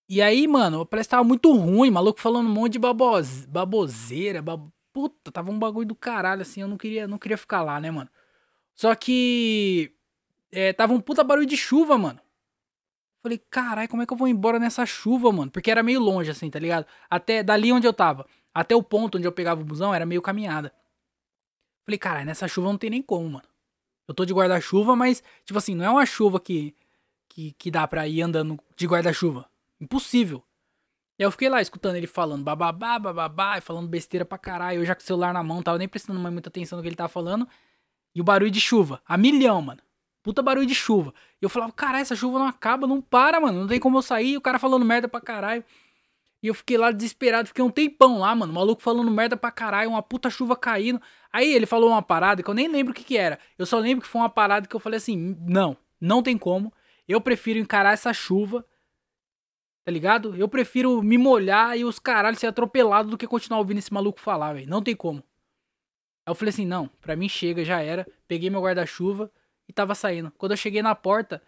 e 0.07 0.21
aí, 0.21 0.47
mano, 0.47 0.79
a 0.79 0.85
palestra 0.85 1.17
tava 1.17 1.27
muito 1.27 1.51
ruim, 1.51 1.91
maluco 1.91 2.21
falando 2.21 2.47
um 2.47 2.53
monte 2.53 2.73
de 2.73 2.79
babose, 2.79 3.45
baboseira, 3.47 4.41
bab... 4.41 4.71
puta, 4.93 5.29
tava 5.29 5.51
um 5.51 5.59
bagulho 5.59 5.89
do 5.89 5.93
caralho, 5.93 6.41
assim, 6.41 6.61
eu 6.61 6.69
não 6.69 6.77
queria, 6.77 7.05
não 7.05 7.17
queria 7.17 7.37
ficar 7.37 7.61
lá, 7.61 7.81
né, 7.81 7.91
mano. 7.91 8.09
Só 8.73 8.95
que 8.95 9.93
é, 10.53 10.71
tava 10.71 10.93
um 10.93 11.01
puta 11.01 11.21
barulho 11.21 11.45
de 11.45 11.57
chuva, 11.57 11.97
mano. 11.97 12.21
Falei, 13.21 13.37
caralho, 13.49 13.89
como 13.89 14.03
é 14.03 14.05
que 14.05 14.13
eu 14.13 14.17
vou 14.17 14.29
embora 14.29 14.57
nessa 14.57 14.85
chuva, 14.85 15.33
mano? 15.33 15.51
Porque 15.51 15.69
era 15.69 15.83
meio 15.83 15.99
longe, 15.99 16.31
assim, 16.31 16.49
tá 16.49 16.59
ligado? 16.59 16.85
Até 17.09 17.43
dali 17.43 17.73
onde 17.73 17.85
eu 17.85 17.91
tava, 17.91 18.25
até 18.53 18.73
o 18.73 18.81
ponto 18.81 19.17
onde 19.17 19.27
eu 19.27 19.33
pegava 19.33 19.59
o 19.59 19.65
busão, 19.65 19.93
era 19.93 20.05
meio 20.05 20.21
caminhada. 20.21 20.73
Falei, 21.83 21.97
caralho, 21.97 22.25
nessa 22.27 22.47
chuva 22.47 22.69
não 22.69 22.77
tem 22.77 22.89
nem 22.89 23.01
como, 23.01 23.29
mano. 23.31 23.56
Eu 24.07 24.13
tô 24.13 24.25
de 24.25 24.33
guarda-chuva, 24.33 24.95
mas, 24.95 25.21
tipo 25.43 25.57
assim, 25.57 25.75
não 25.75 25.85
é 25.85 25.89
uma 25.89 26.05
chuva 26.05 26.39
que, 26.39 26.73
que, 27.27 27.51
que 27.53 27.69
dá 27.69 27.87
pra 27.87 28.07
ir 28.07 28.21
andando 28.21 28.57
de 28.75 28.87
guarda-chuva. 28.87 29.49
Impossível. 29.79 30.43
E 31.19 31.23
aí 31.23 31.27
eu 31.27 31.31
fiquei 31.31 31.49
lá 31.49 31.61
escutando 31.61 31.95
ele 31.95 32.07
falando 32.07 32.43
bababá, 32.43 32.99
bababá, 32.99 33.59
falando 33.59 33.87
besteira 33.87 34.23
pra 34.23 34.37
caralho. 34.37 34.79
Eu 34.81 34.85
já 34.85 34.95
com 34.95 35.01
o 35.01 35.03
celular 35.03 35.33
na 35.33 35.43
mão, 35.43 35.63
tava 35.63 35.77
nem 35.77 35.87
prestando 35.87 36.19
mais 36.19 36.31
muita 36.31 36.49
atenção 36.49 36.77
no 36.77 36.83
que 36.83 36.89
ele 36.89 36.95
tava 36.95 37.09
falando. 37.09 37.47
E 38.13 38.21
o 38.21 38.23
barulho 38.23 38.51
de 38.51 38.61
chuva, 38.61 39.01
a 39.05 39.17
milhão, 39.17 39.61
mano. 39.61 39.81
Puta 40.23 40.41
barulho 40.41 40.65
de 40.65 40.75
chuva. 40.75 41.13
E 41.41 41.45
eu 41.45 41.49
falava, 41.49 41.71
caralho, 41.71 42.01
essa 42.01 42.15
chuva 42.15 42.37
não 42.37 42.47
acaba, 42.47 42.85
não 42.85 43.01
para, 43.01 43.39
mano. 43.39 43.61
Não 43.61 43.67
tem 43.67 43.79
como 43.79 43.97
eu 43.97 44.01
sair. 44.01 44.37
O 44.37 44.41
cara 44.41 44.59
falando 44.59 44.85
merda 44.85 45.07
pra 45.07 45.21
caralho. 45.21 45.63
E 46.47 46.49
eu 46.49 46.53
fiquei 46.53 46.77
lá 46.77 46.93
desesperado, 46.93 47.49
fiquei 47.49 47.61
um 47.61 47.69
tempão 47.69 48.19
lá, 48.19 48.33
mano. 48.33 48.53
O 48.53 48.55
maluco 48.55 48.81
falando 48.81 49.11
merda 49.11 49.35
pra 49.35 49.51
caralho, 49.51 49.89
uma 49.89 50.01
puta 50.01 50.29
chuva 50.29 50.55
caindo. 50.55 51.01
Aí 51.29 51.53
ele 51.53 51.65
falou 51.65 51.89
uma 51.89 52.01
parada 52.01 52.41
que 52.41 52.49
eu 52.49 52.53
nem 52.53 52.69
lembro 52.69 52.93
o 52.93 52.95
que 52.95 53.03
que 53.03 53.17
era. 53.17 53.37
Eu 53.57 53.65
só 53.65 53.77
lembro 53.77 54.05
que 54.05 54.09
foi 54.09 54.21
uma 54.21 54.29
parada 54.29 54.65
que 54.65 54.73
eu 54.73 54.79
falei 54.79 54.95
assim: 54.95 55.35
não, 55.41 55.75
não 55.99 56.23
tem 56.23 56.37
como. 56.37 56.71
Eu 57.05 57.19
prefiro 57.19 57.59
encarar 57.59 57.91
essa 57.91 58.13
chuva, 58.13 58.65
tá 59.83 59.91
ligado? 59.91 60.37
Eu 60.37 60.47
prefiro 60.47 61.03
me 61.03 61.17
molhar 61.17 61.77
e 61.77 61.83
os 61.83 61.99
caralhos 61.99 62.39
ser 62.39 62.47
atropelados 62.47 63.11
do 63.11 63.17
que 63.17 63.27
continuar 63.27 63.59
ouvindo 63.59 63.79
esse 63.79 63.93
maluco 63.93 64.21
falar, 64.21 64.53
velho. 64.53 64.69
Não 64.69 64.81
tem 64.81 64.95
como. 64.95 65.21
Aí 66.25 66.31
eu 66.31 66.35
falei 66.35 66.51
assim: 66.51 66.65
não, 66.65 66.87
pra 67.01 67.17
mim 67.17 67.27
chega, 67.27 67.65
já 67.65 67.81
era. 67.81 68.07
Peguei 68.25 68.49
meu 68.49 68.61
guarda-chuva 68.61 69.29
e 69.67 69.73
tava 69.73 69.93
saindo. 69.93 70.31
Quando 70.37 70.53
eu 70.53 70.57
cheguei 70.57 70.81
na 70.81 70.95
porta, 70.95 71.43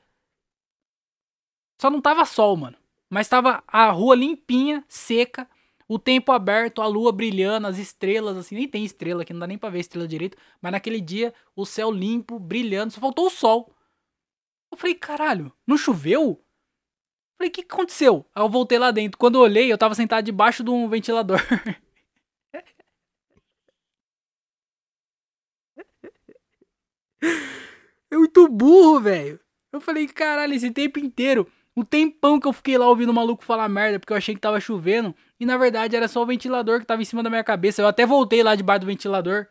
só 1.80 1.89
não 1.89 2.02
tava 2.02 2.26
sol, 2.26 2.58
mano. 2.58 2.76
Mas 3.10 3.28
tava 3.28 3.64
a 3.68 3.89
rua 3.91 4.16
limpinha, 4.16 4.84
seca, 4.88 5.49
o 5.88 5.97
tempo 5.97 6.32
aberto, 6.32 6.82
a 6.82 6.88
lua 6.88 7.12
brilhando, 7.12 7.68
as 7.68 7.78
estrelas, 7.80 8.38
assim, 8.38 8.55
nem 8.55 8.68
tem 8.68 8.86
estrela 8.86 9.24
aqui, 9.24 9.34
não 9.34 9.39
dá 9.39 9.47
nem 9.47 9.57
pra 9.57 9.70
ver 9.70 9.80
estrela 9.80 10.07
direito. 10.07 10.38
Mas 10.62 10.72
naquele 10.72 11.01
dia, 11.01 11.34
o 11.55 11.66
céu 11.66 11.91
limpo, 11.91 12.39
brilhando, 12.39 12.93
só 12.93 13.01
faltou 13.01 13.26
o 13.26 13.30
sol. 13.32 13.74
Eu 14.72 14.78
falei, 14.78 14.95
caralho, 14.95 15.51
não 15.66 15.78
choveu? 15.78 16.39
Falei, 17.38 17.49
o 17.49 17.53
que 17.53 17.62
aconteceu? 17.62 18.26
Aí 18.36 18.43
eu 18.43 18.49
voltei 18.49 18.78
lá 18.78 18.91
dentro. 18.91 19.18
Quando 19.18 19.36
eu 19.36 19.41
olhei, 19.41 19.72
eu 19.72 19.78
tava 19.78 19.95
sentado 19.95 20.26
debaixo 20.26 20.64
de 20.64 20.70
um 20.70 20.88
ventilador. 20.88 21.39
É 28.12 28.18
muito 28.18 28.47
burro, 28.47 28.99
velho. 28.99 29.39
Eu 29.72 29.80
falei, 29.80 30.07
caralho, 30.07 30.53
esse 30.53 30.72
tempo 30.72 30.99
inteiro, 30.99 31.47
o 31.80 31.86
tempão 31.86 32.39
que 32.39 32.47
eu 32.47 32.51
fiquei 32.51 32.77
lá 32.77 32.88
ouvindo 32.88 33.09
o 33.09 33.13
maluco 33.13 33.43
falar 33.43 33.69
merda, 33.69 33.99
porque 33.99 34.11
eu 34.11 34.17
achei 34.17 34.36
que 34.36 34.41
tava 34.41 34.59
chovendo, 34.59 35.15
e 35.39 35.45
na 35.45 35.57
verdade 35.57 35.95
era 35.95 36.07
só 36.07 36.21
o 36.21 36.25
ventilador 36.25 36.80
que 36.80 36.86
tava 36.86 37.01
em 37.01 37.05
cima 37.05 37.23
da 37.23 37.30
minha 37.30 37.43
cabeça. 37.43 37.82
Eu 37.82 37.88
até 37.88 38.05
voltei 38.05 38.43
lá 38.43 38.53
debaixo 38.53 38.82
do 38.82 38.88
ventilador. 38.88 39.47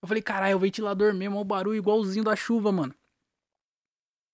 Eu 0.00 0.06
falei, 0.06 0.22
caralho, 0.22 0.52
é 0.52 0.56
o 0.56 0.58
ventilador 0.58 1.12
mesmo, 1.12 1.36
é 1.36 1.40
o 1.40 1.44
barulho 1.44 1.76
igualzinho 1.76 2.24
da 2.24 2.36
chuva, 2.36 2.70
mano. 2.70 2.94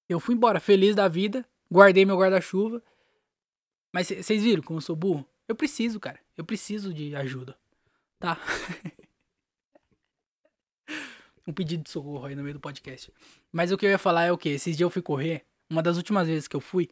Eu 0.06 0.20
fui 0.20 0.34
embora, 0.34 0.60
feliz 0.60 0.94
da 0.94 1.08
vida, 1.08 1.46
guardei 1.72 2.04
meu 2.04 2.18
guarda-chuva. 2.18 2.82
Mas 3.92 4.08
vocês 4.08 4.42
viram 4.42 4.62
como 4.62 4.78
eu 4.78 4.82
sou 4.82 4.94
burro? 4.94 5.26
Eu 5.48 5.54
preciso, 5.54 5.98
cara. 5.98 6.20
Eu 6.36 6.44
preciso 6.44 6.92
de 6.92 7.16
ajuda. 7.16 7.56
Tá? 8.18 8.38
um 11.46 11.52
pedido 11.52 11.84
de 11.84 11.90
socorro 11.90 12.26
aí 12.26 12.34
no 12.34 12.42
meio 12.42 12.54
do 12.54 12.60
podcast. 12.60 13.12
Mas 13.50 13.72
o 13.72 13.78
que 13.78 13.86
eu 13.86 13.90
ia 13.90 13.98
falar 13.98 14.24
é 14.24 14.32
o 14.32 14.36
que? 14.36 14.50
Esses 14.50 14.76
dias 14.76 14.86
eu 14.86 14.90
fui 14.90 15.00
correr. 15.00 15.46
Uma 15.70 15.82
das 15.82 15.96
últimas 15.96 16.26
vezes 16.28 16.46
que 16.46 16.56
eu 16.56 16.60
fui, 16.60 16.90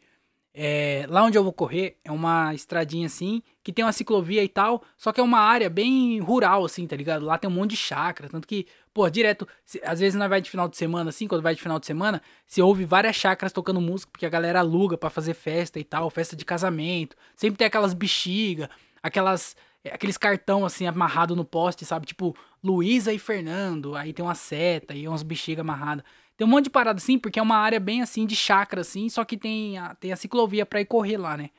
é, 0.53 1.05
lá 1.07 1.23
onde 1.23 1.37
eu 1.37 1.43
vou 1.43 1.53
correr 1.53 1.97
é 2.03 2.11
uma 2.11 2.53
estradinha 2.53 3.05
assim, 3.05 3.41
que 3.63 3.71
tem 3.71 3.85
uma 3.85 3.91
ciclovia 3.91 4.43
e 4.43 4.47
tal, 4.47 4.83
só 4.97 5.11
que 5.11 5.19
é 5.19 5.23
uma 5.23 5.39
área 5.39 5.69
bem 5.69 6.19
rural, 6.19 6.65
assim, 6.65 6.87
tá 6.87 6.95
ligado? 6.95 7.25
Lá 7.25 7.37
tem 7.37 7.49
um 7.49 7.53
monte 7.53 7.71
de 7.71 7.77
chácara, 7.77 8.29
tanto 8.29 8.47
que, 8.47 8.65
pô, 8.93 9.09
direto, 9.09 9.47
se, 9.63 9.79
às 9.83 9.99
vezes 9.99 10.17
nós 10.17 10.29
vai 10.29 10.41
de 10.41 10.49
final 10.49 10.67
de 10.67 10.75
semana, 10.75 11.09
assim, 11.09 11.27
quando 11.27 11.41
vai 11.41 11.53
de 11.53 11.61
final 11.61 11.79
de 11.79 11.85
semana, 11.85 12.21
você 12.47 12.61
ouve 12.61 12.83
várias 12.83 13.15
chácaras 13.15 13.53
tocando 13.53 13.79
música, 13.79 14.11
porque 14.11 14.25
a 14.25 14.29
galera 14.29 14.59
aluga 14.59 14.97
para 14.97 15.09
fazer 15.09 15.33
festa 15.33 15.79
e 15.79 15.83
tal, 15.83 16.09
festa 16.09 16.35
de 16.35 16.43
casamento, 16.43 17.15
sempre 17.35 17.57
tem 17.57 17.67
aquelas 17.67 17.93
bexiga, 17.93 18.69
aquelas 19.03 19.55
é, 19.83 19.93
aqueles 19.93 20.17
cartão 20.17 20.65
assim 20.65 20.85
amarrado 20.87 21.35
no 21.35 21.45
poste, 21.45 21.85
sabe? 21.85 22.05
Tipo 22.05 22.35
Luísa 22.63 23.13
e 23.13 23.19
Fernando, 23.19 23.95
aí 23.95 24.11
tem 24.13 24.23
uma 24.23 24.35
seta 24.35 24.93
e 24.93 25.07
umas 25.07 25.23
bexigas 25.23 25.61
amarradas. 25.61 26.03
Tem 26.39 26.47
um 26.47 26.49
monte 26.49 26.63
de 26.63 26.69
parada 26.69 26.99
assim, 26.99 27.19
porque 27.19 27.37
é 27.37 27.41
uma 27.41 27.57
área 27.57 27.81
bem 27.81 28.01
assim 28.01 28.25
de 28.25 28.33
chácara 28.33 28.79
assim, 28.79 29.09
só 29.09 29.25
que 29.25 29.35
tem 29.35 29.77
a, 29.77 29.93
tem 29.95 30.13
a 30.13 30.15
ciclovia 30.15 30.65
para 30.65 30.79
ir 30.79 30.85
correr 30.85 31.17
lá, 31.17 31.35
né? 31.35 31.49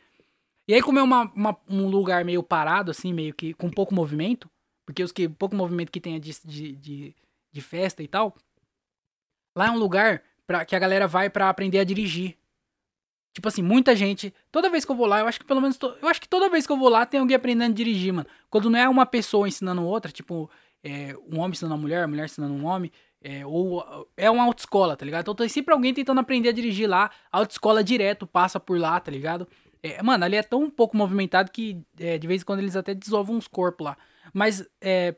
E 0.66 0.72
aí 0.72 0.80
como 0.80 0.98
é 0.98 1.02
uma, 1.02 1.30
uma, 1.34 1.54
um 1.68 1.86
lugar 1.86 2.24
meio 2.24 2.42
parado 2.42 2.90
assim, 2.90 3.12
meio 3.12 3.34
que 3.34 3.52
com 3.52 3.68
pouco 3.68 3.94
movimento, 3.94 4.48
porque 4.86 5.02
os 5.02 5.12
que 5.12 5.28
pouco 5.28 5.54
movimento 5.54 5.92
que 5.92 6.00
tem 6.00 6.16
é 6.16 6.18
de, 6.18 6.34
de, 6.46 6.72
de, 6.72 7.16
de 7.52 7.60
festa 7.60 8.02
e 8.02 8.08
tal, 8.08 8.34
lá 9.54 9.66
é 9.66 9.70
um 9.70 9.76
lugar 9.76 10.22
para 10.46 10.64
que 10.64 10.74
a 10.74 10.78
galera 10.78 11.06
vai 11.06 11.28
para 11.28 11.50
aprender 11.50 11.80
a 11.80 11.84
dirigir. 11.84 12.38
Tipo 13.34 13.48
assim, 13.48 13.62
muita 13.62 13.94
gente. 13.94 14.32
Toda 14.50 14.70
vez 14.70 14.86
que 14.86 14.90
eu 14.90 14.96
vou 14.96 15.04
lá, 15.04 15.20
eu 15.20 15.26
acho 15.26 15.38
que 15.38 15.44
pelo 15.44 15.60
menos. 15.60 15.76
To, 15.76 15.94
eu 16.00 16.08
acho 16.08 16.22
que 16.22 16.28
toda 16.28 16.48
vez 16.48 16.66
que 16.66 16.72
eu 16.72 16.78
vou 16.78 16.88
lá 16.88 17.04
tem 17.04 17.20
alguém 17.20 17.36
aprendendo 17.36 17.72
a 17.72 17.74
dirigir, 17.74 18.14
mano. 18.14 18.26
Quando 18.48 18.70
não 18.70 18.78
é 18.78 18.88
uma 18.88 19.04
pessoa 19.04 19.46
ensinando 19.46 19.84
outra, 19.84 20.10
tipo, 20.10 20.50
é, 20.82 21.14
um 21.30 21.38
homem 21.38 21.50
ensinando 21.50 21.74
uma 21.74 21.82
mulher, 21.82 22.00
uma 22.00 22.08
mulher 22.08 22.24
ensinando 22.24 22.54
um 22.54 22.64
homem. 22.64 22.90
É, 23.22 23.44
ou 23.44 24.08
é 24.16 24.30
uma 24.30 24.44
autoescola, 24.44 24.96
tá 24.96 25.04
ligado? 25.04 25.22
Então 25.22 25.34
tem 25.34 25.48
sempre 25.48 25.74
alguém 25.74 25.92
tentando 25.92 26.20
aprender 26.20 26.48
a 26.48 26.52
dirigir 26.52 26.88
lá. 26.88 27.10
Autoescola 27.30 27.84
direto 27.84 28.26
passa 28.26 28.58
por 28.58 28.78
lá, 28.78 28.98
tá 28.98 29.10
ligado? 29.10 29.46
É, 29.82 30.02
mano, 30.02 30.24
ali 30.24 30.36
é 30.36 30.42
tão 30.42 30.70
pouco 30.70 30.96
movimentado 30.96 31.50
que 31.50 31.82
é, 31.98 32.18
de 32.18 32.26
vez 32.26 32.42
em 32.42 32.44
quando 32.44 32.60
eles 32.60 32.76
até 32.76 32.94
dissolvem 32.94 33.36
uns 33.36 33.46
corpos 33.46 33.84
lá. 33.84 33.96
Mas 34.32 34.66
é, 34.80 35.14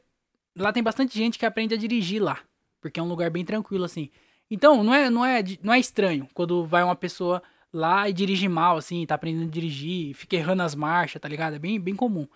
lá 0.56 0.72
tem 0.72 0.82
bastante 0.82 1.16
gente 1.16 1.38
que 1.38 1.46
aprende 1.46 1.74
a 1.74 1.78
dirigir 1.78 2.22
lá. 2.22 2.40
Porque 2.80 2.98
é 2.98 3.02
um 3.02 3.08
lugar 3.08 3.30
bem 3.30 3.44
tranquilo, 3.44 3.84
assim. 3.84 4.10
Então, 4.50 4.82
não 4.82 4.92
é, 4.92 5.08
não 5.08 5.24
é, 5.24 5.42
não 5.62 5.72
é 5.72 5.78
estranho 5.78 6.28
quando 6.34 6.66
vai 6.66 6.82
uma 6.82 6.96
pessoa 6.96 7.42
lá 7.72 8.08
e 8.08 8.12
dirige 8.12 8.48
mal, 8.48 8.76
assim, 8.76 9.06
tá 9.06 9.14
aprendendo 9.14 9.48
a 9.48 9.50
dirigir, 9.50 10.14
fica 10.14 10.36
errando 10.36 10.62
as 10.62 10.74
marchas, 10.74 11.22
tá 11.22 11.28
ligado? 11.28 11.54
É 11.54 11.58
bem, 11.58 11.80
bem 11.80 11.94
comum. 11.96 12.28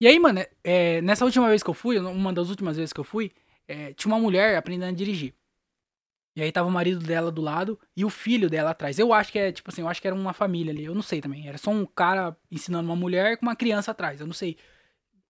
E 0.00 0.06
aí, 0.06 0.18
mano, 0.18 0.40
é, 0.64 1.00
nessa 1.02 1.24
última 1.24 1.48
vez 1.48 1.62
que 1.62 1.70
eu 1.70 1.74
fui, 1.74 1.98
uma 1.98 2.32
das 2.32 2.48
últimas 2.48 2.76
vezes 2.76 2.92
que 2.92 2.98
eu 2.98 3.04
fui, 3.04 3.30
é, 3.70 3.92
tinha 3.92 4.12
uma 4.12 4.20
mulher 4.20 4.56
aprendendo 4.56 4.88
a 4.88 4.96
dirigir. 4.96 5.32
E 6.34 6.42
aí 6.42 6.50
tava 6.50 6.68
o 6.68 6.72
marido 6.72 7.00
dela 7.00 7.30
do 7.30 7.40
lado 7.40 7.78
e 7.96 8.04
o 8.04 8.10
filho 8.10 8.48
dela 8.50 8.70
atrás. 8.70 8.98
Eu 8.98 9.12
acho 9.12 9.30
que 9.30 9.38
é, 9.38 9.52
tipo 9.52 9.70
assim, 9.70 9.82
eu 9.82 9.88
acho 9.88 10.00
que 10.00 10.06
era 10.08 10.14
uma 10.14 10.32
família 10.32 10.72
ali. 10.72 10.84
Eu 10.84 10.94
não 10.94 11.02
sei 11.02 11.20
também. 11.20 11.46
Era 11.46 11.58
só 11.58 11.70
um 11.70 11.84
cara 11.84 12.36
ensinando 12.50 12.88
uma 12.88 12.96
mulher 12.96 13.36
com 13.36 13.46
uma 13.46 13.56
criança 13.56 13.90
atrás. 13.90 14.20
Eu 14.20 14.26
não 14.26 14.32
sei 14.32 14.56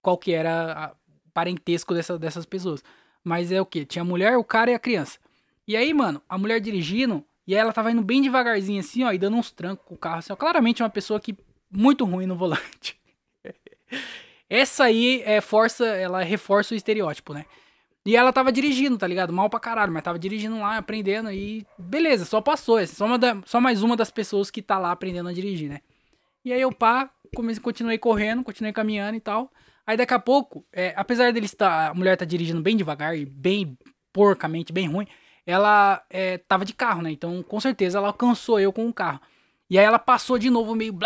qual 0.00 0.16
que 0.16 0.32
era 0.32 0.94
o 1.26 1.30
parentesco 1.30 1.94
dessa, 1.94 2.18
dessas 2.18 2.46
pessoas. 2.46 2.82
Mas 3.24 3.50
é 3.52 3.60
o 3.60 3.66
que? 3.66 3.84
Tinha 3.84 4.02
a 4.02 4.04
mulher, 4.04 4.36
o 4.36 4.44
cara 4.44 4.70
e 4.70 4.74
a 4.74 4.78
criança. 4.78 5.18
E 5.66 5.76
aí, 5.76 5.92
mano, 5.92 6.22
a 6.28 6.38
mulher 6.38 6.60
dirigindo, 6.60 7.24
e 7.46 7.54
ela 7.54 7.72
tava 7.72 7.90
indo 7.90 8.02
bem 8.02 8.22
devagarzinho 8.22 8.80
assim, 8.80 9.04
ó, 9.04 9.12
e 9.12 9.18
dando 9.18 9.36
uns 9.36 9.50
trancos 9.50 9.84
com 9.86 9.94
o 9.94 9.98
carro. 9.98 10.18
Assim, 10.18 10.32
ó, 10.32 10.36
claramente 10.36 10.82
uma 10.82 10.90
pessoa 10.90 11.20
que 11.20 11.36
muito 11.70 12.04
ruim 12.04 12.26
no 12.26 12.36
volante. 12.36 12.98
Essa 14.48 14.84
aí 14.84 15.22
é 15.24 15.40
força, 15.40 15.86
ela 15.86 16.22
reforça 16.22 16.74
o 16.74 16.76
estereótipo, 16.76 17.32
né? 17.32 17.46
E 18.04 18.16
ela 18.16 18.32
tava 18.32 18.50
dirigindo, 18.50 18.96
tá 18.96 19.06
ligado? 19.06 19.32
Mal 19.32 19.50
pra 19.50 19.60
caralho, 19.60 19.92
mas 19.92 20.02
tava 20.02 20.18
dirigindo 20.18 20.58
lá, 20.58 20.78
aprendendo 20.78 21.30
e 21.30 21.66
beleza, 21.78 22.24
só 22.24 22.40
passou. 22.40 22.78
Essa, 22.78 22.94
só, 22.94 23.06
uma 23.06 23.18
da, 23.18 23.36
só 23.44 23.60
mais 23.60 23.82
uma 23.82 23.96
das 23.96 24.10
pessoas 24.10 24.50
que 24.50 24.62
tá 24.62 24.78
lá 24.78 24.90
aprendendo 24.90 25.28
a 25.28 25.32
dirigir, 25.32 25.68
né? 25.68 25.80
E 26.42 26.52
aí 26.52 26.60
eu 26.60 26.72
pá, 26.72 27.10
comecei, 27.34 27.62
continuei 27.62 27.98
correndo, 27.98 28.42
continuei 28.42 28.72
caminhando 28.72 29.16
e 29.16 29.20
tal. 29.20 29.52
Aí 29.86 29.96
daqui 29.96 30.14
a 30.14 30.18
pouco, 30.18 30.64
é, 30.72 30.94
apesar 30.96 31.32
dele 31.32 31.46
estar, 31.46 31.90
a 31.90 31.94
mulher 31.94 32.16
tá 32.16 32.24
dirigindo 32.24 32.62
bem 32.62 32.76
devagar 32.76 33.16
e 33.16 33.26
bem 33.26 33.76
porcamente, 34.12 34.72
bem 34.72 34.88
ruim, 34.88 35.06
ela 35.46 36.02
é, 36.08 36.38
tava 36.38 36.64
de 36.64 36.72
carro, 36.72 37.02
né? 37.02 37.10
Então 37.10 37.42
com 37.42 37.60
certeza 37.60 37.98
ela 37.98 38.08
alcançou 38.08 38.58
eu 38.58 38.72
com 38.72 38.88
o 38.88 38.94
carro. 38.94 39.20
E 39.68 39.78
aí 39.78 39.84
ela 39.84 39.98
passou 39.98 40.38
de 40.38 40.48
novo 40.48 40.74
meio 40.74 40.98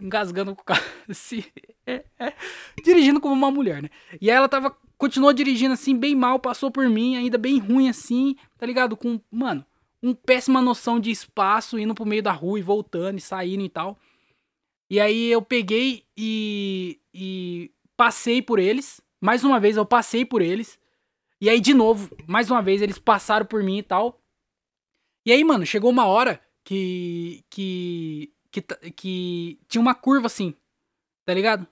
engasgando 0.00 0.54
com 0.54 0.62
o 0.62 0.64
carro, 0.64 0.84
assim, 1.08 1.44
dirigindo 2.84 3.20
como 3.20 3.34
uma 3.34 3.50
mulher, 3.52 3.82
né? 3.82 3.88
E 4.20 4.30
aí 4.30 4.36
ela 4.36 4.48
tava 4.48 4.76
continuou 5.04 5.34
dirigindo 5.34 5.74
assim, 5.74 5.94
bem 5.94 6.14
mal, 6.14 6.38
passou 6.38 6.70
por 6.70 6.88
mim, 6.88 7.14
ainda 7.14 7.36
bem 7.36 7.58
ruim 7.58 7.90
assim, 7.90 8.36
tá 8.56 8.64
ligado? 8.64 8.96
Com, 8.96 9.20
mano, 9.30 9.62
um 10.02 10.14
péssima 10.14 10.62
noção 10.62 10.98
de 10.98 11.10
espaço, 11.10 11.78
indo 11.78 11.94
pro 11.94 12.06
meio 12.06 12.22
da 12.22 12.32
rua 12.32 12.58
e 12.58 12.62
voltando 12.62 13.18
e 13.18 13.20
saindo 13.20 13.62
e 13.62 13.68
tal. 13.68 13.98
E 14.88 14.98
aí 14.98 15.30
eu 15.30 15.42
peguei 15.42 16.04
e, 16.16 16.98
e 17.12 17.70
passei 17.94 18.40
por 18.40 18.58
eles. 18.58 18.98
Mais 19.20 19.44
uma 19.44 19.60
vez 19.60 19.76
eu 19.76 19.84
passei 19.84 20.24
por 20.24 20.40
eles. 20.40 20.78
E 21.38 21.50
aí, 21.50 21.60
de 21.60 21.74
novo, 21.74 22.08
mais 22.26 22.50
uma 22.50 22.62
vez, 22.62 22.80
eles 22.80 22.98
passaram 22.98 23.44
por 23.44 23.62
mim 23.62 23.78
e 23.78 23.82
tal. 23.82 24.18
E 25.26 25.32
aí, 25.32 25.44
mano, 25.44 25.66
chegou 25.66 25.90
uma 25.90 26.06
hora 26.06 26.40
que. 26.64 27.44
que. 27.50 28.32
que, 28.50 28.62
que 28.92 29.58
tinha 29.68 29.82
uma 29.82 29.94
curva 29.94 30.28
assim, 30.28 30.54
tá 31.26 31.34
ligado? 31.34 31.66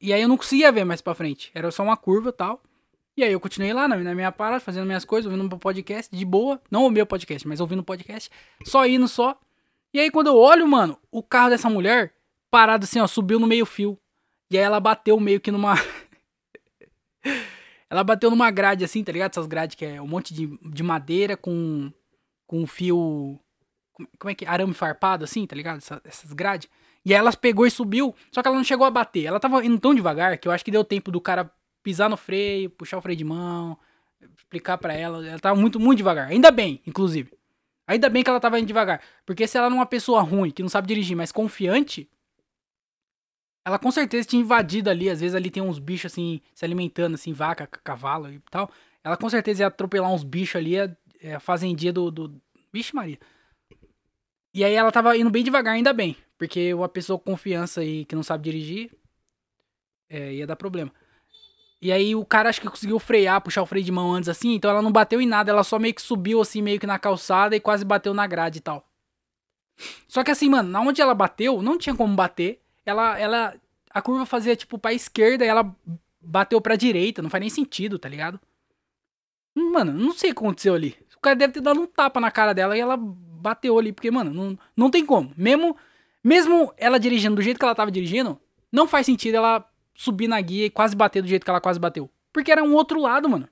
E 0.00 0.12
aí 0.12 0.22
eu 0.22 0.28
não 0.28 0.36
conseguia 0.36 0.72
ver 0.72 0.84
mais 0.84 1.00
pra 1.00 1.14
frente. 1.14 1.50
Era 1.54 1.70
só 1.70 1.82
uma 1.82 1.96
curva 1.96 2.30
e 2.30 2.32
tal. 2.32 2.62
E 3.16 3.22
aí 3.22 3.32
eu 3.32 3.38
continuei 3.38 3.72
lá 3.72 3.86
na, 3.86 3.96
minha 3.96 4.32
parada, 4.32 4.58
fazendo 4.58 4.86
minhas 4.86 5.04
coisas, 5.04 5.30
ouvindo 5.30 5.54
um 5.54 5.58
podcast, 5.58 6.14
de 6.14 6.24
boa. 6.24 6.60
Não 6.70 6.86
o 6.86 6.90
meu 6.90 7.06
podcast, 7.06 7.46
mas 7.46 7.60
ouvindo 7.60 7.80
o 7.80 7.84
podcast. 7.84 8.28
Só 8.64 8.84
indo 8.86 9.06
só. 9.06 9.38
E 9.92 10.00
aí 10.00 10.10
quando 10.10 10.26
eu 10.26 10.36
olho, 10.36 10.66
mano, 10.66 10.98
o 11.12 11.22
carro 11.22 11.50
dessa 11.50 11.70
mulher, 11.70 12.12
parado 12.50 12.84
assim, 12.84 12.98
ó, 12.98 13.06
subiu 13.06 13.38
no 13.38 13.46
meio 13.46 13.64
fio. 13.64 13.96
E 14.50 14.58
aí 14.58 14.64
ela 14.64 14.80
bateu 14.80 15.18
meio 15.20 15.40
que 15.40 15.52
numa. 15.52 15.74
ela 17.88 18.02
bateu 18.02 18.30
numa 18.30 18.50
grade 18.50 18.84
assim, 18.84 19.04
tá 19.04 19.12
ligado? 19.12 19.30
Essas 19.30 19.46
grades 19.46 19.76
que 19.76 19.84
é 19.84 20.02
um 20.02 20.08
monte 20.08 20.34
de, 20.34 20.58
de 20.68 20.82
madeira 20.82 21.36
com. 21.36 21.92
com 22.46 22.66
fio. 22.66 23.38
Como 24.18 24.30
é 24.30 24.34
que 24.34 24.44
é? 24.44 24.48
Arame 24.48 24.74
farpado 24.74 25.24
assim, 25.24 25.46
tá 25.46 25.54
ligado? 25.54 25.80
Essas 26.04 26.32
grades. 26.32 26.68
E 27.04 27.12
aí 27.12 27.18
ela 27.18 27.32
pegou 27.32 27.66
e 27.66 27.70
subiu, 27.70 28.14
só 28.32 28.40
que 28.40 28.48
ela 28.48 28.56
não 28.56 28.64
chegou 28.64 28.86
a 28.86 28.90
bater. 28.90 29.24
Ela 29.26 29.38
tava 29.38 29.64
indo 29.64 29.78
tão 29.78 29.94
devagar 29.94 30.38
que 30.38 30.48
eu 30.48 30.52
acho 30.52 30.64
que 30.64 30.70
deu 30.70 30.82
tempo 30.82 31.10
do 31.10 31.20
cara 31.20 31.50
pisar 31.82 32.08
no 32.08 32.16
freio, 32.16 32.70
puxar 32.70 32.96
o 32.96 33.02
freio 33.02 33.16
de 33.16 33.24
mão, 33.24 33.78
explicar 34.36 34.78
para 34.78 34.94
ela. 34.94 35.26
Ela 35.26 35.38
tava 35.38 35.60
muito, 35.60 35.78
muito 35.78 35.98
devagar. 35.98 36.28
Ainda 36.28 36.50
bem, 36.50 36.80
inclusive. 36.86 37.30
Ainda 37.86 38.08
bem 38.08 38.22
que 38.22 38.30
ela 38.30 38.40
tava 38.40 38.58
indo 38.58 38.66
devagar. 38.66 39.02
Porque 39.26 39.46
se 39.46 39.58
ela 39.58 39.68
não 39.68 39.76
é 39.76 39.80
uma 39.80 39.86
pessoa 39.86 40.22
ruim, 40.22 40.50
que 40.50 40.62
não 40.62 40.68
sabe 40.70 40.88
dirigir, 40.88 41.14
mas 41.14 41.30
confiante, 41.30 42.08
ela 43.64 43.78
com 43.78 43.90
certeza 43.90 44.26
tinha 44.26 44.40
invadido 44.40 44.88
ali. 44.88 45.10
Às 45.10 45.20
vezes 45.20 45.34
ali 45.34 45.50
tem 45.50 45.62
uns 45.62 45.78
bichos 45.78 46.10
assim, 46.12 46.40
se 46.54 46.64
alimentando, 46.64 47.14
assim, 47.14 47.34
vaca, 47.34 47.66
cavalo 47.66 48.32
e 48.32 48.40
tal. 48.50 48.70
Ela 49.02 49.18
com 49.18 49.28
certeza 49.28 49.62
ia 49.62 49.66
atropelar 49.66 50.10
uns 50.10 50.24
bichos 50.24 50.56
ali, 50.56 50.80
a, 50.80 50.90
a 51.36 51.40
fazendia 51.40 51.92
do, 51.92 52.10
do. 52.10 52.40
Vixe, 52.72 52.94
Maria. 52.94 53.18
E 54.54 54.64
aí 54.64 54.72
ela 54.72 54.90
tava 54.90 55.16
indo 55.16 55.30
bem 55.30 55.44
devagar, 55.44 55.74
ainda 55.74 55.92
bem. 55.92 56.16
Porque 56.38 56.74
uma 56.74 56.88
pessoa 56.88 57.18
com 57.18 57.32
confiança 57.32 57.84
e 57.84 58.04
que 58.04 58.14
não 58.14 58.22
sabe 58.22 58.44
dirigir 58.44 58.90
é, 60.08 60.32
ia 60.34 60.46
dar 60.46 60.56
problema. 60.56 60.92
E 61.80 61.92
aí 61.92 62.14
o 62.14 62.24
cara 62.24 62.48
acho 62.48 62.60
que 62.60 62.68
conseguiu 62.68 62.98
frear, 62.98 63.40
puxar 63.40 63.62
o 63.62 63.66
freio 63.66 63.84
de 63.84 63.92
mão 63.92 64.12
antes 64.12 64.28
assim, 64.28 64.54
então 64.54 64.70
ela 64.70 64.80
não 64.80 64.90
bateu 64.90 65.20
em 65.20 65.26
nada, 65.26 65.50
ela 65.50 65.62
só 65.62 65.78
meio 65.78 65.92
que 65.92 66.00
subiu 66.00 66.40
assim, 66.40 66.62
meio 66.62 66.80
que 66.80 66.86
na 66.86 66.98
calçada 66.98 67.54
e 67.54 67.60
quase 67.60 67.84
bateu 67.84 68.14
na 68.14 68.26
grade 68.26 68.58
e 68.58 68.62
tal. 68.62 68.88
Só 70.08 70.24
que 70.24 70.30
assim, 70.30 70.48
mano, 70.48 70.70
na 70.70 70.80
onde 70.80 71.02
ela 71.02 71.14
bateu, 71.14 71.60
não 71.60 71.76
tinha 71.76 71.94
como 71.94 72.14
bater. 72.14 72.60
Ela, 72.86 73.18
ela, 73.18 73.54
a 73.90 74.00
curva 74.00 74.24
fazia 74.24 74.56
tipo 74.56 74.78
pra 74.78 74.94
esquerda 74.94 75.44
e 75.44 75.48
ela 75.48 75.74
bateu 76.20 76.60
pra 76.60 76.76
direita, 76.76 77.20
não 77.20 77.28
faz 77.28 77.40
nem 77.40 77.50
sentido, 77.50 77.98
tá 77.98 78.08
ligado? 78.08 78.40
Mano, 79.54 79.92
não 79.92 80.12
sei 80.12 80.30
o 80.30 80.34
que 80.34 80.40
aconteceu 80.40 80.74
ali. 80.74 80.96
O 81.16 81.20
cara 81.20 81.36
deve 81.36 81.54
ter 81.54 81.60
dado 81.60 81.80
um 81.80 81.86
tapa 81.86 82.20
na 82.20 82.30
cara 82.30 82.52
dela 82.52 82.76
e 82.76 82.80
ela 82.80 82.96
bateu 82.96 83.78
ali, 83.78 83.92
porque, 83.92 84.10
mano, 84.10 84.32
não, 84.32 84.58
não 84.76 84.90
tem 84.90 85.04
como. 85.04 85.32
Mesmo 85.36 85.76
mesmo 86.24 86.72
ela 86.78 86.98
dirigindo 86.98 87.36
do 87.36 87.42
jeito 87.42 87.58
que 87.58 87.64
ela 87.64 87.74
tava 87.74 87.90
dirigindo, 87.90 88.40
não 88.72 88.88
faz 88.88 89.04
sentido 89.04 89.36
ela 89.36 89.70
subir 89.94 90.26
na 90.26 90.40
guia 90.40 90.66
e 90.66 90.70
quase 90.70 90.96
bater 90.96 91.22
do 91.22 91.28
jeito 91.28 91.44
que 91.44 91.50
ela 91.50 91.60
quase 91.60 91.78
bateu. 91.78 92.10
Porque 92.32 92.50
era 92.50 92.64
um 92.64 92.74
outro 92.74 92.98
lado, 92.98 93.28
mano. 93.28 93.48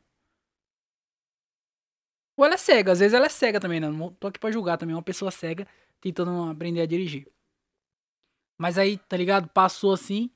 Ou 2.37 2.47
ela 2.47 2.55
é 2.55 2.59
cega, 2.59 2.93
às 2.93 2.99
vezes 2.99 3.15
ela 3.15 3.27
é 3.27 3.29
cega 3.29 3.61
também, 3.61 3.79
né? 3.79 3.89
Não 3.89 4.11
tô 4.11 4.27
aqui 4.27 4.41
pra 4.41 4.51
julgar 4.51 4.79
também, 4.79 4.97
uma 4.97 5.03
pessoa 5.03 5.31
cega 5.31 5.69
tentando 6.01 6.51
aprender 6.51 6.81
a 6.81 6.87
dirigir. 6.87 7.29
Mas 8.59 8.79
aí, 8.79 8.97
tá 8.97 9.17
ligado? 9.17 9.49
Passou 9.49 9.93
assim. 9.93 10.31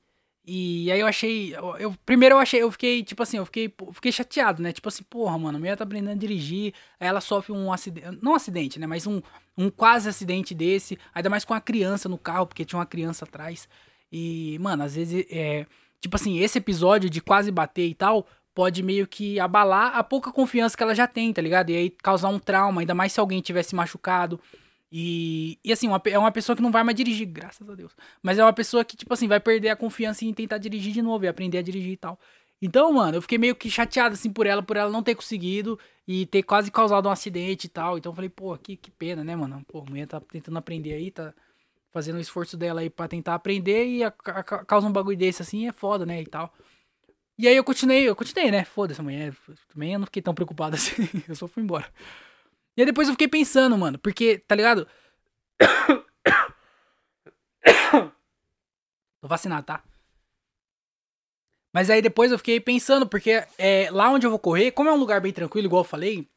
E 0.49 0.89
aí 0.89 1.01
eu 1.01 1.07
achei. 1.07 1.53
Eu, 1.77 1.93
primeiro 2.05 2.35
eu 2.35 2.39
achei, 2.39 2.61
eu 2.63 2.71
fiquei, 2.71 3.03
tipo 3.03 3.21
assim, 3.21 3.35
eu 3.35 3.45
fiquei, 3.45 3.73
fiquei 3.91 4.13
chateado, 4.13 4.63
né? 4.63 4.71
Tipo 4.71 4.87
assim, 4.87 5.03
porra, 5.03 5.37
mano, 5.37 5.57
a 5.57 5.59
mulher 5.59 5.75
tá 5.75 5.83
aprendendo 5.83 6.11
a 6.11 6.15
dirigir, 6.15 6.73
aí 6.97 7.07
ela 7.09 7.19
sofre 7.19 7.51
um 7.51 7.73
acidente. 7.73 8.17
Não 8.21 8.31
um 8.31 8.35
acidente, 8.35 8.79
né? 8.79 8.87
Mas 8.87 9.05
um, 9.05 9.21
um 9.57 9.69
quase 9.69 10.07
acidente 10.07 10.55
desse. 10.55 10.97
Ainda 11.13 11.29
mais 11.29 11.43
com 11.43 11.53
a 11.53 11.59
criança 11.59 12.07
no 12.07 12.17
carro, 12.17 12.47
porque 12.47 12.63
tinha 12.63 12.79
uma 12.79 12.85
criança 12.85 13.25
atrás. 13.25 13.67
E, 14.09 14.57
mano, 14.61 14.83
às 14.83 14.95
vezes 14.95 15.25
é. 15.29 15.65
Tipo 15.99 16.15
assim, 16.15 16.39
esse 16.39 16.59
episódio 16.59 17.09
de 17.09 17.19
quase 17.19 17.51
bater 17.51 17.85
e 17.85 17.93
tal, 17.93 18.25
pode 18.55 18.81
meio 18.81 19.05
que 19.05 19.39
abalar 19.41 19.97
a 19.97 20.03
pouca 20.03 20.31
confiança 20.31 20.77
que 20.77 20.83
ela 20.83 20.95
já 20.95 21.07
tem, 21.07 21.33
tá 21.33 21.41
ligado? 21.41 21.71
E 21.71 21.75
aí 21.75 21.89
causar 21.89 22.29
um 22.29 22.39
trauma, 22.39 22.81
ainda 22.81 22.95
mais 22.95 23.11
se 23.11 23.19
alguém 23.19 23.41
tivesse 23.41 23.75
machucado. 23.75 24.39
E, 24.91 25.59
e 25.63 25.71
assim, 25.71 25.87
uma, 25.87 26.01
é 26.05 26.17
uma 26.17 26.31
pessoa 26.31 26.55
que 26.55 26.61
não 26.61 26.71
vai 26.71 26.83
mais 26.83 26.95
dirigir, 26.95 27.27
graças 27.27 27.69
a 27.69 27.75
Deus. 27.75 27.95
Mas 28.21 28.39
é 28.39 28.43
uma 28.43 28.53
pessoa 28.53 28.85
que, 28.85 28.95
tipo 28.95 29.13
assim, 29.13 29.27
vai 29.27 29.39
perder 29.39 29.69
a 29.69 29.75
confiança 29.75 30.23
em 30.23 30.33
tentar 30.33 30.57
dirigir 30.57 30.93
de 30.93 31.01
novo 31.01 31.25
e 31.25 31.27
aprender 31.27 31.57
a 31.57 31.61
dirigir 31.61 31.93
e 31.93 31.97
tal. 31.97 32.19
Então, 32.61 32.91
mano, 32.93 33.17
eu 33.17 33.21
fiquei 33.21 33.37
meio 33.37 33.55
que 33.55 33.69
chateado, 33.69 34.15
assim, 34.15 34.31
por 34.31 34.47
ela, 34.47 34.63
por 34.63 34.77
ela 34.77 34.89
não 34.89 35.03
ter 35.03 35.15
conseguido 35.15 35.77
e 36.07 36.25
ter 36.25 36.41
quase 36.43 36.71
causado 36.71 37.07
um 37.07 37.11
acidente 37.11 37.65
e 37.65 37.69
tal. 37.69 37.97
Então 37.97 38.11
eu 38.11 38.15
falei, 38.15 38.29
pô, 38.29 38.57
que, 38.57 38.75
que 38.75 38.89
pena, 38.91 39.23
né, 39.23 39.35
mano? 39.35 39.63
Pô, 39.67 39.81
a 39.81 39.89
mulher 39.89 40.07
tá 40.07 40.19
tentando 40.19 40.57
aprender 40.57 40.93
aí, 40.93 41.11
tá 41.11 41.33
fazendo 41.91 42.17
o 42.17 42.21
esforço 42.21 42.57
dela 42.57 42.81
aí 42.81 42.89
pra 42.89 43.07
tentar 43.07 43.35
aprender 43.35 43.85
e 43.85 44.03
a, 44.03 44.07
a, 44.25 44.39
a, 44.39 44.43
causa 44.43 44.87
um 44.87 44.91
bagulho 44.91 45.17
desse 45.17 45.41
assim 45.41 45.67
é 45.67 45.71
foda, 45.71 46.05
né, 46.05 46.21
e 46.21 46.25
tal. 46.25 46.53
E 47.37 47.47
aí 47.47 47.55
eu 47.55 47.63
continuei, 47.63 48.07
eu 48.09 48.15
continuei, 48.15 48.49
né? 48.49 48.65
Foda-se, 48.65 48.99
amanhã. 48.99 49.31
Também 49.71 49.93
eu 49.93 49.99
não 49.99 50.07
fiquei 50.07 50.21
tão 50.23 50.33
preocupado 50.33 50.73
assim. 50.77 51.07
eu 51.27 51.35
só 51.35 51.47
fui 51.47 51.61
embora. 51.63 51.85
E 52.77 52.81
aí 52.81 52.85
depois 52.85 53.07
eu 53.07 53.15
fiquei 53.15 53.27
pensando, 53.27 53.75
mano, 53.75 53.97
porque, 53.97 54.37
tá 54.37 54.55
ligado? 54.55 54.87
Tô 59.19 59.27
vacinado, 59.27 59.65
tá? 59.65 59.83
Mas 61.73 61.89
aí 61.89 62.01
depois 62.01 62.31
eu 62.31 62.37
fiquei 62.37 62.59
pensando, 62.59 63.07
porque 63.07 63.43
é, 63.57 63.89
lá 63.91 64.11
onde 64.11 64.27
eu 64.27 64.29
vou 64.29 64.39
correr, 64.39 64.71
como 64.71 64.89
é 64.89 64.93
um 64.93 64.97
lugar 64.97 65.19
bem 65.19 65.33
tranquilo, 65.33 65.67
igual 65.67 65.81
eu 65.81 65.87
falei, 65.87 66.29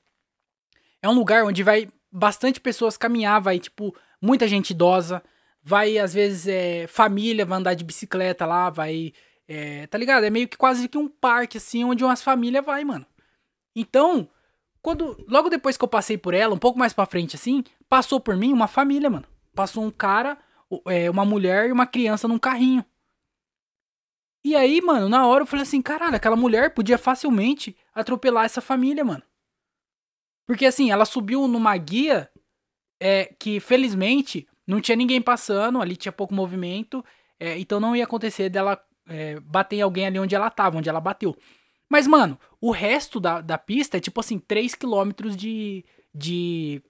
é 1.03 1.09
um 1.09 1.14
lugar 1.14 1.45
onde 1.45 1.62
vai 1.62 1.88
bastante 2.11 2.59
pessoas 2.59 2.97
caminhar, 2.97 3.41
vai, 3.41 3.59
tipo, 3.59 3.95
muita 4.20 4.49
gente 4.49 4.70
idosa, 4.70 5.22
vai, 5.62 5.99
às 5.99 6.14
vezes, 6.14 6.49
é, 6.49 6.86
família 6.86 7.45
vai 7.45 7.59
andar 7.59 7.74
de 7.74 7.84
bicicleta 7.84 8.47
lá, 8.47 8.70
vai. 8.70 9.12
É, 9.47 9.86
tá 9.88 9.99
ligado? 9.99 10.24
É 10.24 10.30
meio 10.30 10.49
que 10.49 10.57
quase 10.57 10.88
que 10.88 10.97
um 10.97 11.09
parque, 11.09 11.59
assim, 11.59 11.84
onde 11.84 12.05
umas 12.05 12.22
famílias 12.22 12.64
vai, 12.64 12.84
mano. 12.84 13.05
Então, 13.74 14.28
quando, 14.83 15.22
logo 15.28 15.49
depois 15.49 15.76
que 15.76 15.85
eu 15.85 15.89
passei 15.89 16.16
por 16.16 16.35
ela, 16.35 16.55
um 16.55 16.59
pouco 16.59 16.78
mais 16.78 16.93
pra 16.93 17.07
frente 17.07 17.37
assim, 17.37 17.62
passou 17.89 18.18
por 18.18 18.37
mim 18.37 18.53
uma 18.53 18.66
família, 18.66 19.11
mano. 19.11 19.26
Passou 19.55 19.85
um 19.85 19.91
cara, 19.91 20.39
é, 20.87 21.11
uma 21.11 21.24
mulher 21.24 21.68
e 21.68 21.72
uma 21.72 21.87
criança 21.87 22.26
num 22.26 22.39
carrinho. 22.39 22.85
E 24.43 24.57
aí, 24.57 24.81
mano, 24.81 25.09
na 25.09 25.26
hora 25.26 25.43
eu 25.43 25.47
falei 25.47 25.64
assim, 25.64 25.83
caralho, 25.83 26.16
aquela 26.16 26.37
mulher 26.37 26.72
podia 26.72 26.97
facilmente 26.97 27.76
atropelar 27.95 28.47
essa 28.47 28.62
família, 28.62 29.05
mano. 29.05 29.22
Porque 30.47 30.64
assim, 30.64 30.91
ela 30.91 31.05
subiu 31.05 31.47
numa 31.47 31.76
guia 31.76 32.31
é, 32.99 33.26
que 33.39 33.61
felizmente 33.61 34.49
não 34.66 34.81
tinha 34.81 34.97
ninguém 34.97 35.20
passando, 35.20 35.81
ali 35.81 35.95
tinha 35.95 36.11
pouco 36.11 36.35
movimento, 36.35 37.05
é, 37.39 37.59
então 37.59 37.78
não 37.78 37.95
ia 37.95 38.05
acontecer 38.05 38.49
dela 38.49 38.83
é, 39.09 39.39
bater 39.41 39.76
em 39.76 39.83
alguém 39.83 40.07
ali 40.07 40.18
onde 40.18 40.35
ela 40.35 40.49
tava, 40.49 40.78
onde 40.78 40.89
ela 40.89 41.01
bateu. 41.01 41.37
Mas, 41.91 42.07
mano, 42.07 42.38
o 42.61 42.70
resto 42.70 43.18
da, 43.18 43.41
da 43.41 43.59
pista 43.59 43.97
é 43.97 44.01
tipo 44.01 44.20
assim, 44.20 44.38
3km 44.38 45.34
de, 45.34 45.84
de, 46.14 46.80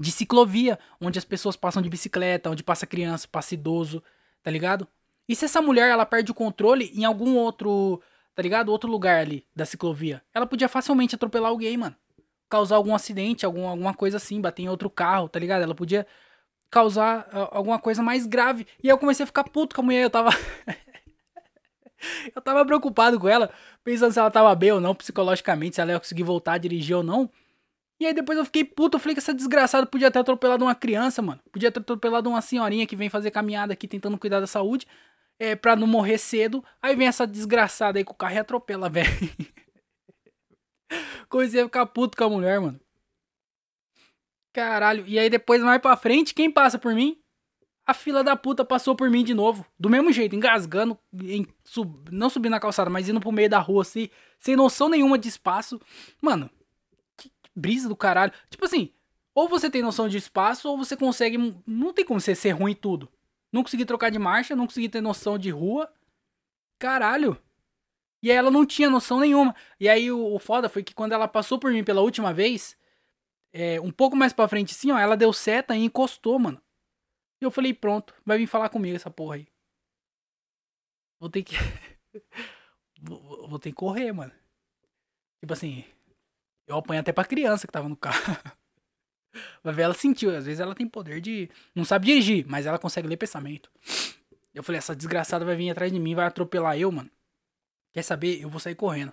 de 0.00 0.10
ciclovia, 0.10 0.78
onde 0.98 1.18
as 1.18 1.26
pessoas 1.26 1.56
passam 1.56 1.82
de 1.82 1.90
bicicleta, 1.90 2.48
onde 2.48 2.64
passa 2.64 2.86
criança, 2.86 3.28
passa 3.30 3.52
idoso, 3.52 4.02
tá 4.42 4.50
ligado? 4.50 4.88
E 5.28 5.36
se 5.36 5.44
essa 5.44 5.60
mulher 5.60 5.90
ela 5.90 6.06
perde 6.06 6.32
o 6.32 6.34
controle 6.34 6.90
em 6.94 7.04
algum 7.04 7.36
outro, 7.36 8.00
tá 8.34 8.42
ligado? 8.42 8.70
Outro 8.70 8.90
lugar 8.90 9.20
ali 9.20 9.46
da 9.54 9.66
ciclovia, 9.66 10.22
ela 10.32 10.46
podia 10.46 10.68
facilmente 10.68 11.14
atropelar 11.14 11.50
alguém, 11.50 11.76
mano. 11.76 11.94
Causar 12.48 12.76
algum 12.76 12.94
acidente, 12.94 13.44
algum, 13.44 13.68
alguma 13.68 13.92
coisa 13.92 14.16
assim, 14.16 14.40
bater 14.40 14.62
em 14.62 14.70
outro 14.70 14.88
carro, 14.88 15.28
tá 15.28 15.38
ligado? 15.38 15.60
Ela 15.60 15.74
podia 15.74 16.06
causar 16.70 17.28
uh, 17.28 17.48
alguma 17.50 17.78
coisa 17.78 18.02
mais 18.02 18.24
grave. 18.24 18.66
E 18.82 18.88
aí 18.88 18.90
eu 18.90 18.96
comecei 18.96 19.24
a 19.24 19.26
ficar 19.26 19.44
puto 19.44 19.74
com 19.74 19.82
a 19.82 19.84
mulher, 19.84 20.02
eu 20.02 20.10
tava. 20.10 20.30
eu 22.34 22.40
tava 22.42 22.64
preocupado 22.64 23.18
com 23.18 23.28
ela, 23.28 23.50
pensando 23.84 24.12
se 24.12 24.18
ela 24.18 24.30
tava 24.30 24.54
bem 24.54 24.72
ou 24.72 24.80
não, 24.80 24.94
psicologicamente, 24.94 25.76
se 25.76 25.80
ela 25.80 25.92
ia 25.92 25.98
conseguir 26.00 26.22
voltar 26.22 26.54
a 26.54 26.58
dirigir 26.58 26.96
ou 26.96 27.02
não. 27.02 27.30
E 28.00 28.06
aí 28.06 28.14
depois 28.14 28.38
eu 28.38 28.44
fiquei 28.44 28.64
puto, 28.64 28.96
eu 28.96 29.00
falei 29.00 29.14
que 29.14 29.20
essa 29.20 29.34
desgraçada 29.34 29.84
podia 29.84 30.10
ter 30.10 30.20
atropelado 30.20 30.64
uma 30.64 30.74
criança, 30.74 31.20
mano. 31.20 31.40
Podia 31.50 31.72
ter 31.72 31.80
atropelado 31.80 32.28
uma 32.28 32.40
senhorinha 32.40 32.86
que 32.86 32.94
vem 32.94 33.08
fazer 33.08 33.32
caminhada 33.32 33.72
aqui 33.72 33.88
tentando 33.88 34.16
cuidar 34.16 34.38
da 34.38 34.46
saúde, 34.46 34.86
é, 35.38 35.56
pra 35.56 35.74
não 35.74 35.86
morrer 35.86 36.18
cedo. 36.18 36.64
Aí 36.80 36.94
vem 36.94 37.08
essa 37.08 37.26
desgraçada 37.26 37.98
aí 37.98 38.04
com 38.04 38.12
o 38.12 38.16
carro 38.16 38.34
e 38.34 38.38
atropela, 38.38 38.88
velho. 38.90 39.08
Comecei 41.28 41.60
a 41.60 41.64
ficar 41.64 41.86
puto 41.86 42.16
com 42.16 42.24
a 42.24 42.30
mulher, 42.30 42.60
mano. 42.60 42.80
Caralho. 44.52 45.04
E 45.06 45.18
aí 45.18 45.28
depois, 45.28 45.60
mais 45.62 45.80
pra 45.80 45.96
frente, 45.96 46.34
quem 46.34 46.50
passa 46.50 46.78
por 46.78 46.94
mim? 46.94 47.20
A 47.88 47.94
fila 47.94 48.22
da 48.22 48.36
puta 48.36 48.66
passou 48.66 48.94
por 48.94 49.08
mim 49.08 49.24
de 49.24 49.32
novo. 49.32 49.64
Do 49.80 49.88
mesmo 49.88 50.12
jeito, 50.12 50.36
engasgando, 50.36 50.98
em, 51.24 51.46
sub, 51.64 52.04
não 52.12 52.28
subindo 52.28 52.50
na 52.50 52.60
calçada, 52.60 52.90
mas 52.90 53.08
indo 53.08 53.18
pro 53.18 53.32
meio 53.32 53.48
da 53.48 53.58
rua, 53.58 53.80
assim, 53.80 54.10
sem 54.38 54.54
noção 54.54 54.90
nenhuma 54.90 55.18
de 55.18 55.26
espaço. 55.26 55.80
Mano, 56.20 56.50
brisa 57.56 57.88
do 57.88 57.96
caralho. 57.96 58.30
Tipo 58.50 58.66
assim, 58.66 58.92
ou 59.34 59.48
você 59.48 59.70
tem 59.70 59.80
noção 59.80 60.06
de 60.06 60.18
espaço, 60.18 60.68
ou 60.68 60.76
você 60.76 60.98
consegue. 60.98 61.38
Não 61.66 61.94
tem 61.94 62.04
como 62.04 62.20
você 62.20 62.34
ser 62.34 62.50
ruim 62.50 62.72
em 62.72 62.74
tudo. 62.74 63.08
Não 63.50 63.62
consegui 63.62 63.86
trocar 63.86 64.10
de 64.10 64.18
marcha, 64.18 64.54
não 64.54 64.66
consegui 64.66 64.90
ter 64.90 65.00
noção 65.00 65.38
de 65.38 65.48
rua. 65.48 65.90
Caralho. 66.78 67.40
E 68.22 68.30
aí 68.30 68.36
ela 68.36 68.50
não 68.50 68.66
tinha 68.66 68.90
noção 68.90 69.18
nenhuma. 69.18 69.56
E 69.80 69.88
aí 69.88 70.12
o, 70.12 70.34
o 70.34 70.38
foda 70.38 70.68
foi 70.68 70.82
que 70.82 70.94
quando 70.94 71.12
ela 71.12 71.26
passou 71.26 71.58
por 71.58 71.72
mim 71.72 71.82
pela 71.82 72.02
última 72.02 72.34
vez, 72.34 72.76
é, 73.50 73.80
um 73.80 73.90
pouco 73.90 74.14
mais 74.14 74.34
pra 74.34 74.46
frente 74.46 74.74
assim, 74.74 74.90
ó, 74.90 74.98
ela 74.98 75.16
deu 75.16 75.32
seta 75.32 75.74
e 75.74 75.84
encostou, 75.84 76.38
mano. 76.38 76.60
E 77.40 77.44
eu 77.44 77.50
falei, 77.50 77.72
pronto, 77.72 78.14
vai 78.24 78.38
vir 78.38 78.46
falar 78.46 78.68
comigo 78.68 78.96
essa 78.96 79.10
porra 79.10 79.36
aí. 79.36 79.46
Vou 81.20 81.30
ter 81.30 81.42
que. 81.42 81.54
vou, 83.00 83.48
vou 83.48 83.58
ter 83.58 83.70
que 83.70 83.76
correr, 83.76 84.12
mano. 84.12 84.32
Tipo 85.40 85.52
assim, 85.52 85.84
eu 86.66 86.76
apanho 86.76 87.00
até 87.00 87.12
pra 87.12 87.24
criança 87.24 87.66
que 87.66 87.72
tava 87.72 87.88
no 87.88 87.96
carro. 87.96 88.18
Vai 89.62 89.72
ver, 89.72 89.82
ela 89.82 89.94
sentiu. 89.94 90.34
Às 90.34 90.46
vezes 90.46 90.60
ela 90.60 90.74
tem 90.74 90.88
poder 90.88 91.20
de. 91.20 91.48
Não 91.74 91.84
sabe 91.84 92.06
dirigir, 92.06 92.46
mas 92.48 92.66
ela 92.66 92.78
consegue 92.78 93.06
ler 93.06 93.16
pensamento. 93.16 93.70
Eu 94.54 94.62
falei, 94.62 94.78
essa 94.78 94.96
desgraçada 94.96 95.44
vai 95.44 95.54
vir 95.54 95.70
atrás 95.70 95.92
de 95.92 96.00
mim, 96.00 96.14
vai 96.14 96.26
atropelar 96.26 96.76
eu, 96.76 96.90
mano. 96.90 97.10
Quer 97.92 98.02
saber? 98.02 98.42
Eu 98.42 98.48
vou 98.48 98.58
sair 98.58 98.74
correndo. 98.74 99.12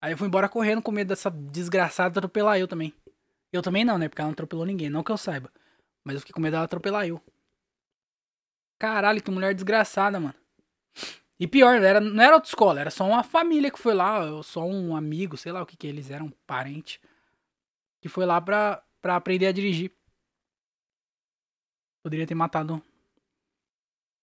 Aí 0.00 0.12
eu 0.12 0.18
fui 0.18 0.26
embora 0.26 0.48
correndo 0.48 0.82
com 0.82 0.90
medo 0.90 1.08
dessa 1.08 1.30
desgraçada 1.30 2.18
atropelar 2.18 2.58
eu 2.58 2.66
também. 2.66 2.92
Eu 3.52 3.62
também 3.62 3.84
não, 3.84 3.98
né? 3.98 4.08
Porque 4.08 4.20
ela 4.20 4.28
não 4.28 4.32
atropelou 4.32 4.66
ninguém, 4.66 4.90
não 4.90 5.02
que 5.02 5.12
eu 5.12 5.16
saiba. 5.16 5.52
Mas 6.08 6.14
eu 6.14 6.20
fiquei 6.20 6.32
com 6.32 6.40
medo 6.40 6.52
dela 6.52 6.64
atropelar 6.64 7.06
eu. 7.06 7.22
Caralho, 8.78 9.22
que 9.22 9.30
mulher 9.30 9.52
desgraçada, 9.52 10.18
mano. 10.18 10.34
E 11.38 11.46
pior, 11.46 11.82
era, 11.82 12.00
não 12.00 12.24
era 12.24 12.32
autoescola, 12.32 12.80
era 12.80 12.90
só 12.90 13.06
uma 13.06 13.22
família 13.22 13.70
que 13.70 13.78
foi 13.78 13.92
lá, 13.92 14.42
só 14.42 14.64
um 14.64 14.96
amigo, 14.96 15.36
sei 15.36 15.52
lá 15.52 15.60
o 15.60 15.66
que 15.66 15.76
que 15.76 15.86
eles 15.86 16.10
eram, 16.10 16.30
parente, 16.46 16.98
que 18.00 18.08
foi 18.08 18.24
lá 18.24 18.40
pra, 18.40 18.82
pra 19.02 19.16
aprender 19.16 19.48
a 19.48 19.52
dirigir. 19.52 19.92
Poderia 22.02 22.26
ter 22.26 22.34
matado. 22.34 22.82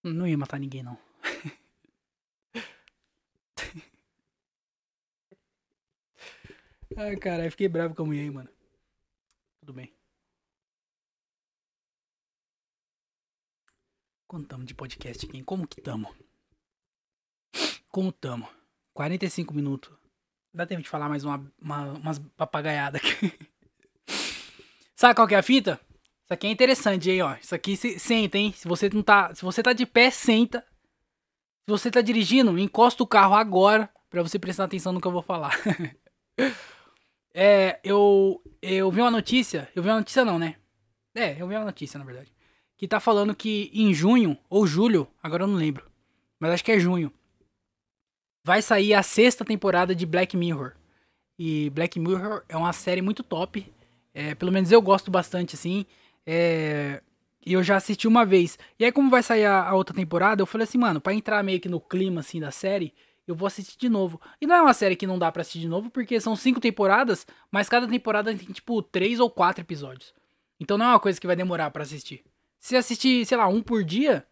Não 0.04 0.26
ia 0.26 0.40
matar 0.40 0.60
ninguém, 0.60 0.82
não. 0.82 0.98
Ai, 6.98 7.16
caralho, 7.18 7.52
fiquei 7.52 7.68
bravo 7.68 7.94
com 7.94 8.02
a 8.02 8.06
mulher, 8.08 8.32
mano. 8.32 8.50
Tudo 9.60 9.74
bem. 9.74 9.95
Quanto 14.36 14.50
tamo 14.50 14.66
de 14.66 14.76
podcast 14.76 15.26
aqui? 15.26 15.42
Como 15.44 15.66
que 15.66 15.80
tamo? 15.80 16.14
Como 17.88 18.12
tamo? 18.12 18.46
45 18.94 19.54
minutos. 19.54 19.90
Dá 20.54 20.66
tempo 20.66 20.82
de 20.82 20.90
falar 20.90 21.08
mais 21.08 21.24
uma, 21.24 21.50
uma, 21.58 21.94
umas 21.94 22.20
papagaiadas 22.20 23.00
aqui. 23.00 23.32
Sabe 24.94 25.16
qual 25.16 25.26
que 25.26 25.36
é 25.36 25.38
a 25.38 25.42
fita? 25.42 25.80
Isso 26.26 26.34
aqui 26.34 26.48
é 26.48 26.52
interessante, 26.52 27.10
aí, 27.10 27.22
ó. 27.22 27.34
Isso 27.36 27.56
aqui 27.56 27.78
se, 27.78 27.98
senta, 27.98 28.38
hein? 28.38 28.52
Se 28.52 28.68
você 28.68 28.90
não 28.90 29.02
tá. 29.02 29.34
Se 29.34 29.42
você 29.42 29.64
tá 29.64 29.72
de 29.72 29.86
pé, 29.86 30.12
senta. 30.12 30.60
Se 31.64 31.70
você 31.70 31.90
tá 31.90 32.02
dirigindo, 32.02 32.60
encosta 32.60 33.02
o 33.04 33.08
carro 33.08 33.36
agora 33.36 33.90
para 34.10 34.22
você 34.22 34.38
prestar 34.38 34.66
atenção 34.66 34.92
no 34.92 35.00
que 35.00 35.08
eu 35.08 35.14
vou 35.14 35.22
falar. 35.22 35.58
é, 37.34 37.80
eu 37.86 38.44
eu 38.62 38.92
vi 38.92 39.00
uma 39.00 39.12
notícia, 39.12 39.72
eu 39.74 39.82
vi 39.82 39.88
uma 39.88 40.00
notícia 40.00 40.26
não, 40.26 40.38
né? 40.38 40.58
É, 41.16 41.42
eu 41.42 41.48
vi 41.48 41.56
uma 41.56 41.64
notícia, 41.64 41.98
na 41.98 42.04
verdade, 42.04 42.35
tá 42.88 43.00
falando 43.00 43.36
que 43.36 43.70
em 43.74 43.94
junho 43.94 44.38
ou 44.50 44.68
julho, 44.68 45.08
agora 45.22 45.44
eu 45.44 45.48
não 45.48 45.56
lembro, 45.56 45.86
mas 46.40 46.52
acho 46.52 46.64
que 46.64 46.72
é 46.72 46.80
junho, 46.80 47.12
vai 48.44 48.62
sair 48.62 48.94
a 48.94 49.02
sexta 49.02 49.44
temporada 49.44 49.96
de 49.96 50.06
Black 50.06 50.38
Mirror. 50.38 50.74
E 51.38 51.70
Black 51.72 52.00
Mirror 52.00 52.44
é 52.48 52.56
uma 52.56 52.72
série 52.72 53.02
muito 53.02 53.24
top. 53.24 53.66
É, 54.14 54.36
pelo 54.36 54.52
menos 54.52 54.72
eu 54.72 54.82
gosto 54.82 55.10
bastante, 55.10 55.56
assim. 55.56 55.86
É, 56.26 57.02
e 57.46 57.54
eu 57.54 57.64
já 57.64 57.76
assisti 57.76 58.08
uma 58.08 58.24
vez. 58.24 58.58
E 58.80 58.86
aí, 58.86 58.92
como 58.92 59.10
vai 59.10 59.24
sair 59.24 59.46
a, 59.46 59.68
a, 59.68 59.74
outra 59.74 59.96
temporada, 59.96 60.42
eu 60.42 60.46
falei 60.46 60.66
assim, 60.66 60.78
mano, 60.78 61.02
pra 61.02 61.14
entrar 61.14 61.44
meio 61.44 61.60
que 61.60 61.68
no 61.68 61.80
clima, 61.80 62.22
assim, 62.22 62.40
da 62.40 62.52
série, 62.52 62.94
eu 63.28 63.36
vou 63.36 63.48
assistir 63.48 63.78
de 63.78 63.90
novo. 63.90 64.22
E 64.40 64.46
não 64.46 64.56
é 64.56 64.62
uma 64.62 64.74
série 64.74 64.96
que 64.96 65.08
não 65.08 65.18
dá 65.18 65.32
pra 65.32 65.42
assistir 65.42 65.60
de 65.60 65.68
novo, 65.68 65.90
porque 65.90 66.20
são 66.22 66.36
cinco 66.36 66.60
temporadas, 66.60 67.26
mas 67.52 67.68
cada 67.68 67.88
temporada 67.88 68.34
tem, 68.34 68.48
tipo, 68.48 68.82
três 68.82 69.20
ou 69.20 69.30
quatro 69.30 69.62
episódios. 69.62 70.14
Então 70.60 70.78
não 70.78 70.86
é 70.86 70.90
uma 70.90 71.00
coisa 71.00 71.20
que 71.20 71.28
vai 71.28 71.36
demorar 71.36 71.72
para 71.72 71.84
assistir. 71.84 72.24
Se 72.66 72.76
assistir, 72.76 73.26
sei 73.26 73.38
lá, 73.38 73.48
um 73.48 73.62
por 73.62 73.84
dia, 73.84 74.28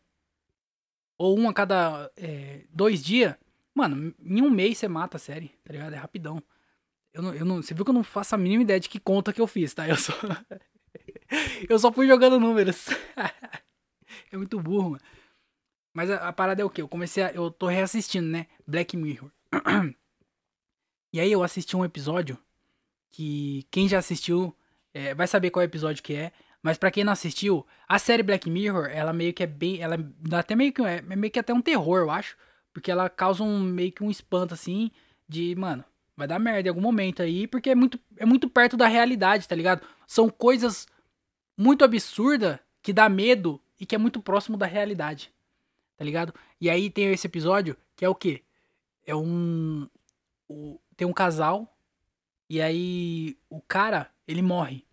ou 1.17 1.37
um 1.37 1.47
a 1.47 1.53
cada 1.53 2.11
é, 2.17 2.65
dois 2.71 3.03
dias, 3.03 3.35
Mano, 3.73 4.13
em 4.23 4.41
um 4.41 4.51
mês 4.51 4.77
você 4.77 4.87
mata 4.87 5.17
a 5.17 5.19
série, 5.19 5.49
tá 5.63 5.73
ligado? 5.73 5.93
É 5.93 5.97
rapidão. 5.97 6.41
Eu 7.11 7.21
não, 7.23 7.33
eu 7.33 7.45
não, 7.45 7.61
você 7.61 7.73
viu 7.73 7.83
que 7.83 7.89
eu 7.89 7.95
não 7.95 8.03
faço 8.03 8.35
a 8.35 8.37
mínima 8.37 8.63
ideia 8.63 8.79
de 8.79 8.87
que 8.87 8.99
conta 8.99 9.33
que 9.33 9.41
eu 9.41 9.47
fiz, 9.47 9.73
tá? 9.73 9.87
Eu 9.87 9.97
só. 9.97 10.13
eu 11.67 11.79
só 11.79 11.91
fui 11.91 12.07
jogando 12.07 12.39
números. 12.39 12.87
é 14.31 14.37
muito 14.37 14.59
burro, 14.59 14.91
mano. 14.91 15.03
Mas 15.91 16.09
a, 16.09 16.27
a, 16.27 16.33
parada 16.33 16.61
é 16.61 16.65
o 16.65 16.69
que? 16.69 16.81
Eu 16.81 16.87
comecei 16.87 17.23
a. 17.23 17.31
Eu 17.31 17.49
tô 17.49 17.67
reassistindo, 17.67 18.27
né? 18.27 18.47
Black 18.67 18.95
Mirror. 18.95 19.31
e 21.11 21.19
aí 21.19 21.31
eu 21.31 21.43
assisti 21.43 21.75
um 21.75 21.85
episódio 21.85 22.37
que 23.11 23.67
quem 23.71 23.87
já 23.87 23.97
assistiu 23.97 24.55
é, 24.93 25.15
vai 25.15 25.27
saber 25.27 25.49
qual 25.49 25.63
episódio 25.63 26.03
que 26.03 26.13
é. 26.13 26.31
Mas 26.63 26.77
para 26.77 26.89
quem 26.89 27.03
não 27.03 27.11
assistiu, 27.11 27.67
a 27.87 27.99
série 27.99 28.23
Black 28.23 28.49
Mirror, 28.49 28.85
ela 28.89 29.11
meio 29.11 29.33
que 29.33 29.43
é 29.43 29.47
bem. 29.47 29.81
Ela 29.81 29.97
dá 30.17 30.39
até 30.39 30.55
meio 30.55 30.71
que. 30.71 30.81
É, 30.81 31.03
é 31.07 31.15
meio 31.15 31.29
que 31.29 31.37
até 31.37 31.53
um 31.53 31.61
terror, 31.61 31.99
eu 31.99 32.09
acho. 32.09 32.37
Porque 32.71 32.89
ela 32.89 33.09
causa 33.09 33.43
um 33.43 33.59
meio 33.59 33.91
que 33.91 34.01
um 34.01 34.09
espanto 34.09 34.53
assim 34.53 34.89
de, 35.27 35.53
mano, 35.55 35.83
vai 36.15 36.25
dar 36.25 36.39
merda 36.39 36.67
em 36.67 36.69
algum 36.69 36.81
momento 36.81 37.21
aí, 37.21 37.47
porque 37.47 37.69
é 37.69 37.75
muito, 37.75 37.99
é 38.17 38.25
muito 38.25 38.49
perto 38.49 38.77
da 38.77 38.87
realidade, 38.87 39.47
tá 39.47 39.55
ligado? 39.55 39.85
São 40.07 40.29
coisas 40.29 40.87
muito 41.57 41.83
absurdas 41.83 42.57
que 42.81 42.93
dá 42.93 43.09
medo 43.09 43.61
e 43.79 43.85
que 43.85 43.95
é 43.95 43.97
muito 43.97 44.21
próximo 44.21 44.57
da 44.57 44.65
realidade. 44.65 45.31
Tá 45.97 46.05
ligado? 46.05 46.33
E 46.59 46.69
aí 46.69 46.89
tem 46.89 47.11
esse 47.11 47.27
episódio 47.27 47.75
que 47.95 48.05
é 48.05 48.09
o 48.09 48.15
quê? 48.15 48.41
É 49.05 49.13
um 49.13 49.87
o, 50.47 50.79
tem 50.95 51.07
um 51.07 51.13
casal 51.13 51.77
e 52.49 52.61
aí 52.61 53.37
o 53.49 53.61
cara, 53.61 54.09
ele 54.27 54.41
morre. 54.41 54.85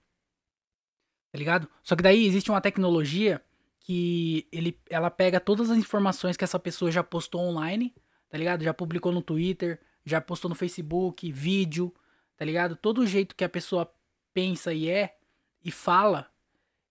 Tá 1.30 1.38
ligado? 1.38 1.68
Só 1.82 1.94
que 1.94 2.02
daí 2.02 2.26
existe 2.26 2.50
uma 2.50 2.60
tecnologia 2.60 3.40
que 3.80 4.46
ele, 4.52 4.78
ela 4.88 5.10
pega 5.10 5.40
todas 5.40 5.70
as 5.70 5.78
informações 5.78 6.36
que 6.36 6.44
essa 6.44 6.58
pessoa 6.58 6.90
já 6.90 7.02
postou 7.02 7.40
online, 7.40 7.94
tá 8.28 8.36
ligado? 8.36 8.62
Já 8.62 8.74
publicou 8.74 9.12
no 9.12 9.22
Twitter, 9.22 9.80
já 10.04 10.20
postou 10.20 10.48
no 10.48 10.54
Facebook, 10.54 11.30
vídeo, 11.30 11.94
tá 12.36 12.44
ligado? 12.44 12.76
Todo 12.76 13.06
jeito 13.06 13.34
que 13.34 13.44
a 13.44 13.48
pessoa 13.48 13.92
pensa 14.34 14.72
e 14.72 14.88
é 14.88 15.16
e 15.64 15.70
fala, 15.70 16.30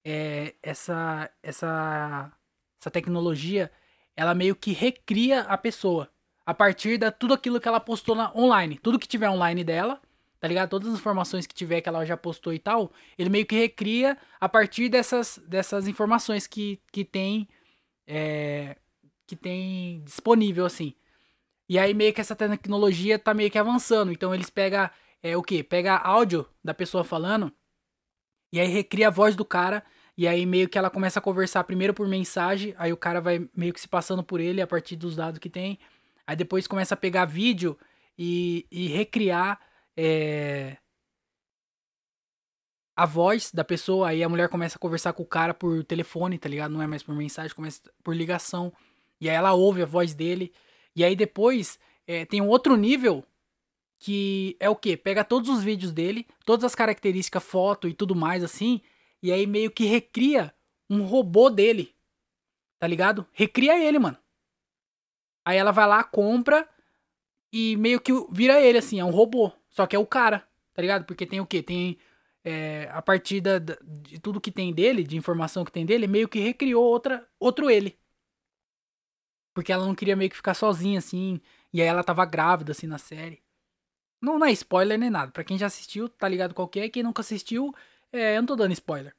é, 0.03 0.55
essa, 0.61 1.29
essa, 1.41 2.31
essa 2.79 2.91
tecnologia, 2.91 3.71
ela 4.15 4.33
meio 4.33 4.55
que 4.55 4.71
recria 4.71 5.41
a 5.41 5.57
pessoa 5.57 6.09
a 6.45 6.53
partir 6.53 6.97
de 6.97 7.11
tudo 7.11 7.33
aquilo 7.33 7.59
que 7.59 7.67
ela 7.67 7.79
postou 7.79 8.15
na, 8.15 8.33
online. 8.35 8.77
Tudo 8.79 8.99
que 8.99 9.07
tiver 9.07 9.29
online 9.29 9.63
dela, 9.63 10.01
tá 10.39 10.47
ligado? 10.47 10.69
Todas 10.69 10.89
as 10.89 10.99
informações 10.99 11.45
que 11.45 11.53
tiver 11.53 11.81
que 11.81 11.89
ela 11.89 12.05
já 12.05 12.15
postou 12.15 12.53
e 12.53 12.59
tal, 12.59 12.91
ele 13.17 13.29
meio 13.29 13.45
que 13.45 13.55
recria 13.55 14.17
a 14.39 14.47
partir 14.47 14.89
dessas, 14.89 15.39
dessas 15.47 15.87
informações 15.87 16.47
que, 16.47 16.79
que 16.91 17.03
tem 17.03 17.47
é, 18.07 18.75
que 19.27 19.35
tem 19.35 20.01
disponível 20.03 20.65
assim. 20.65 20.93
E 21.67 21.77
aí 21.77 21.93
meio 21.93 22.13
que 22.13 22.21
essa 22.21 22.35
tecnologia 22.35 23.19
tá 23.19 23.33
meio 23.33 23.51
que 23.51 23.59
avançando, 23.59 24.11
então 24.11 24.33
eles 24.33 24.49
pegam 24.49 24.89
é 25.21 25.35
o 25.35 25.43
que? 25.43 25.61
Pega 25.63 25.97
áudio 25.97 26.47
da 26.63 26.73
pessoa 26.73 27.03
falando 27.03 27.51
e 28.51 28.59
aí 28.59 28.67
recria 28.67 29.09
a 29.09 29.11
voz 29.11 29.35
do 29.35 29.45
cara 29.45 29.83
e 30.17 30.27
aí 30.27 30.45
meio 30.45 30.67
que 30.67 30.77
ela 30.77 30.89
começa 30.89 31.19
a 31.19 31.21
conversar 31.21 31.63
primeiro 31.63 31.93
por 31.93 32.07
mensagem, 32.07 32.73
aí 32.77 32.91
o 32.91 32.97
cara 32.97 33.21
vai 33.21 33.47
meio 33.55 33.73
que 33.73 33.79
se 33.81 33.87
passando 33.87 34.23
por 34.23 34.39
ele 34.39 34.61
a 34.61 34.67
partir 34.67 34.95
dos 34.95 35.15
dados 35.15 35.39
que 35.39 35.49
tem. 35.49 35.79
Aí 36.25 36.35
depois 36.35 36.67
começa 36.67 36.93
a 36.93 36.97
pegar 36.97 37.25
vídeo 37.25 37.77
e, 38.17 38.65
e 38.71 38.87
recriar 38.87 39.59
é, 39.97 40.77
a 42.95 43.05
voz 43.05 43.51
da 43.51 43.63
pessoa, 43.63 44.09
aí 44.09 44.21
a 44.21 44.27
mulher 44.27 44.49
começa 44.49 44.77
a 44.77 44.79
conversar 44.79 45.13
com 45.13 45.23
o 45.23 45.25
cara 45.25 45.53
por 45.53 45.83
telefone, 45.85 46.37
tá 46.37 46.49
ligado? 46.49 46.71
Não 46.71 46.81
é 46.81 46.87
mais 46.87 47.01
por 47.01 47.15
mensagem, 47.15 47.55
começa 47.55 47.81
por 48.03 48.13
ligação. 48.13 48.73
E 49.21 49.29
aí 49.29 49.35
ela 49.35 49.53
ouve 49.53 49.81
a 49.81 49.85
voz 49.85 50.13
dele. 50.13 50.53
E 50.93 51.03
aí 51.03 51.15
depois 51.15 51.79
é, 52.05 52.25
tem 52.25 52.41
um 52.41 52.47
outro 52.47 52.75
nível 52.75 53.23
que 53.99 54.57
é 54.59 54.69
o 54.69 54.75
que? 54.75 54.97
Pega 54.97 55.23
todos 55.23 55.49
os 55.49 55.63
vídeos 55.63 55.91
dele, 55.91 56.27
todas 56.45 56.65
as 56.65 56.75
características, 56.75 57.43
foto 57.43 57.87
e 57.87 57.93
tudo 57.93 58.15
mais 58.15 58.43
assim, 58.43 58.81
e 59.21 59.31
aí 59.31 59.45
meio 59.45 59.69
que 59.71 59.85
recria 59.85 60.53
um 60.89 61.03
robô 61.03 61.49
dele. 61.49 61.95
Tá 62.79 62.87
ligado? 62.87 63.27
Recria 63.31 63.77
ele, 63.77 63.99
mano. 63.99 64.17
Aí 65.45 65.57
ela 65.57 65.71
vai 65.71 65.87
lá, 65.87 66.03
compra 66.03 66.67
e 67.51 67.75
meio 67.77 67.99
que 67.99 68.11
vira 68.31 68.59
ele, 68.61 68.77
assim, 68.77 68.99
é 68.99 69.05
um 69.05 69.09
robô. 69.09 69.51
Só 69.69 69.85
que 69.87 69.95
é 69.95 69.99
o 69.99 70.05
cara, 70.05 70.47
tá 70.73 70.81
ligado? 70.81 71.05
Porque 71.05 71.25
tem 71.25 71.39
o 71.39 71.45
quê? 71.45 71.61
Tem 71.63 71.97
é, 72.43 72.89
a 72.91 73.01
partir 73.01 73.41
de 73.41 74.19
tudo 74.21 74.41
que 74.41 74.51
tem 74.51 74.73
dele, 74.73 75.03
de 75.03 75.17
informação 75.17 75.65
que 75.65 75.71
tem 75.71 75.85
dele, 75.85 76.07
meio 76.07 76.27
que 76.27 76.39
recriou 76.39 76.83
outra, 76.83 77.27
outro 77.39 77.69
ele. 77.69 77.97
Porque 79.53 79.71
ela 79.71 79.85
não 79.85 79.95
queria 79.95 80.15
meio 80.15 80.29
que 80.29 80.35
ficar 80.35 80.53
sozinha, 80.53 80.99
assim. 80.99 81.41
E 81.73 81.81
aí 81.81 81.87
ela 81.87 82.03
tava 82.03 82.25
grávida, 82.25 82.71
assim, 82.71 82.87
na 82.87 82.97
série. 82.97 83.41
Não, 84.21 84.39
não 84.39 84.47
é 84.47 84.51
spoiler 84.51 84.97
nem 84.97 85.09
nada. 85.09 85.31
Pra 85.31 85.43
quem 85.43 85.57
já 85.57 85.67
assistiu, 85.67 86.09
tá 86.09 86.27
ligado 86.27 86.53
qual 86.53 86.67
que 86.67 86.79
é. 86.79 86.89
Quem 86.89 87.03
nunca 87.03 87.21
assistiu, 87.21 87.73
é, 88.11 88.37
eu 88.37 88.41
não 88.41 88.47
tô 88.47 88.55
dando 88.55 88.73
spoiler. 88.73 89.15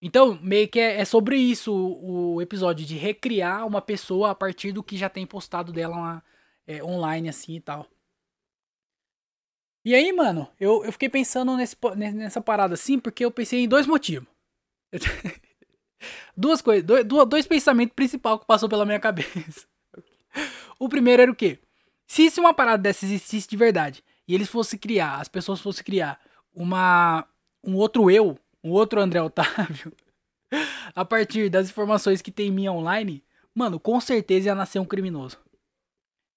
Então, 0.00 0.38
meio 0.42 0.68
que 0.68 0.80
é, 0.80 1.00
é 1.00 1.04
sobre 1.04 1.36
isso 1.36 1.72
o, 1.72 2.34
o, 2.36 2.42
episódio, 2.42 2.84
de 2.84 2.96
recriar 2.96 3.66
uma 3.66 3.80
pessoa 3.80 4.30
a 4.30 4.34
partir 4.34 4.72
do 4.72 4.82
que 4.82 4.96
já 4.96 5.08
tem 5.08 5.26
postado 5.26 5.72
dela 5.72 5.96
uma, 5.96 6.24
é, 6.66 6.82
online, 6.82 7.28
assim 7.28 7.56
e 7.56 7.60
tal. 7.60 7.86
E 9.84 9.94
aí, 9.94 10.12
mano, 10.12 10.48
eu, 10.60 10.84
eu 10.84 10.92
fiquei 10.92 11.08
pensando 11.08 11.56
nesse, 11.56 11.76
nessa 11.96 12.40
parada 12.40 12.74
assim, 12.74 12.98
porque 12.98 13.24
eu 13.24 13.30
pensei 13.30 13.64
em 13.64 13.68
dois 13.68 13.86
motivos. 13.86 14.28
Duas 16.36 16.60
coisas, 16.60 16.84
dois, 16.84 17.06
dois 17.06 17.46
pensamentos 17.46 17.94
principais 17.94 18.40
que 18.40 18.46
passou 18.46 18.68
pela 18.68 18.84
minha 18.84 18.98
cabeça. 18.98 19.66
O 20.78 20.88
primeiro 20.88 21.22
era 21.22 21.30
o 21.30 21.34
quê? 21.34 21.58
Se, 22.06 22.30
se 22.30 22.40
uma 22.40 22.52
parada 22.52 22.82
dessa 22.82 23.04
existisse 23.04 23.48
de 23.48 23.56
verdade 23.56 24.02
e 24.26 24.34
eles 24.34 24.48
fossem 24.48 24.78
criar, 24.78 25.20
as 25.20 25.28
pessoas 25.28 25.60
fossem 25.60 25.84
criar 25.84 26.20
uma 26.52 27.26
um 27.62 27.76
outro 27.76 28.10
eu, 28.10 28.36
um 28.64 28.70
outro 28.70 29.00
André 29.00 29.22
Otávio, 29.22 29.92
a 30.94 31.04
partir 31.04 31.48
das 31.48 31.70
informações 31.70 32.20
que 32.20 32.32
tem 32.32 32.48
em 32.48 32.52
mim 32.52 32.68
online, 32.68 33.22
mano, 33.54 33.78
com 33.78 34.00
certeza 34.00 34.48
ia 34.48 34.54
nascer 34.54 34.78
um 34.78 34.84
criminoso. 34.84 35.38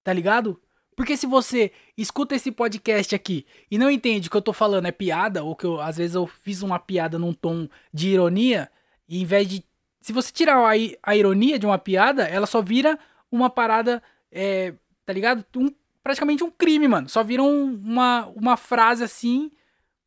Tá 0.04 0.12
ligado? 0.12 0.60
Porque 0.96 1.16
se 1.16 1.26
você 1.26 1.70
escuta 1.96 2.34
esse 2.34 2.50
podcast 2.50 3.14
aqui 3.14 3.46
e 3.70 3.76
não 3.76 3.90
entende 3.90 4.30
que 4.30 4.36
eu 4.36 4.42
tô 4.42 4.54
falando 4.54 4.86
é 4.86 4.92
piada, 4.92 5.44
ou 5.44 5.54
que 5.54 5.66
eu, 5.66 5.78
às 5.78 5.98
vezes 5.98 6.14
eu 6.14 6.26
fiz 6.26 6.62
uma 6.62 6.78
piada 6.78 7.18
num 7.18 7.34
tom 7.34 7.68
de 7.92 8.08
ironia, 8.08 8.70
e 9.06 9.20
em 9.20 9.24
vez 9.24 9.46
de. 9.46 9.64
Se 10.00 10.12
você 10.12 10.32
tirar 10.32 10.56
a, 10.56 10.72
a 11.02 11.16
ironia 11.16 11.58
de 11.58 11.66
uma 11.66 11.78
piada, 11.78 12.24
ela 12.24 12.46
só 12.46 12.62
vira 12.62 12.98
uma 13.30 13.50
parada 13.50 14.02
é, 14.32 14.72
tá 15.04 15.12
ligado? 15.12 15.44
Um, 15.56 15.70
praticamente 16.02 16.42
um 16.42 16.50
crime, 16.50 16.88
mano. 16.88 17.08
Só 17.08 17.22
viram 17.22 17.48
uma, 17.64 18.26
uma 18.34 18.56
frase 18.56 19.04
assim 19.04 19.50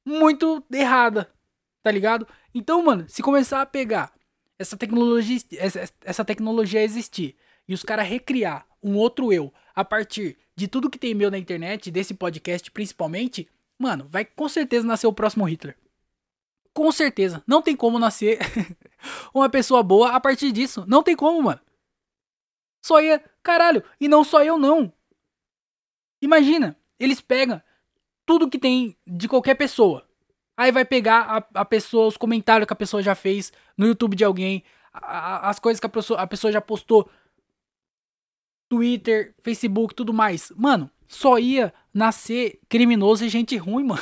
muito 0.04 0.64
errada, 0.72 1.30
tá 1.84 1.92
ligado? 1.92 2.28
Então, 2.54 2.84
mano, 2.84 3.06
se 3.08 3.22
começar 3.22 3.62
a 3.62 3.66
pegar 3.66 4.12
essa 4.58 4.76
tecnologia, 4.76 5.40
essa, 5.58 5.90
essa 6.04 6.26
tecnologia 6.26 6.84
existir 6.84 7.36
e 7.68 7.74
os 7.74 7.84
caras 7.84 8.08
recriar 8.08 8.66
um 8.82 8.96
outro 8.96 9.32
eu 9.32 9.54
a 9.76 9.86
partir 9.86 10.38
de 10.60 10.68
tudo 10.68 10.90
que 10.90 11.00
tem 11.00 11.14
meu 11.14 11.32
na 11.32 11.38
internet, 11.38 11.90
desse 11.90 12.14
podcast 12.14 12.70
principalmente, 12.70 13.48
mano, 13.78 14.08
vai 14.10 14.26
com 14.26 14.50
certeza 14.50 14.86
nascer 14.86 15.08
o 15.08 15.14
próximo 15.14 15.46
Hitler. 15.46 15.78
Com 16.74 16.92
certeza. 16.92 17.42
Não 17.48 17.62
tem 17.62 17.78
como 17.78 17.98
nascer 17.98 18.40
uma 19.34 19.50
pessoa 19.50 19.82
boa 19.82 20.12
a 20.12 20.20
partir 20.20 20.52
disso. 20.52 20.84
Não 20.86 21.02
tem 21.02 21.16
como, 21.16 21.42
mano. 21.42 21.62
Só 22.86 23.02
ia. 23.02 23.24
Caralho, 23.42 23.82
e 24.02 24.10
não 24.10 24.22
só 24.22 24.44
eu 24.44 24.58
não. 24.58 24.92
Imagina, 26.22 26.78
eles 27.00 27.22
pegam 27.22 27.62
tudo 28.26 28.50
que 28.50 28.60
tem 28.60 28.98
de 29.08 29.30
qualquer 29.30 29.56
pessoa. 29.56 30.06
Aí 30.58 30.74
vai 30.74 30.84
pegar 30.84 31.22
a, 31.54 31.62
a 31.62 31.66
pessoa, 31.66 32.08
os 32.08 32.18
comentários 32.18 32.68
que 32.68 32.74
a 32.74 32.76
pessoa 32.76 33.02
já 33.02 33.16
fez 33.16 33.54
no 33.78 33.88
YouTube 33.88 34.18
de 34.18 34.26
alguém, 34.26 34.62
a, 34.92 35.50
as 35.50 35.58
coisas 35.58 35.80
que 35.80 35.86
a 35.86 35.90
pessoa, 35.90 36.20
a 36.20 36.28
pessoa 36.28 36.52
já 36.52 36.60
postou. 36.60 37.10
Twitter, 38.70 39.34
Facebook, 39.42 39.96
tudo 39.96 40.14
mais. 40.14 40.52
Mano, 40.56 40.90
só 41.08 41.40
ia 41.40 41.74
nascer 41.94 42.60
criminoso 42.70 43.26
e 43.26 43.30
gente 43.30 43.58
ruim, 43.58 43.84
mano. 43.84 44.02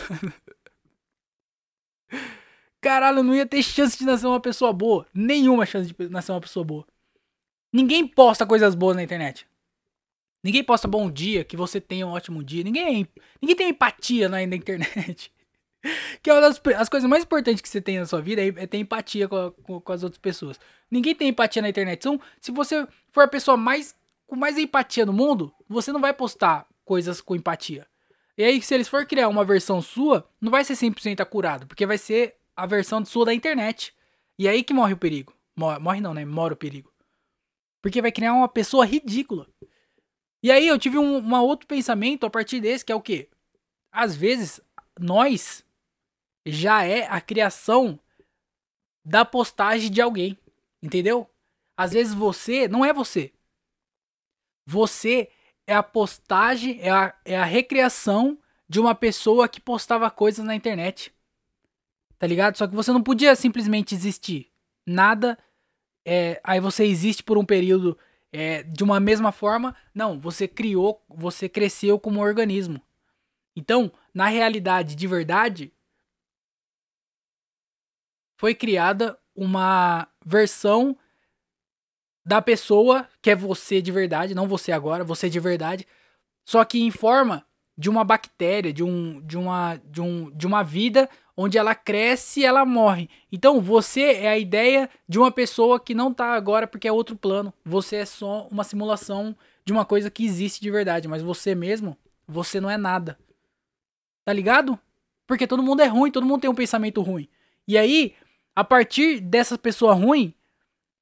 Caralho, 2.81 3.23
não 3.23 3.33
ia 3.33 3.45
ter 3.45 3.63
chance 3.63 3.97
de 3.97 4.05
nascer 4.05 4.27
uma 4.27 4.39
pessoa 4.39 4.71
boa. 4.71 5.07
Nenhuma 5.13 5.65
chance 5.65 5.91
de 5.91 6.09
nascer 6.09 6.31
uma 6.33 6.41
pessoa 6.41 6.63
boa. 6.63 6.85
Ninguém 7.73 8.05
posta 8.05 8.45
coisas 8.45 8.75
boas 8.75 8.95
na 8.95 9.03
internet. 9.03 9.47
Ninguém 10.43 10.63
posta 10.63 10.87
bom 10.87 11.09
dia, 11.09 11.43
que 11.43 11.57
você 11.57 11.81
tenha 11.81 12.05
um 12.05 12.11
ótimo 12.11 12.43
dia. 12.43 12.63
Ninguém, 12.63 13.07
ninguém 13.41 13.55
tem 13.55 13.69
empatia 13.69 14.29
na, 14.29 14.45
na 14.45 14.55
internet. 14.55 15.31
que 16.21 16.29
é 16.29 16.33
uma 16.33 16.41
das 16.41 16.61
as 16.77 16.89
coisas 16.89 17.09
mais 17.09 17.23
importantes 17.23 17.61
que 17.61 17.69
você 17.69 17.81
tem 17.81 17.99
na 17.99 18.05
sua 18.05 18.21
vida 18.21 18.41
é, 18.41 18.47
é 18.47 18.67
ter 18.67 18.77
empatia 18.77 19.27
com, 19.27 19.51
com, 19.63 19.81
com, 19.81 19.91
as 19.91 20.03
outras 20.03 20.19
pessoas. 20.19 20.59
Ninguém 20.89 21.15
tem 21.15 21.29
empatia 21.29 21.61
na 21.61 21.69
internet. 21.69 21.99
Então, 21.99 22.21
se 22.39 22.51
você 22.51 22.87
for 23.11 23.23
a 23.23 23.27
pessoa 23.27 23.57
mais 23.57 23.95
com 24.27 24.35
mais 24.35 24.57
empatia 24.57 25.05
no 25.05 25.13
mundo, 25.13 25.53
você 25.67 25.91
não 25.91 26.01
vai 26.01 26.13
postar 26.13 26.67
coisas 26.85 27.21
com 27.21 27.35
empatia. 27.35 27.87
E 28.37 28.43
aí, 28.43 28.61
se 28.61 28.75
eles 28.75 28.87
for 28.87 29.05
criar 29.07 29.29
uma 29.29 29.43
versão 29.43 29.81
sua, 29.81 30.29
não 30.39 30.51
vai 30.51 30.63
ser 30.63 30.73
100% 30.73 31.21
acurado, 31.21 31.65
porque 31.65 31.87
vai 31.87 31.97
ser 31.97 32.35
a 32.55 32.65
versão 32.65 33.03
sua 33.03 33.25
da 33.25 33.33
internet. 33.33 33.95
E 34.37 34.47
aí 34.47 34.63
que 34.63 34.73
morre 34.73 34.93
o 34.93 34.97
perigo. 34.97 35.33
Morre, 35.55 35.79
morre 35.79 36.01
não, 36.01 36.13
né? 36.13 36.23
Mora 36.23 36.53
o 36.53 36.57
perigo. 36.57 36.93
Porque 37.81 38.01
vai 38.01 38.11
criar 38.11 38.33
uma 38.33 38.47
pessoa 38.47 38.85
ridícula. 38.85 39.47
E 40.43 40.51
aí 40.51 40.67
eu 40.67 40.77
tive 40.77 40.99
um 40.99 41.33
outro 41.35 41.65
pensamento 41.65 42.25
a 42.25 42.29
partir 42.29 42.59
desse, 42.59 42.85
que 42.85 42.91
é 42.91 42.95
o 42.95 43.01
quê? 43.01 43.29
Às 43.91 44.15
vezes, 44.15 44.61
nós 44.99 45.65
já 46.45 46.83
é 46.83 47.07
a 47.07 47.19
criação 47.19 47.99
da 49.03 49.25
postagem 49.25 49.89
de 49.89 50.01
alguém. 50.01 50.37
Entendeu? 50.81 51.27
Às 51.75 51.93
vezes 51.93 52.13
você 52.13 52.67
não 52.67 52.85
é 52.85 52.93
você. 52.93 53.31
Você 54.67 55.29
é 55.65 55.73
a 55.73 55.81
postagem, 55.81 56.77
é 56.81 56.89
a, 56.89 57.15
é 57.23 57.37
a 57.37 57.45
recriação 57.45 58.37
de 58.67 58.81
uma 58.81 58.93
pessoa 58.93 59.47
que 59.47 59.61
postava 59.61 60.11
coisas 60.11 60.45
na 60.45 60.53
internet. 60.53 61.13
Tá 62.19 62.27
ligado? 62.27 62.57
Só 62.57 62.67
que 62.67 62.75
você 62.75 62.91
não 62.91 63.01
podia 63.01 63.33
simplesmente 63.33 63.95
existir. 63.95 64.51
Nada 64.85 65.39
é, 66.05 66.41
aí 66.43 66.59
você 66.59 66.83
existe 66.83 67.23
por 67.23 67.37
um 67.37 67.45
período 67.45 67.97
é, 68.29 68.61
de 68.63 68.83
uma 68.83 68.99
mesma 68.99 69.31
forma. 69.31 69.73
Não, 69.95 70.19
você 70.19 70.49
criou, 70.49 71.01
você 71.07 71.47
cresceu 71.47 71.97
como 71.97 72.19
organismo. 72.19 72.81
Então, 73.55 73.89
na 74.13 74.27
realidade 74.27 74.95
de 74.95 75.07
verdade, 75.07 75.73
foi 78.37 78.53
criada 78.53 79.17
uma 79.33 80.09
versão 80.25 80.97
da 82.27 82.41
pessoa 82.41 83.07
que 83.21 83.29
é 83.29 83.35
você 83.35 83.81
de 83.81 83.89
verdade, 83.89 84.35
não 84.35 84.49
você 84.49 84.73
agora, 84.73 85.01
você 85.01 85.29
de 85.29 85.39
verdade, 85.39 85.87
só 86.43 86.65
que 86.65 86.81
em 86.81 86.91
forma 86.91 87.45
de 87.77 87.89
uma 87.89 88.03
bactéria, 88.03 88.73
de 88.73 88.83
um 88.83 89.21
de 89.21 89.37
uma 89.37 89.77
de 89.77 90.01
um 90.01 90.29
de 90.31 90.45
uma 90.45 90.61
vida 90.61 91.09
onde 91.37 91.57
ela 91.57 91.73
cresce 91.73 92.41
e 92.41 92.45
ela 92.45 92.65
morre. 92.65 93.09
Então 93.31 93.61
você 93.61 94.01
é 94.01 94.27
a 94.27 94.37
ideia 94.37 94.89
de 95.07 95.17
uma 95.17 95.31
pessoa 95.31 95.79
que 95.79 95.95
não 95.95 96.13
tá 96.13 96.33
agora 96.33 96.67
porque 96.67 96.85
é 96.85 96.91
outro 96.91 97.15
plano. 97.15 97.53
Você 97.63 97.95
é 97.95 98.05
só 98.05 98.45
uma 98.51 98.65
simulação 98.65 99.33
de 99.63 99.71
uma 99.71 99.85
coisa 99.85 100.11
que 100.11 100.25
existe 100.25 100.59
de 100.59 100.69
verdade, 100.69 101.07
mas 101.07 101.21
você 101.21 101.55
mesmo, 101.55 101.95
você 102.27 102.59
não 102.59 102.69
é 102.69 102.75
nada. 102.75 103.17
Tá 104.25 104.33
ligado? 104.33 104.77
Porque 105.25 105.47
todo 105.47 105.63
mundo 105.63 105.81
é 105.81 105.87
ruim, 105.87 106.11
todo 106.11 106.25
mundo 106.25 106.41
tem 106.41 106.49
um 106.49 106.55
pensamento 106.55 107.01
ruim. 107.01 107.29
E 107.65 107.77
aí, 107.77 108.13
a 108.53 108.65
partir 108.65 109.21
dessa 109.21 109.57
pessoa 109.57 109.93
ruim, 109.93 110.33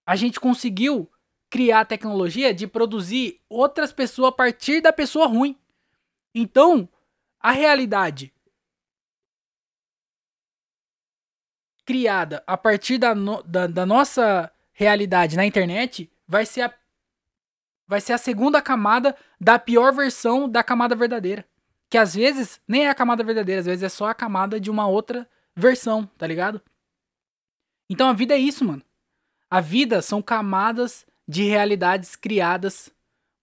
a 0.05 0.15
gente 0.15 0.39
conseguiu 0.39 1.09
criar 1.49 1.81
a 1.81 1.85
tecnologia 1.85 2.53
de 2.53 2.67
produzir 2.67 3.41
outras 3.49 3.91
pessoas 3.93 4.29
a 4.29 4.31
partir 4.31 4.81
da 4.81 4.91
pessoa 4.91 5.27
ruim. 5.27 5.57
Então, 6.33 6.89
a 7.39 7.51
realidade 7.51 8.33
criada 11.85 12.43
a 12.47 12.57
partir 12.57 12.97
da, 12.97 13.13
no, 13.13 13.43
da, 13.43 13.67
da, 13.67 13.85
nossa 13.85 14.51
realidade 14.73 15.37
na 15.37 15.45
internet 15.45 16.11
vai 16.27 16.45
ser, 16.45 16.61
a, 16.61 16.73
vai 17.87 18.01
ser 18.01 18.13
a 18.13 18.17
segunda 18.17 18.61
camada 18.61 19.15
da 19.39 19.59
pior 19.59 19.93
versão 19.93 20.49
da 20.49 20.63
camada 20.63 20.95
verdadeira. 20.95 21.45
Que 21.87 21.97
às 21.97 22.15
vezes 22.15 22.59
nem 22.67 22.87
é 22.87 22.89
a 22.89 22.95
camada 22.95 23.23
verdadeira, 23.23 23.59
às 23.59 23.67
vezes 23.67 23.83
é 23.83 23.89
só 23.89 24.07
a 24.07 24.15
camada 24.15 24.59
de 24.59 24.71
uma 24.71 24.87
outra 24.87 25.29
versão, 25.55 26.07
tá 26.17 26.25
ligado? 26.25 26.59
Então 27.87 28.09
a 28.09 28.13
vida 28.13 28.33
é 28.33 28.39
isso, 28.39 28.65
mano. 28.65 28.81
A 29.49 29.61
vida 29.61 30.01
são 30.01 30.21
camadas 30.21 31.05
de 31.27 31.43
realidades 31.43 32.15
criadas 32.15 32.91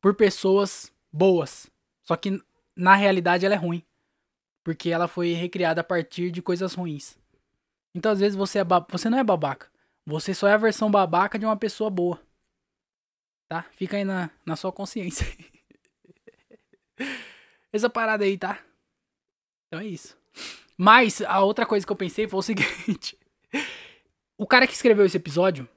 por 0.01 0.15
pessoas 0.15 0.93
boas. 1.13 1.71
Só 2.03 2.17
que 2.17 2.43
na 2.75 2.95
realidade 2.95 3.45
ela 3.45 3.55
é 3.55 3.59
ruim. 3.59 3.85
Porque 4.65 4.91
ela 4.91 5.09
foi 5.09 5.33
recriada 5.33 5.81
a 5.81 5.85
partir 5.85 6.31
de 6.31 6.41
coisas 6.41 6.75
ruins. 6.75 7.19
Então, 7.95 8.13
às 8.13 8.21
vezes, 8.21 8.37
você, 8.37 8.61
é 8.61 8.65
você 8.89 9.11
não 9.11 9.19
é 9.19 9.25
babaca. 9.25 9.71
Você 10.07 10.35
só 10.35 10.49
é 10.49 10.53
a 10.53 10.59
versão 10.59 10.91
babaca 10.91 11.39
de 11.39 11.45
uma 11.45 11.57
pessoa 11.57 11.91
boa. 11.91 12.21
Tá? 13.49 13.65
Fica 13.73 13.97
aí 13.97 14.05
na, 14.05 14.31
na 14.47 14.57
sua 14.57 14.73
consciência. 14.73 15.27
Essa 17.73 17.91
parada 17.91 18.25
aí, 18.25 18.39
tá? 18.39 18.61
Então 19.67 19.81
é 19.81 19.87
isso. 19.87 20.17
Mas 20.77 21.23
a 21.23 21.41
outra 21.41 21.67
coisa 21.67 21.85
que 21.87 21.93
eu 21.93 21.97
pensei 21.97 22.29
foi 22.29 22.39
o 22.39 22.43
seguinte: 22.43 23.19
o 24.37 24.47
cara 24.47 24.67
que 24.67 24.73
escreveu 24.73 25.05
esse 25.05 25.17
episódio, 25.17 25.69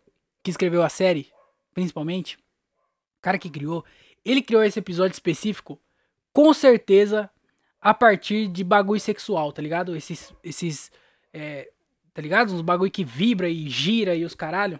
que 0.43 0.51
escreveu 0.51 0.83
a 0.83 0.89
série, 0.89 1.31
principalmente, 1.75 2.37
o 2.37 3.21
cara 3.21 3.37
que 3.37 3.49
criou, 3.49 3.85
ele 4.23 4.41
criou 4.41 4.63
esse 4.63 4.79
episódio 4.79 5.13
específico 5.13 5.79
com 6.33 6.51
certeza 6.51 7.29
a 7.79 7.93
partir 7.93 8.47
de 8.47 8.63
bagulho 8.63 8.99
sexual, 8.99 9.51
tá 9.51 9.61
ligado? 9.61 9.95
Esses, 9.95 10.33
esses, 10.43 10.91
é, 11.31 11.69
tá 12.13 12.21
ligado? 12.21 12.51
Uns 12.51 12.61
bagulho 12.61 12.89
que 12.89 13.03
vibra 13.03 13.47
e 13.47 13.69
gira 13.69 14.15
e 14.15 14.25
os 14.25 14.33
caralho. 14.33 14.79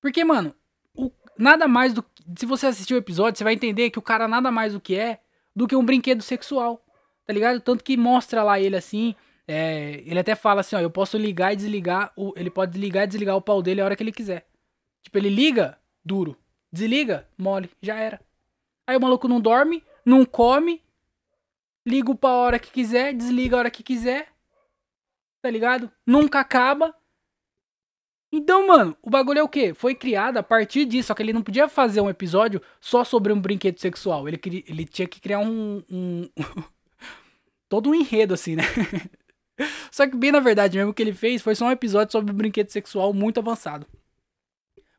Porque, 0.00 0.24
mano, 0.24 0.54
o, 0.94 1.10
nada 1.36 1.68
mais 1.68 1.92
do 1.92 2.02
se 2.36 2.46
você 2.46 2.66
assistir 2.66 2.94
o 2.94 2.98
episódio, 2.98 3.38
você 3.38 3.44
vai 3.44 3.54
entender 3.54 3.90
que 3.90 3.98
o 3.98 4.02
cara 4.02 4.28
nada 4.28 4.50
mais 4.50 4.72
do 4.72 4.80
que 4.80 4.94
é 4.94 5.20
do 5.54 5.66
que 5.66 5.76
um 5.76 5.84
brinquedo 5.84 6.22
sexual, 6.22 6.84
tá 7.26 7.32
ligado? 7.32 7.60
Tanto 7.60 7.82
que 7.82 7.96
mostra 7.96 8.42
lá 8.42 8.60
ele 8.60 8.76
assim, 8.76 9.14
é, 9.46 10.02
ele 10.04 10.18
até 10.18 10.34
fala 10.34 10.60
assim, 10.60 10.76
ó, 10.76 10.80
eu 10.80 10.90
posso 10.90 11.16
ligar 11.16 11.52
e 11.52 11.56
desligar, 11.56 12.12
o, 12.16 12.32
ele 12.36 12.50
pode 12.50 12.78
ligar 12.78 13.04
e 13.04 13.06
desligar 13.06 13.36
o 13.36 13.42
pau 13.42 13.62
dele 13.62 13.80
a 13.80 13.84
hora 13.84 13.96
que 13.96 14.02
ele 14.02 14.12
quiser. 14.12 14.46
Tipo, 15.02 15.18
ele 15.18 15.30
liga, 15.30 15.78
duro, 16.08 16.36
desliga, 16.72 17.28
mole, 17.36 17.70
já 17.82 17.96
era. 17.96 18.20
Aí 18.86 18.96
o 18.96 19.00
maluco 19.00 19.28
não 19.28 19.40
dorme, 19.40 19.84
não 20.04 20.24
come, 20.24 20.82
liga 21.86 22.10
o 22.10 22.16
pau 22.16 22.40
a 22.40 22.46
hora 22.46 22.58
que 22.58 22.70
quiser, 22.70 23.12
desliga 23.12 23.56
a 23.56 23.58
hora 23.58 23.70
que 23.70 23.82
quiser, 23.82 24.32
tá 25.42 25.50
ligado? 25.50 25.90
Nunca 26.06 26.40
acaba, 26.40 26.94
então, 28.30 28.66
mano, 28.66 28.96
o 29.02 29.08
bagulho 29.08 29.38
é 29.38 29.42
o 29.42 29.48
quê? 29.48 29.72
Foi 29.72 29.94
criado 29.94 30.36
a 30.36 30.42
partir 30.42 30.84
disso, 30.84 31.08
só 31.08 31.14
que 31.14 31.22
ele 31.22 31.32
não 31.32 31.42
podia 31.42 31.66
fazer 31.68 32.00
um 32.00 32.10
episódio 32.10 32.60
só 32.80 33.02
sobre 33.02 33.32
um 33.32 33.40
brinquedo 33.40 33.78
sexual. 33.78 34.28
Ele, 34.28 34.38
ele 34.66 34.84
tinha 34.84 35.08
que 35.08 35.20
criar 35.20 35.38
um. 35.38 35.82
um 35.90 36.28
todo 37.68 37.88
um 37.88 37.94
enredo, 37.94 38.34
assim, 38.34 38.54
né? 38.54 38.64
só 39.90 40.06
que, 40.06 40.14
bem 40.14 40.30
na 40.30 40.40
verdade, 40.40 40.76
mesmo 40.76 40.90
o 40.90 40.94
que 40.94 41.02
ele 41.02 41.14
fez 41.14 41.40
foi 41.40 41.54
só 41.54 41.66
um 41.66 41.70
episódio 41.70 42.12
sobre 42.12 42.32
um 42.32 42.36
brinquedo 42.36 42.68
sexual 42.68 43.14
muito 43.14 43.40
avançado. 43.40 43.86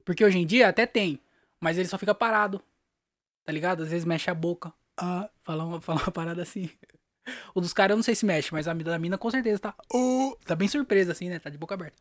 Porque 0.09 0.25
hoje 0.25 0.39
em 0.39 0.45
dia 0.47 0.67
até 0.67 0.87
tem, 0.87 1.19
mas 1.61 1.77
ele 1.77 1.87
só 1.87 1.95
fica 1.95 2.15
parado. 2.15 2.59
Tá 3.45 3.51
ligado? 3.51 3.83
Às 3.83 3.89
vezes 3.89 4.05
mexe 4.05 4.27
a 4.27 4.33
boca. 4.33 4.73
Ah, 4.97 5.29
fala 5.43 5.63
uma, 5.63 5.79
fala 5.85 6.01
uma 6.01 6.11
parada 6.11 6.41
assim. 6.41 6.67
O 7.53 7.61
dos 7.61 7.73
caras 7.73 7.91
eu 7.91 7.97
não 7.97 8.01
sei 8.01 8.15
se 8.15 8.25
mexe, 8.25 8.51
mas 8.51 8.67
a 8.67 8.73
da 8.73 8.97
mina 8.97 9.19
com 9.19 9.29
certeza 9.29 9.59
tá. 9.59 9.75
Uh, 9.93 10.35
tá 10.43 10.55
bem 10.55 10.67
surpresa, 10.67 11.11
assim, 11.11 11.29
né? 11.29 11.37
Tá 11.37 11.51
de 11.51 11.59
boca 11.59 11.75
aberta. 11.75 11.95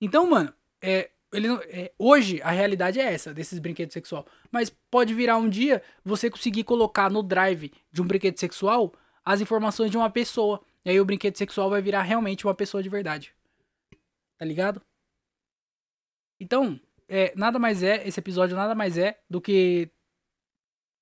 Então, 0.00 0.30
mano, 0.30 0.50
é, 0.80 1.10
ele, 1.30 1.46
é, 1.68 1.92
hoje 1.98 2.40
a 2.40 2.52
realidade 2.52 2.98
é 2.98 3.12
essa, 3.12 3.34
desses 3.34 3.58
brinquedos 3.58 3.92
sexual. 3.92 4.26
Mas 4.50 4.70
pode 4.90 5.12
virar 5.12 5.36
um 5.36 5.50
dia 5.50 5.82
você 6.02 6.30
conseguir 6.30 6.64
colocar 6.64 7.10
no 7.10 7.22
drive 7.22 7.70
de 7.92 8.00
um 8.00 8.06
brinquedo 8.06 8.38
sexual 8.38 8.94
as 9.22 9.42
informações 9.42 9.90
de 9.90 9.98
uma 9.98 10.08
pessoa. 10.08 10.62
E 10.86 10.88
aí 10.88 10.98
o 10.98 11.04
brinquedo 11.04 11.36
sexual 11.36 11.68
vai 11.68 11.82
virar 11.82 12.00
realmente 12.00 12.46
uma 12.46 12.54
pessoa 12.54 12.82
de 12.82 12.88
verdade. 12.88 13.34
Tá 14.38 14.46
ligado? 14.46 14.80
Então, 16.40 16.80
é, 17.08 17.32
nada 17.36 17.58
mais 17.58 17.82
é, 17.82 18.06
esse 18.06 18.18
episódio 18.18 18.56
nada 18.56 18.74
mais 18.74 18.96
é 18.96 19.20
do 19.28 19.40
que 19.40 19.90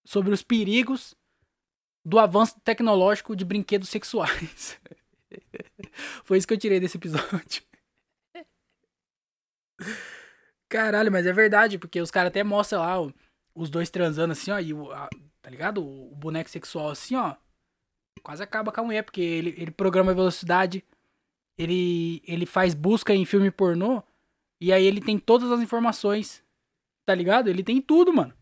sobre 0.05 0.33
os 0.33 0.43
perigos 0.43 1.15
do 2.05 2.19
avanço 2.19 2.59
tecnológico 2.61 3.37
de 3.37 3.45
brinquedos 3.45 3.89
sexuais. 3.89 4.81
Foi 6.25 6.39
isso 6.39 6.47
que 6.47 6.55
eu 6.55 6.59
tirei 6.59 6.81
desse 6.81 6.97
episódio. 6.97 7.63
Caralho, 10.69 11.11
mas 11.11 11.27
é 11.27 11.33
verdade, 11.33 11.79
porque 11.79 12.01
os 12.01 12.11
caras 12.11 12.29
até 12.29 12.45
mostram 12.45 12.81
lá 12.81 13.01
ó, 13.01 13.11
os 13.55 13.71
dois 13.71 13.91
transando 13.91 14.33
assim, 14.33 14.51
ó, 14.51 14.59
e 14.59 14.73
o, 14.73 14.91
a, 14.93 15.09
tá 15.43 15.51
ligado? 15.51 15.85
O, 15.85 16.15
boneco 16.15 16.49
sexual 16.49 16.91
assim, 16.91 17.17
ó, 17.17 17.35
quase 18.23 18.43
acaba 18.43 18.71
com 18.71 18.81
a 18.81 18.85
mulher, 18.85 19.03
porque 19.03 19.21
ele, 19.21 19.55
ele 19.57 19.71
programa 19.71 20.13
a 20.13 20.15
velocidade, 20.15 20.85
ele, 21.59 22.23
ele 22.27 22.47
faz 22.47 22.75
busca 22.75 23.15
em 23.15 23.25
filme 23.25 23.51
pornô, 23.51 24.03
e 24.61 24.73
aí 24.73 24.85
ele 24.85 25.01
tem 25.01 25.19
todas 25.19 25.51
as 25.51 25.61
informações, 25.61 26.45
tá 27.07 27.15
ligado? 27.15 27.49
Ele 27.49 27.63
tem 27.63 27.81
tudo, 27.81 28.13
mano. 28.13 28.35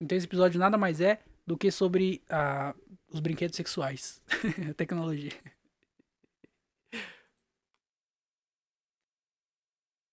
Então 0.00 0.16
esse 0.16 0.26
episódio 0.26 0.58
nada 0.58 0.76
mais 0.78 1.00
é 1.00 1.22
do 1.46 1.56
que 1.56 1.70
sobre 1.70 2.22
uh, 2.30 2.78
os 3.08 3.20
brinquedos 3.20 3.56
sexuais, 3.56 4.22
a 4.70 4.74
tecnologia. 4.74 5.32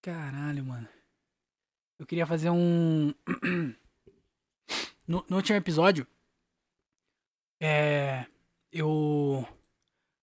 Caralho, 0.01 0.63
mano. 0.63 0.88
Eu 1.99 2.05
queria 2.05 2.26
fazer 2.26 2.49
um. 2.49 3.13
no, 5.07 5.26
no 5.30 5.36
último 5.36 5.57
episódio, 5.57 6.07
é. 7.59 8.26
Eu. 8.72 9.45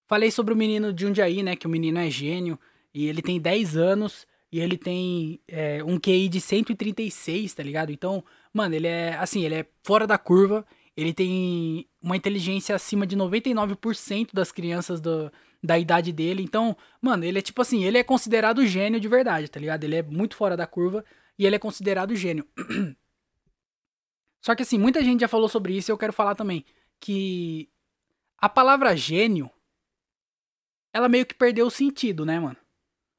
Falei 0.07 0.31
sobre 0.31 0.55
o 0.55 0.57
menino 0.57 0.93
de 0.93 1.03
Jundiaí, 1.05 1.43
né? 1.43 1.57
Que 1.57 1.67
o 1.67 1.71
menino 1.71 1.99
é 1.99 2.09
gênio. 2.11 2.59
E 2.95 3.07
ele 3.07 3.21
tem 3.21 3.41
10 3.41 3.77
anos. 3.77 4.27
E 4.53 4.61
ele 4.61 4.79
tem 4.79 5.41
é, 5.49 5.83
um 5.83 5.99
QI 5.99 6.29
de 6.29 6.41
136, 6.41 7.53
tá 7.53 7.63
ligado? 7.63 7.91
Então, 7.91 8.25
mano, 8.53 8.75
ele 8.75 8.87
é. 8.87 9.15
Assim, 9.17 9.45
ele 9.45 9.57
é 9.57 9.67
fora 9.83 10.07
da 10.07 10.17
curva. 10.17 10.65
Ele 10.97 11.13
tem 11.13 11.89
uma 12.01 12.17
inteligência 12.17 12.75
acima 12.75 13.05
de 13.05 13.17
99% 13.17 14.29
das 14.33 14.53
crianças 14.53 15.01
do, 15.01 15.31
da 15.61 15.79
idade 15.79 16.13
dele. 16.13 16.43
Então, 16.43 16.77
mano, 17.01 17.25
ele 17.25 17.39
é 17.39 17.43
tipo 17.43 17.63
assim, 17.63 17.85
ele 17.85 17.99
é 17.99 18.05
considerado 18.05 18.65
gênio 18.67 19.01
de 19.01 19.09
verdade, 19.09 19.49
tá 19.49 19.59
ligado? 19.59 19.83
Ele 19.83 19.97
é 19.97 20.03
muito 20.03 20.37
fora 20.37 20.57
da 20.57 20.67
curva 20.67 21.05
e 21.39 21.47
ele 21.47 21.57
é 21.57 21.59
considerado 21.59 22.15
gênio. 22.15 22.47
Só 24.41 24.55
que 24.55 24.63
assim, 24.63 24.79
muita 24.79 25.03
gente 25.03 25.23
já 25.23 25.29
falou 25.29 25.49
sobre 25.49 25.77
isso 25.77 25.91
e 25.91 25.93
eu 25.93 25.99
quero 25.99 26.13
falar 26.13 26.35
também 26.35 26.65
que 27.01 27.69
a 28.39 28.49
palavra 28.49 28.95
gênio 28.95 29.51
ela 30.93 31.09
meio 31.09 31.27
que 31.27 31.35
perdeu 31.35 31.67
o 31.67 31.71
sentido, 31.71 32.25
né, 32.25 32.39
mano? 32.39 32.57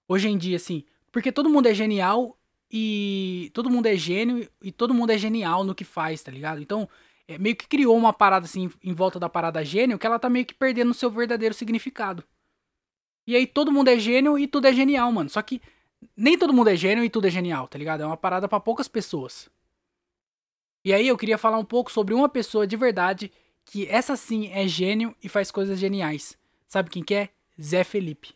Hoje 0.08 0.28
em 0.28 0.38
dia 0.38 0.58
assim, 0.58 0.84
porque 1.12 1.32
todo 1.32 1.49
mundo 1.49 1.68
é 1.68 1.74
genial 1.74 2.38
e 2.72 3.51
todo 3.53 3.70
mundo 3.70 3.88
é 3.88 3.95
gênio 3.95 4.49
e 4.62 4.72
todo 4.72 4.93
mundo 4.93 5.12
é 5.12 5.18
genial 5.18 5.64
no 5.64 5.76
que 5.76 5.84
faz, 5.84 6.22
tá 6.22 6.32
ligado? 6.32 6.62
Então, 6.62 6.88
é, 7.28 7.38
meio 7.38 7.56
que 7.56 7.68
criou 7.68 7.95
uma 7.95 8.14
parada 8.14 8.45
assim 8.45 8.70
em 8.84 8.93
volta 8.93 9.20
da 9.20 9.30
parada 9.30 9.64
gênio 9.64 9.97
que 9.97 10.06
ela 10.06 10.20
tá 10.20 10.30
meio 10.30 10.45
que 10.45 10.53
perdendo 10.53 10.91
o 10.91 10.93
seu 10.93 11.10
verdadeiro 11.10 11.56
significado. 11.56 12.24
E 13.28 13.36
aí 13.36 13.47
todo 13.47 13.72
mundo 13.72 13.88
é 13.88 13.97
gênio 13.97 14.38
e 14.38 14.47
tudo 14.47 14.68
é 14.68 14.74
genial, 14.74 15.12
mano. 15.12 15.30
Só 15.30 15.41
que 15.41 15.62
nem 16.16 16.38
todo 16.38 16.53
mundo 16.53 16.70
é 16.70 16.76
gênio 16.76 17.03
e 17.03 17.10
tudo 17.10 17.28
é 17.28 17.32
genial, 17.32 17.68
tá 17.68 17.78
ligado? 17.78 18.01
É 18.01 18.06
uma 18.06 18.18
parada 18.18 18.47
para 18.47 18.60
poucas 18.60 18.88
pessoas. 18.88 19.49
E 20.84 20.93
aí 20.93 21.08
eu 21.08 21.18
queria 21.18 21.38
falar 21.38 21.58
um 21.58 21.66
pouco 21.66 21.91
sobre 21.91 22.14
uma 22.14 22.30
pessoa 22.30 22.68
de 22.68 22.78
verdade 22.78 23.32
que 23.66 23.88
essa 23.88 24.16
sim 24.16 24.51
é 24.51 24.68
gênio 24.68 25.16
e 25.24 25.28
faz 25.28 25.49
coisas 25.49 25.80
geniais. 25.80 26.38
Sabe 26.68 26.91
quem 26.91 27.03
que 27.03 27.16
é? 27.16 27.30
Zé 27.60 27.84
Felipe. 27.84 28.36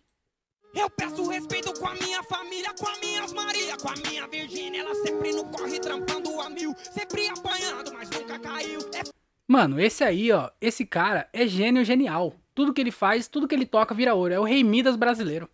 Eu 0.74 0.89
peço 0.89 1.28
respeito 1.28 1.74
com 1.80 1.88
a 1.88 1.95
minha 1.95 2.22
família, 2.24 2.74
com 2.74 2.88
as 2.88 2.99
minhas 2.99 3.34
Maria, 3.34 3.76
com 3.78 3.89
a 3.89 3.95
minha 3.95 4.28
Virgínia. 4.28 4.82
Ela 4.82 4.93
sempre 4.95 5.32
no 5.34 5.45
corre 5.45 5.80
trampando 5.80 6.39
a 6.39 6.49
mil, 6.49 6.76
sempre 6.78 7.28
apanhando, 7.28 7.91
mas 7.93 8.09
nunca 8.09 8.38
caiu. 8.38 8.80
É... 8.93 9.01
Mano, 9.47 9.80
esse 9.80 10.03
aí, 10.03 10.32
ó, 10.32 10.51
esse 10.61 10.86
cara 10.86 11.28
é 11.34 11.47
gênio 11.47 11.84
genial. 11.84 12.36
Tudo 12.53 12.74
que 12.74 12.82
ele 12.82 12.91
faz, 12.91 13.28
tudo 13.28 13.47
que 13.47 13.55
ele 13.55 13.65
toca 13.65 13.95
vira 13.95 14.13
ouro. 14.13 14.34
É 14.34 14.39
o 14.39 14.43
Rei 14.43 14.63
Midas 14.63 14.95
brasileiro. 14.95 15.49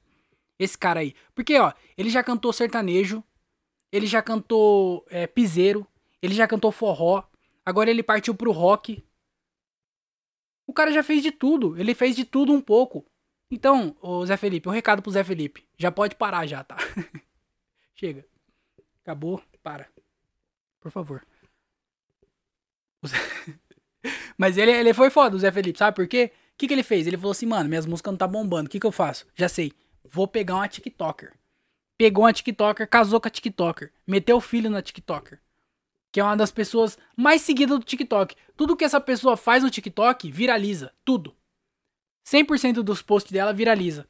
Esse 0.60 0.78
cara 0.78 1.00
aí. 1.00 1.16
Porque, 1.34 1.58
ó, 1.58 1.72
ele 1.98 2.10
já 2.10 2.22
cantou 2.22 2.52
sertanejo, 2.52 3.24
ele 3.92 4.08
já 4.08 4.22
cantou 4.22 5.06
é, 5.10 5.26
piseiro, 5.28 5.88
ele 6.22 6.34
já 6.34 6.48
cantou 6.48 6.72
forró, 6.72 7.24
agora 7.66 7.90
ele 7.90 8.04
partiu 8.04 8.36
pro 8.36 8.52
rock. 8.52 9.02
O 10.68 10.74
cara 10.74 10.92
já 10.92 11.04
fez 11.04 11.24
de 11.24 11.32
tudo, 11.32 11.78
ele 11.80 11.94
fez 11.94 12.16
de 12.16 12.26
tudo 12.26 12.52
um 12.52 12.60
pouco. 12.60 13.06
Então, 13.50 13.96
o 14.02 14.26
Zé 14.26 14.38
Felipe, 14.38 14.68
um 14.68 14.72
recado 14.72 15.02
pro 15.02 15.12
Zé 15.12 15.24
Felipe. 15.24 15.66
Já 15.78 15.92
pode 15.92 16.16
parar 16.16 16.46
já, 16.48 16.64
tá? 16.64 16.78
Chega. 17.96 18.26
Acabou, 19.04 19.42
para. 19.62 19.88
Por 20.80 20.92
favor. 20.92 21.26
Zé... 23.06 23.18
Mas 24.38 24.58
ele, 24.58 24.72
ele 24.72 24.94
foi 24.94 25.10
foda, 25.10 25.36
o 25.36 25.40
Zé 25.40 25.52
Felipe, 25.52 25.78
sabe 25.78 25.96
por 25.96 26.08
quê? 26.08 26.32
O 26.54 26.58
que, 26.58 26.68
que 26.68 26.74
ele 26.74 26.84
fez? 26.84 27.06
Ele 27.06 27.18
falou 27.18 27.32
assim, 27.32 27.46
mano, 27.46 27.68
minhas 27.68 27.86
músicas 27.86 28.14
não 28.14 28.18
tá 28.18 28.28
bombando. 28.28 28.68
O 28.68 28.70
que, 28.70 28.80
que 28.80 28.86
eu 28.86 28.92
faço? 28.92 29.26
Já 29.36 29.50
sei. 29.50 29.74
Vou 30.04 30.28
pegar 30.28 30.56
uma 30.56 30.68
TikToker. 30.68 31.34
Pegou 31.98 32.24
uma 32.24 32.34
TikToker, 32.34 32.88
casou 32.88 33.20
com 33.20 33.28
a 33.28 33.32
TikToker. 33.32 33.92
Meteu 34.08 34.38
o 34.38 34.42
filho 34.42 34.70
na 34.70 34.82
TikToker. 34.82 35.40
Que 36.12 36.20
é 36.20 36.24
uma 36.24 36.38
das 36.38 36.52
pessoas 36.52 36.98
mais 37.16 37.42
seguidas 37.42 37.78
do 37.78 37.86
TikTok. 37.86 38.36
Tudo 38.56 38.76
que 38.76 38.86
essa 38.86 39.02
pessoa 39.02 39.36
faz 39.36 39.64
no 39.64 39.70
TikTok 39.70 40.32
viraliza. 40.32 40.94
Tudo. 41.04 41.36
100% 42.26 42.82
dos 42.82 43.02
posts 43.02 43.32
dela 43.32 43.54
viraliza. 43.54 44.08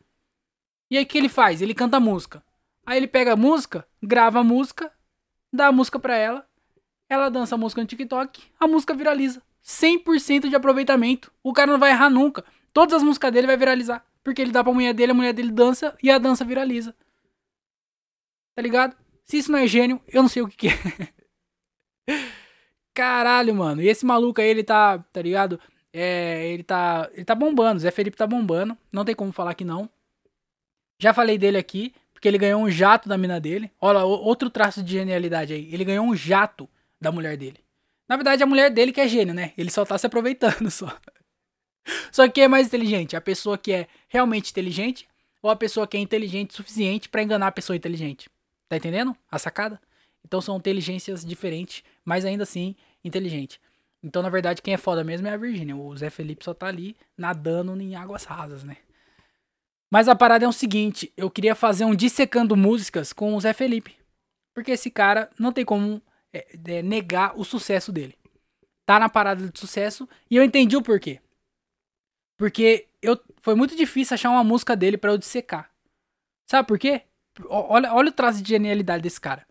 E 0.89 0.97
aí 0.97 1.03
o 1.03 1.07
que 1.07 1.17
ele 1.17 1.29
faz? 1.29 1.61
Ele 1.61 1.73
canta 1.73 1.99
música. 1.99 2.43
Aí 2.85 2.97
ele 2.97 3.07
pega 3.07 3.33
a 3.33 3.35
música, 3.35 3.87
grava 4.01 4.39
a 4.39 4.43
música, 4.43 4.91
dá 5.51 5.67
a 5.67 5.71
música 5.71 5.99
pra 5.99 6.15
ela. 6.15 6.47
Ela 7.09 7.29
dança 7.29 7.55
a 7.55 7.57
música 7.57 7.81
no 7.81 7.87
TikTok, 7.87 8.43
a 8.59 8.67
música 8.67 8.93
viraliza. 8.93 9.41
100% 9.63 10.47
de 10.47 10.55
aproveitamento. 10.55 11.31
O 11.43 11.51
cara 11.51 11.71
não 11.71 11.79
vai 11.79 11.91
errar 11.91 12.09
nunca. 12.09 12.45
Todas 12.71 12.93
as 12.95 13.03
músicas 13.03 13.31
dele 13.31 13.47
vai 13.47 13.57
viralizar. 13.57 14.05
Porque 14.23 14.41
ele 14.41 14.51
dá 14.51 14.63
pra 14.63 14.73
mulher 14.73 14.93
dele, 14.93 15.11
a 15.11 15.15
mulher 15.15 15.33
dele 15.33 15.51
dança 15.51 15.97
e 16.01 16.09
a 16.09 16.17
dança 16.17 16.45
viraliza. 16.45 16.95
Tá 18.55 18.61
ligado? 18.61 18.95
Se 19.23 19.37
isso 19.37 19.51
não 19.51 19.59
é 19.59 19.67
gênio, 19.67 19.99
eu 20.07 20.21
não 20.21 20.29
sei 20.29 20.41
o 20.41 20.47
que, 20.47 20.55
que 20.55 20.67
é. 20.67 20.73
Caralho, 22.93 23.53
mano. 23.55 23.81
E 23.81 23.87
esse 23.87 24.05
maluco 24.05 24.39
aí, 24.39 24.47
ele 24.47 24.63
tá, 24.63 24.99
tá 24.99 25.21
ligado? 25.21 25.59
É, 25.97 26.49
ele 26.49 26.61
tá, 26.61 27.09
ele 27.13 27.23
tá 27.23 27.33
bombando. 27.33 27.79
Zé 27.79 27.89
Felipe 27.89 28.17
tá 28.17 28.27
bombando. 28.27 28.77
Não 28.91 29.05
tem 29.05 29.15
como 29.15 29.31
falar 29.31 29.53
que 29.53 29.63
não. 29.63 29.89
Já 30.99 31.13
falei 31.13 31.37
dele 31.37 31.57
aqui, 31.57 31.93
porque 32.11 32.27
ele 32.27 32.37
ganhou 32.37 32.61
um 32.61 32.69
jato 32.69 33.07
da 33.07 33.17
mina 33.17 33.39
dele. 33.39 33.71
Olha, 33.79 34.03
outro 34.03 34.49
traço 34.49 34.83
de 34.83 34.91
genialidade 34.91 35.53
aí. 35.53 35.73
Ele 35.73 35.85
ganhou 35.85 36.05
um 36.05 36.13
jato 36.13 36.69
da 36.99 37.13
mulher 37.13 37.37
dele. 37.37 37.59
Na 38.09 38.17
verdade, 38.17 38.43
a 38.43 38.45
mulher 38.45 38.69
dele 38.69 38.91
que 38.91 38.99
é 38.99 39.07
gênio, 39.07 39.33
né? 39.33 39.53
Ele 39.57 39.71
só 39.71 39.85
tá 39.85 39.97
se 39.97 40.05
aproveitando 40.05 40.69
só. 40.71 40.93
Só 42.11 42.27
que 42.27 42.41
é 42.41 42.47
mais 42.49 42.67
inteligente? 42.67 43.15
A 43.15 43.21
pessoa 43.21 43.57
que 43.57 43.71
é 43.71 43.87
realmente 44.09 44.51
inteligente 44.51 45.07
ou 45.41 45.49
a 45.49 45.55
pessoa 45.55 45.87
que 45.87 45.95
é 45.95 45.99
inteligente 46.01 46.51
o 46.51 46.55
suficiente 46.55 47.07
para 47.07 47.23
enganar 47.23 47.47
a 47.47 47.51
pessoa 47.53 47.77
inteligente? 47.77 48.29
Tá 48.67 48.75
entendendo 48.75 49.15
a 49.31 49.39
sacada? 49.39 49.79
Então 50.25 50.41
são 50.41 50.57
inteligências 50.57 51.23
diferentes, 51.23 51.83
mas 52.03 52.25
ainda 52.25 52.43
assim 52.43 52.75
inteligente. 53.01 53.61
Então, 54.05 54.21
na 54.21 54.29
verdade, 54.29 54.61
quem 54.61 54.75
é 54.75 54.77
foda 54.77 55.03
mesmo 55.03 55.27
é 55.27 55.31
a 55.31 55.37
Virgínia. 55.37 55.75
O 55.75 55.97
Zé 55.97 56.11
Felipe 56.11 56.45
só 56.45 56.53
tá 56.53 56.67
ali 56.67 56.95
nadando 57.17 57.81
em 57.81 57.95
águas 57.95 58.23
rasas, 58.23 58.63
né? 58.63 58.77
Mas 59.91 60.07
a 60.07 60.15
parada 60.15 60.45
é 60.45 60.47
o 60.47 60.53
seguinte: 60.53 61.11
eu 61.17 61.27
queria 61.31 61.55
fazer 61.55 61.85
um 61.85 61.95
dissecando 61.95 62.55
músicas 62.55 63.11
com 63.11 63.33
o 63.33 63.41
Zé 63.41 63.51
Felipe. 63.51 63.97
Porque 64.53 64.71
esse 64.71 64.91
cara 64.91 65.31
não 65.39 65.51
tem 65.51 65.65
como 65.65 65.99
é, 66.31 66.45
é, 66.67 66.83
negar 66.83 67.35
o 67.35 67.43
sucesso 67.43 67.91
dele. 67.91 68.15
Tá 68.85 68.99
na 68.99 69.09
parada 69.09 69.49
de 69.49 69.59
sucesso 69.59 70.07
e 70.29 70.35
eu 70.35 70.43
entendi 70.43 70.77
o 70.77 70.83
porquê. 70.83 71.19
Porque 72.37 72.87
eu, 73.01 73.19
foi 73.41 73.55
muito 73.55 73.75
difícil 73.75 74.13
achar 74.13 74.29
uma 74.29 74.43
música 74.43 74.75
dele 74.75 74.99
para 74.99 75.11
eu 75.11 75.17
dissecar. 75.17 75.71
Sabe 76.45 76.67
por 76.67 76.77
quê? 76.77 77.01
Olha, 77.49 77.91
olha 77.91 78.09
o 78.09 78.13
traço 78.13 78.39
de 78.39 78.49
genialidade 78.49 79.01
desse 79.01 79.19
cara. 79.19 79.47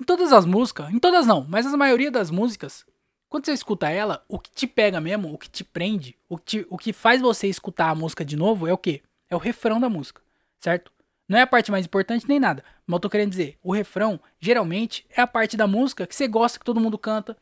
Em 0.00 0.04
todas 0.04 0.32
as 0.32 0.46
músicas, 0.46 0.88
em 0.88 0.98
todas 0.98 1.26
não, 1.26 1.44
mas 1.46 1.66
a 1.66 1.76
maioria 1.76 2.10
das 2.10 2.30
músicas, 2.30 2.86
quando 3.28 3.44
você 3.44 3.52
escuta 3.52 3.90
ela, 3.90 4.24
o 4.26 4.38
que 4.38 4.50
te 4.50 4.66
pega 4.66 4.98
mesmo, 4.98 5.30
o 5.32 5.36
que 5.36 5.50
te 5.50 5.62
prende, 5.62 6.16
o 6.26 6.38
que, 6.38 6.44
te, 6.44 6.66
o 6.70 6.78
que 6.78 6.90
faz 6.90 7.20
você 7.20 7.48
escutar 7.48 7.90
a 7.90 7.94
música 7.94 8.24
de 8.24 8.34
novo 8.34 8.66
é 8.66 8.72
o 8.72 8.78
quê? 8.78 9.02
É 9.28 9.36
o 9.36 9.38
refrão 9.38 9.78
da 9.78 9.90
música, 9.90 10.22
certo? 10.58 10.90
Não 11.28 11.38
é 11.38 11.42
a 11.42 11.46
parte 11.46 11.70
mais 11.70 11.84
importante 11.84 12.26
nem 12.26 12.40
nada, 12.40 12.64
mas 12.86 12.96
eu 12.96 13.00
tô 13.00 13.10
querendo 13.10 13.28
dizer, 13.28 13.58
o 13.62 13.72
refrão, 13.72 14.18
geralmente, 14.40 15.04
é 15.14 15.20
a 15.20 15.26
parte 15.26 15.54
da 15.54 15.66
música 15.66 16.06
que 16.06 16.16
você 16.16 16.26
gosta, 16.26 16.58
que 16.58 16.64
todo 16.64 16.80
mundo 16.80 16.96
canta. 16.96 17.36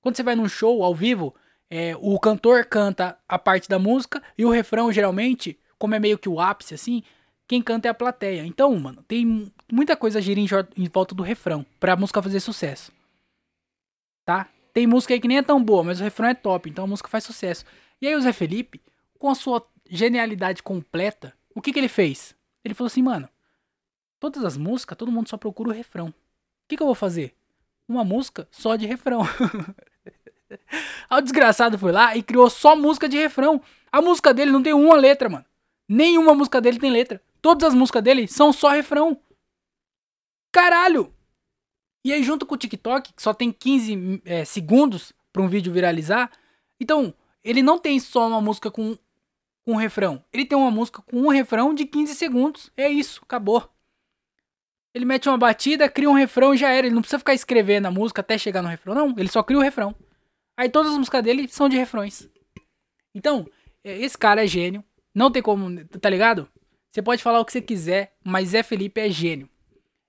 Quando 0.00 0.16
você 0.16 0.22
vai 0.22 0.36
num 0.36 0.48
show 0.48 0.84
ao 0.84 0.94
vivo, 0.94 1.34
é, 1.68 1.96
o 2.00 2.18
cantor 2.20 2.64
canta 2.66 3.18
a 3.28 3.36
parte 3.36 3.68
da 3.68 3.80
música 3.80 4.22
e 4.38 4.44
o 4.44 4.50
refrão, 4.50 4.92
geralmente, 4.92 5.58
como 5.76 5.96
é 5.96 5.98
meio 5.98 6.18
que 6.18 6.28
o 6.28 6.40
ápice, 6.40 6.72
assim, 6.72 7.02
quem 7.48 7.60
canta 7.60 7.88
é 7.88 7.90
a 7.90 7.94
plateia. 7.94 8.46
Então, 8.46 8.74
mano, 8.78 9.04
tem 9.08 9.52
muita 9.72 9.96
coisa 9.96 10.20
gira 10.20 10.40
em, 10.40 10.46
em 10.76 10.88
volta 10.88 11.14
do 11.14 11.22
refrão 11.22 11.64
pra 11.80 11.96
música 11.96 12.22
fazer 12.22 12.40
sucesso. 12.40 12.92
Tá? 14.24 14.48
Tem 14.72 14.86
música 14.86 15.14
aí 15.14 15.20
que 15.20 15.28
nem 15.28 15.38
é 15.38 15.42
tão 15.42 15.62
boa, 15.62 15.82
mas 15.82 16.00
o 16.00 16.04
refrão 16.04 16.28
é 16.28 16.34
top, 16.34 16.68
então 16.68 16.84
a 16.84 16.88
música 16.88 17.08
faz 17.08 17.24
sucesso. 17.24 17.64
E 18.00 18.06
aí 18.06 18.14
o 18.14 18.20
Zé 18.20 18.32
Felipe, 18.32 18.80
com 19.18 19.30
a 19.30 19.34
sua 19.34 19.66
genialidade 19.88 20.62
completa, 20.62 21.32
o 21.54 21.62
que 21.62 21.72
que 21.72 21.78
ele 21.78 21.88
fez? 21.88 22.34
Ele 22.64 22.74
falou 22.74 22.88
assim, 22.88 23.02
mano, 23.02 23.28
todas 24.20 24.44
as 24.44 24.56
músicas, 24.56 24.98
todo 24.98 25.10
mundo 25.10 25.28
só 25.28 25.36
procura 25.36 25.70
o 25.70 25.72
refrão. 25.72 26.08
O 26.08 26.14
que 26.68 26.76
que 26.76 26.82
eu 26.82 26.86
vou 26.86 26.94
fazer? 26.94 27.34
Uma 27.88 28.04
música 28.04 28.46
só 28.50 28.76
de 28.76 28.86
refrão. 28.86 29.22
aí 31.08 31.18
o 31.18 31.20
desgraçado 31.22 31.78
foi 31.78 31.92
lá 31.92 32.16
e 32.16 32.22
criou 32.22 32.50
só 32.50 32.76
música 32.76 33.08
de 33.08 33.16
refrão. 33.16 33.62
A 33.90 34.02
música 34.02 34.34
dele 34.34 34.50
não 34.50 34.62
tem 34.62 34.72
uma 34.72 34.96
letra, 34.96 35.28
mano. 35.28 35.44
Nenhuma 35.88 36.34
música 36.34 36.60
dele 36.60 36.78
tem 36.78 36.90
letra. 36.90 37.22
Todas 37.40 37.68
as 37.68 37.74
músicas 37.74 38.02
dele 38.02 38.26
são 38.26 38.52
só 38.52 38.70
refrão. 38.70 39.18
Caralho! 40.56 41.12
E 42.02 42.14
aí, 42.14 42.22
junto 42.22 42.46
com 42.46 42.54
o 42.54 42.56
TikTok, 42.56 43.12
que 43.12 43.22
só 43.22 43.34
tem 43.34 43.52
15 43.52 44.22
é, 44.24 44.42
segundos 44.42 45.12
para 45.30 45.42
um 45.42 45.48
vídeo 45.48 45.70
viralizar, 45.70 46.32
então, 46.80 47.12
ele 47.44 47.62
não 47.62 47.78
tem 47.78 48.00
só 48.00 48.26
uma 48.26 48.40
música 48.40 48.70
com, 48.70 48.96
um 49.66 49.74
refrão. 49.74 50.24
Ele 50.32 50.46
tem 50.46 50.56
uma 50.56 50.70
música 50.70 51.02
com 51.02 51.20
um 51.20 51.28
refrão 51.28 51.74
de 51.74 51.84
15 51.84 52.14
segundos. 52.14 52.70
É 52.74 52.88
isso, 52.88 53.20
acabou. 53.22 53.68
Ele 54.94 55.04
mete 55.04 55.28
uma 55.28 55.36
batida, 55.36 55.90
cria 55.90 56.08
um 56.08 56.14
refrão 56.14 56.54
e 56.54 56.56
já 56.56 56.70
era. 56.70 56.86
Ele 56.86 56.94
não 56.94 57.02
precisa 57.02 57.18
ficar 57.18 57.34
escrevendo 57.34 57.84
a 57.84 57.90
música 57.90 58.22
até 58.22 58.38
chegar 58.38 58.62
no 58.62 58.68
refrão, 58.70 58.94
não. 58.94 59.14
Ele 59.18 59.28
só 59.28 59.42
cria 59.42 59.58
o 59.58 59.62
refrão. 59.62 59.94
Aí 60.56 60.70
todas 60.70 60.92
as 60.92 60.98
músicas 60.98 61.22
dele 61.22 61.48
são 61.48 61.68
de 61.68 61.76
refrões. 61.76 62.30
Então, 63.14 63.46
é, 63.84 63.98
esse 63.98 64.16
cara 64.16 64.42
é 64.42 64.46
gênio. 64.46 64.82
Não 65.14 65.30
tem 65.30 65.42
como, 65.42 65.84
tá 65.84 66.08
ligado? 66.08 66.48
Você 66.90 67.02
pode 67.02 67.22
falar 67.22 67.40
o 67.40 67.44
que 67.44 67.52
você 67.52 67.60
quiser, 67.60 68.16
mas 68.24 68.48
Zé 68.48 68.62
Felipe 68.62 69.02
é 69.02 69.10
gênio. 69.10 69.50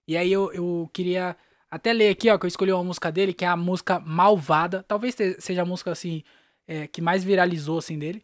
E 0.07 0.15
aí 0.15 0.31
eu, 0.31 0.51
eu 0.53 0.89
queria 0.93 1.35
até 1.69 1.91
ler 1.91 2.09
aqui, 2.09 2.29
ó, 2.29 2.37
que 2.37 2.45
eu 2.45 2.47
escolhi 2.47 2.71
uma 2.71 2.83
música 2.83 3.11
dele, 3.11 3.33
que 3.33 3.43
é 3.43 3.47
a 3.47 3.57
música 3.57 3.99
Malvada. 3.99 4.83
Talvez 4.83 5.15
seja 5.39 5.63
a 5.63 5.65
música, 5.65 5.91
assim, 5.91 6.23
é, 6.65 6.87
que 6.87 7.01
mais 7.01 7.23
viralizou, 7.23 7.77
assim, 7.77 7.99
dele. 7.99 8.23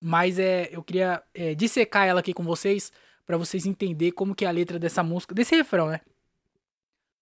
Mas 0.00 0.38
é, 0.38 0.68
eu 0.72 0.82
queria 0.82 1.22
é, 1.34 1.54
dissecar 1.54 2.06
ela 2.06 2.20
aqui 2.20 2.32
com 2.32 2.44
vocês, 2.44 2.92
para 3.26 3.36
vocês 3.36 3.66
entenderem 3.66 4.12
como 4.12 4.34
que 4.34 4.44
é 4.44 4.48
a 4.48 4.52
letra 4.52 4.78
dessa 4.78 5.02
música, 5.02 5.34
desse 5.34 5.54
refrão, 5.54 5.88
né? 5.88 6.00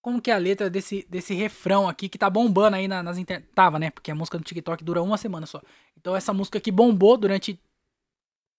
Como 0.03 0.21
que 0.21 0.31
é 0.31 0.35
a 0.35 0.39
letra 0.39 0.71
desse, 0.71 1.07
desse 1.09 1.35
refrão 1.35 1.89
aqui, 1.89 2.09
que 2.09 2.19
tá 2.19 2.29
bombando 2.31 2.77
aí 2.77 2.89
na, 2.89 3.03
nas 3.03 3.19
internet. 3.19 3.51
Tava, 3.55 3.79
né? 3.79 3.91
Porque 3.91 4.11
a 4.11 4.15
música 4.15 4.39
do 4.39 4.45
TikTok 4.45 4.83
dura 4.83 5.03
uma 5.03 5.19
semana 5.19 5.47
só. 5.47 5.61
Então 5.97 6.17
essa 6.17 6.33
música 6.33 6.59
aqui 6.59 6.71
bombou 6.71 7.19
durante 7.19 7.61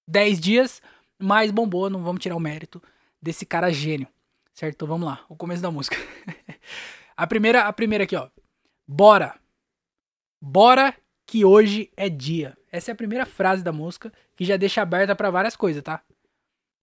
10 0.07 0.39
dias, 0.39 0.81
mas 1.19 1.49
bombou, 1.51 1.89
não 1.89 2.03
vamos 2.03 2.21
tirar 2.21 2.35
o 2.35 2.39
mérito 2.39 2.81
desse 3.19 3.45
cara 3.45 3.71
gênio. 3.71 4.07
Certo? 4.53 4.75
Então 4.75 4.87
vamos 4.87 5.07
lá, 5.07 5.25
o 5.29 5.35
começo 5.35 5.61
da 5.61 5.71
música. 5.71 5.95
a 7.15 7.25
primeira, 7.27 7.63
a 7.63 7.73
primeira 7.73 8.03
aqui, 8.03 8.15
ó. 8.15 8.29
Bora. 8.87 9.39
Bora 10.41 10.95
que 11.25 11.45
hoje 11.45 11.91
é 11.95 12.09
dia. 12.09 12.57
Essa 12.71 12.91
é 12.91 12.93
a 12.93 12.95
primeira 12.95 13.25
frase 13.25 13.63
da 13.63 13.71
música 13.71 14.11
que 14.35 14.45
já 14.45 14.57
deixa 14.57 14.81
aberta 14.81 15.15
para 15.15 15.29
várias 15.29 15.55
coisas, 15.55 15.83
tá? 15.83 16.03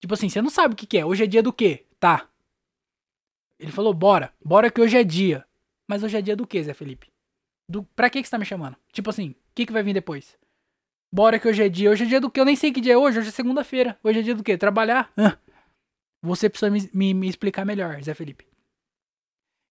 Tipo 0.00 0.14
assim, 0.14 0.28
você 0.28 0.40
não 0.40 0.50
sabe 0.50 0.74
o 0.74 0.76
que, 0.76 0.86
que 0.86 0.98
é. 0.98 1.04
Hoje 1.04 1.24
é 1.24 1.26
dia 1.26 1.42
do 1.42 1.52
quê? 1.52 1.84
Tá. 1.98 2.28
Ele 3.58 3.72
falou, 3.72 3.92
bora. 3.92 4.32
Bora 4.44 4.70
que 4.70 4.80
hoje 4.80 4.96
é 4.96 5.04
dia. 5.04 5.44
Mas 5.86 6.02
hoje 6.02 6.16
é 6.16 6.22
dia 6.22 6.36
do 6.36 6.46
quê, 6.46 6.62
Zé 6.62 6.72
Felipe? 6.72 7.08
Do, 7.68 7.82
pra 7.82 8.08
que, 8.08 8.22
que 8.22 8.28
você 8.28 8.30
tá 8.30 8.38
me 8.38 8.44
chamando? 8.44 8.76
Tipo 8.92 9.10
assim, 9.10 9.30
o 9.30 9.36
que, 9.54 9.66
que 9.66 9.72
vai 9.72 9.82
vir 9.82 9.92
depois? 9.92 10.36
Bora 11.12 11.38
que 11.38 11.48
hoje 11.48 11.62
é 11.62 11.68
dia. 11.68 11.90
Hoje 11.90 12.04
é 12.04 12.06
dia 12.06 12.20
do 12.20 12.30
que? 12.30 12.38
Eu 12.38 12.44
nem 12.44 12.54
sei 12.54 12.72
que 12.72 12.80
dia 12.80 12.94
é 12.94 12.96
hoje. 12.96 13.18
Hoje 13.18 13.28
é 13.28 13.32
segunda-feira. 13.32 13.98
Hoje 14.04 14.20
é 14.20 14.22
dia 14.22 14.34
do 14.34 14.44
que? 14.44 14.56
Trabalhar? 14.56 15.12
Você 16.22 16.48
precisa 16.48 16.70
me, 16.70 16.90
me, 16.92 17.14
me, 17.14 17.28
explicar 17.28 17.64
melhor, 17.64 18.02
Zé 18.02 18.14
Felipe. 18.14 18.46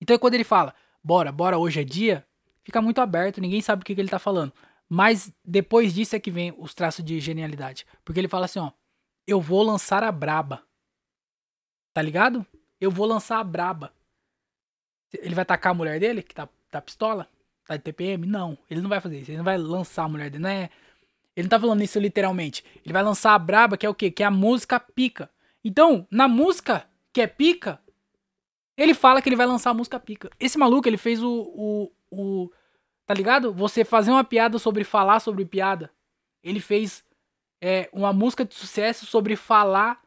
Então 0.01 0.17
quando 0.17 0.35
ele 0.35 0.43
fala, 0.43 0.73
bora, 1.03 1.31
bora, 1.31 1.57
hoje 1.57 1.81
é 1.81 1.83
dia, 1.83 2.25
fica 2.63 2.81
muito 2.81 3.01
aberto, 3.01 3.41
ninguém 3.41 3.61
sabe 3.61 3.81
o 3.81 3.85
que, 3.85 3.93
que 3.93 4.01
ele 4.01 4.09
tá 4.09 4.19
falando. 4.19 4.53
Mas 4.89 5.33
depois 5.43 5.93
disso 5.93 6.15
é 6.15 6.19
que 6.19 6.31
vem 6.31 6.53
os 6.57 6.73
traços 6.73 7.03
de 7.03 7.19
genialidade. 7.19 7.85
Porque 8.05 8.19
ele 8.19 8.29
fala 8.29 8.45
assim, 8.45 8.59
ó, 8.59 8.71
eu 9.25 9.41
vou 9.41 9.61
lançar 9.63 10.03
a 10.03 10.11
braba. 10.11 10.63
Tá 11.93 12.01
ligado? 12.01 12.45
Eu 12.79 12.89
vou 12.89 13.05
lançar 13.05 13.39
a 13.39 13.43
braba. 13.43 13.93
Ele 15.11 15.35
vai 15.35 15.41
atacar 15.41 15.71
a 15.71 15.75
mulher 15.75 15.99
dele, 15.99 16.23
que 16.23 16.33
tá, 16.33 16.47
tá 16.71 16.81
pistola? 16.81 17.29
Tá 17.65 17.75
de 17.75 17.83
TPM? 17.83 18.25
Não, 18.25 18.57
ele 18.69 18.81
não 18.81 18.89
vai 18.89 19.01
fazer 19.01 19.19
isso. 19.19 19.31
Ele 19.31 19.37
não 19.37 19.43
vai 19.43 19.57
lançar 19.57 20.03
a 20.03 20.09
mulher 20.09 20.29
dele. 20.29 20.43
Não 20.43 20.49
é 20.49 20.69
ele 21.37 21.43
não 21.43 21.49
tá 21.49 21.59
falando 21.59 21.83
isso 21.83 21.99
literalmente. 21.99 22.65
Ele 22.83 22.91
vai 22.91 23.03
lançar 23.03 23.35
a 23.35 23.39
braba, 23.39 23.77
que 23.77 23.85
é 23.85 23.89
o 23.89 23.93
quê? 23.93 24.09
Que 24.09 24.23
é 24.23 24.25
a 24.25 24.31
música 24.31 24.79
pica. 24.79 25.29
Então, 25.67 26.07
na 26.09 26.29
música 26.29 26.89
que 27.11 27.19
é 27.19 27.27
pica, 27.27 27.77
ele 28.77 28.93
fala 28.93 29.21
que 29.21 29.27
ele 29.27 29.35
vai 29.35 29.45
lançar 29.45 29.71
a 29.71 29.73
música 29.73 29.99
pica. 29.99 30.29
Esse 30.39 30.57
maluco, 30.57 30.87
ele 30.87 30.97
fez 30.97 31.21
o. 31.21 31.29
o, 31.29 31.91
o 32.09 32.51
tá 33.05 33.13
ligado? 33.13 33.53
Você 33.53 33.83
fazer 33.83 34.11
uma 34.11 34.23
piada 34.23 34.57
sobre 34.57 34.85
falar 34.85 35.19
sobre 35.19 35.43
piada. 35.43 35.91
Ele 36.41 36.61
fez 36.61 37.03
é, 37.61 37.89
uma 37.91 38.13
música 38.13 38.45
de 38.45 38.55
sucesso 38.55 39.05
sobre 39.05 39.35
falar, 39.35 40.01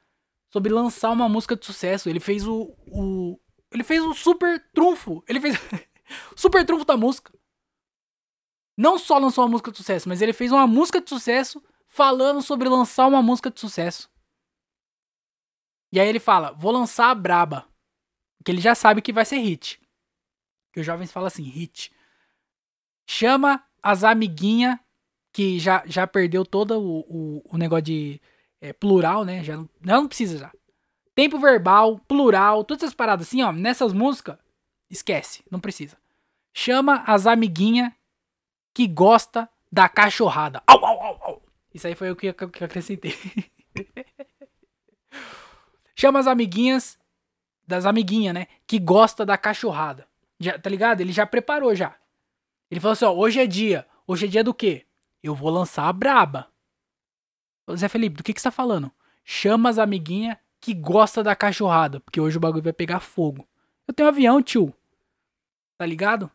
sobre 0.48 0.72
lançar 0.72 1.10
uma 1.10 1.28
música 1.28 1.54
de 1.54 1.66
sucesso. 1.66 2.08
Ele 2.08 2.20
fez 2.20 2.46
o. 2.46 2.74
o 2.86 3.38
ele 3.70 3.84
fez 3.84 4.02
o 4.02 4.14
super 4.14 4.64
trunfo. 4.72 5.22
Ele 5.28 5.40
fez. 5.40 5.58
super 6.34 6.64
trunfo 6.64 6.86
da 6.86 6.96
música 6.96 7.32
não 8.80 8.98
só 8.98 9.18
lançou 9.18 9.44
uma 9.44 9.50
música 9.50 9.70
de 9.70 9.76
sucesso, 9.76 10.08
mas 10.08 10.22
ele 10.22 10.32
fez 10.32 10.50
uma 10.50 10.66
música 10.66 11.02
de 11.02 11.10
sucesso 11.10 11.62
falando 11.86 12.40
sobre 12.40 12.66
lançar 12.66 13.06
uma 13.06 13.20
música 13.20 13.50
de 13.50 13.60
sucesso. 13.60 14.08
E 15.92 15.98
aí 15.98 16.08
ele 16.08 16.20
fala: 16.20 16.52
"Vou 16.52 16.72
lançar 16.72 17.10
a 17.10 17.14
Braba", 17.14 17.66
que 18.44 18.50
ele 18.50 18.60
já 18.60 18.74
sabe 18.74 19.02
que 19.02 19.12
vai 19.12 19.24
ser 19.24 19.38
hit. 19.38 19.80
Que 20.72 20.80
os 20.80 20.86
jovens 20.86 21.12
falam 21.12 21.26
assim, 21.26 21.42
hit. 21.42 21.92
Chama 23.06 23.62
as 23.82 24.04
amiguinhas 24.04 24.78
que 25.32 25.58
já, 25.58 25.82
já 25.86 26.06
perdeu 26.06 26.44
todo 26.44 26.80
o, 26.80 27.00
o, 27.00 27.42
o 27.54 27.58
negócio 27.58 27.84
de 27.84 28.20
é, 28.60 28.72
plural, 28.72 29.24
né? 29.24 29.42
Já 29.42 29.56
não, 29.56 29.68
não 29.80 30.08
precisa 30.08 30.38
já. 30.38 30.52
Tempo 31.14 31.38
verbal, 31.38 31.98
plural, 32.00 32.64
todas 32.64 32.84
essas 32.84 32.94
paradas 32.94 33.26
assim, 33.26 33.42
ó, 33.42 33.52
nessas 33.52 33.92
músicas, 33.92 34.38
esquece, 34.88 35.42
não 35.50 35.60
precisa. 35.60 35.96
Chama 36.52 37.04
as 37.06 37.26
amiguinhas 37.26 37.92
que 38.72 38.86
gosta 38.86 39.48
da 39.70 39.88
cachorrada. 39.88 40.62
Au, 40.66 40.84
au, 40.84 41.02
au, 41.02 41.18
au. 41.22 41.42
Isso 41.72 41.86
aí 41.86 41.94
foi 41.94 42.10
o 42.10 42.16
que 42.16 42.28
eu 42.28 42.64
acrescentei. 42.64 43.14
Chama 46.00 46.18
as 46.18 46.26
amiguinhas, 46.26 46.98
das 47.66 47.84
amiguinhas, 47.84 48.32
né? 48.32 48.46
Que 48.66 48.78
gosta 48.78 49.26
da 49.26 49.36
cachorrada. 49.36 50.08
Já, 50.38 50.58
tá 50.58 50.70
ligado? 50.70 51.02
Ele 51.02 51.12
já 51.12 51.26
preparou 51.26 51.74
já. 51.74 51.94
Ele 52.70 52.80
falou 52.80 52.94
assim, 52.94 53.04
ó, 53.04 53.12
hoje 53.12 53.38
é 53.38 53.46
dia. 53.46 53.86
Hoje 54.06 54.24
é 54.24 54.28
dia 54.30 54.42
do 54.42 54.54
quê? 54.54 54.86
Eu 55.22 55.34
vou 55.34 55.50
lançar 55.50 55.86
a 55.86 55.92
braba. 55.92 56.50
Zé 57.74 57.86
Felipe, 57.86 58.16
do 58.16 58.22
que 58.22 58.32
que 58.32 58.40
você 58.40 58.48
tá 58.48 58.50
falando? 58.50 58.90
Chama 59.22 59.68
as 59.68 59.76
amiguinhas 59.76 60.38
que 60.58 60.72
gosta 60.72 61.22
da 61.22 61.36
cachorrada, 61.36 62.00
porque 62.00 62.18
hoje 62.18 62.38
o 62.38 62.40
bagulho 62.40 62.64
vai 62.64 62.72
pegar 62.72 63.00
fogo. 63.00 63.46
Eu 63.86 63.92
tenho 63.92 64.08
um 64.08 64.12
avião, 64.12 64.42
tio. 64.42 64.74
Tá 65.76 65.84
ligado? 65.84 66.30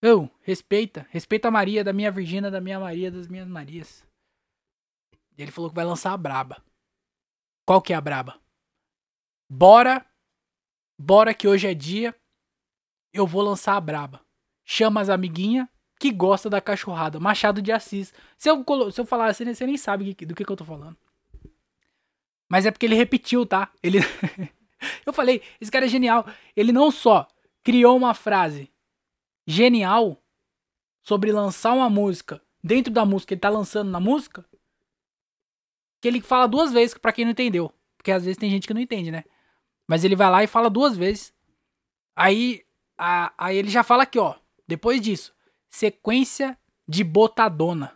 Eu, 0.00 0.30
respeita. 0.40 1.06
Respeita 1.10 1.48
a 1.48 1.50
Maria, 1.50 1.84
da 1.84 1.92
minha 1.92 2.10
Virgínia, 2.10 2.50
da 2.50 2.58
minha 2.58 2.80
Maria, 2.80 3.10
das 3.10 3.28
minhas 3.28 3.46
Marias. 3.46 4.02
Ele 5.36 5.50
falou 5.50 5.68
que 5.68 5.76
vai 5.76 5.84
lançar 5.84 6.14
a 6.14 6.16
braba. 6.16 6.64
Qual 7.66 7.82
que 7.82 7.92
é 7.92 7.96
a 7.96 8.00
braba? 8.00 8.41
Bora. 9.54 10.06
Bora 10.98 11.34
que 11.34 11.46
hoje 11.46 11.68
é 11.68 11.74
dia. 11.74 12.16
Eu 13.12 13.26
vou 13.26 13.42
lançar 13.42 13.76
a 13.76 13.80
braba. 13.80 14.24
Chama 14.64 15.02
as 15.02 15.10
amiguinhas 15.10 15.68
que 16.00 16.10
gosta 16.10 16.48
da 16.48 16.58
cachorrada. 16.58 17.20
Machado 17.20 17.60
de 17.60 17.70
Assis. 17.70 18.14
Se 18.38 18.48
eu, 18.48 18.64
se 18.90 18.98
eu 18.98 19.04
falar 19.04 19.26
assim, 19.26 19.44
você 19.44 19.66
nem 19.66 19.76
sabe 19.76 20.14
do 20.14 20.34
que, 20.34 20.42
que 20.42 20.50
eu 20.50 20.56
tô 20.56 20.64
falando. 20.64 20.96
Mas 22.48 22.64
é 22.64 22.70
porque 22.70 22.86
ele 22.86 22.94
repetiu, 22.94 23.44
tá? 23.44 23.70
Ele. 23.82 23.98
eu 25.04 25.12
falei, 25.12 25.42
esse 25.60 25.70
cara 25.70 25.84
é 25.84 25.88
genial. 25.88 26.26
Ele 26.56 26.72
não 26.72 26.90
só 26.90 27.28
criou 27.62 27.94
uma 27.94 28.14
frase 28.14 28.72
genial 29.46 30.22
sobre 31.02 31.30
lançar 31.30 31.74
uma 31.74 31.90
música 31.90 32.40
dentro 32.64 32.90
da 32.90 33.04
música 33.04 33.34
ele 33.34 33.40
tá 33.40 33.50
lançando 33.50 33.90
na 33.90 33.98
música, 34.00 34.46
que 36.00 36.08
ele 36.08 36.20
fala 36.20 36.46
duas 36.46 36.72
vezes 36.72 36.96
para 36.96 37.12
quem 37.12 37.24
não 37.24 37.32
entendeu, 37.32 37.72
porque 37.96 38.12
às 38.12 38.24
vezes 38.24 38.38
tem 38.38 38.50
gente 38.50 38.66
que 38.66 38.74
não 38.74 38.80
entende, 38.80 39.10
né? 39.10 39.24
Mas 39.92 40.04
ele 40.04 40.16
vai 40.16 40.30
lá 40.30 40.42
e 40.42 40.46
fala 40.46 40.70
duas 40.70 40.96
vezes. 40.96 41.34
Aí, 42.16 42.64
a, 42.96 43.30
aí 43.36 43.58
ele 43.58 43.68
já 43.68 43.82
fala 43.82 44.04
aqui, 44.04 44.18
ó, 44.18 44.36
depois 44.66 45.02
disso, 45.02 45.34
sequência 45.68 46.58
de 46.88 47.04
botadona. 47.04 47.94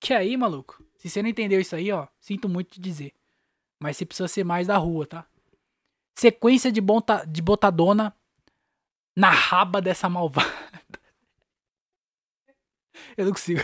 Que 0.00 0.14
aí, 0.14 0.36
maluco? 0.36 0.84
Se 0.96 1.08
você 1.08 1.22
não 1.22 1.28
entendeu 1.28 1.60
isso 1.60 1.76
aí, 1.76 1.92
ó, 1.92 2.08
sinto 2.18 2.48
muito 2.48 2.72
te 2.72 2.80
dizer. 2.80 3.14
Mas 3.78 3.96
você 3.96 4.04
precisa 4.04 4.26
ser 4.26 4.42
mais 4.42 4.66
da 4.66 4.76
rua, 4.76 5.06
tá? 5.06 5.24
Sequência 6.18 6.72
de, 6.72 6.80
bota, 6.80 7.24
de 7.24 7.40
botadona 7.40 8.12
na 9.14 9.30
raba 9.30 9.80
dessa 9.80 10.08
malvada. 10.08 10.50
Eu 13.16 13.26
não 13.26 13.32
consigo. 13.32 13.62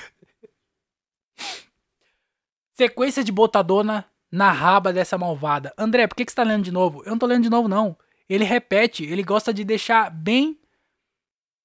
Sequência 2.73 3.25
de 3.25 3.33
botadona 3.33 4.08
na 4.31 4.53
raba 4.53 4.93
dessa 4.93 5.17
malvada. 5.17 5.73
André, 5.77 6.07
por 6.07 6.15
que, 6.15 6.25
que 6.25 6.31
você 6.31 6.37
tá 6.37 6.43
lendo 6.43 6.65
de 6.65 6.73
novo? 6.73 7.03
Eu 7.05 7.11
não 7.11 7.19
tô 7.19 7.27
lendo 7.27 7.43
de 7.43 7.51
novo, 7.51 7.69
não. 7.69 7.97
Ele 8.29 8.45
repete, 8.45 9.05
ele 9.05 9.23
gosta 9.23 9.53
de 9.53 9.65
deixar 9.65 10.11
bem 10.11 10.61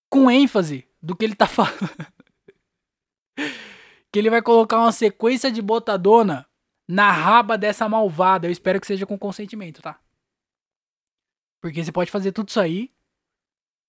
com 0.09 0.31
ênfase 0.31 0.87
do 1.01 1.15
que 1.15 1.25
ele 1.25 1.35
tá 1.35 1.45
falando. 1.47 1.89
que 4.11 4.19
ele 4.19 4.29
vai 4.29 4.41
colocar 4.41 4.77
uma 4.77 4.91
sequência 4.91 5.51
de 5.51 5.61
botadona 5.61 6.47
na 6.87 7.11
raba 7.11 7.57
dessa 7.57 7.89
malvada. 7.89 8.47
Eu 8.47 8.51
espero 8.51 8.79
que 8.79 8.87
seja 8.87 9.05
com 9.05 9.17
consentimento, 9.17 9.81
tá? 9.81 9.99
Porque 11.61 11.83
você 11.83 11.91
pode 11.91 12.11
fazer 12.11 12.31
tudo 12.31 12.49
isso 12.49 12.59
aí 12.59 12.93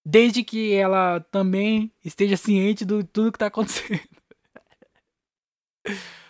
desde 0.05 0.45
que 0.45 0.75
ela 0.75 1.21
também 1.31 1.91
esteja 2.05 2.37
ciente 2.37 2.85
do 2.85 3.03
tudo 3.03 3.33
que 3.33 3.39
tá 3.39 3.47
acontecendo. 3.47 4.01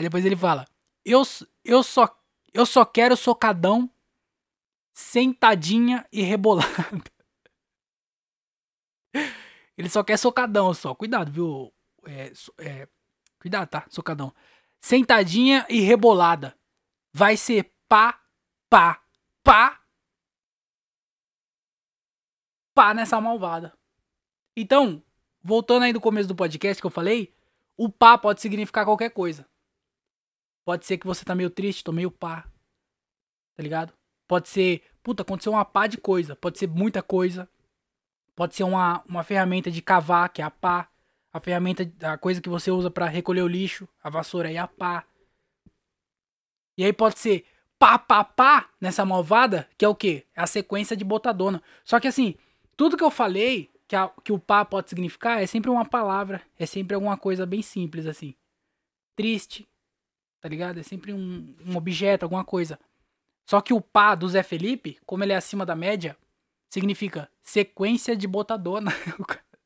Aí 0.00 0.04
depois 0.04 0.24
ele 0.24 0.34
fala: 0.34 0.64
"Eu 1.04 1.22
eu 1.62 1.82
só 1.82 2.08
eu 2.54 2.64
só 2.64 2.86
quero 2.86 3.14
socadão 3.16 3.90
sentadinha 4.94 6.06
e 6.10 6.22
rebolada". 6.22 6.68
Ele 9.76 9.88
só 9.88 10.02
quer 10.04 10.18
socadão 10.18 10.74
só. 10.74 10.94
Cuidado, 10.94 11.32
viu? 11.32 11.72
É, 12.06 12.32
é, 12.58 12.88
cuidado, 13.38 13.68
tá? 13.68 13.86
Socadão. 13.88 14.30
Sentadinha 14.78 15.64
e 15.70 15.80
rebolada. 15.80 16.54
Vai 17.14 17.36
ser 17.36 17.72
pá, 17.88 18.20
pá, 18.68 19.02
pá 19.42 19.80
pá 22.74 22.94
nessa 22.94 23.20
malvada. 23.20 23.74
Então, 24.56 25.02
voltando 25.42 25.82
aí 25.82 25.92
do 25.92 26.00
começo 26.00 26.26
do 26.28 26.34
podcast 26.34 26.80
que 26.80 26.86
eu 26.86 26.90
falei, 26.90 27.34
o 27.76 27.88
pá 27.90 28.16
pode 28.16 28.40
significar 28.40 28.86
qualquer 28.86 29.10
coisa. 29.10 29.46
Pode 30.64 30.86
ser 30.86 30.98
que 30.98 31.06
você 31.06 31.24
tá 31.24 31.34
meio 31.34 31.50
triste, 31.50 31.84
tô 31.84 31.92
meio 31.92 32.10
pá. 32.10 32.46
Tá 33.56 33.62
ligado? 33.62 33.92
Pode 34.28 34.48
ser, 34.48 34.82
puta, 35.02 35.22
aconteceu 35.22 35.52
uma 35.52 35.64
pá 35.64 35.86
de 35.86 35.96
coisa. 35.96 36.36
Pode 36.36 36.58
ser 36.58 36.68
muita 36.68 37.02
coisa. 37.02 37.48
Pode 38.34 38.54
ser 38.54 38.64
uma, 38.64 39.02
uma 39.08 39.22
ferramenta 39.22 39.70
de 39.70 39.82
cavar, 39.82 40.28
que 40.28 40.40
é 40.40 40.44
a 40.44 40.50
pá. 40.50 40.88
A 41.32 41.40
ferramenta, 41.40 41.90
a 42.02 42.18
coisa 42.18 42.40
que 42.40 42.48
você 42.48 42.70
usa 42.70 42.90
para 42.90 43.06
recolher 43.06 43.42
o 43.42 43.48
lixo, 43.48 43.88
a 44.02 44.10
vassoura 44.10 44.52
é 44.52 44.56
a 44.56 44.66
pá. 44.66 45.04
E 46.76 46.84
aí 46.84 46.92
pode 46.92 47.18
ser 47.18 47.44
pá, 47.78 47.98
pá, 47.98 48.22
pá 48.22 48.70
nessa 48.80 49.04
malvada, 49.04 49.68
que 49.76 49.84
é 49.84 49.88
o 49.88 49.94
quê? 49.94 50.26
É 50.34 50.42
a 50.42 50.46
sequência 50.46 50.96
de 50.96 51.04
botadona. 51.04 51.62
Só 51.84 52.00
que 52.00 52.08
assim, 52.08 52.34
tudo 52.76 52.96
que 52.96 53.04
eu 53.04 53.10
falei, 53.10 53.70
que, 53.86 53.96
a, 53.96 54.08
que 54.22 54.32
o 54.32 54.38
pá 54.38 54.64
pode 54.64 54.88
significar, 54.88 55.42
é 55.42 55.46
sempre 55.46 55.70
uma 55.70 55.84
palavra, 55.84 56.40
é 56.58 56.64
sempre 56.64 56.94
alguma 56.94 57.16
coisa 57.16 57.44
bem 57.44 57.62
simples, 57.62 58.06
assim. 58.06 58.34
Triste, 59.16 59.68
tá 60.40 60.48
ligado? 60.48 60.80
É 60.80 60.82
sempre 60.82 61.12
um, 61.12 61.54
um 61.66 61.76
objeto, 61.76 62.24
alguma 62.24 62.44
coisa. 62.44 62.78
Só 63.48 63.60
que 63.60 63.72
o 63.72 63.80
pá 63.80 64.14
do 64.14 64.28
Zé 64.28 64.42
Felipe, 64.42 64.98
como 65.04 65.24
ele 65.24 65.32
é 65.32 65.36
acima 65.36 65.66
da 65.66 65.74
média, 65.74 66.16
significa 66.68 67.28
sequência 67.42 68.16
de 68.16 68.26
botadona. 68.26 68.92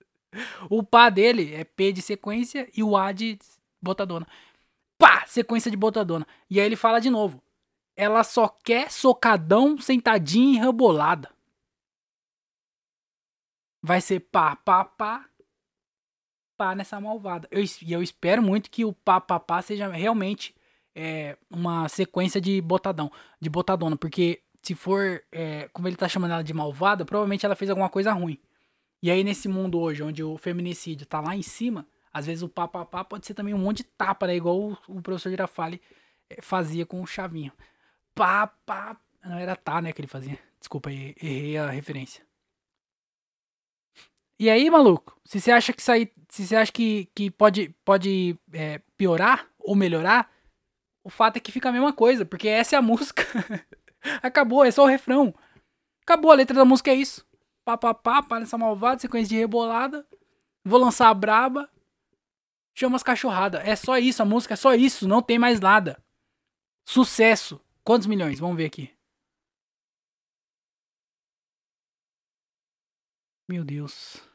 o 0.70 0.82
pá 0.82 1.10
dele 1.10 1.54
é 1.54 1.64
P 1.64 1.92
de 1.92 2.02
sequência 2.02 2.68
e 2.76 2.82
o 2.82 2.96
A 2.96 3.12
de 3.12 3.38
botadona. 3.80 4.26
Pá, 4.98 5.24
sequência 5.26 5.70
de 5.70 5.76
botadona. 5.76 6.26
E 6.48 6.60
aí 6.60 6.66
ele 6.66 6.76
fala 6.76 7.00
de 7.00 7.10
novo. 7.10 7.42
Ela 7.96 8.24
só 8.24 8.48
quer 8.48 8.90
socadão, 8.90 9.78
sentadinha 9.78 10.58
e 10.58 10.64
rebolada 10.64 11.34
vai 13.84 14.00
ser 14.00 14.20
pá, 14.20 14.56
pá, 14.56 14.82
pá, 14.82 15.28
pá 16.56 16.74
nessa 16.74 16.98
malvada. 16.98 17.46
E 17.52 17.92
eu, 17.92 17.98
eu, 17.98 18.02
espero 18.02 18.42
muito 18.42 18.70
que 18.70 18.82
o 18.82 18.94
pá, 18.94 19.20
pá, 19.20 19.38
pá 19.38 19.60
seja 19.60 19.88
realmente 19.88 20.54
é, 20.94 21.36
uma 21.50 21.88
sequência 21.88 22.40
de 22.40 22.60
botadão, 22.60 23.10
de 23.40 23.50
botadona, 23.50 23.96
porque 23.96 24.42
se 24.62 24.74
for, 24.74 25.22
é, 25.30 25.68
como 25.72 25.88
ele 25.88 25.96
tá 25.96 26.08
chamando 26.08 26.32
ela 26.32 26.42
de 26.42 26.54
malvada, 26.54 27.04
provavelmente 27.04 27.44
ela 27.44 27.56
fez 27.56 27.70
alguma 27.70 27.90
coisa 27.90 28.12
ruim. 28.12 28.38
E 29.02 29.10
aí 29.10 29.22
nesse 29.22 29.48
mundo 29.48 29.78
hoje, 29.78 30.02
onde 30.02 30.22
o 30.22 30.38
feminicídio 30.38 31.06
tá 31.06 31.20
lá 31.20 31.36
em 31.36 31.42
cima, 31.42 31.86
às 32.12 32.26
vezes 32.26 32.42
o 32.42 32.48
pá, 32.48 32.66
pá, 32.68 32.84
pá 32.84 33.04
pode 33.04 33.26
ser 33.26 33.34
também 33.34 33.52
um 33.52 33.58
monte 33.58 33.78
de 33.78 33.84
tapa, 33.84 34.26
né? 34.26 34.36
Igual 34.36 34.58
o, 34.58 34.78
o 34.88 35.02
professor 35.02 35.30
Girafale 35.30 35.82
é, 36.30 36.40
fazia 36.40 36.86
com 36.86 37.02
o 37.02 37.06
Chavinho. 37.06 37.52
Pá, 38.14 38.46
pá, 38.46 38.96
não 39.24 39.36
era 39.36 39.56
tá, 39.56 39.82
né, 39.82 39.92
que 39.92 40.00
ele 40.00 40.08
fazia. 40.08 40.38
Desculpa, 40.58 40.90
errei 40.90 41.58
a 41.58 41.68
referência. 41.70 42.24
E 44.38 44.50
aí, 44.50 44.68
maluco, 44.70 45.18
se 45.24 45.40
você 45.40 45.50
acha 45.50 45.72
que 45.72 45.90
aí, 45.90 46.10
se 46.28 46.46
você 46.46 46.56
acha 46.56 46.72
que, 46.72 47.08
que 47.14 47.30
pode, 47.30 47.74
pode 47.84 48.38
é, 48.52 48.80
piorar 48.96 49.48
ou 49.58 49.74
melhorar, 49.74 50.30
o 51.04 51.10
fato 51.10 51.36
é 51.36 51.40
que 51.40 51.52
fica 51.52 51.68
a 51.68 51.72
mesma 51.72 51.92
coisa, 51.92 52.24
porque 52.24 52.48
essa 52.48 52.74
é 52.74 52.78
a 52.78 52.82
música. 52.82 53.22
Acabou, 54.22 54.64
é 54.64 54.70
só 54.70 54.84
o 54.84 54.88
refrão. 54.88 55.34
Acabou, 56.02 56.32
a 56.32 56.34
letra 56.34 56.56
da 56.56 56.64
música 56.64 56.90
é 56.90 56.94
isso. 56.94 57.26
Pá, 57.64 57.76
pá, 57.76 57.94
pá, 57.94 58.40
nessa 58.40 58.56
malvada, 58.56 59.00
sequência 59.00 59.28
de 59.28 59.36
rebolada. 59.36 60.06
Vou 60.64 60.80
lançar 60.80 61.10
a 61.10 61.14
braba. 61.14 61.70
Chama 62.74 62.96
as 62.96 63.02
cachorrada. 63.02 63.62
É 63.62 63.76
só 63.76 63.98
isso, 63.98 64.22
a 64.22 64.24
música 64.24 64.54
é 64.54 64.56
só 64.56 64.74
isso, 64.74 65.06
não 65.06 65.22
tem 65.22 65.38
mais 65.38 65.60
nada. 65.60 66.02
Sucesso. 66.86 67.60
Quantos 67.84 68.06
milhões? 68.06 68.40
Vamos 68.40 68.56
ver 68.56 68.66
aqui. 68.66 68.90
Meu 73.46 73.62
Deus. 73.62 74.33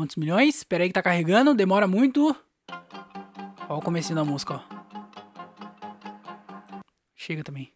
Quantos 0.00 0.16
milhões? 0.16 0.56
Espera 0.56 0.82
aí 0.82 0.88
que 0.88 0.94
tá 0.94 1.02
carregando, 1.02 1.54
demora 1.54 1.86
muito. 1.86 2.34
Ó 3.68 3.76
o 3.76 3.82
começo 3.82 4.14
da 4.14 4.24
música, 4.24 4.54
ó. 4.54 4.62
Chega 7.14 7.44
também. 7.44 7.70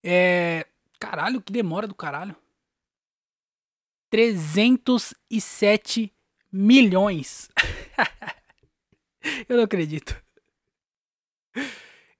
É... 0.00 0.68
Caralho, 1.00 1.42
que 1.42 1.52
demora 1.52 1.88
do 1.88 1.96
caralho. 1.96 2.36
307 4.08 6.14
milhões. 6.52 7.50
Eu 9.48 9.56
não 9.56 9.64
acredito. 9.64 10.16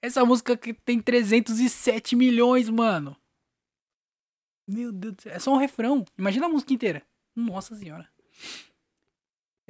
Essa 0.01 0.25
música 0.25 0.57
que 0.57 0.73
tem 0.73 1.01
307 1.01 2.13
milhões, 2.13 2.67
mano. 2.67 3.15
Meu 4.67 4.91
Deus 4.91 5.15
do 5.15 5.21
céu. 5.21 5.31
É 5.31 5.39
só 5.39 5.53
um 5.53 5.57
refrão. 5.57 6.03
Imagina 6.17 6.47
a 6.47 6.49
música 6.49 6.73
inteira. 6.73 7.07
Nossa 7.33 7.73
senhora. 7.73 8.11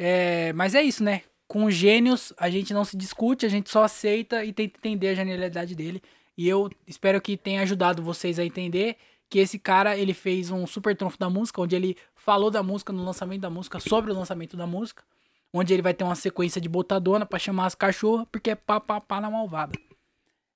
É, 0.02 0.54
mas 0.54 0.76
é 0.76 0.82
isso, 0.82 1.04
né? 1.04 1.24
Com 1.46 1.70
gênios, 1.70 2.32
a 2.38 2.50
gente 2.50 2.74
não 2.74 2.86
se 2.86 2.96
discute, 2.96 3.46
a 3.46 3.50
gente 3.50 3.70
só 3.70 3.84
aceita 3.84 4.46
e 4.46 4.54
tenta 4.54 4.78
entender 4.78 5.10
a 5.10 5.14
genialidade 5.14 5.76
dele. 5.76 6.02
E 6.38 6.48
eu 6.48 6.70
espero 6.88 7.20
que 7.20 7.36
tenha 7.36 7.62
ajudado 7.62 8.02
vocês 8.02 8.40
a 8.40 8.46
entender 8.46 8.96
que 9.30 9.40
esse 9.40 9.60
cara, 9.60 9.98
ele 9.98 10.14
fez 10.14 10.52
um 10.52 10.66
super 10.66 10.96
trunfo 10.96 11.20
da 11.20 11.30
música, 11.30 11.62
onde 11.62 11.76
ele 11.76 11.98
falou 12.16 12.50
da 12.50 12.64
música 12.64 12.94
no 12.94 13.04
lançamento 13.04 13.42
da 13.42 13.50
música, 13.50 13.78
sobre 13.78 14.12
o 14.12 14.16
lançamento 14.16 14.56
da 14.56 14.66
música, 14.66 15.04
onde 15.52 15.74
ele 15.74 15.82
vai 15.82 15.94
ter 15.94 16.06
uma 16.06 16.16
sequência 16.16 16.62
de 16.62 16.70
botadona 16.70 17.26
para 17.26 17.38
chamar 17.38 17.66
as 17.66 17.76
cachorras, 17.76 18.26
porque 18.32 18.52
é 18.52 18.56
pá, 18.56 18.80
pá, 18.80 19.02
pá 19.02 19.20
na 19.20 19.30
malvada. 19.30 19.78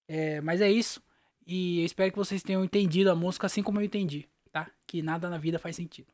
É, 0.07 0.39
mas 0.39 0.61
é 0.61 0.71
isso. 0.71 1.03
E 1.45 1.81
eu 1.81 1.85
espero 1.85 2.11
que 2.13 2.17
vocês 2.17 2.41
tenham 2.41 2.63
entendido 2.63 3.11
a 3.11 3.15
música 3.15 3.47
assim 3.47 3.61
como 3.61 3.81
eu 3.81 3.83
entendi, 3.83 4.25
tá? 4.53 4.71
Que 4.87 5.01
nada 5.01 5.29
na 5.29 5.37
vida 5.37 5.59
faz 5.59 5.75
sentido. 5.75 6.12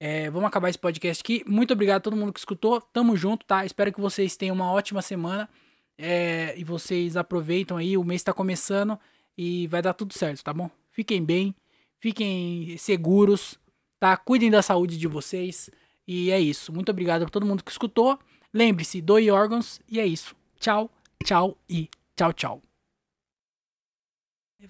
É, 0.00 0.30
vamos 0.30 0.46
acabar 0.46 0.68
esse 0.68 0.78
podcast 0.78 1.20
aqui. 1.20 1.42
Muito 1.46 1.72
obrigado 1.72 1.98
a 1.98 2.00
todo 2.02 2.16
mundo 2.16 2.32
que 2.32 2.38
escutou. 2.38 2.80
Tamo 2.80 3.16
junto, 3.16 3.44
tá? 3.44 3.64
Espero 3.64 3.92
que 3.92 4.00
vocês 4.00 4.36
tenham 4.36 4.54
uma 4.54 4.70
ótima 4.70 5.02
semana. 5.02 5.48
É, 5.96 6.56
e 6.56 6.62
vocês 6.62 7.16
aproveitam 7.16 7.76
aí. 7.76 7.96
O 7.96 8.04
mês 8.04 8.22
tá 8.22 8.32
começando 8.32 8.98
e 9.36 9.66
vai 9.66 9.82
dar 9.82 9.94
tudo 9.94 10.14
certo, 10.14 10.42
tá 10.44 10.52
bom? 10.52 10.70
Fiquem 10.92 11.24
bem, 11.24 11.54
fiquem 11.98 12.76
seguros, 12.76 13.58
tá? 13.98 14.16
Cuidem 14.16 14.50
da 14.50 14.62
saúde 14.62 14.96
de 14.96 15.08
vocês. 15.08 15.70
E 16.06 16.30
é 16.30 16.40
isso. 16.40 16.72
Muito 16.72 16.90
obrigado 16.90 17.24
a 17.24 17.28
todo 17.28 17.46
mundo 17.46 17.64
que 17.64 17.70
escutou. 17.70 18.18
Lembre-se, 18.54 19.00
doe 19.02 19.30
órgãos. 19.30 19.80
E 19.88 19.98
é 19.98 20.06
isso. 20.06 20.34
Tchau, 20.60 20.90
tchau 21.24 21.58
e 21.68 21.88
tchau, 22.16 22.32
tchau. 22.32 22.62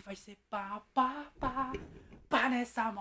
Vai 0.05 0.17
ser 0.17 0.37
pá, 0.51 0.83
pá, 0.93 1.31
pá, 1.39 1.73
pá 2.29 2.49
nessa. 2.49 2.93